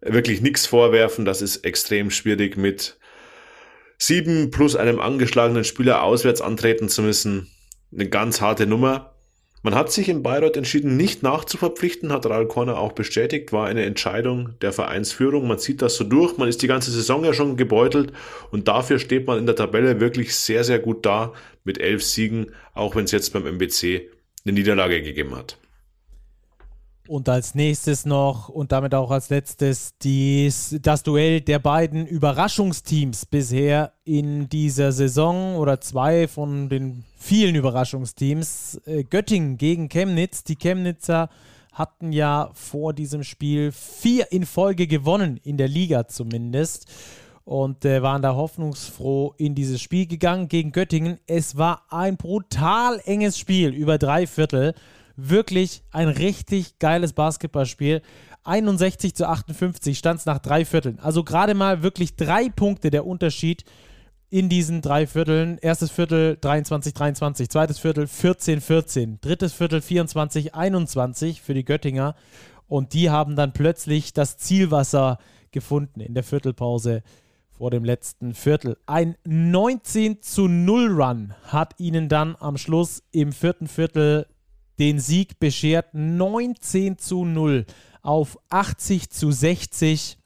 wirklich 0.00 0.42
nichts 0.42 0.66
vorwerfen. 0.66 1.24
Das 1.24 1.42
ist 1.42 1.64
extrem 1.64 2.10
schwierig 2.10 2.56
mit 2.56 2.98
sieben 3.98 4.50
plus 4.50 4.76
einem 4.76 5.00
angeschlagenen 5.00 5.64
Spieler 5.64 6.02
auswärts 6.02 6.40
antreten 6.40 6.88
zu 6.88 7.02
müssen. 7.02 7.48
Eine 7.92 8.08
ganz 8.08 8.40
harte 8.40 8.66
Nummer. 8.66 9.15
Man 9.62 9.74
hat 9.74 9.90
sich 9.90 10.08
in 10.08 10.22
Bayreuth 10.22 10.56
entschieden, 10.56 10.96
nicht 10.96 11.22
nachzuverpflichten, 11.22 12.12
hat 12.12 12.26
Raul 12.26 12.46
Korner 12.46 12.78
auch 12.78 12.92
bestätigt, 12.92 13.52
war 13.52 13.66
eine 13.66 13.84
Entscheidung 13.84 14.50
der 14.60 14.72
Vereinsführung. 14.72 15.48
Man 15.48 15.58
zieht 15.58 15.82
das 15.82 15.96
so 15.96 16.04
durch, 16.04 16.36
man 16.36 16.48
ist 16.48 16.62
die 16.62 16.68
ganze 16.68 16.90
Saison 16.90 17.24
ja 17.24 17.32
schon 17.32 17.56
gebeutelt 17.56 18.12
und 18.50 18.68
dafür 18.68 18.98
steht 18.98 19.26
man 19.26 19.38
in 19.38 19.46
der 19.46 19.56
Tabelle 19.56 19.98
wirklich 19.98 20.36
sehr, 20.36 20.62
sehr 20.62 20.78
gut 20.78 21.04
da 21.04 21.32
mit 21.64 21.80
elf 21.80 22.04
Siegen, 22.04 22.52
auch 22.74 22.94
wenn 22.94 23.04
es 23.04 23.10
jetzt 23.10 23.32
beim 23.32 23.46
MBC 23.46 24.08
eine 24.44 24.52
Niederlage 24.52 25.02
gegeben 25.02 25.34
hat. 25.34 25.58
Und 27.08 27.28
als 27.28 27.54
nächstes 27.54 28.04
noch 28.04 28.48
und 28.48 28.72
damit 28.72 28.94
auch 28.94 29.10
als 29.12 29.30
letztes 29.30 29.96
dies, 29.98 30.76
das 30.82 31.04
Duell 31.04 31.40
der 31.40 31.60
beiden 31.60 32.06
Überraschungsteams 32.06 33.26
bisher 33.26 33.92
in 34.04 34.48
dieser 34.48 34.90
Saison 34.90 35.56
oder 35.56 35.80
zwei 35.80 36.26
von 36.26 36.68
den 36.68 37.04
vielen 37.16 37.54
Überraschungsteams. 37.54 38.80
Äh, 38.86 39.04
Göttingen 39.04 39.56
gegen 39.56 39.88
Chemnitz. 39.88 40.42
Die 40.42 40.56
Chemnitzer 40.56 41.28
hatten 41.72 42.10
ja 42.12 42.50
vor 42.54 42.92
diesem 42.92 43.22
Spiel 43.22 43.70
vier 43.70 44.32
in 44.32 44.44
Folge 44.44 44.88
gewonnen, 44.88 45.38
in 45.44 45.58
der 45.58 45.68
Liga 45.68 46.08
zumindest. 46.08 46.86
Und 47.44 47.84
äh, 47.84 48.02
waren 48.02 48.22
da 48.22 48.34
hoffnungsfroh 48.34 49.34
in 49.36 49.54
dieses 49.54 49.80
Spiel 49.80 50.06
gegangen 50.06 50.48
gegen 50.48 50.72
Göttingen. 50.72 51.20
Es 51.28 51.56
war 51.56 51.84
ein 51.90 52.16
brutal 52.16 53.00
enges 53.04 53.38
Spiel 53.38 53.72
über 53.72 53.98
drei 53.98 54.26
Viertel 54.26 54.74
wirklich 55.16 55.82
ein 55.90 56.08
richtig 56.08 56.78
geiles 56.78 57.12
Basketballspiel. 57.12 58.02
61 58.44 59.14
zu 59.14 59.28
58 59.28 59.98
stand 59.98 60.20
es 60.20 60.26
nach 60.26 60.38
drei 60.38 60.64
Vierteln. 60.64 60.98
Also 61.00 61.24
gerade 61.24 61.54
mal 61.54 61.82
wirklich 61.82 62.16
drei 62.16 62.48
Punkte 62.48 62.90
der 62.90 63.06
Unterschied 63.06 63.64
in 64.30 64.48
diesen 64.48 64.82
drei 64.82 65.06
Vierteln. 65.06 65.58
Erstes 65.58 65.90
Viertel 65.90 66.36
23, 66.40 66.94
23, 66.94 67.48
zweites 67.48 67.78
Viertel 67.78 68.06
14, 68.06 68.60
14, 68.60 69.20
drittes 69.20 69.52
Viertel 69.52 69.80
24, 69.80 70.54
21 70.54 71.42
für 71.42 71.54
die 71.54 71.64
Göttinger. 71.64 72.14
Und 72.68 72.92
die 72.92 73.10
haben 73.10 73.36
dann 73.36 73.52
plötzlich 73.52 74.12
das 74.12 74.36
Zielwasser 74.38 75.18
gefunden 75.52 76.00
in 76.00 76.14
der 76.14 76.24
Viertelpause 76.24 77.02
vor 77.56 77.70
dem 77.70 77.84
letzten 77.84 78.34
Viertel. 78.34 78.76
Ein 78.86 79.16
19 79.24 80.20
zu 80.20 80.46
0 80.46 81.00
Run 81.00 81.34
hat 81.44 81.74
ihnen 81.78 82.08
dann 82.08 82.36
am 82.38 82.58
Schluss 82.58 83.02
im 83.12 83.32
vierten 83.32 83.66
Viertel 83.66 84.26
den 84.78 85.00
Sieg 85.00 85.38
beschert. 85.38 85.92
19 85.92 86.98
zu 86.98 87.24
0 87.24 87.66
auf 88.02 88.38
80 88.50 89.10
zu 89.10 89.30
60. 89.30 90.18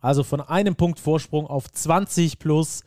Also 0.00 0.22
von 0.22 0.40
einem 0.40 0.76
Punkt 0.76 1.00
Vorsprung 1.00 1.46
auf 1.46 1.70
20 1.70 2.38
plus. 2.38 2.84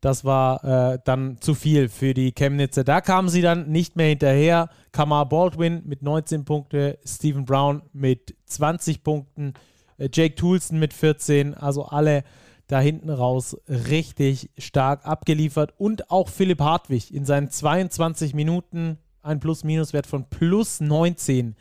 Das 0.00 0.24
war 0.24 0.64
äh, 0.64 0.98
dann 1.04 1.40
zu 1.40 1.54
viel 1.54 1.88
für 1.88 2.14
die 2.14 2.32
Chemnitzer. 2.32 2.84
Da 2.84 3.00
kamen 3.00 3.28
sie 3.28 3.42
dann 3.42 3.70
nicht 3.70 3.96
mehr 3.96 4.08
hinterher. 4.08 4.68
Kamar 4.92 5.28
Baldwin 5.28 5.82
mit 5.84 6.02
19 6.02 6.44
Punkten, 6.44 6.94
Stephen 7.04 7.44
Brown 7.44 7.82
mit 7.92 8.36
20 8.46 9.02
Punkten, 9.02 9.54
äh, 9.98 10.08
Jake 10.12 10.34
Toulson 10.34 10.78
mit 10.78 10.92
14. 10.92 11.54
Also 11.54 11.86
alle 11.86 12.24
da 12.68 12.80
hinten 12.80 13.10
raus 13.10 13.56
richtig 13.68 14.50
stark 14.58 15.06
abgeliefert. 15.06 15.74
Und 15.78 16.10
auch 16.10 16.28
Philipp 16.28 16.60
Hartwig 16.60 17.12
in 17.12 17.24
seinen 17.24 17.50
22 17.50 18.34
Minuten 18.34 18.98
ein 19.26 19.40
Plus-Minus-Wert 19.40 20.06
von 20.06 20.28
plus 20.28 20.80
19 20.80 21.56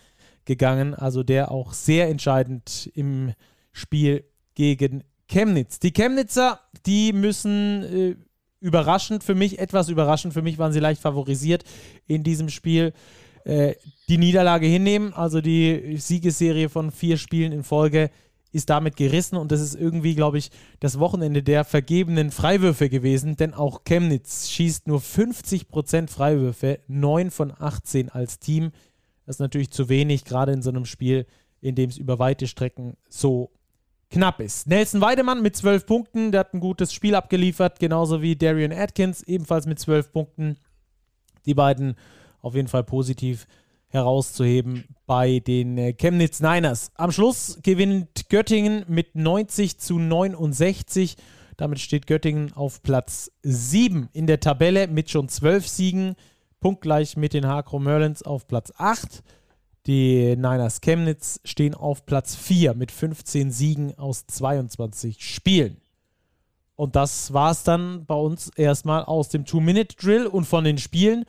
gegangen. 0.45 0.93
Also 0.93 1.23
der 1.23 1.51
auch 1.51 1.73
sehr 1.73 2.09
entscheidend 2.09 2.89
im 2.93 3.33
Spiel 3.71 4.23
gegen 4.53 5.03
Chemnitz. 5.27 5.79
Die 5.79 5.91
Chemnitzer, 5.91 6.59
die 6.85 7.13
müssen 7.13 7.83
äh, 7.83 8.15
überraschend 8.59 9.23
für 9.23 9.35
mich, 9.35 9.59
etwas 9.59 9.89
überraschend 9.89 10.33
für 10.33 10.41
mich, 10.41 10.57
waren 10.57 10.71
sie 10.71 10.79
leicht 10.79 11.01
favorisiert 11.01 11.63
in 12.07 12.23
diesem 12.23 12.49
Spiel. 12.49 12.93
Äh, 13.43 13.75
die 14.09 14.17
Niederlage 14.17 14.65
hinnehmen, 14.65 15.13
also 15.13 15.41
die 15.41 15.97
Siegesserie 15.97 16.69
von 16.69 16.91
vier 16.91 17.17
Spielen 17.17 17.51
in 17.51 17.63
Folge 17.63 18.09
ist 18.55 18.69
damit 18.69 18.95
gerissen 18.95 19.35
und 19.35 19.51
das 19.51 19.59
ist 19.59 19.75
irgendwie, 19.75 20.15
glaube 20.15 20.37
ich, 20.37 20.49
das 20.79 20.97
Wochenende 20.97 21.43
der 21.43 21.65
vergebenen 21.65 22.31
Freiwürfe 22.31 22.89
gewesen, 22.89 23.35
denn 23.35 23.53
auch 23.53 23.83
Chemnitz 23.83 24.49
schießt 24.49 24.87
nur 24.87 25.01
50% 25.01 26.09
Freiwürfe, 26.09 26.79
9 26.87 27.31
von 27.31 27.53
18 27.57 28.09
als 28.09 28.39
Team. 28.39 28.71
Das 29.25 29.35
ist 29.35 29.39
natürlich 29.41 29.71
zu 29.71 29.89
wenig, 29.89 30.23
gerade 30.23 30.53
in 30.53 30.61
so 30.61 30.69
einem 30.69 30.85
Spiel, 30.85 31.25
in 31.59 31.75
dem 31.75 31.89
es 31.89 31.97
über 31.97 32.17
weite 32.17 32.47
Strecken 32.47 32.95
so 33.09 33.51
knapp 34.09 34.39
ist. 34.39 34.67
Nelson 34.67 35.01
Weidemann 35.01 35.41
mit 35.41 35.57
12 35.57 35.85
Punkten, 35.85 36.31
der 36.31 36.39
hat 36.39 36.53
ein 36.53 36.61
gutes 36.61 36.93
Spiel 36.93 37.13
abgeliefert, 37.13 37.81
genauso 37.81 38.21
wie 38.21 38.37
Darian 38.37 38.71
Atkins, 38.71 39.21
ebenfalls 39.23 39.65
mit 39.65 39.79
12 39.79 40.13
Punkten. 40.13 40.57
Die 41.45 41.53
beiden 41.53 41.95
auf 42.41 42.55
jeden 42.55 42.69
Fall 42.69 42.85
positiv 42.85 43.47
herauszuheben 43.87 44.85
bei 45.05 45.39
den 45.39 45.77
äh, 45.77 45.93
Chemnitz 45.93 46.39
Niners. 46.39 46.91
Am 46.95 47.11
Schluss 47.11 47.59
gewinnt 47.63 48.29
Göttingen 48.29 48.85
mit 48.87 49.15
90 49.15 49.77
zu 49.79 49.99
69. 49.99 51.15
Damit 51.57 51.79
steht 51.79 52.07
Göttingen 52.07 52.53
auf 52.53 52.83
Platz 52.83 53.31
7 53.43 54.09
in 54.13 54.27
der 54.27 54.39
Tabelle 54.39 54.87
mit 54.87 55.09
schon 55.09 55.29
12 55.29 55.67
Siegen, 55.67 56.15
punktgleich 56.59 57.15
mit 57.15 57.33
den 57.33 57.47
Hakro 57.47 57.79
Merlins 57.79 58.23
auf 58.23 58.47
Platz 58.47 58.73
8. 58.77 59.23
Die 59.87 60.35
Niners 60.35 60.81
Chemnitz 60.81 61.39
stehen 61.45 61.75
auf 61.75 62.05
Platz 62.05 62.35
4 62.35 62.73
mit 62.73 62.91
15 62.91 63.51
Siegen 63.51 63.97
aus 63.97 64.25
22 64.25 65.23
Spielen. 65.23 65.77
Und 66.75 66.95
das 66.95 67.31
war 67.33 67.51
es 67.51 67.63
dann 67.63 68.05
bei 68.05 68.15
uns 68.15 68.49
erstmal 68.49 69.05
aus 69.05 69.29
dem 69.29 69.45
Two-Minute-Drill 69.45 70.27
und 70.27 70.45
von 70.45 70.63
den 70.63 70.77
Spielen. 70.77 71.25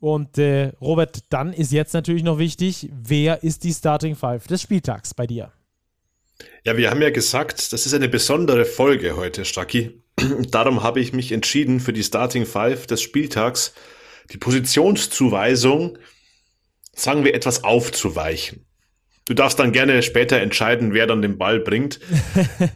Und 0.00 0.38
äh, 0.38 0.72
Robert, 0.80 1.20
dann 1.28 1.52
ist 1.52 1.72
jetzt 1.72 1.92
natürlich 1.92 2.22
noch 2.22 2.38
wichtig, 2.38 2.88
wer 2.90 3.44
ist 3.44 3.64
die 3.64 3.72
Starting 3.72 4.16
Five 4.16 4.46
des 4.46 4.62
Spieltags 4.62 5.12
bei 5.12 5.26
dir? 5.26 5.52
Ja, 6.64 6.76
wir 6.78 6.90
haben 6.90 7.02
ja 7.02 7.10
gesagt, 7.10 7.72
das 7.74 7.84
ist 7.84 7.92
eine 7.92 8.08
besondere 8.08 8.64
Folge 8.64 9.16
heute, 9.16 9.44
Stacki. 9.44 10.02
Darum 10.50 10.82
habe 10.82 11.00
ich 11.00 11.12
mich 11.12 11.32
entschieden, 11.32 11.80
für 11.80 11.92
die 11.92 12.02
Starting 12.02 12.46
Five 12.46 12.86
des 12.86 13.02
Spieltags 13.02 13.74
die 14.32 14.38
Positionszuweisung, 14.38 15.98
sagen 16.94 17.24
wir, 17.24 17.34
etwas 17.34 17.62
aufzuweichen. 17.62 18.64
Du 19.26 19.34
darfst 19.34 19.58
dann 19.58 19.72
gerne 19.72 20.02
später 20.02 20.38
entscheiden, 20.38 20.94
wer 20.94 21.06
dann 21.06 21.20
den 21.20 21.36
Ball 21.36 21.60
bringt. 21.60 22.00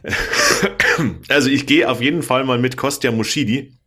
also 1.27 1.49
ich 1.49 1.65
gehe 1.65 1.89
auf 1.89 2.01
jeden 2.01 2.21
Fall 2.21 2.43
mal 2.43 2.59
mit 2.59 2.77
Kostja 2.77 3.11
Muschidi. 3.11 3.77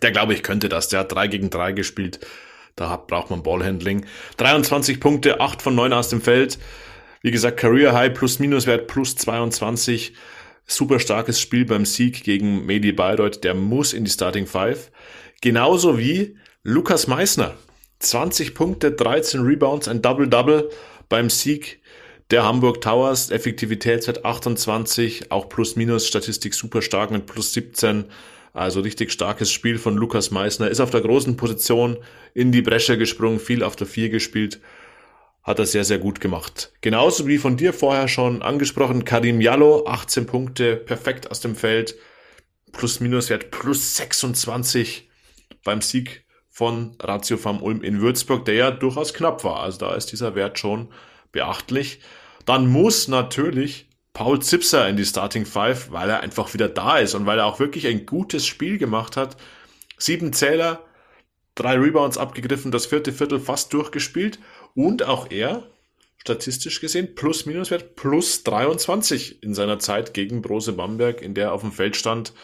Der 0.00 0.12
glaube 0.12 0.32
ich 0.32 0.42
könnte 0.42 0.68
das. 0.68 0.88
Der 0.88 1.00
hat 1.00 1.12
drei 1.12 1.26
gegen 1.26 1.50
drei 1.50 1.72
gespielt 1.72 2.20
da 2.76 2.96
braucht 2.96 3.30
man 3.30 3.42
Ballhandling. 3.42 4.06
23 4.38 5.00
Punkte, 5.00 5.40
8 5.40 5.62
von 5.62 5.74
9 5.74 5.92
aus 5.92 6.08
dem 6.08 6.20
Feld. 6.20 6.58
Wie 7.22 7.30
gesagt, 7.30 7.58
Career 7.58 7.92
High 7.92 8.14
plus 8.14 8.38
Minuswert 8.38 8.88
plus 8.88 9.16
22. 9.16 10.14
Super 10.66 10.98
starkes 10.98 11.40
Spiel 11.40 11.64
beim 11.64 11.84
Sieg 11.84 12.24
gegen 12.24 12.66
Medi 12.66 12.92
Bayreuth. 12.92 13.44
Der 13.44 13.54
muss 13.54 13.92
in 13.92 14.04
die 14.04 14.10
Starting 14.10 14.46
Five. 14.46 14.90
Genauso 15.40 15.98
wie 15.98 16.36
Lukas 16.62 17.06
Meissner. 17.06 17.54
20 17.98 18.54
Punkte, 18.54 18.90
13 18.90 19.42
Rebounds, 19.42 19.86
ein 19.86 20.02
Double-Double 20.02 20.70
beim 21.08 21.30
Sieg 21.30 21.80
der 22.30 22.44
Hamburg 22.44 22.80
Towers. 22.80 23.30
Effektivitätswert 23.30 24.24
28, 24.24 25.30
auch 25.30 25.48
Plus-Minus-Statistik 25.48 26.54
super 26.54 26.82
stark 26.82 27.10
mit 27.10 27.26
plus 27.26 27.52
17. 27.52 28.06
Also 28.52 28.80
richtig 28.80 29.12
starkes 29.12 29.50
Spiel 29.50 29.78
von 29.78 29.96
Lukas 29.96 30.30
Meissner. 30.30 30.68
Ist 30.68 30.80
auf 30.80 30.90
der 30.90 31.00
großen 31.00 31.36
Position 31.36 31.96
in 32.34 32.52
die 32.52 32.62
Bresche 32.62 32.98
gesprungen, 32.98 33.40
viel 33.40 33.62
auf 33.62 33.76
der 33.76 33.86
4 33.86 34.10
gespielt. 34.10 34.60
Hat 35.42 35.58
er 35.58 35.66
sehr, 35.66 35.84
sehr 35.84 35.98
gut 35.98 36.20
gemacht. 36.20 36.72
Genauso 36.82 37.26
wie 37.26 37.38
von 37.38 37.56
dir 37.56 37.72
vorher 37.72 38.08
schon 38.08 38.42
angesprochen, 38.42 39.04
Karim 39.04 39.40
Jallo, 39.40 39.86
18 39.86 40.26
Punkte, 40.26 40.76
perfekt 40.76 41.30
aus 41.30 41.40
dem 41.40 41.56
Feld. 41.56 41.96
Plus-Minus-Wert 42.72 43.50
plus 43.50 43.96
26 43.96 45.10
beim 45.64 45.80
Sieg 45.80 46.24
von 46.48 46.96
Ratio 47.00 47.38
Farm 47.38 47.62
Ulm 47.62 47.82
in 47.82 48.00
Würzburg, 48.00 48.44
der 48.44 48.54
ja 48.54 48.70
durchaus 48.70 49.14
knapp 49.14 49.42
war. 49.44 49.60
Also 49.60 49.78
da 49.78 49.94
ist 49.94 50.12
dieser 50.12 50.34
Wert 50.34 50.58
schon 50.58 50.88
beachtlich. 51.32 52.00
Dann 52.44 52.66
muss 52.66 53.08
natürlich 53.08 53.88
Paul 54.12 54.40
Zipser 54.40 54.88
in 54.88 54.96
die 54.96 55.06
Starting 55.06 55.46
Five, 55.46 55.90
weil 55.90 56.10
er 56.10 56.20
einfach 56.20 56.52
wieder 56.52 56.68
da 56.68 56.98
ist 56.98 57.14
und 57.14 57.24
weil 57.24 57.38
er 57.38 57.46
auch 57.46 57.60
wirklich 57.60 57.86
ein 57.86 58.04
gutes 58.04 58.46
Spiel 58.46 58.78
gemacht 58.78 59.16
hat. 59.16 59.36
Sieben 59.96 60.32
Zähler, 60.32 60.84
drei 61.54 61.76
Rebounds 61.76 62.18
abgegriffen, 62.18 62.72
das 62.72 62.86
vierte 62.86 63.12
Viertel 63.12 63.40
fast 63.40 63.72
durchgespielt 63.72 64.38
und 64.74 65.02
auch 65.04 65.30
er, 65.30 65.66
statistisch 66.18 66.80
gesehen, 66.80 67.14
plus 67.14 67.46
Minuswert 67.46 67.96
plus 67.96 68.44
23 68.44 69.42
in 69.42 69.54
seiner 69.54 69.78
Zeit 69.78 70.12
gegen 70.14 70.42
Brose 70.42 70.72
Bamberg, 70.72 71.22
in 71.22 71.34
der 71.34 71.46
er 71.46 71.52
auf 71.52 71.62
dem 71.62 71.72
Feld 71.72 71.96
stand. 71.96 72.34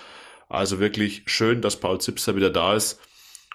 Also 0.49 0.81
wirklich 0.81 1.23
schön, 1.27 1.61
dass 1.61 1.77
Paul 1.77 2.01
Zipser 2.01 2.35
wieder 2.35 2.51
da 2.51 2.75
ist. 2.75 2.99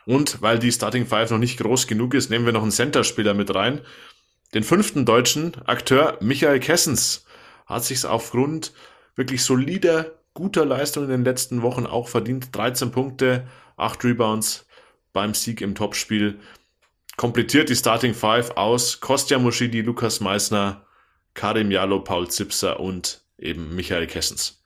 Und 0.05 0.41
weil 0.41 0.59
die 0.59 0.71
Starting 0.71 1.07
Five 1.07 1.31
noch 1.31 1.39
nicht 1.39 1.59
groß 1.59 1.87
genug 1.87 2.13
ist, 2.13 2.29
nehmen 2.29 2.45
wir 2.45 2.53
noch 2.53 2.61
einen 2.61 2.71
Center-Spieler 2.71 3.33
mit 3.33 3.53
rein. 3.55 3.81
Den 4.53 4.63
fünften 4.63 5.05
deutschen 5.05 5.55
Akteur 5.65 6.17
Michael 6.21 6.59
Kessens 6.59 7.25
hat 7.65 7.83
sich 7.83 8.05
aufgrund 8.05 8.73
wirklich 9.15 9.43
solider, 9.43 10.11
guter 10.33 10.65
Leistung 10.65 11.05
in 11.05 11.09
den 11.09 11.25
letzten 11.25 11.61
Wochen 11.61 11.85
auch 11.85 12.07
verdient. 12.07 12.55
13 12.55 12.91
Punkte, 12.91 13.47
8 13.77 14.03
Rebounds 14.03 14.65
beim 15.11 15.33
Sieg 15.33 15.61
im 15.61 15.75
Topspiel. 15.75 16.39
Komplettiert 17.17 17.69
die 17.69 17.75
Starting 17.75 18.13
Five 18.13 18.51
aus 18.57 18.99
Kostja 18.99 19.37
Muschidi, 19.37 19.81
Lukas 19.81 20.19
Meissner, 20.19 20.85
Karim 21.35 21.69
Jalo, 21.69 21.99
Paul 21.99 22.29
Zipser 22.29 22.79
und 22.79 23.23
eben 23.37 23.75
Michael 23.75 24.07
Kessens. 24.07 24.62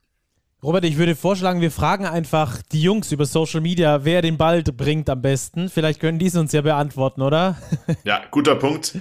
Robert, 0.64 0.86
ich 0.86 0.97
würde 0.97 1.16
vorschlagen, 1.16 1.62
wir 1.62 1.70
fragen 1.70 2.08
einfach 2.08 2.64
die 2.72 2.82
Jungs 2.82 3.12
über 3.12 3.28
Social 3.28 3.62
Media, 3.62 4.03
wer 4.05 4.24
den 4.24 4.38
Ball 4.38 4.64
bringt 4.64 5.08
am 5.08 5.22
besten. 5.22 5.70
Vielleicht 5.70 5.99
können 5.99 6.18
die 6.18 6.26
es 6.26 6.36
uns 6.36 6.51
ja 6.51 6.62
beantworten, 6.62 7.22
oder? 7.22 7.58
Ja, 8.03 8.24
guter 8.32 8.55
Punkt. 8.55 8.97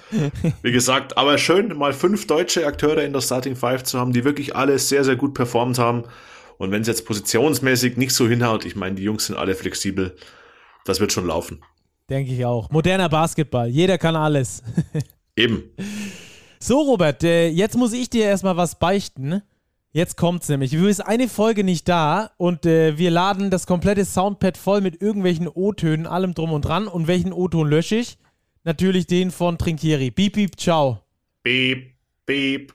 Wie 0.62 0.70
gesagt, 0.70 1.16
aber 1.16 1.38
schön, 1.38 1.74
mal 1.78 1.94
fünf 1.94 2.26
deutsche 2.26 2.66
Akteure 2.66 3.02
in 3.04 3.14
der 3.14 3.22
Starting 3.22 3.56
Five 3.56 3.84
zu 3.84 3.98
haben, 3.98 4.12
die 4.12 4.22
wirklich 4.22 4.54
alle 4.54 4.78
sehr, 4.78 5.02
sehr 5.02 5.16
gut 5.16 5.32
performt 5.32 5.78
haben. 5.78 6.04
Und 6.58 6.72
wenn 6.72 6.82
es 6.82 6.88
jetzt 6.88 7.06
positionsmäßig 7.06 7.96
nicht 7.96 8.12
so 8.12 8.28
hinhaut, 8.28 8.66
ich 8.66 8.76
meine, 8.76 8.96
die 8.96 9.04
Jungs 9.04 9.24
sind 9.26 9.36
alle 9.36 9.54
flexibel, 9.54 10.14
das 10.84 11.00
wird 11.00 11.10
schon 11.12 11.26
laufen. 11.26 11.62
Denke 12.10 12.34
ich 12.34 12.44
auch. 12.44 12.70
Moderner 12.70 13.08
Basketball, 13.08 13.68
jeder 13.68 13.96
kann 13.96 14.14
alles. 14.14 14.62
Eben. 15.36 15.64
So, 16.60 16.82
Robert, 16.82 17.24
äh, 17.24 17.48
jetzt 17.48 17.78
muss 17.78 17.94
ich 17.94 18.10
dir 18.10 18.26
erstmal 18.26 18.58
was 18.58 18.78
beichten. 18.78 19.42
Jetzt 19.92 20.16
kommt's 20.16 20.48
nämlich. 20.48 20.72
Wir 20.72 20.88
ist 20.88 21.00
eine 21.00 21.28
Folge 21.28 21.64
nicht 21.64 21.88
da 21.88 22.30
und 22.36 22.66
äh, 22.66 22.98
wir 22.98 23.10
laden 23.10 23.50
das 23.50 23.66
komplette 23.66 24.04
Soundpad 24.04 24.58
voll 24.58 24.80
mit 24.82 25.00
irgendwelchen 25.00 25.48
O-Tönen, 25.48 26.06
allem 26.06 26.34
drum 26.34 26.52
und 26.52 26.62
dran. 26.62 26.86
Und 26.86 27.06
welchen 27.06 27.32
O-Ton 27.32 27.68
lösche 27.68 27.96
ich? 27.96 28.18
Natürlich 28.64 29.06
den 29.06 29.30
von 29.30 29.58
Trinkieri. 29.58 30.10
Beep, 30.10 30.34
beep, 30.34 30.60
ciao. 30.60 31.00
Beep, 31.42 31.94
beep. 32.26 32.74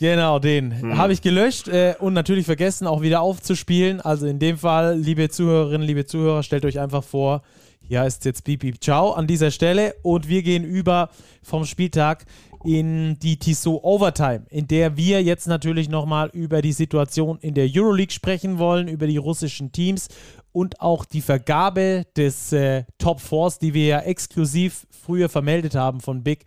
Genau, 0.00 0.38
den 0.38 0.82
hm. 0.82 0.98
habe 0.98 1.12
ich 1.12 1.22
gelöscht 1.22 1.68
äh, 1.68 1.94
und 1.98 2.12
natürlich 2.12 2.44
vergessen, 2.44 2.86
auch 2.86 3.00
wieder 3.00 3.20
aufzuspielen. 3.20 4.00
Also 4.00 4.26
in 4.26 4.38
dem 4.38 4.58
Fall, 4.58 4.98
liebe 4.98 5.30
Zuhörerinnen, 5.30 5.86
liebe 5.86 6.04
Zuhörer, 6.04 6.42
stellt 6.42 6.64
euch 6.64 6.80
einfach 6.80 7.04
vor, 7.04 7.42
Hier 7.86 8.00
heißt 8.00 8.24
jetzt 8.24 8.44
Beep 8.44 8.60
Beep 8.60 8.82
Ciao 8.82 9.12
an 9.12 9.26
dieser 9.26 9.50
Stelle 9.50 9.94
und 10.02 10.28
wir 10.28 10.42
gehen 10.42 10.64
über 10.64 11.10
vom 11.42 11.64
Spieltag 11.66 12.24
in 12.64 13.18
die 13.18 13.38
Tissot 13.38 13.84
Overtime, 13.84 14.46
in 14.48 14.66
der 14.66 14.96
wir 14.96 15.22
jetzt 15.22 15.46
natürlich 15.46 15.90
nochmal 15.90 16.30
über 16.32 16.62
die 16.62 16.72
Situation 16.72 17.38
in 17.40 17.52
der 17.54 17.68
Euroleague 17.70 18.12
sprechen 18.12 18.58
wollen, 18.58 18.88
über 18.88 19.06
die 19.06 19.18
russischen 19.18 19.70
Teams 19.70 20.08
und 20.52 20.80
auch 20.80 21.04
die 21.04 21.20
Vergabe 21.20 22.06
des 22.16 22.52
äh, 22.52 22.84
Top 22.96 23.20
Fours, 23.20 23.58
die 23.58 23.74
wir 23.74 23.86
ja 23.86 24.00
exklusiv 24.00 24.86
früher 24.90 25.28
vermeldet 25.28 25.74
haben 25.74 26.00
von 26.00 26.22
Big, 26.22 26.46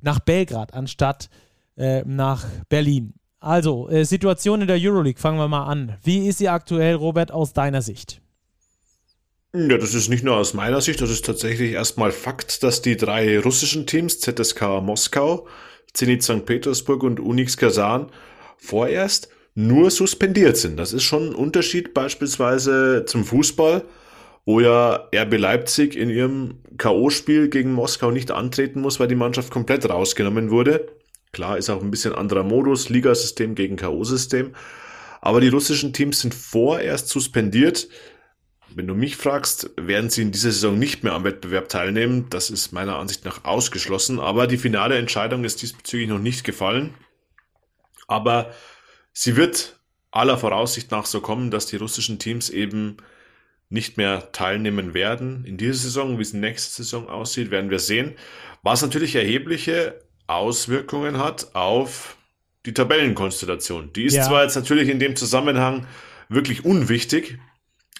nach 0.00 0.20
Belgrad 0.20 0.72
anstatt 0.72 1.28
äh, 1.76 2.02
nach 2.06 2.46
Berlin. 2.70 3.14
Also, 3.40 3.88
äh, 3.88 4.04
Situation 4.04 4.62
in 4.62 4.68
der 4.68 4.78
Euroleague, 4.80 5.20
fangen 5.20 5.38
wir 5.38 5.48
mal 5.48 5.66
an. 5.66 5.96
Wie 6.02 6.26
ist 6.26 6.38
sie 6.38 6.48
aktuell, 6.48 6.94
Robert, 6.94 7.30
aus 7.30 7.52
deiner 7.52 7.82
Sicht? 7.82 8.22
Ja, 9.54 9.78
das 9.78 9.94
ist 9.94 10.10
nicht 10.10 10.24
nur 10.24 10.36
aus 10.36 10.52
meiner 10.52 10.82
Sicht, 10.82 11.00
das 11.00 11.10
ist 11.10 11.24
tatsächlich 11.24 11.72
erstmal 11.72 12.12
Fakt, 12.12 12.62
dass 12.62 12.82
die 12.82 12.98
drei 12.98 13.38
russischen 13.38 13.86
Teams, 13.86 14.20
ZSK 14.20 14.82
Moskau, 14.82 15.46
Zenit 15.94 16.22
St. 16.22 16.44
Petersburg 16.44 17.02
und 17.02 17.18
Unix 17.18 17.56
Kazan, 17.56 18.10
vorerst 18.58 19.30
nur 19.54 19.90
suspendiert 19.90 20.58
sind. 20.58 20.76
Das 20.76 20.92
ist 20.92 21.04
schon 21.04 21.30
ein 21.30 21.34
Unterschied 21.34 21.94
beispielsweise 21.94 23.06
zum 23.06 23.24
Fußball, 23.24 23.84
wo 24.44 24.60
ja 24.60 25.08
RB 25.14 25.38
Leipzig 25.38 25.96
in 25.96 26.10
ihrem 26.10 26.58
K.O.-Spiel 26.76 27.48
gegen 27.48 27.72
Moskau 27.72 28.10
nicht 28.10 28.30
antreten 28.30 28.82
muss, 28.82 29.00
weil 29.00 29.08
die 29.08 29.14
Mannschaft 29.14 29.50
komplett 29.50 29.88
rausgenommen 29.88 30.50
wurde. 30.50 30.88
Klar, 31.32 31.56
ist 31.56 31.70
auch 31.70 31.82
ein 31.82 31.90
bisschen 31.90 32.14
anderer 32.14 32.44
Modus, 32.44 32.90
Ligasystem 32.90 33.54
gegen 33.54 33.76
K.O.-System. 33.76 34.50
Aber 35.22 35.40
die 35.40 35.48
russischen 35.48 35.94
Teams 35.94 36.20
sind 36.20 36.34
vorerst 36.34 37.08
suspendiert. 37.08 37.88
Wenn 38.74 38.86
du 38.86 38.94
mich 38.94 39.16
fragst, 39.16 39.70
werden 39.76 40.10
sie 40.10 40.22
in 40.22 40.32
dieser 40.32 40.52
Saison 40.52 40.78
nicht 40.78 41.02
mehr 41.02 41.14
am 41.14 41.24
Wettbewerb 41.24 41.68
teilnehmen. 41.68 42.26
Das 42.30 42.50
ist 42.50 42.72
meiner 42.72 42.96
Ansicht 42.96 43.24
nach 43.24 43.44
ausgeschlossen. 43.44 44.20
Aber 44.20 44.46
die 44.46 44.58
finale 44.58 44.98
Entscheidung 44.98 45.44
ist 45.44 45.62
diesbezüglich 45.62 46.08
noch 46.08 46.18
nicht 46.18 46.44
gefallen. 46.44 46.94
Aber 48.06 48.52
sie 49.12 49.36
wird 49.36 49.78
aller 50.10 50.38
Voraussicht 50.38 50.90
nach 50.90 51.06
so 51.06 51.20
kommen, 51.20 51.50
dass 51.50 51.66
die 51.66 51.76
russischen 51.76 52.18
Teams 52.18 52.50
eben 52.50 52.98
nicht 53.70 53.96
mehr 53.96 54.32
teilnehmen 54.32 54.94
werden. 54.94 55.44
In 55.44 55.56
dieser 55.56 55.74
Saison, 55.74 56.18
wie 56.18 56.22
es 56.22 56.32
nächste 56.32 56.82
Saison 56.82 57.08
aussieht, 57.08 57.50
werden 57.50 57.70
wir 57.70 57.78
sehen. 57.78 58.14
Was 58.62 58.82
natürlich 58.82 59.14
erhebliche 59.14 60.00
Auswirkungen 60.26 61.18
hat 61.18 61.54
auf 61.54 62.16
die 62.66 62.74
Tabellenkonstellation. 62.74 63.92
Die 63.94 64.04
ist 64.04 64.14
ja. 64.14 64.24
zwar 64.24 64.42
jetzt 64.42 64.56
natürlich 64.56 64.88
in 64.88 64.98
dem 64.98 65.16
Zusammenhang 65.16 65.86
wirklich 66.28 66.64
unwichtig, 66.64 67.38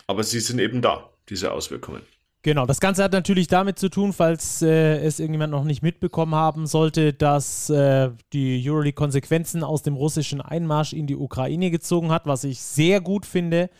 aber 0.09 0.25
sie 0.25 0.41
sind 0.41 0.59
eben 0.59 0.83
da, 0.83 1.11
diese 1.29 1.53
Auswirkungen. 1.53 2.03
Genau, 2.43 2.67
das 2.67 2.79
Ganze 2.81 3.03
hat 3.03 3.13
natürlich 3.13 3.49
damit 3.49 3.81
zu 3.81 3.89
tun, 3.89 4.13
falls 4.13 4.63
äh, 4.63 4.99
es 5.01 5.19
irgendjemand 5.19 5.51
noch 5.51 5.65
nicht 5.65 5.83
mitbekommen 5.83 6.37
haben 6.37 6.69
sollte, 6.69 7.13
dass 7.13 7.69
äh, 7.69 8.11
die 8.33 8.63
Euroleague 8.65 8.95
Konsequenzen 8.95 9.65
aus 9.65 9.83
dem 9.83 9.97
russischen 9.97 10.41
Einmarsch 10.41 10.93
in 10.93 11.09
die 11.09 11.17
Ukraine 11.17 11.73
gezogen 11.73 12.13
hat, 12.13 12.27
was 12.27 12.45
ich 12.45 12.61
sehr 12.61 13.01
gut 13.01 13.27
finde, 13.27 13.71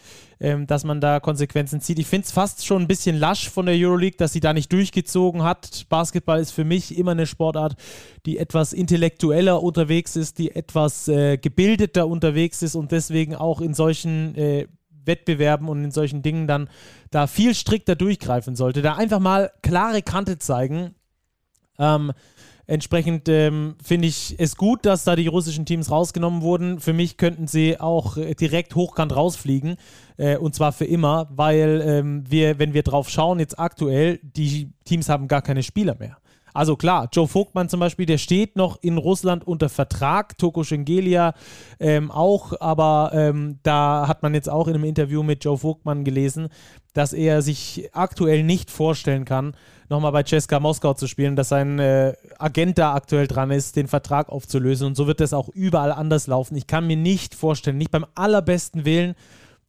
ähm, 0.41 0.67
dass 0.67 0.83
man 0.83 1.01
da 1.01 1.21
Konsequenzen 1.21 1.81
zieht. 1.81 2.01
Ich 2.01 2.09
finde 2.09 2.27
es 2.27 2.33
fast 2.33 2.67
schon 2.67 2.83
ein 2.83 2.89
bisschen 2.89 3.17
lasch 3.17 3.49
von 3.49 3.67
der 3.67 3.77
Euroleague, 3.77 4.19
dass 4.19 4.33
sie 4.33 4.41
da 4.41 4.53
nicht 4.53 4.73
durchgezogen 4.73 5.45
hat. 5.45 5.87
Basketball 5.89 6.41
ist 6.41 6.51
für 6.51 6.65
mich 6.65 6.99
immer 6.99 7.13
eine 7.13 7.27
Sportart, 7.27 7.77
die 8.27 8.39
etwas 8.39 8.73
intellektueller 8.73 9.63
unterwegs 9.63 10.17
ist, 10.17 10.37
die 10.39 10.51
etwas 10.55 11.07
äh, 11.07 11.39
gebildeter 11.39 12.09
unterwegs 12.09 12.63
ist 12.63 12.75
und 12.75 12.91
deswegen 12.91 13.37
auch 13.37 13.61
in 13.61 13.73
solchen 13.73 14.35
äh, 14.35 14.67
Wettbewerben 15.09 15.69
und 15.69 15.83
in 15.83 15.91
solchen 15.91 16.23
Dingen 16.23 16.47
dann 16.47 16.69
da 17.11 17.27
viel 17.27 17.57
strikter 17.57 17.97
durchgreifen 17.97 18.55
sollte. 18.55 18.81
Da 18.83 18.95
einfach 18.95 19.19
mal 19.19 19.51
klare 19.63 20.03
Kante 20.03 20.39
zeigen. 20.39 20.95
Ähm, 21.81 22.13
entsprechend 22.69 23.29
ähm, 23.29 23.75
finde 23.83 24.07
ich 24.07 24.37
es 24.39 24.57
gut, 24.57 24.87
dass 24.87 25.03
da 25.03 25.17
die 25.17 25.27
russischen 25.27 25.67
Teams 25.67 25.91
rausgenommen 25.91 26.43
wurden. 26.43 26.79
Für 26.79 26.93
mich 26.93 27.17
könnten 27.17 27.49
sie 27.49 27.81
auch 27.81 28.17
äh, 28.17 28.35
direkt 28.35 28.77
hochkant 28.77 29.17
rausfliegen. 29.17 29.77
Äh, 30.17 30.37
und 30.37 30.55
zwar 30.55 30.73
für 30.73 30.85
immer, 30.85 31.29
weil 31.31 31.83
ähm, 31.85 32.25
wir, 32.29 32.61
wenn 32.61 32.75
wir 32.75 32.85
drauf 32.85 33.09
schauen, 33.09 33.41
jetzt 33.41 33.59
aktuell, 33.59 34.21
die 34.23 34.71
Teams 34.85 35.09
haben 35.09 35.27
gar 35.27 35.43
keine 35.43 35.65
Spieler 35.65 35.97
mehr. 35.99 36.19
Also 36.59 36.75
klar, 36.75 37.09
Joe 37.13 37.29
Vogtmann 37.29 37.69
zum 37.69 37.79
Beispiel, 37.79 38.05
der 38.05 38.19
steht 38.19 38.57
noch 38.57 38.83
in 38.83 38.99
Russland 38.99 39.47
unter 39.47 39.69
Vertrag, 39.69 40.37
Toko 40.39 40.65
Schengelia 40.65 41.35
ähm, 41.79 42.11
auch, 42.11 42.53
aber 42.59 43.13
ähm, 43.15 43.61
da 43.63 44.09
hat 44.09 44.25
man 44.25 44.35
jetzt 44.35 44.51
auch 44.51 44.67
in 44.67 44.75
einem 44.75 44.83
Interview 44.83 45.23
mit 45.23 45.45
Joe 45.45 45.57
Vogtmann 45.57 46.03
gelesen, 46.03 46.49
dass 46.95 47.13
er 47.13 47.43
sich 47.43 47.91
aktuell 47.93 48.43
nicht 48.43 48.73
vorstellen 48.73 49.25
kann, 49.25 49.55
nochmal 49.89 50.11
bei 50.11 50.25
Ceska 50.25 50.59
Moskau 50.59 50.95
zu 50.95 51.07
spielen, 51.07 51.37
dass 51.37 51.51
sein 51.51 51.79
äh, 51.79 52.15
Agent 52.41 52.77
da 52.77 52.93
aktuell 52.93 53.29
dran 53.29 53.53
ist, 53.53 53.77
den 53.77 53.87
Vertrag 53.87 54.29
aufzulösen 54.29 54.89
und 54.89 54.97
so 54.97 55.07
wird 55.07 55.21
das 55.21 55.33
auch 55.33 55.49
überall 55.51 55.93
anders 55.93 56.27
laufen. 56.27 56.57
Ich 56.57 56.67
kann 56.67 56.89
mir 56.89 56.97
nicht 56.97 57.37
vorstellen, 57.37 57.79
nicht 57.79 57.93
beim 57.93 58.05
allerbesten 58.17 58.85
Willen, 58.85 59.15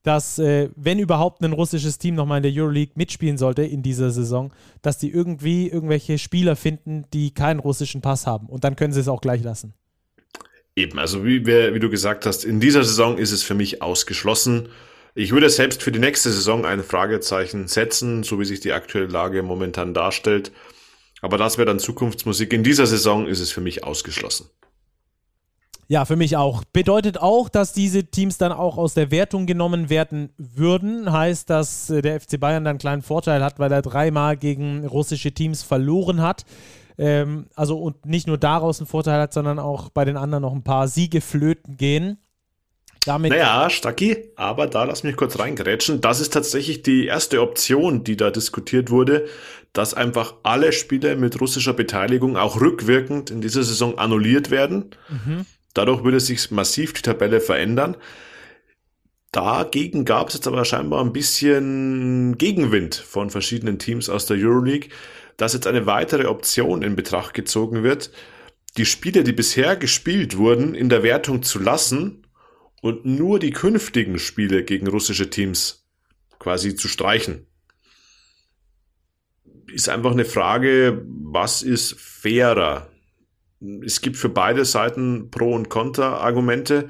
dass, 0.03 0.39
äh, 0.39 0.69
wenn 0.75 0.99
überhaupt 0.99 1.43
ein 1.43 1.53
russisches 1.53 1.97
Team 1.97 2.15
nochmal 2.15 2.37
in 2.37 2.53
der 2.53 2.63
Euroleague 2.63 2.93
mitspielen 2.95 3.37
sollte 3.37 3.63
in 3.63 3.83
dieser 3.83 4.11
Saison, 4.11 4.53
dass 4.81 4.97
die 4.97 5.11
irgendwie 5.11 5.67
irgendwelche 5.67 6.17
Spieler 6.17 6.55
finden, 6.55 7.05
die 7.13 7.33
keinen 7.33 7.59
russischen 7.59 8.01
Pass 8.01 8.25
haben. 8.25 8.47
Und 8.47 8.63
dann 8.63 8.75
können 8.75 8.93
sie 8.93 9.01
es 9.01 9.07
auch 9.07 9.21
gleich 9.21 9.43
lassen. 9.43 9.73
Eben, 10.75 10.97
also 10.97 11.25
wie, 11.25 11.45
wie 11.45 11.79
du 11.79 11.89
gesagt 11.89 12.25
hast, 12.25 12.45
in 12.45 12.59
dieser 12.59 12.83
Saison 12.83 13.17
ist 13.17 13.31
es 13.31 13.43
für 13.43 13.55
mich 13.55 13.81
ausgeschlossen. 13.81 14.69
Ich 15.15 15.31
würde 15.31 15.49
selbst 15.49 15.83
für 15.83 15.91
die 15.91 15.99
nächste 15.99 16.31
Saison 16.31 16.65
ein 16.65 16.83
Fragezeichen 16.83 17.67
setzen, 17.67 18.23
so 18.23 18.39
wie 18.39 18.45
sich 18.45 18.61
die 18.61 18.71
aktuelle 18.71 19.07
Lage 19.07 19.43
momentan 19.43 19.93
darstellt. 19.93 20.53
Aber 21.21 21.37
das 21.37 21.57
wäre 21.57 21.65
dann 21.65 21.79
Zukunftsmusik. 21.79 22.53
In 22.53 22.63
dieser 22.63 22.85
Saison 22.85 23.27
ist 23.27 23.41
es 23.41 23.51
für 23.51 23.59
mich 23.59 23.83
ausgeschlossen. 23.83 24.49
Ja, 25.91 26.05
für 26.05 26.15
mich 26.15 26.37
auch. 26.37 26.63
Bedeutet 26.71 27.19
auch, 27.19 27.49
dass 27.49 27.73
diese 27.73 28.03
Teams 28.03 28.37
dann 28.37 28.51
auch 28.51 28.77
aus 28.77 28.93
der 28.93 29.09
Wertung 29.09 29.47
genommen 29.47 29.89
werden 29.89 30.29
würden. 30.37 31.11
Heißt, 31.11 31.49
dass 31.49 31.89
äh, 31.89 32.03
der 32.03 32.21
FC 32.21 32.39
Bayern 32.39 32.63
dann 32.63 32.73
einen 32.73 32.79
kleinen 32.79 33.01
Vorteil 33.01 33.43
hat, 33.43 33.57
weil 33.57 33.71
er 33.71 33.81
dreimal 33.81 34.37
gegen 34.37 34.85
russische 34.85 35.31
Teams 35.31 35.63
verloren 35.63 36.21
hat. 36.21 36.45
Ähm, 36.99 37.47
also 37.55 37.79
und 37.79 38.05
nicht 38.05 38.27
nur 38.27 38.37
daraus 38.37 38.79
einen 38.79 38.85
Vorteil 38.85 39.19
hat, 39.19 39.33
sondern 39.33 39.57
auch 39.57 39.89
bei 39.89 40.05
den 40.05 40.15
anderen 40.15 40.43
noch 40.43 40.53
ein 40.53 40.63
paar 40.63 40.87
Siege 40.87 41.21
flöten 41.21 41.75
gehen. 41.75 42.19
Damit 43.05 43.31
naja, 43.31 43.67
Stacki, 43.71 44.29
aber 44.35 44.67
da 44.67 44.83
lass 44.83 45.01
mich 45.01 45.15
kurz 45.15 45.39
reingrätschen. 45.39 46.01
Das 46.01 46.19
ist 46.19 46.33
tatsächlich 46.33 46.83
die 46.83 47.07
erste 47.07 47.41
Option, 47.41 48.03
die 48.03 48.15
da 48.15 48.29
diskutiert 48.29 48.91
wurde, 48.91 49.25
dass 49.73 49.95
einfach 49.95 50.35
alle 50.43 50.71
Spiele 50.71 51.15
mit 51.15 51.41
russischer 51.41 51.73
Beteiligung 51.73 52.37
auch 52.37 52.61
rückwirkend 52.61 53.31
in 53.31 53.41
dieser 53.41 53.63
Saison 53.63 53.97
annulliert 53.97 54.51
werden. 54.51 54.91
Mhm. 55.09 55.47
Dadurch 55.73 56.03
würde 56.03 56.19
sich 56.19 56.51
massiv 56.51 56.93
die 56.93 57.01
Tabelle 57.01 57.41
verändern. 57.41 57.97
Dagegen 59.31 60.05
gab 60.05 60.29
es 60.29 60.35
jetzt 60.35 60.47
aber 60.47 60.65
scheinbar 60.65 61.03
ein 61.03 61.13
bisschen 61.13 62.37
Gegenwind 62.37 62.95
von 62.95 63.29
verschiedenen 63.29 63.77
Teams 63.77 64.09
aus 64.09 64.25
der 64.25 64.37
Euroleague, 64.37 64.89
dass 65.37 65.53
jetzt 65.53 65.67
eine 65.67 65.85
weitere 65.85 66.25
Option 66.25 66.81
in 66.81 66.95
Betracht 66.95 67.33
gezogen 67.33 67.83
wird, 67.83 68.11
die 68.77 68.85
Spiele, 68.85 69.23
die 69.23 69.31
bisher 69.31 69.75
gespielt 69.75 70.37
wurden, 70.37 70.73
in 70.73 70.89
der 70.89 71.03
Wertung 71.03 71.43
zu 71.43 71.59
lassen 71.59 72.27
und 72.81 73.05
nur 73.05 73.39
die 73.39 73.51
künftigen 73.51 74.19
Spiele 74.19 74.63
gegen 74.63 74.87
russische 74.87 75.29
Teams 75.29 75.87
quasi 76.39 76.75
zu 76.75 76.87
streichen. 76.87 77.45
Ist 79.71 79.89
einfach 79.89 80.11
eine 80.11 80.25
Frage, 80.25 81.05
was 81.05 81.61
ist 81.61 81.99
fairer? 81.99 82.89
Es 83.85 84.01
gibt 84.01 84.17
für 84.17 84.29
beide 84.29 84.65
Seiten 84.65 85.29
Pro- 85.31 85.53
und 85.53 85.69
Kontra-Argumente. 85.69 86.89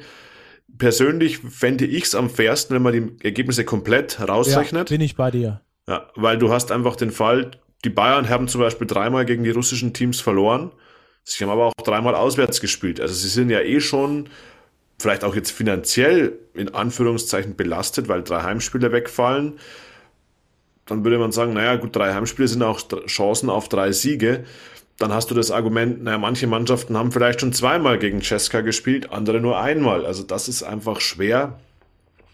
Persönlich 0.77 1.39
fände 1.39 1.85
ich 1.85 2.03
es 2.03 2.15
am 2.15 2.29
fairsten, 2.29 2.75
wenn 2.75 2.83
man 2.83 2.93
die 2.93 3.25
Ergebnisse 3.25 3.65
komplett 3.65 4.19
rausrechnet. 4.27 4.89
Ja, 4.89 4.95
bin 4.95 5.01
ich 5.01 5.15
bei 5.15 5.31
dir. 5.31 5.61
Ja, 5.87 6.09
weil 6.15 6.37
du 6.37 6.51
hast 6.51 6.71
einfach 6.71 6.95
den 6.95 7.11
Fall, 7.11 7.51
die 7.83 7.89
Bayern 7.89 8.29
haben 8.29 8.47
zum 8.47 8.61
Beispiel 8.61 8.85
dreimal 8.85 9.25
gegen 9.25 9.43
die 9.43 9.49
russischen 9.49 9.93
Teams 9.93 10.21
verloren. 10.21 10.71
Sie 11.23 11.43
haben 11.43 11.51
aber 11.51 11.65
auch 11.65 11.73
dreimal 11.83 12.15
auswärts 12.15 12.61
gespielt. 12.61 13.01
Also 13.01 13.13
sie 13.13 13.29
sind 13.29 13.49
ja 13.49 13.61
eh 13.61 13.81
schon 13.81 14.29
vielleicht 14.99 15.23
auch 15.23 15.35
jetzt 15.35 15.51
finanziell 15.51 16.37
in 16.53 16.73
Anführungszeichen 16.73 17.55
belastet, 17.55 18.07
weil 18.07 18.23
drei 18.23 18.43
Heimspiele 18.43 18.91
wegfallen. 18.91 19.59
Dann 20.85 21.03
würde 21.03 21.17
man 21.17 21.31
sagen, 21.31 21.53
naja, 21.53 21.75
gut, 21.75 21.95
drei 21.95 22.13
Heimspiele 22.13 22.47
sind 22.47 22.63
auch 22.63 22.81
Chancen 23.07 23.49
auf 23.49 23.69
drei 23.69 23.91
Siege 23.91 24.43
dann 24.99 25.13
hast 25.13 25.31
du 25.31 25.35
das 25.35 25.49
Argument, 25.49 26.03
naja, 26.03 26.17
manche 26.17 26.45
Mannschaften 26.45 26.97
haben 26.97 27.13
vielleicht 27.13 27.39
schon 27.39 27.53
zweimal 27.53 27.97
gegen 27.97 28.21
Cesca 28.21 28.59
gespielt, 28.61 29.11
andere 29.11 29.39
nur 29.39 29.59
einmal. 29.59 30.05
Also 30.05 30.23
das 30.23 30.49
ist 30.49 30.61
einfach 30.61 30.99
schwer. 30.99 31.57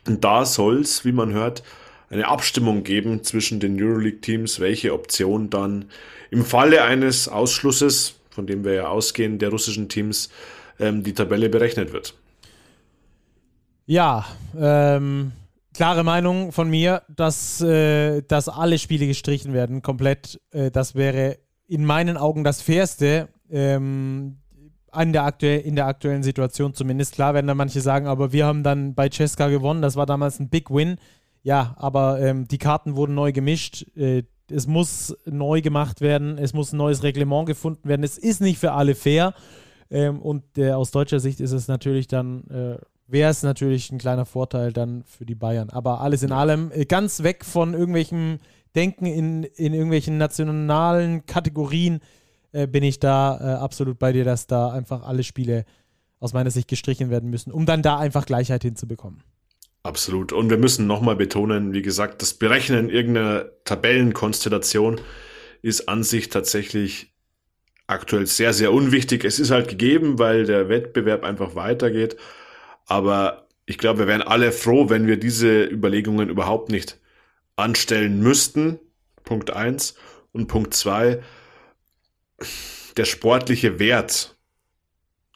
Und 0.07 0.23
da 0.23 0.45
soll 0.45 0.81
es, 0.81 1.05
wie 1.05 1.11
man 1.11 1.31
hört, 1.31 1.63
eine 2.09 2.27
Abstimmung 2.27 2.83
geben 2.83 3.23
zwischen 3.23 3.59
den 3.59 3.81
Euroleague-Teams, 3.81 4.59
welche 4.59 4.93
Option 4.93 5.49
dann 5.51 5.85
im 6.31 6.43
Falle 6.43 6.83
eines 6.83 7.27
Ausschlusses, 7.27 8.15
von 8.31 8.47
dem 8.47 8.63
wir 8.63 8.73
ja 8.73 8.87
ausgehen, 8.87 9.37
der 9.37 9.49
russischen 9.49 9.87
Teams, 9.87 10.29
ähm, 10.79 11.03
die 11.03 11.13
Tabelle 11.13 11.49
berechnet 11.49 11.93
wird. 11.93 12.15
Ja, 13.85 14.25
ähm, 14.57 15.33
klare 15.75 16.03
Meinung 16.03 16.51
von 16.51 16.69
mir, 16.69 17.03
dass, 17.07 17.61
äh, 17.61 18.23
dass 18.23 18.49
alle 18.49 18.79
Spiele 18.79 19.05
gestrichen 19.05 19.53
werden, 19.53 19.83
komplett. 19.83 20.41
Äh, 20.51 20.71
das 20.71 20.95
wäre 20.95 21.37
in 21.67 21.85
meinen 21.85 22.17
Augen 22.17 22.43
das 22.43 22.61
Fairste. 22.61 23.29
Ähm, 23.49 24.37
an 24.95 25.13
der 25.13 25.25
aktuell, 25.25 25.59
in 25.61 25.75
der 25.75 25.87
aktuellen 25.87 26.23
Situation 26.23 26.73
zumindest. 26.73 27.13
Klar 27.13 27.33
werden 27.33 27.47
da 27.47 27.53
manche 27.53 27.81
sagen, 27.81 28.07
aber 28.07 28.31
wir 28.31 28.45
haben 28.45 28.63
dann 28.63 28.95
bei 28.95 29.09
Cesca 29.09 29.49
gewonnen. 29.49 29.81
Das 29.81 29.95
war 29.95 30.05
damals 30.05 30.39
ein 30.39 30.49
Big 30.49 30.71
Win. 30.71 30.97
Ja, 31.43 31.75
aber 31.77 32.19
ähm, 32.21 32.47
die 32.47 32.57
Karten 32.57 32.95
wurden 32.95 33.13
neu 33.13 33.31
gemischt. 33.31 33.85
Äh, 33.95 34.23
es 34.49 34.67
muss 34.67 35.15
neu 35.25 35.61
gemacht 35.61 36.01
werden. 36.01 36.37
Es 36.37 36.53
muss 36.53 36.73
ein 36.73 36.77
neues 36.77 37.03
Reglement 37.03 37.45
gefunden 37.45 37.87
werden. 37.87 38.03
Es 38.03 38.17
ist 38.17 38.41
nicht 38.41 38.57
für 38.57 38.71
alle 38.71 38.95
fair. 38.95 39.33
Ähm, 39.91 40.21
und 40.21 40.57
äh, 40.57 40.71
aus 40.71 40.91
deutscher 40.91 41.19
Sicht 41.19 41.39
ist 41.39 41.51
es 41.51 41.67
natürlich 41.67 42.07
dann, 42.07 42.47
äh, 42.47 42.77
wäre 43.07 43.29
es 43.29 43.43
natürlich 43.43 43.91
ein 43.91 43.99
kleiner 43.99 44.25
Vorteil 44.25 44.73
dann 44.73 45.03
für 45.03 45.25
die 45.25 45.35
Bayern. 45.35 45.69
Aber 45.69 46.01
alles 46.01 46.23
in 46.23 46.31
allem 46.31 46.71
äh, 46.71 46.85
ganz 46.85 47.21
weg 47.21 47.45
von 47.45 47.73
irgendwelchen 47.73 48.39
Denken 48.75 49.05
in, 49.05 49.43
in 49.43 49.73
irgendwelchen 49.73 50.17
nationalen 50.17 51.25
Kategorien 51.25 52.01
äh, 52.51 52.67
bin 52.67 52.83
ich 52.83 52.99
da 52.99 53.37
äh, 53.39 53.61
absolut 53.61 53.99
bei 53.99 54.11
dir, 54.11 54.23
dass 54.23 54.47
da 54.47 54.71
einfach 54.71 55.03
alle 55.03 55.23
Spiele 55.23 55.65
aus 56.19 56.33
meiner 56.33 56.51
Sicht 56.51 56.67
gestrichen 56.67 57.09
werden 57.09 57.29
müssen, 57.29 57.51
um 57.51 57.65
dann 57.65 57.81
da 57.81 57.97
einfach 57.97 58.25
Gleichheit 58.25 58.63
hinzubekommen. 58.63 59.23
Absolut. 59.83 60.33
Und 60.33 60.49
wir 60.49 60.57
müssen 60.57 60.87
nochmal 60.87 61.15
betonen, 61.15 61.73
wie 61.73 61.83
gesagt, 61.83 62.21
das 62.21 62.33
Berechnen 62.33 62.89
irgendeiner 62.89 63.45
Tabellenkonstellation 63.65 64.99
ist 65.61 65.87
an 65.87 66.03
sich 66.03 66.29
tatsächlich 66.29 67.13
aktuell 67.87 68.25
sehr, 68.25 68.53
sehr 68.53 68.73
unwichtig. 68.73 69.25
Es 69.25 69.37
ist 69.37 69.51
halt 69.51 69.67
gegeben, 69.67 70.17
weil 70.17 70.45
der 70.45 70.69
Wettbewerb 70.69 71.23
einfach 71.23 71.55
weitergeht. 71.55 72.17
Aber 72.87 73.47
ich 73.65 73.77
glaube, 73.77 73.99
wir 73.99 74.07
wären 74.07 74.21
alle 74.21 74.51
froh, 74.51 74.89
wenn 74.89 75.07
wir 75.07 75.17
diese 75.17 75.65
Überlegungen 75.65 76.29
überhaupt 76.29 76.69
nicht 76.69 76.99
anstellen 77.55 78.19
müssten. 78.19 78.79
Punkt 79.23 79.51
eins 79.51 79.95
Und 80.31 80.47
Punkt 80.47 80.73
zwei 80.73 81.21
der 82.97 83.05
sportliche 83.05 83.79
Wert 83.79 84.35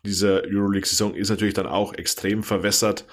dieser 0.06 0.44
Euroleague-Saison 0.46 1.14
ist 1.14 1.30
natürlich 1.30 1.54
dann 1.54 1.68
auch 1.68 1.94
extrem 1.94 2.44
verwässert, 2.44 3.06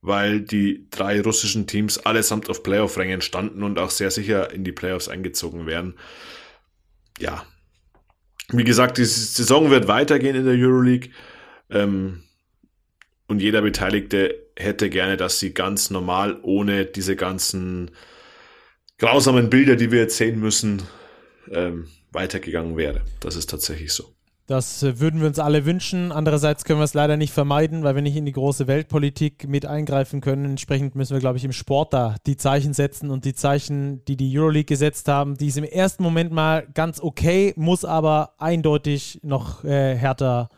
weil 0.00 0.40
die 0.40 0.88
drei 0.90 1.20
russischen 1.20 1.66
Teams 1.66 1.98
allesamt 1.98 2.50
auf 2.50 2.62
Playoff-Rängen 2.62 3.20
standen 3.20 3.62
und 3.62 3.78
auch 3.78 3.90
sehr 3.90 4.10
sicher 4.10 4.52
in 4.52 4.64
die 4.64 4.72
Playoffs 4.72 5.08
eingezogen 5.08 5.66
werden. 5.66 5.94
Ja, 7.20 7.46
wie 8.48 8.64
gesagt, 8.64 8.98
die 8.98 9.04
Saison 9.04 9.70
wird 9.70 9.86
weitergehen 9.86 10.34
in 10.34 10.44
der 10.44 10.54
Euroleague 10.54 11.10
ähm, 11.70 12.24
und 13.28 13.40
jeder 13.40 13.62
Beteiligte 13.62 14.34
hätte 14.56 14.90
gerne, 14.90 15.16
dass 15.16 15.38
sie 15.38 15.54
ganz 15.54 15.90
normal 15.90 16.40
ohne 16.42 16.84
diese 16.84 17.14
ganzen 17.14 17.92
grausamen 19.02 19.50
Bilder, 19.50 19.74
die 19.74 19.90
wir 19.90 19.98
jetzt 19.98 20.16
sehen 20.16 20.38
müssen, 20.38 20.82
ähm, 21.50 21.88
weitergegangen 22.12 22.76
wäre. 22.76 23.02
Das 23.18 23.34
ist 23.34 23.50
tatsächlich 23.50 23.92
so. 23.92 24.04
Das 24.46 24.82
äh, 24.84 25.00
würden 25.00 25.20
wir 25.20 25.26
uns 25.26 25.40
alle 25.40 25.64
wünschen. 25.66 26.12
Andererseits 26.12 26.64
können 26.64 26.78
wir 26.78 26.84
es 26.84 26.94
leider 26.94 27.16
nicht 27.16 27.32
vermeiden, 27.32 27.82
weil 27.82 27.96
wir 27.96 28.02
nicht 28.02 28.16
in 28.16 28.26
die 28.26 28.32
große 28.32 28.68
Weltpolitik 28.68 29.48
mit 29.48 29.66
eingreifen 29.66 30.20
können. 30.20 30.44
Entsprechend 30.44 30.94
müssen 30.94 31.14
wir, 31.14 31.20
glaube 31.20 31.38
ich, 31.38 31.44
im 31.44 31.52
Sport 31.52 31.92
da 31.92 32.14
die 32.26 32.36
Zeichen 32.36 32.74
setzen 32.74 33.10
und 33.10 33.24
die 33.24 33.34
Zeichen, 33.34 34.04
die 34.04 34.16
die 34.16 34.38
Euroleague 34.38 34.66
gesetzt 34.66 35.08
haben, 35.08 35.36
die 35.36 35.48
ist 35.48 35.58
im 35.58 35.64
ersten 35.64 36.04
Moment 36.04 36.30
mal 36.30 36.68
ganz 36.72 37.00
okay, 37.00 37.54
muss 37.56 37.84
aber 37.84 38.34
eindeutig 38.38 39.18
noch 39.24 39.64
äh, 39.64 39.96
härter 39.96 40.48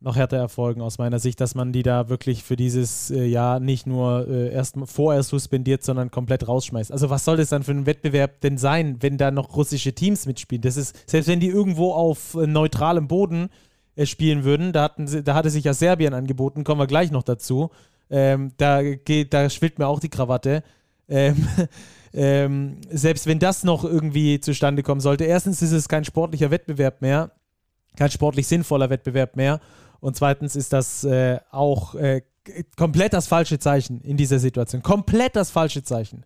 noch 0.00 0.16
härter 0.16 0.36
erfolgen 0.36 0.82
aus 0.82 0.98
meiner 0.98 1.18
Sicht, 1.18 1.40
dass 1.40 1.54
man 1.54 1.72
die 1.72 1.82
da 1.82 2.08
wirklich 2.08 2.44
für 2.44 2.56
dieses 2.56 3.10
äh, 3.10 3.24
Jahr 3.24 3.60
nicht 3.60 3.86
nur 3.86 4.28
äh, 4.28 4.52
erst 4.52 4.76
vorerst 4.84 5.30
suspendiert, 5.30 5.82
sondern 5.82 6.10
komplett 6.10 6.46
rausschmeißt. 6.46 6.92
Also 6.92 7.08
was 7.08 7.24
soll 7.24 7.38
das 7.38 7.48
dann 7.48 7.62
für 7.62 7.72
ein 7.72 7.86
Wettbewerb 7.86 8.40
denn 8.42 8.58
sein, 8.58 8.98
wenn 9.00 9.16
da 9.16 9.30
noch 9.30 9.56
russische 9.56 9.94
Teams 9.94 10.26
mitspielen? 10.26 10.62
Das 10.62 10.76
ist, 10.76 11.08
selbst 11.08 11.28
wenn 11.28 11.40
die 11.40 11.48
irgendwo 11.48 11.92
auf 11.92 12.34
äh, 12.34 12.46
neutralem 12.46 13.08
Boden 13.08 13.48
äh, 13.96 14.04
spielen 14.04 14.44
würden, 14.44 14.72
da, 14.72 14.82
hatten 14.82 15.06
sie, 15.06 15.22
da 15.22 15.34
hatte 15.34 15.48
sich 15.48 15.64
ja 15.64 15.72
Serbien 15.72 16.12
angeboten, 16.12 16.62
kommen 16.62 16.80
wir 16.80 16.86
gleich 16.86 17.10
noch 17.10 17.22
dazu. 17.22 17.70
Ähm, 18.10 18.52
da, 18.58 18.82
geht, 18.82 19.32
da 19.32 19.48
schwillt 19.48 19.78
mir 19.78 19.86
auch 19.86 19.98
die 19.98 20.10
Krawatte. 20.10 20.62
Ähm, 21.08 21.48
ähm, 22.12 22.76
selbst 22.90 23.26
wenn 23.26 23.38
das 23.38 23.64
noch 23.64 23.82
irgendwie 23.82 24.40
zustande 24.40 24.82
kommen 24.82 25.00
sollte, 25.00 25.24
erstens 25.24 25.62
ist 25.62 25.72
es 25.72 25.88
kein 25.88 26.04
sportlicher 26.04 26.50
Wettbewerb 26.50 27.00
mehr, 27.00 27.32
kein 27.96 28.10
sportlich 28.10 28.46
sinnvoller 28.46 28.90
Wettbewerb 28.90 29.36
mehr. 29.36 29.60
Und 30.06 30.14
zweitens 30.14 30.54
ist 30.54 30.72
das 30.72 31.02
äh, 31.02 31.40
auch 31.50 31.96
äh, 31.96 32.22
komplett 32.76 33.12
das 33.12 33.26
falsche 33.26 33.58
Zeichen 33.58 34.00
in 34.02 34.16
dieser 34.16 34.38
Situation. 34.38 34.80
Komplett 34.80 35.34
das 35.34 35.50
falsche 35.50 35.82
Zeichen. 35.82 36.24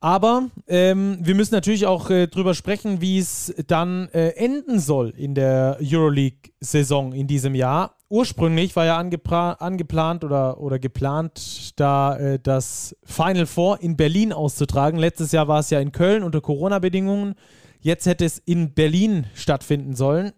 Aber 0.00 0.48
ähm, 0.68 1.18
wir 1.20 1.34
müssen 1.34 1.52
natürlich 1.54 1.84
auch 1.84 2.08
äh, 2.08 2.28
drüber 2.28 2.54
sprechen, 2.54 3.02
wie 3.02 3.18
es 3.18 3.54
dann 3.66 4.08
äh, 4.14 4.30
enden 4.36 4.80
soll 4.80 5.10
in 5.10 5.34
der 5.34 5.76
Euroleague-Saison 5.82 7.12
in 7.12 7.26
diesem 7.26 7.54
Jahr. 7.54 7.94
Ursprünglich 8.08 8.74
war 8.74 8.86
ja 8.86 8.96
angeplant 8.96 10.24
oder, 10.24 10.60
oder 10.60 10.78
geplant, 10.78 11.78
da 11.78 12.16
äh, 12.16 12.38
das 12.38 12.96
Final 13.04 13.44
Four 13.44 13.82
in 13.82 13.98
Berlin 13.98 14.32
auszutragen. 14.32 14.98
Letztes 14.98 15.32
Jahr 15.32 15.46
war 15.46 15.58
es 15.58 15.68
ja 15.68 15.78
in 15.78 15.92
Köln 15.92 16.22
unter 16.22 16.40
Corona-Bedingungen. 16.40 17.34
Jetzt 17.80 18.06
hätte 18.06 18.24
es 18.24 18.38
in 18.38 18.72
Berlin 18.72 19.26
stattfinden 19.34 19.94
sollen. 19.94 20.32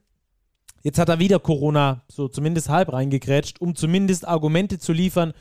Jetzt 0.83 0.99
hat 0.99 1.09
er 1.09 1.19
wieder 1.19 1.39
Corona 1.39 2.03
so 2.09 2.29
zumindest 2.29 2.69
halb 2.69 2.93
reingegrätscht, 2.93 3.61
um 3.61 3.75
zumindest 3.75 4.27
Argumente 4.27 4.79
zu 4.79 4.93
liefern 4.93 5.33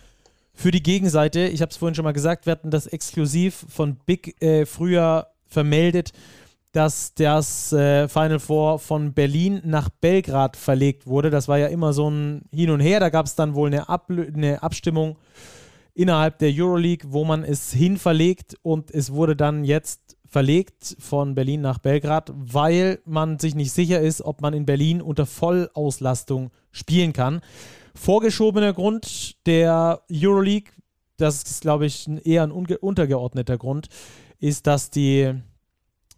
für 0.53 0.72
die 0.72 0.84
Gegenseite. 0.84 1.47
Ich 1.47 1.61
habe 1.61 1.72
es 1.72 1.77
vorhin 1.77 1.95
schon 1.95 2.03
mal 2.03 2.13
gesagt, 2.13 2.45
wir 2.45 2.51
hatten 2.51 2.72
das 2.72 2.88
exklusiv 2.88 3.65
von 3.68 3.97
Big 4.05 4.41
äh, 4.41 4.65
früher 4.65 5.27
vermeldet, 5.47 6.11
dass 6.72 7.13
das 7.15 7.73
äh, 7.73 8.07
Final 8.07 8.39
Four 8.39 8.80
von 8.80 9.13
Berlin 9.13 9.61
nach 9.65 9.89
Belgrad 9.89 10.55
verlegt 10.55 11.07
wurde. 11.07 11.30
Das 11.30 11.47
war 11.47 11.57
ja 11.57 11.68
immer 11.68 11.91
so 11.91 12.09
ein 12.09 12.43
Hin 12.53 12.69
und 12.69 12.80
Her. 12.80 12.99
Da 12.99 13.09
gab 13.09 13.26
es 13.26 13.35
dann 13.35 13.55
wohl 13.55 13.68
eine, 13.68 13.89
Ab 13.89 14.09
eine 14.09 14.61
Abstimmung 14.61 15.18
innerhalb 15.93 16.39
der 16.39 16.51
Euroleague, 16.53 17.11
wo 17.11 17.26
man 17.26 17.43
es 17.43 17.73
hin 17.73 17.97
verlegt 17.97 18.55
und 18.61 18.91
es 18.91 19.11
wurde 19.11 19.35
dann 19.35 19.65
jetzt 19.65 20.10
verlegt 20.31 20.95
von 20.97 21.35
Berlin 21.35 21.59
nach 21.59 21.79
Belgrad, 21.79 22.31
weil 22.33 22.99
man 23.03 23.37
sich 23.37 23.53
nicht 23.53 23.73
sicher 23.73 23.99
ist, 23.99 24.21
ob 24.21 24.39
man 24.39 24.53
in 24.53 24.65
Berlin 24.65 25.01
unter 25.01 25.25
Vollauslastung 25.25 26.51
spielen 26.71 27.11
kann. 27.11 27.41
Vorgeschobener 27.95 28.71
Grund 28.71 29.45
der 29.45 30.01
Euroleague, 30.09 30.71
das 31.17 31.43
ist, 31.43 31.61
glaube 31.61 31.85
ich, 31.85 32.09
eher 32.23 32.43
ein 32.43 32.51
untergeordneter 32.51 33.57
Grund, 33.57 33.89
ist, 34.39 34.67
dass 34.67 34.89
die 34.89 35.33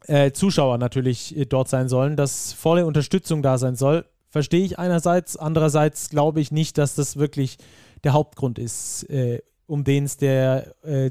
äh, 0.06 0.31
Zuschauer 0.31 0.77
natürlich 0.77 1.35
äh, 1.35 1.45
dort 1.45 1.68
sein 1.68 1.90
sollen, 1.90 2.15
dass 2.15 2.53
volle 2.53 2.85
Unterstützung 2.85 3.41
da 3.41 3.57
sein 3.57 3.76
soll. 3.76 4.06
Verstehe 4.30 4.64
ich 4.64 4.77
einerseits, 4.77 5.38
andererseits 5.38 6.11
glaube 6.11 6.40
ich 6.40 6.52
nicht, 6.52 6.77
dass 6.77 6.94
das 6.94 7.18
wirklich 7.18 7.57
der 8.03 8.14
Hauptgrund 8.14 8.60
ist, 8.60 9.10
äh, 9.10 9.41
um 9.65 9.84
den 9.84 10.03
es 10.03 10.18
der, 10.18 10.76
äh, 10.84 11.10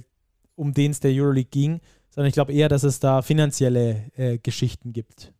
um 0.54 0.72
den 0.72 0.92
es 0.92 1.00
der 1.00 1.10
Euroleague 1.10 1.50
ging, 1.50 1.80
sondern 2.14 2.28
ich 2.28 2.34
glaube 2.34 2.52
eher, 2.52 2.68
dass 2.68 2.82
es 2.82 3.00
da 3.00 3.22
finanzielle 3.22 4.10
äh, 4.16 4.38
Geschichten 4.38 4.92
gibt. 4.92 5.32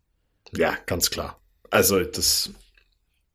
Ja, 0.57 0.75
ganz 0.87 1.11
klar. 1.11 1.41
Also 1.71 2.03
das 2.03 2.51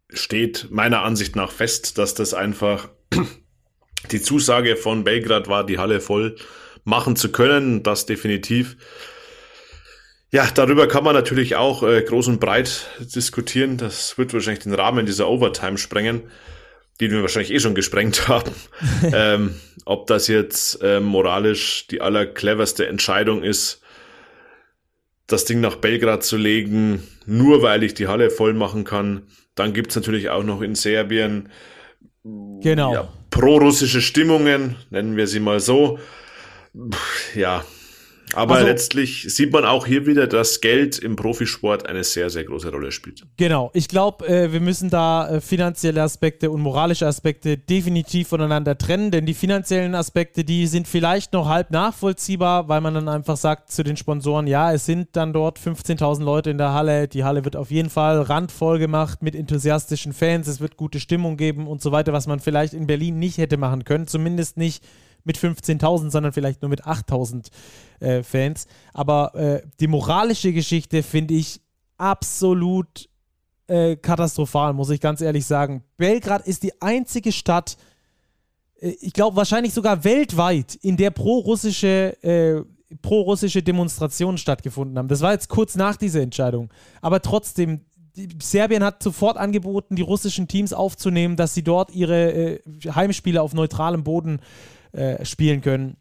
steht 0.09 0.67
meiner 0.69 1.03
Ansicht 1.03 1.35
nach 1.35 1.51
fest, 1.51 1.97
dass 1.97 2.13
das 2.13 2.33
einfach 2.33 2.89
die 4.11 4.21
Zusage 4.21 4.75
von 4.75 5.03
Belgrad 5.03 5.47
war, 5.47 5.65
die 5.65 5.77
Halle 5.77 6.01
voll 6.01 6.35
machen 6.83 7.15
zu 7.15 7.31
können. 7.31 7.83
Das 7.83 8.05
definitiv. 8.05 8.77
Ja, 10.31 10.49
darüber 10.53 10.87
kann 10.87 11.03
man 11.03 11.15
natürlich 11.15 11.55
auch 11.55 11.83
äh, 11.83 12.01
groß 12.01 12.27
und 12.27 12.39
breit 12.39 12.87
diskutieren. 12.99 13.77
Das 13.77 14.17
wird 14.17 14.33
wahrscheinlich 14.33 14.63
den 14.63 14.73
Rahmen 14.73 15.05
dieser 15.05 15.29
Overtime 15.29 15.77
sprengen 15.77 16.23
die 16.99 17.11
wir 17.11 17.21
wahrscheinlich 17.21 17.53
eh 17.53 17.59
schon 17.59 17.75
gesprengt 17.75 18.27
haben, 18.27 18.51
ähm, 19.13 19.55
ob 19.85 20.07
das 20.07 20.27
jetzt 20.27 20.81
äh, 20.81 20.99
moralisch 20.99 21.87
die 21.87 22.01
allercleverste 22.01 22.87
Entscheidung 22.87 23.43
ist, 23.43 23.81
das 25.27 25.45
Ding 25.45 25.59
nach 25.59 25.75
Belgrad 25.75 26.23
zu 26.23 26.37
legen, 26.37 27.03
nur 27.25 27.61
weil 27.61 27.83
ich 27.83 27.93
die 27.93 28.07
Halle 28.07 28.29
voll 28.29 28.53
machen 28.53 28.83
kann. 28.83 29.23
Dann 29.55 29.73
gibt's 29.73 29.95
natürlich 29.95 30.29
auch 30.29 30.43
noch 30.43 30.61
in 30.61 30.75
Serbien 30.75 31.49
genau. 32.61 32.93
ja, 32.93 33.13
pro-russische 33.29 34.01
Stimmungen, 34.01 34.75
nennen 34.89 35.17
wir 35.17 35.27
sie 35.27 35.39
mal 35.39 35.59
so. 35.59 35.99
Ja, 37.35 37.65
aber 38.33 38.55
also, 38.55 38.67
letztlich 38.67 39.23
sieht 39.33 39.53
man 39.53 39.63
auch 39.63 39.85
hier 39.85 40.05
wieder, 40.05 40.27
dass 40.27 40.59
Geld 40.59 40.99
im 40.99 41.15
Profisport 41.15 41.87
eine 41.87 42.03
sehr, 42.03 42.29
sehr 42.29 42.43
große 42.43 42.69
Rolle 42.69 42.91
spielt. 42.91 43.23
Genau. 43.37 43.71
Ich 43.73 43.87
glaube, 43.87 44.27
äh, 44.27 44.51
wir 44.51 44.59
müssen 44.59 44.89
da 44.89 45.29
äh, 45.29 45.41
finanzielle 45.41 46.01
Aspekte 46.01 46.51
und 46.51 46.61
moralische 46.61 47.07
Aspekte 47.07 47.57
definitiv 47.57 48.27
voneinander 48.27 48.77
trennen, 48.77 49.11
denn 49.11 49.25
die 49.25 49.33
finanziellen 49.33 49.95
Aspekte, 49.95 50.43
die 50.43 50.67
sind 50.67 50.87
vielleicht 50.87 51.31
noch 51.31 51.47
halb 51.47 51.71
nachvollziehbar, 51.71 52.67
weil 52.67 52.81
man 52.81 52.95
dann 52.95 53.07
einfach 53.07 53.37
sagt 53.37 53.71
zu 53.71 53.83
den 53.83 53.95
Sponsoren, 53.95 54.45
ja, 54.45 54.73
es 54.73 54.85
sind 54.85 55.09
dann 55.13 55.31
dort 55.31 55.57
15.000 55.57 56.23
Leute 56.23 56.49
in 56.49 56.57
der 56.57 56.73
Halle, 56.73 57.07
die 57.07 57.23
Halle 57.23 57.45
wird 57.45 57.55
auf 57.55 57.71
jeden 57.71 57.89
Fall 57.89 58.21
randvoll 58.21 58.77
gemacht 58.77 59.23
mit 59.23 59.35
enthusiastischen 59.35 60.11
Fans, 60.11 60.47
es 60.47 60.59
wird 60.59 60.75
gute 60.75 60.99
Stimmung 60.99 61.37
geben 61.37 61.65
und 61.67 61.81
so 61.81 61.93
weiter, 61.93 62.11
was 62.11 62.27
man 62.27 62.39
vielleicht 62.39 62.73
in 62.73 62.87
Berlin 62.87 63.19
nicht 63.19 63.37
hätte 63.37 63.55
machen 63.55 63.85
können, 63.85 64.07
zumindest 64.07 64.57
nicht 64.57 64.83
mit 65.27 65.37
15.000, 65.37 66.09
sondern 66.09 66.33
vielleicht 66.33 66.61
nur 66.61 66.69
mit 66.69 66.85
8.000 66.85 67.49
äh, 67.99 68.23
Fans. 68.23 68.65
Aber 68.93 69.35
äh, 69.35 69.61
die 69.79 69.87
moralische 69.87 70.53
Geschichte 70.53 71.03
finde 71.03 71.35
ich 71.35 71.61
absolut 71.97 73.09
äh, 73.67 73.95
katastrophal, 73.97 74.73
muss 74.73 74.89
ich 74.89 75.01
ganz 75.01 75.21
ehrlich 75.21 75.45
sagen. 75.45 75.83
Belgrad 75.97 76.47
ist 76.47 76.63
die 76.63 76.81
einzige 76.81 77.31
Stadt, 77.31 77.77
äh, 78.79 78.95
ich 79.01 79.13
glaube 79.13 79.37
wahrscheinlich 79.37 79.73
sogar 79.73 80.03
weltweit, 80.03 80.75
in 80.75 80.97
der 80.97 81.11
pro-russische 81.11 82.17
äh, 82.23 82.63
pro-russische 83.01 83.63
Demonstrationen 83.63 84.37
stattgefunden 84.37 84.97
haben. 84.97 85.07
Das 85.07 85.21
war 85.21 85.33
jetzt 85.33 85.49
kurz 85.49 85.75
nach 85.75 85.97
dieser 85.97 86.21
Entscheidung. 86.21 86.69
Aber 87.01 87.21
trotzdem, 87.21 87.81
Serbien 88.41 88.83
hat 88.83 89.03
sofort 89.03 89.37
angeboten, 89.37 89.95
die 89.95 90.01
russischen 90.01 90.47
Teams 90.47 90.73
aufzunehmen, 90.73 91.35
dass 91.35 91.53
sie 91.53 91.63
dort 91.63 91.91
ihre 91.91 92.31
äh, 92.31 92.59
Heimspiele 92.89 93.41
auf 93.41 93.53
neutralem 93.53 94.03
Boden 94.03 94.39
äh, 94.91 95.23
spielen 95.25 95.61
können. 95.61 95.97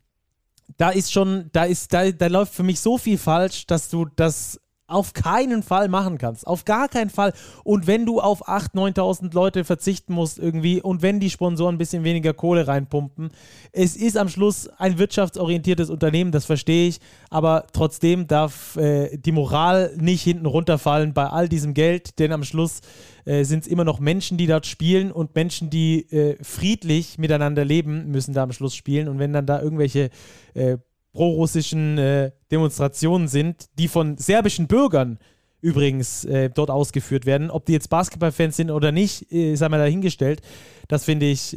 Da 0.76 0.90
ist 0.90 1.12
schon, 1.12 1.48
da 1.52 1.64
ist, 1.64 1.92
da, 1.92 2.10
da 2.10 2.26
läuft 2.26 2.54
für 2.54 2.62
mich 2.62 2.80
so 2.80 2.98
viel 2.98 3.18
falsch, 3.18 3.66
dass 3.66 3.88
du 3.88 4.06
das 4.16 4.60
auf 4.88 5.14
keinen 5.14 5.62
Fall 5.62 5.88
machen 5.88 6.18
kannst. 6.18 6.46
Auf 6.46 6.64
gar 6.64 6.88
keinen 6.88 7.10
Fall. 7.10 7.32
Und 7.64 7.86
wenn 7.86 8.06
du 8.06 8.20
auf 8.20 8.48
8.000, 8.48 8.94
9.000 8.96 9.34
Leute 9.34 9.64
verzichten 9.64 10.14
musst 10.14 10.38
irgendwie 10.38 10.80
und 10.80 11.02
wenn 11.02 11.18
die 11.18 11.30
Sponsoren 11.30 11.74
ein 11.74 11.78
bisschen 11.78 12.04
weniger 12.04 12.32
Kohle 12.32 12.68
reinpumpen, 12.68 13.30
es 13.72 13.96
ist 13.96 14.16
am 14.16 14.28
Schluss 14.28 14.68
ein 14.78 14.98
wirtschaftsorientiertes 14.98 15.90
Unternehmen, 15.90 16.30
das 16.30 16.44
verstehe 16.44 16.88
ich, 16.88 17.00
aber 17.30 17.66
trotzdem 17.72 18.28
darf 18.28 18.76
äh, 18.76 19.16
die 19.16 19.32
Moral 19.32 19.92
nicht 19.96 20.22
hinten 20.22 20.46
runterfallen 20.46 21.14
bei 21.14 21.26
all 21.26 21.48
diesem 21.48 21.74
Geld, 21.74 22.18
denn 22.20 22.32
am 22.32 22.44
Schluss 22.44 22.80
äh, 23.26 23.42
sind 23.44 23.64
es 23.64 23.66
immer 23.66 23.84
noch 23.84 23.98
Menschen, 23.98 24.38
die 24.38 24.46
dort 24.46 24.66
spielen 24.66 25.12
und 25.12 25.34
Menschen, 25.34 25.68
die 25.68 26.10
äh, 26.12 26.42
friedlich 26.42 27.18
miteinander 27.18 27.64
leben, 27.64 28.10
müssen 28.10 28.32
da 28.32 28.44
am 28.44 28.52
Schluss 28.52 28.74
spielen 28.74 29.08
und 29.08 29.18
wenn 29.18 29.32
dann 29.32 29.46
da 29.46 29.60
irgendwelche 29.60 30.10
äh, 30.54 30.78
prorussischen 31.12 31.98
äh, 31.98 32.30
Demonstrationen 32.52 33.26
sind, 33.26 33.66
die 33.78 33.88
von 33.88 34.16
serbischen 34.16 34.68
Bürgern 34.68 35.18
übrigens 35.60 36.24
äh, 36.24 36.50
dort 36.50 36.70
ausgeführt 36.70 37.26
werden. 37.26 37.50
Ob 37.50 37.64
die 37.66 37.72
jetzt 37.72 37.88
Basketballfans 37.90 38.56
sind 38.56 38.70
oder 38.70 38.92
nicht, 38.92 39.32
äh, 39.32 39.56
sei 39.56 39.68
mal 39.68 39.78
dahingestellt. 39.78 40.40
Das 40.86 41.04
finde 41.04 41.26
ich, 41.26 41.56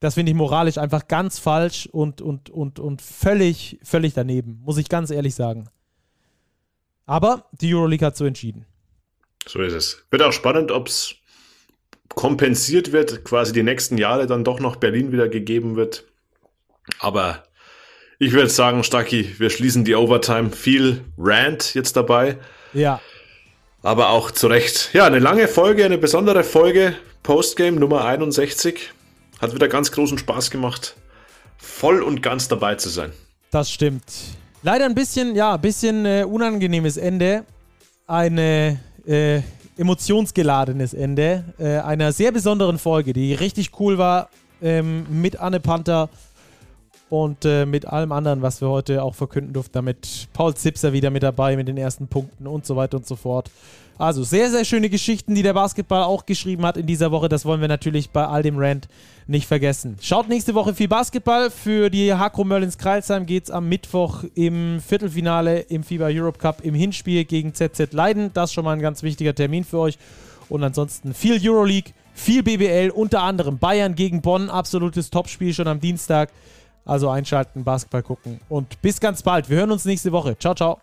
das 0.00 0.14
finde 0.14 0.32
ich 0.32 0.36
moralisch 0.38 0.78
einfach 0.78 1.06
ganz 1.06 1.38
falsch 1.38 1.86
und, 1.92 2.22
und, 2.22 2.48
und, 2.48 2.78
und 2.78 3.02
völlig, 3.02 3.78
völlig 3.82 4.14
daneben, 4.14 4.62
muss 4.64 4.78
ich 4.78 4.88
ganz 4.88 5.10
ehrlich 5.10 5.34
sagen. 5.34 5.68
Aber 7.04 7.44
die 7.60 7.74
Euroleague 7.74 8.06
hat 8.06 8.16
so 8.16 8.24
entschieden. 8.24 8.64
So 9.46 9.60
ist 9.60 9.72
es. 9.72 10.04
Wird 10.10 10.22
auch 10.22 10.32
spannend, 10.32 10.70
ob 10.70 10.88
es 10.88 11.14
kompensiert 12.08 12.92
wird, 12.92 13.24
quasi 13.24 13.52
die 13.52 13.62
nächsten 13.62 13.98
Jahre 13.98 14.26
dann 14.26 14.44
doch 14.44 14.60
noch 14.60 14.76
Berlin 14.76 15.12
wieder 15.12 15.28
gegeben 15.28 15.76
wird. 15.76 16.04
Aber 16.98 17.44
ich 18.18 18.32
würde 18.32 18.50
sagen, 18.50 18.84
Stacki, 18.84 19.34
wir 19.38 19.50
schließen 19.50 19.84
die 19.84 19.94
Overtime. 19.94 20.50
Viel 20.50 21.04
Rant 21.16 21.74
jetzt 21.74 21.96
dabei. 21.96 22.36
Ja. 22.72 23.00
Aber 23.82 24.10
auch 24.10 24.30
zu 24.30 24.48
Recht. 24.48 24.90
Ja, 24.92 25.06
eine 25.06 25.20
lange 25.20 25.48
Folge, 25.48 25.84
eine 25.84 25.98
besondere 25.98 26.44
Folge. 26.44 26.94
Postgame 27.22 27.78
Nummer 27.78 28.04
61. 28.04 28.92
Hat 29.40 29.54
wieder 29.54 29.68
ganz 29.68 29.90
großen 29.90 30.18
Spaß 30.18 30.50
gemacht, 30.50 30.96
voll 31.56 32.02
und 32.02 32.22
ganz 32.22 32.48
dabei 32.48 32.74
zu 32.74 32.90
sein. 32.90 33.12
Das 33.50 33.70
stimmt. 33.70 34.04
Leider 34.62 34.84
ein 34.84 34.94
bisschen, 34.94 35.34
ja, 35.34 35.54
ein 35.54 35.60
bisschen 35.60 36.04
äh, 36.04 36.26
unangenehmes 36.28 36.98
Ende. 36.98 37.44
Eine 38.06 38.80
äh, 39.06 39.42
emotionsgeladenes 39.76 40.94
Ende 40.94 41.44
äh, 41.58 41.78
einer 41.78 42.12
sehr 42.12 42.32
besonderen 42.32 42.78
Folge, 42.78 43.12
die 43.12 43.34
richtig 43.34 43.78
cool 43.80 43.98
war 43.98 44.28
ähm, 44.62 45.06
mit 45.10 45.40
Anne 45.40 45.60
Panther 45.60 46.08
und 47.08 47.44
äh, 47.44 47.66
mit 47.66 47.86
allem 47.86 48.12
anderen, 48.12 48.42
was 48.42 48.60
wir 48.60 48.68
heute 48.68 49.02
auch 49.02 49.14
verkünden 49.14 49.52
durften, 49.52 49.72
damit 49.72 50.28
Paul 50.32 50.54
Zipser 50.54 50.92
wieder 50.92 51.10
mit 51.10 51.22
dabei 51.22 51.56
mit 51.56 51.66
den 51.66 51.76
ersten 51.76 52.06
Punkten 52.06 52.46
und 52.46 52.64
so 52.64 52.76
weiter 52.76 52.98
und 52.98 53.06
so 53.06 53.16
fort. 53.16 53.50
Also 54.00 54.22
sehr, 54.22 54.50
sehr 54.50 54.64
schöne 54.64 54.88
Geschichten, 54.88 55.34
die 55.34 55.42
der 55.42 55.52
Basketball 55.52 56.04
auch 56.04 56.24
geschrieben 56.24 56.64
hat 56.64 56.78
in 56.78 56.86
dieser 56.86 57.10
Woche. 57.10 57.28
Das 57.28 57.44
wollen 57.44 57.60
wir 57.60 57.68
natürlich 57.68 58.08
bei 58.08 58.26
all 58.26 58.42
dem 58.42 58.56
Rant 58.56 58.88
nicht 59.26 59.46
vergessen. 59.46 59.98
Schaut 60.00 60.26
nächste 60.26 60.54
Woche 60.54 60.74
viel 60.74 60.88
Basketball. 60.88 61.50
Für 61.50 61.90
die 61.90 62.14
Hakro 62.14 62.44
Merlins 62.44 62.78
Kreilsheim 62.78 63.26
geht 63.26 63.44
es 63.44 63.50
am 63.50 63.68
Mittwoch 63.68 64.24
im 64.34 64.80
Viertelfinale 64.80 65.60
im 65.60 65.84
FIBA 65.84 66.06
Europe 66.06 66.38
Cup 66.38 66.64
im 66.64 66.74
Hinspiel 66.74 67.26
gegen 67.26 67.52
ZZ 67.52 67.92
Leiden. 67.92 68.30
Das 68.32 68.48
ist 68.48 68.54
schon 68.54 68.64
mal 68.64 68.72
ein 68.72 68.80
ganz 68.80 69.02
wichtiger 69.02 69.34
Termin 69.34 69.64
für 69.64 69.80
euch. 69.80 69.98
Und 70.48 70.64
ansonsten 70.64 71.12
viel 71.12 71.38
Euroleague, 71.38 71.92
viel 72.14 72.42
BBL, 72.42 72.92
unter 72.94 73.22
anderem 73.22 73.58
Bayern 73.58 73.96
gegen 73.96 74.22
Bonn. 74.22 74.48
Absolutes 74.48 75.10
Topspiel 75.10 75.52
schon 75.52 75.68
am 75.68 75.78
Dienstag. 75.78 76.30
Also 76.86 77.10
einschalten, 77.10 77.64
Basketball 77.64 78.02
gucken 78.02 78.40
und 78.48 78.80
bis 78.80 78.98
ganz 78.98 79.22
bald. 79.22 79.50
Wir 79.50 79.58
hören 79.58 79.72
uns 79.72 79.84
nächste 79.84 80.10
Woche. 80.10 80.38
Ciao, 80.38 80.54
ciao. 80.54 80.80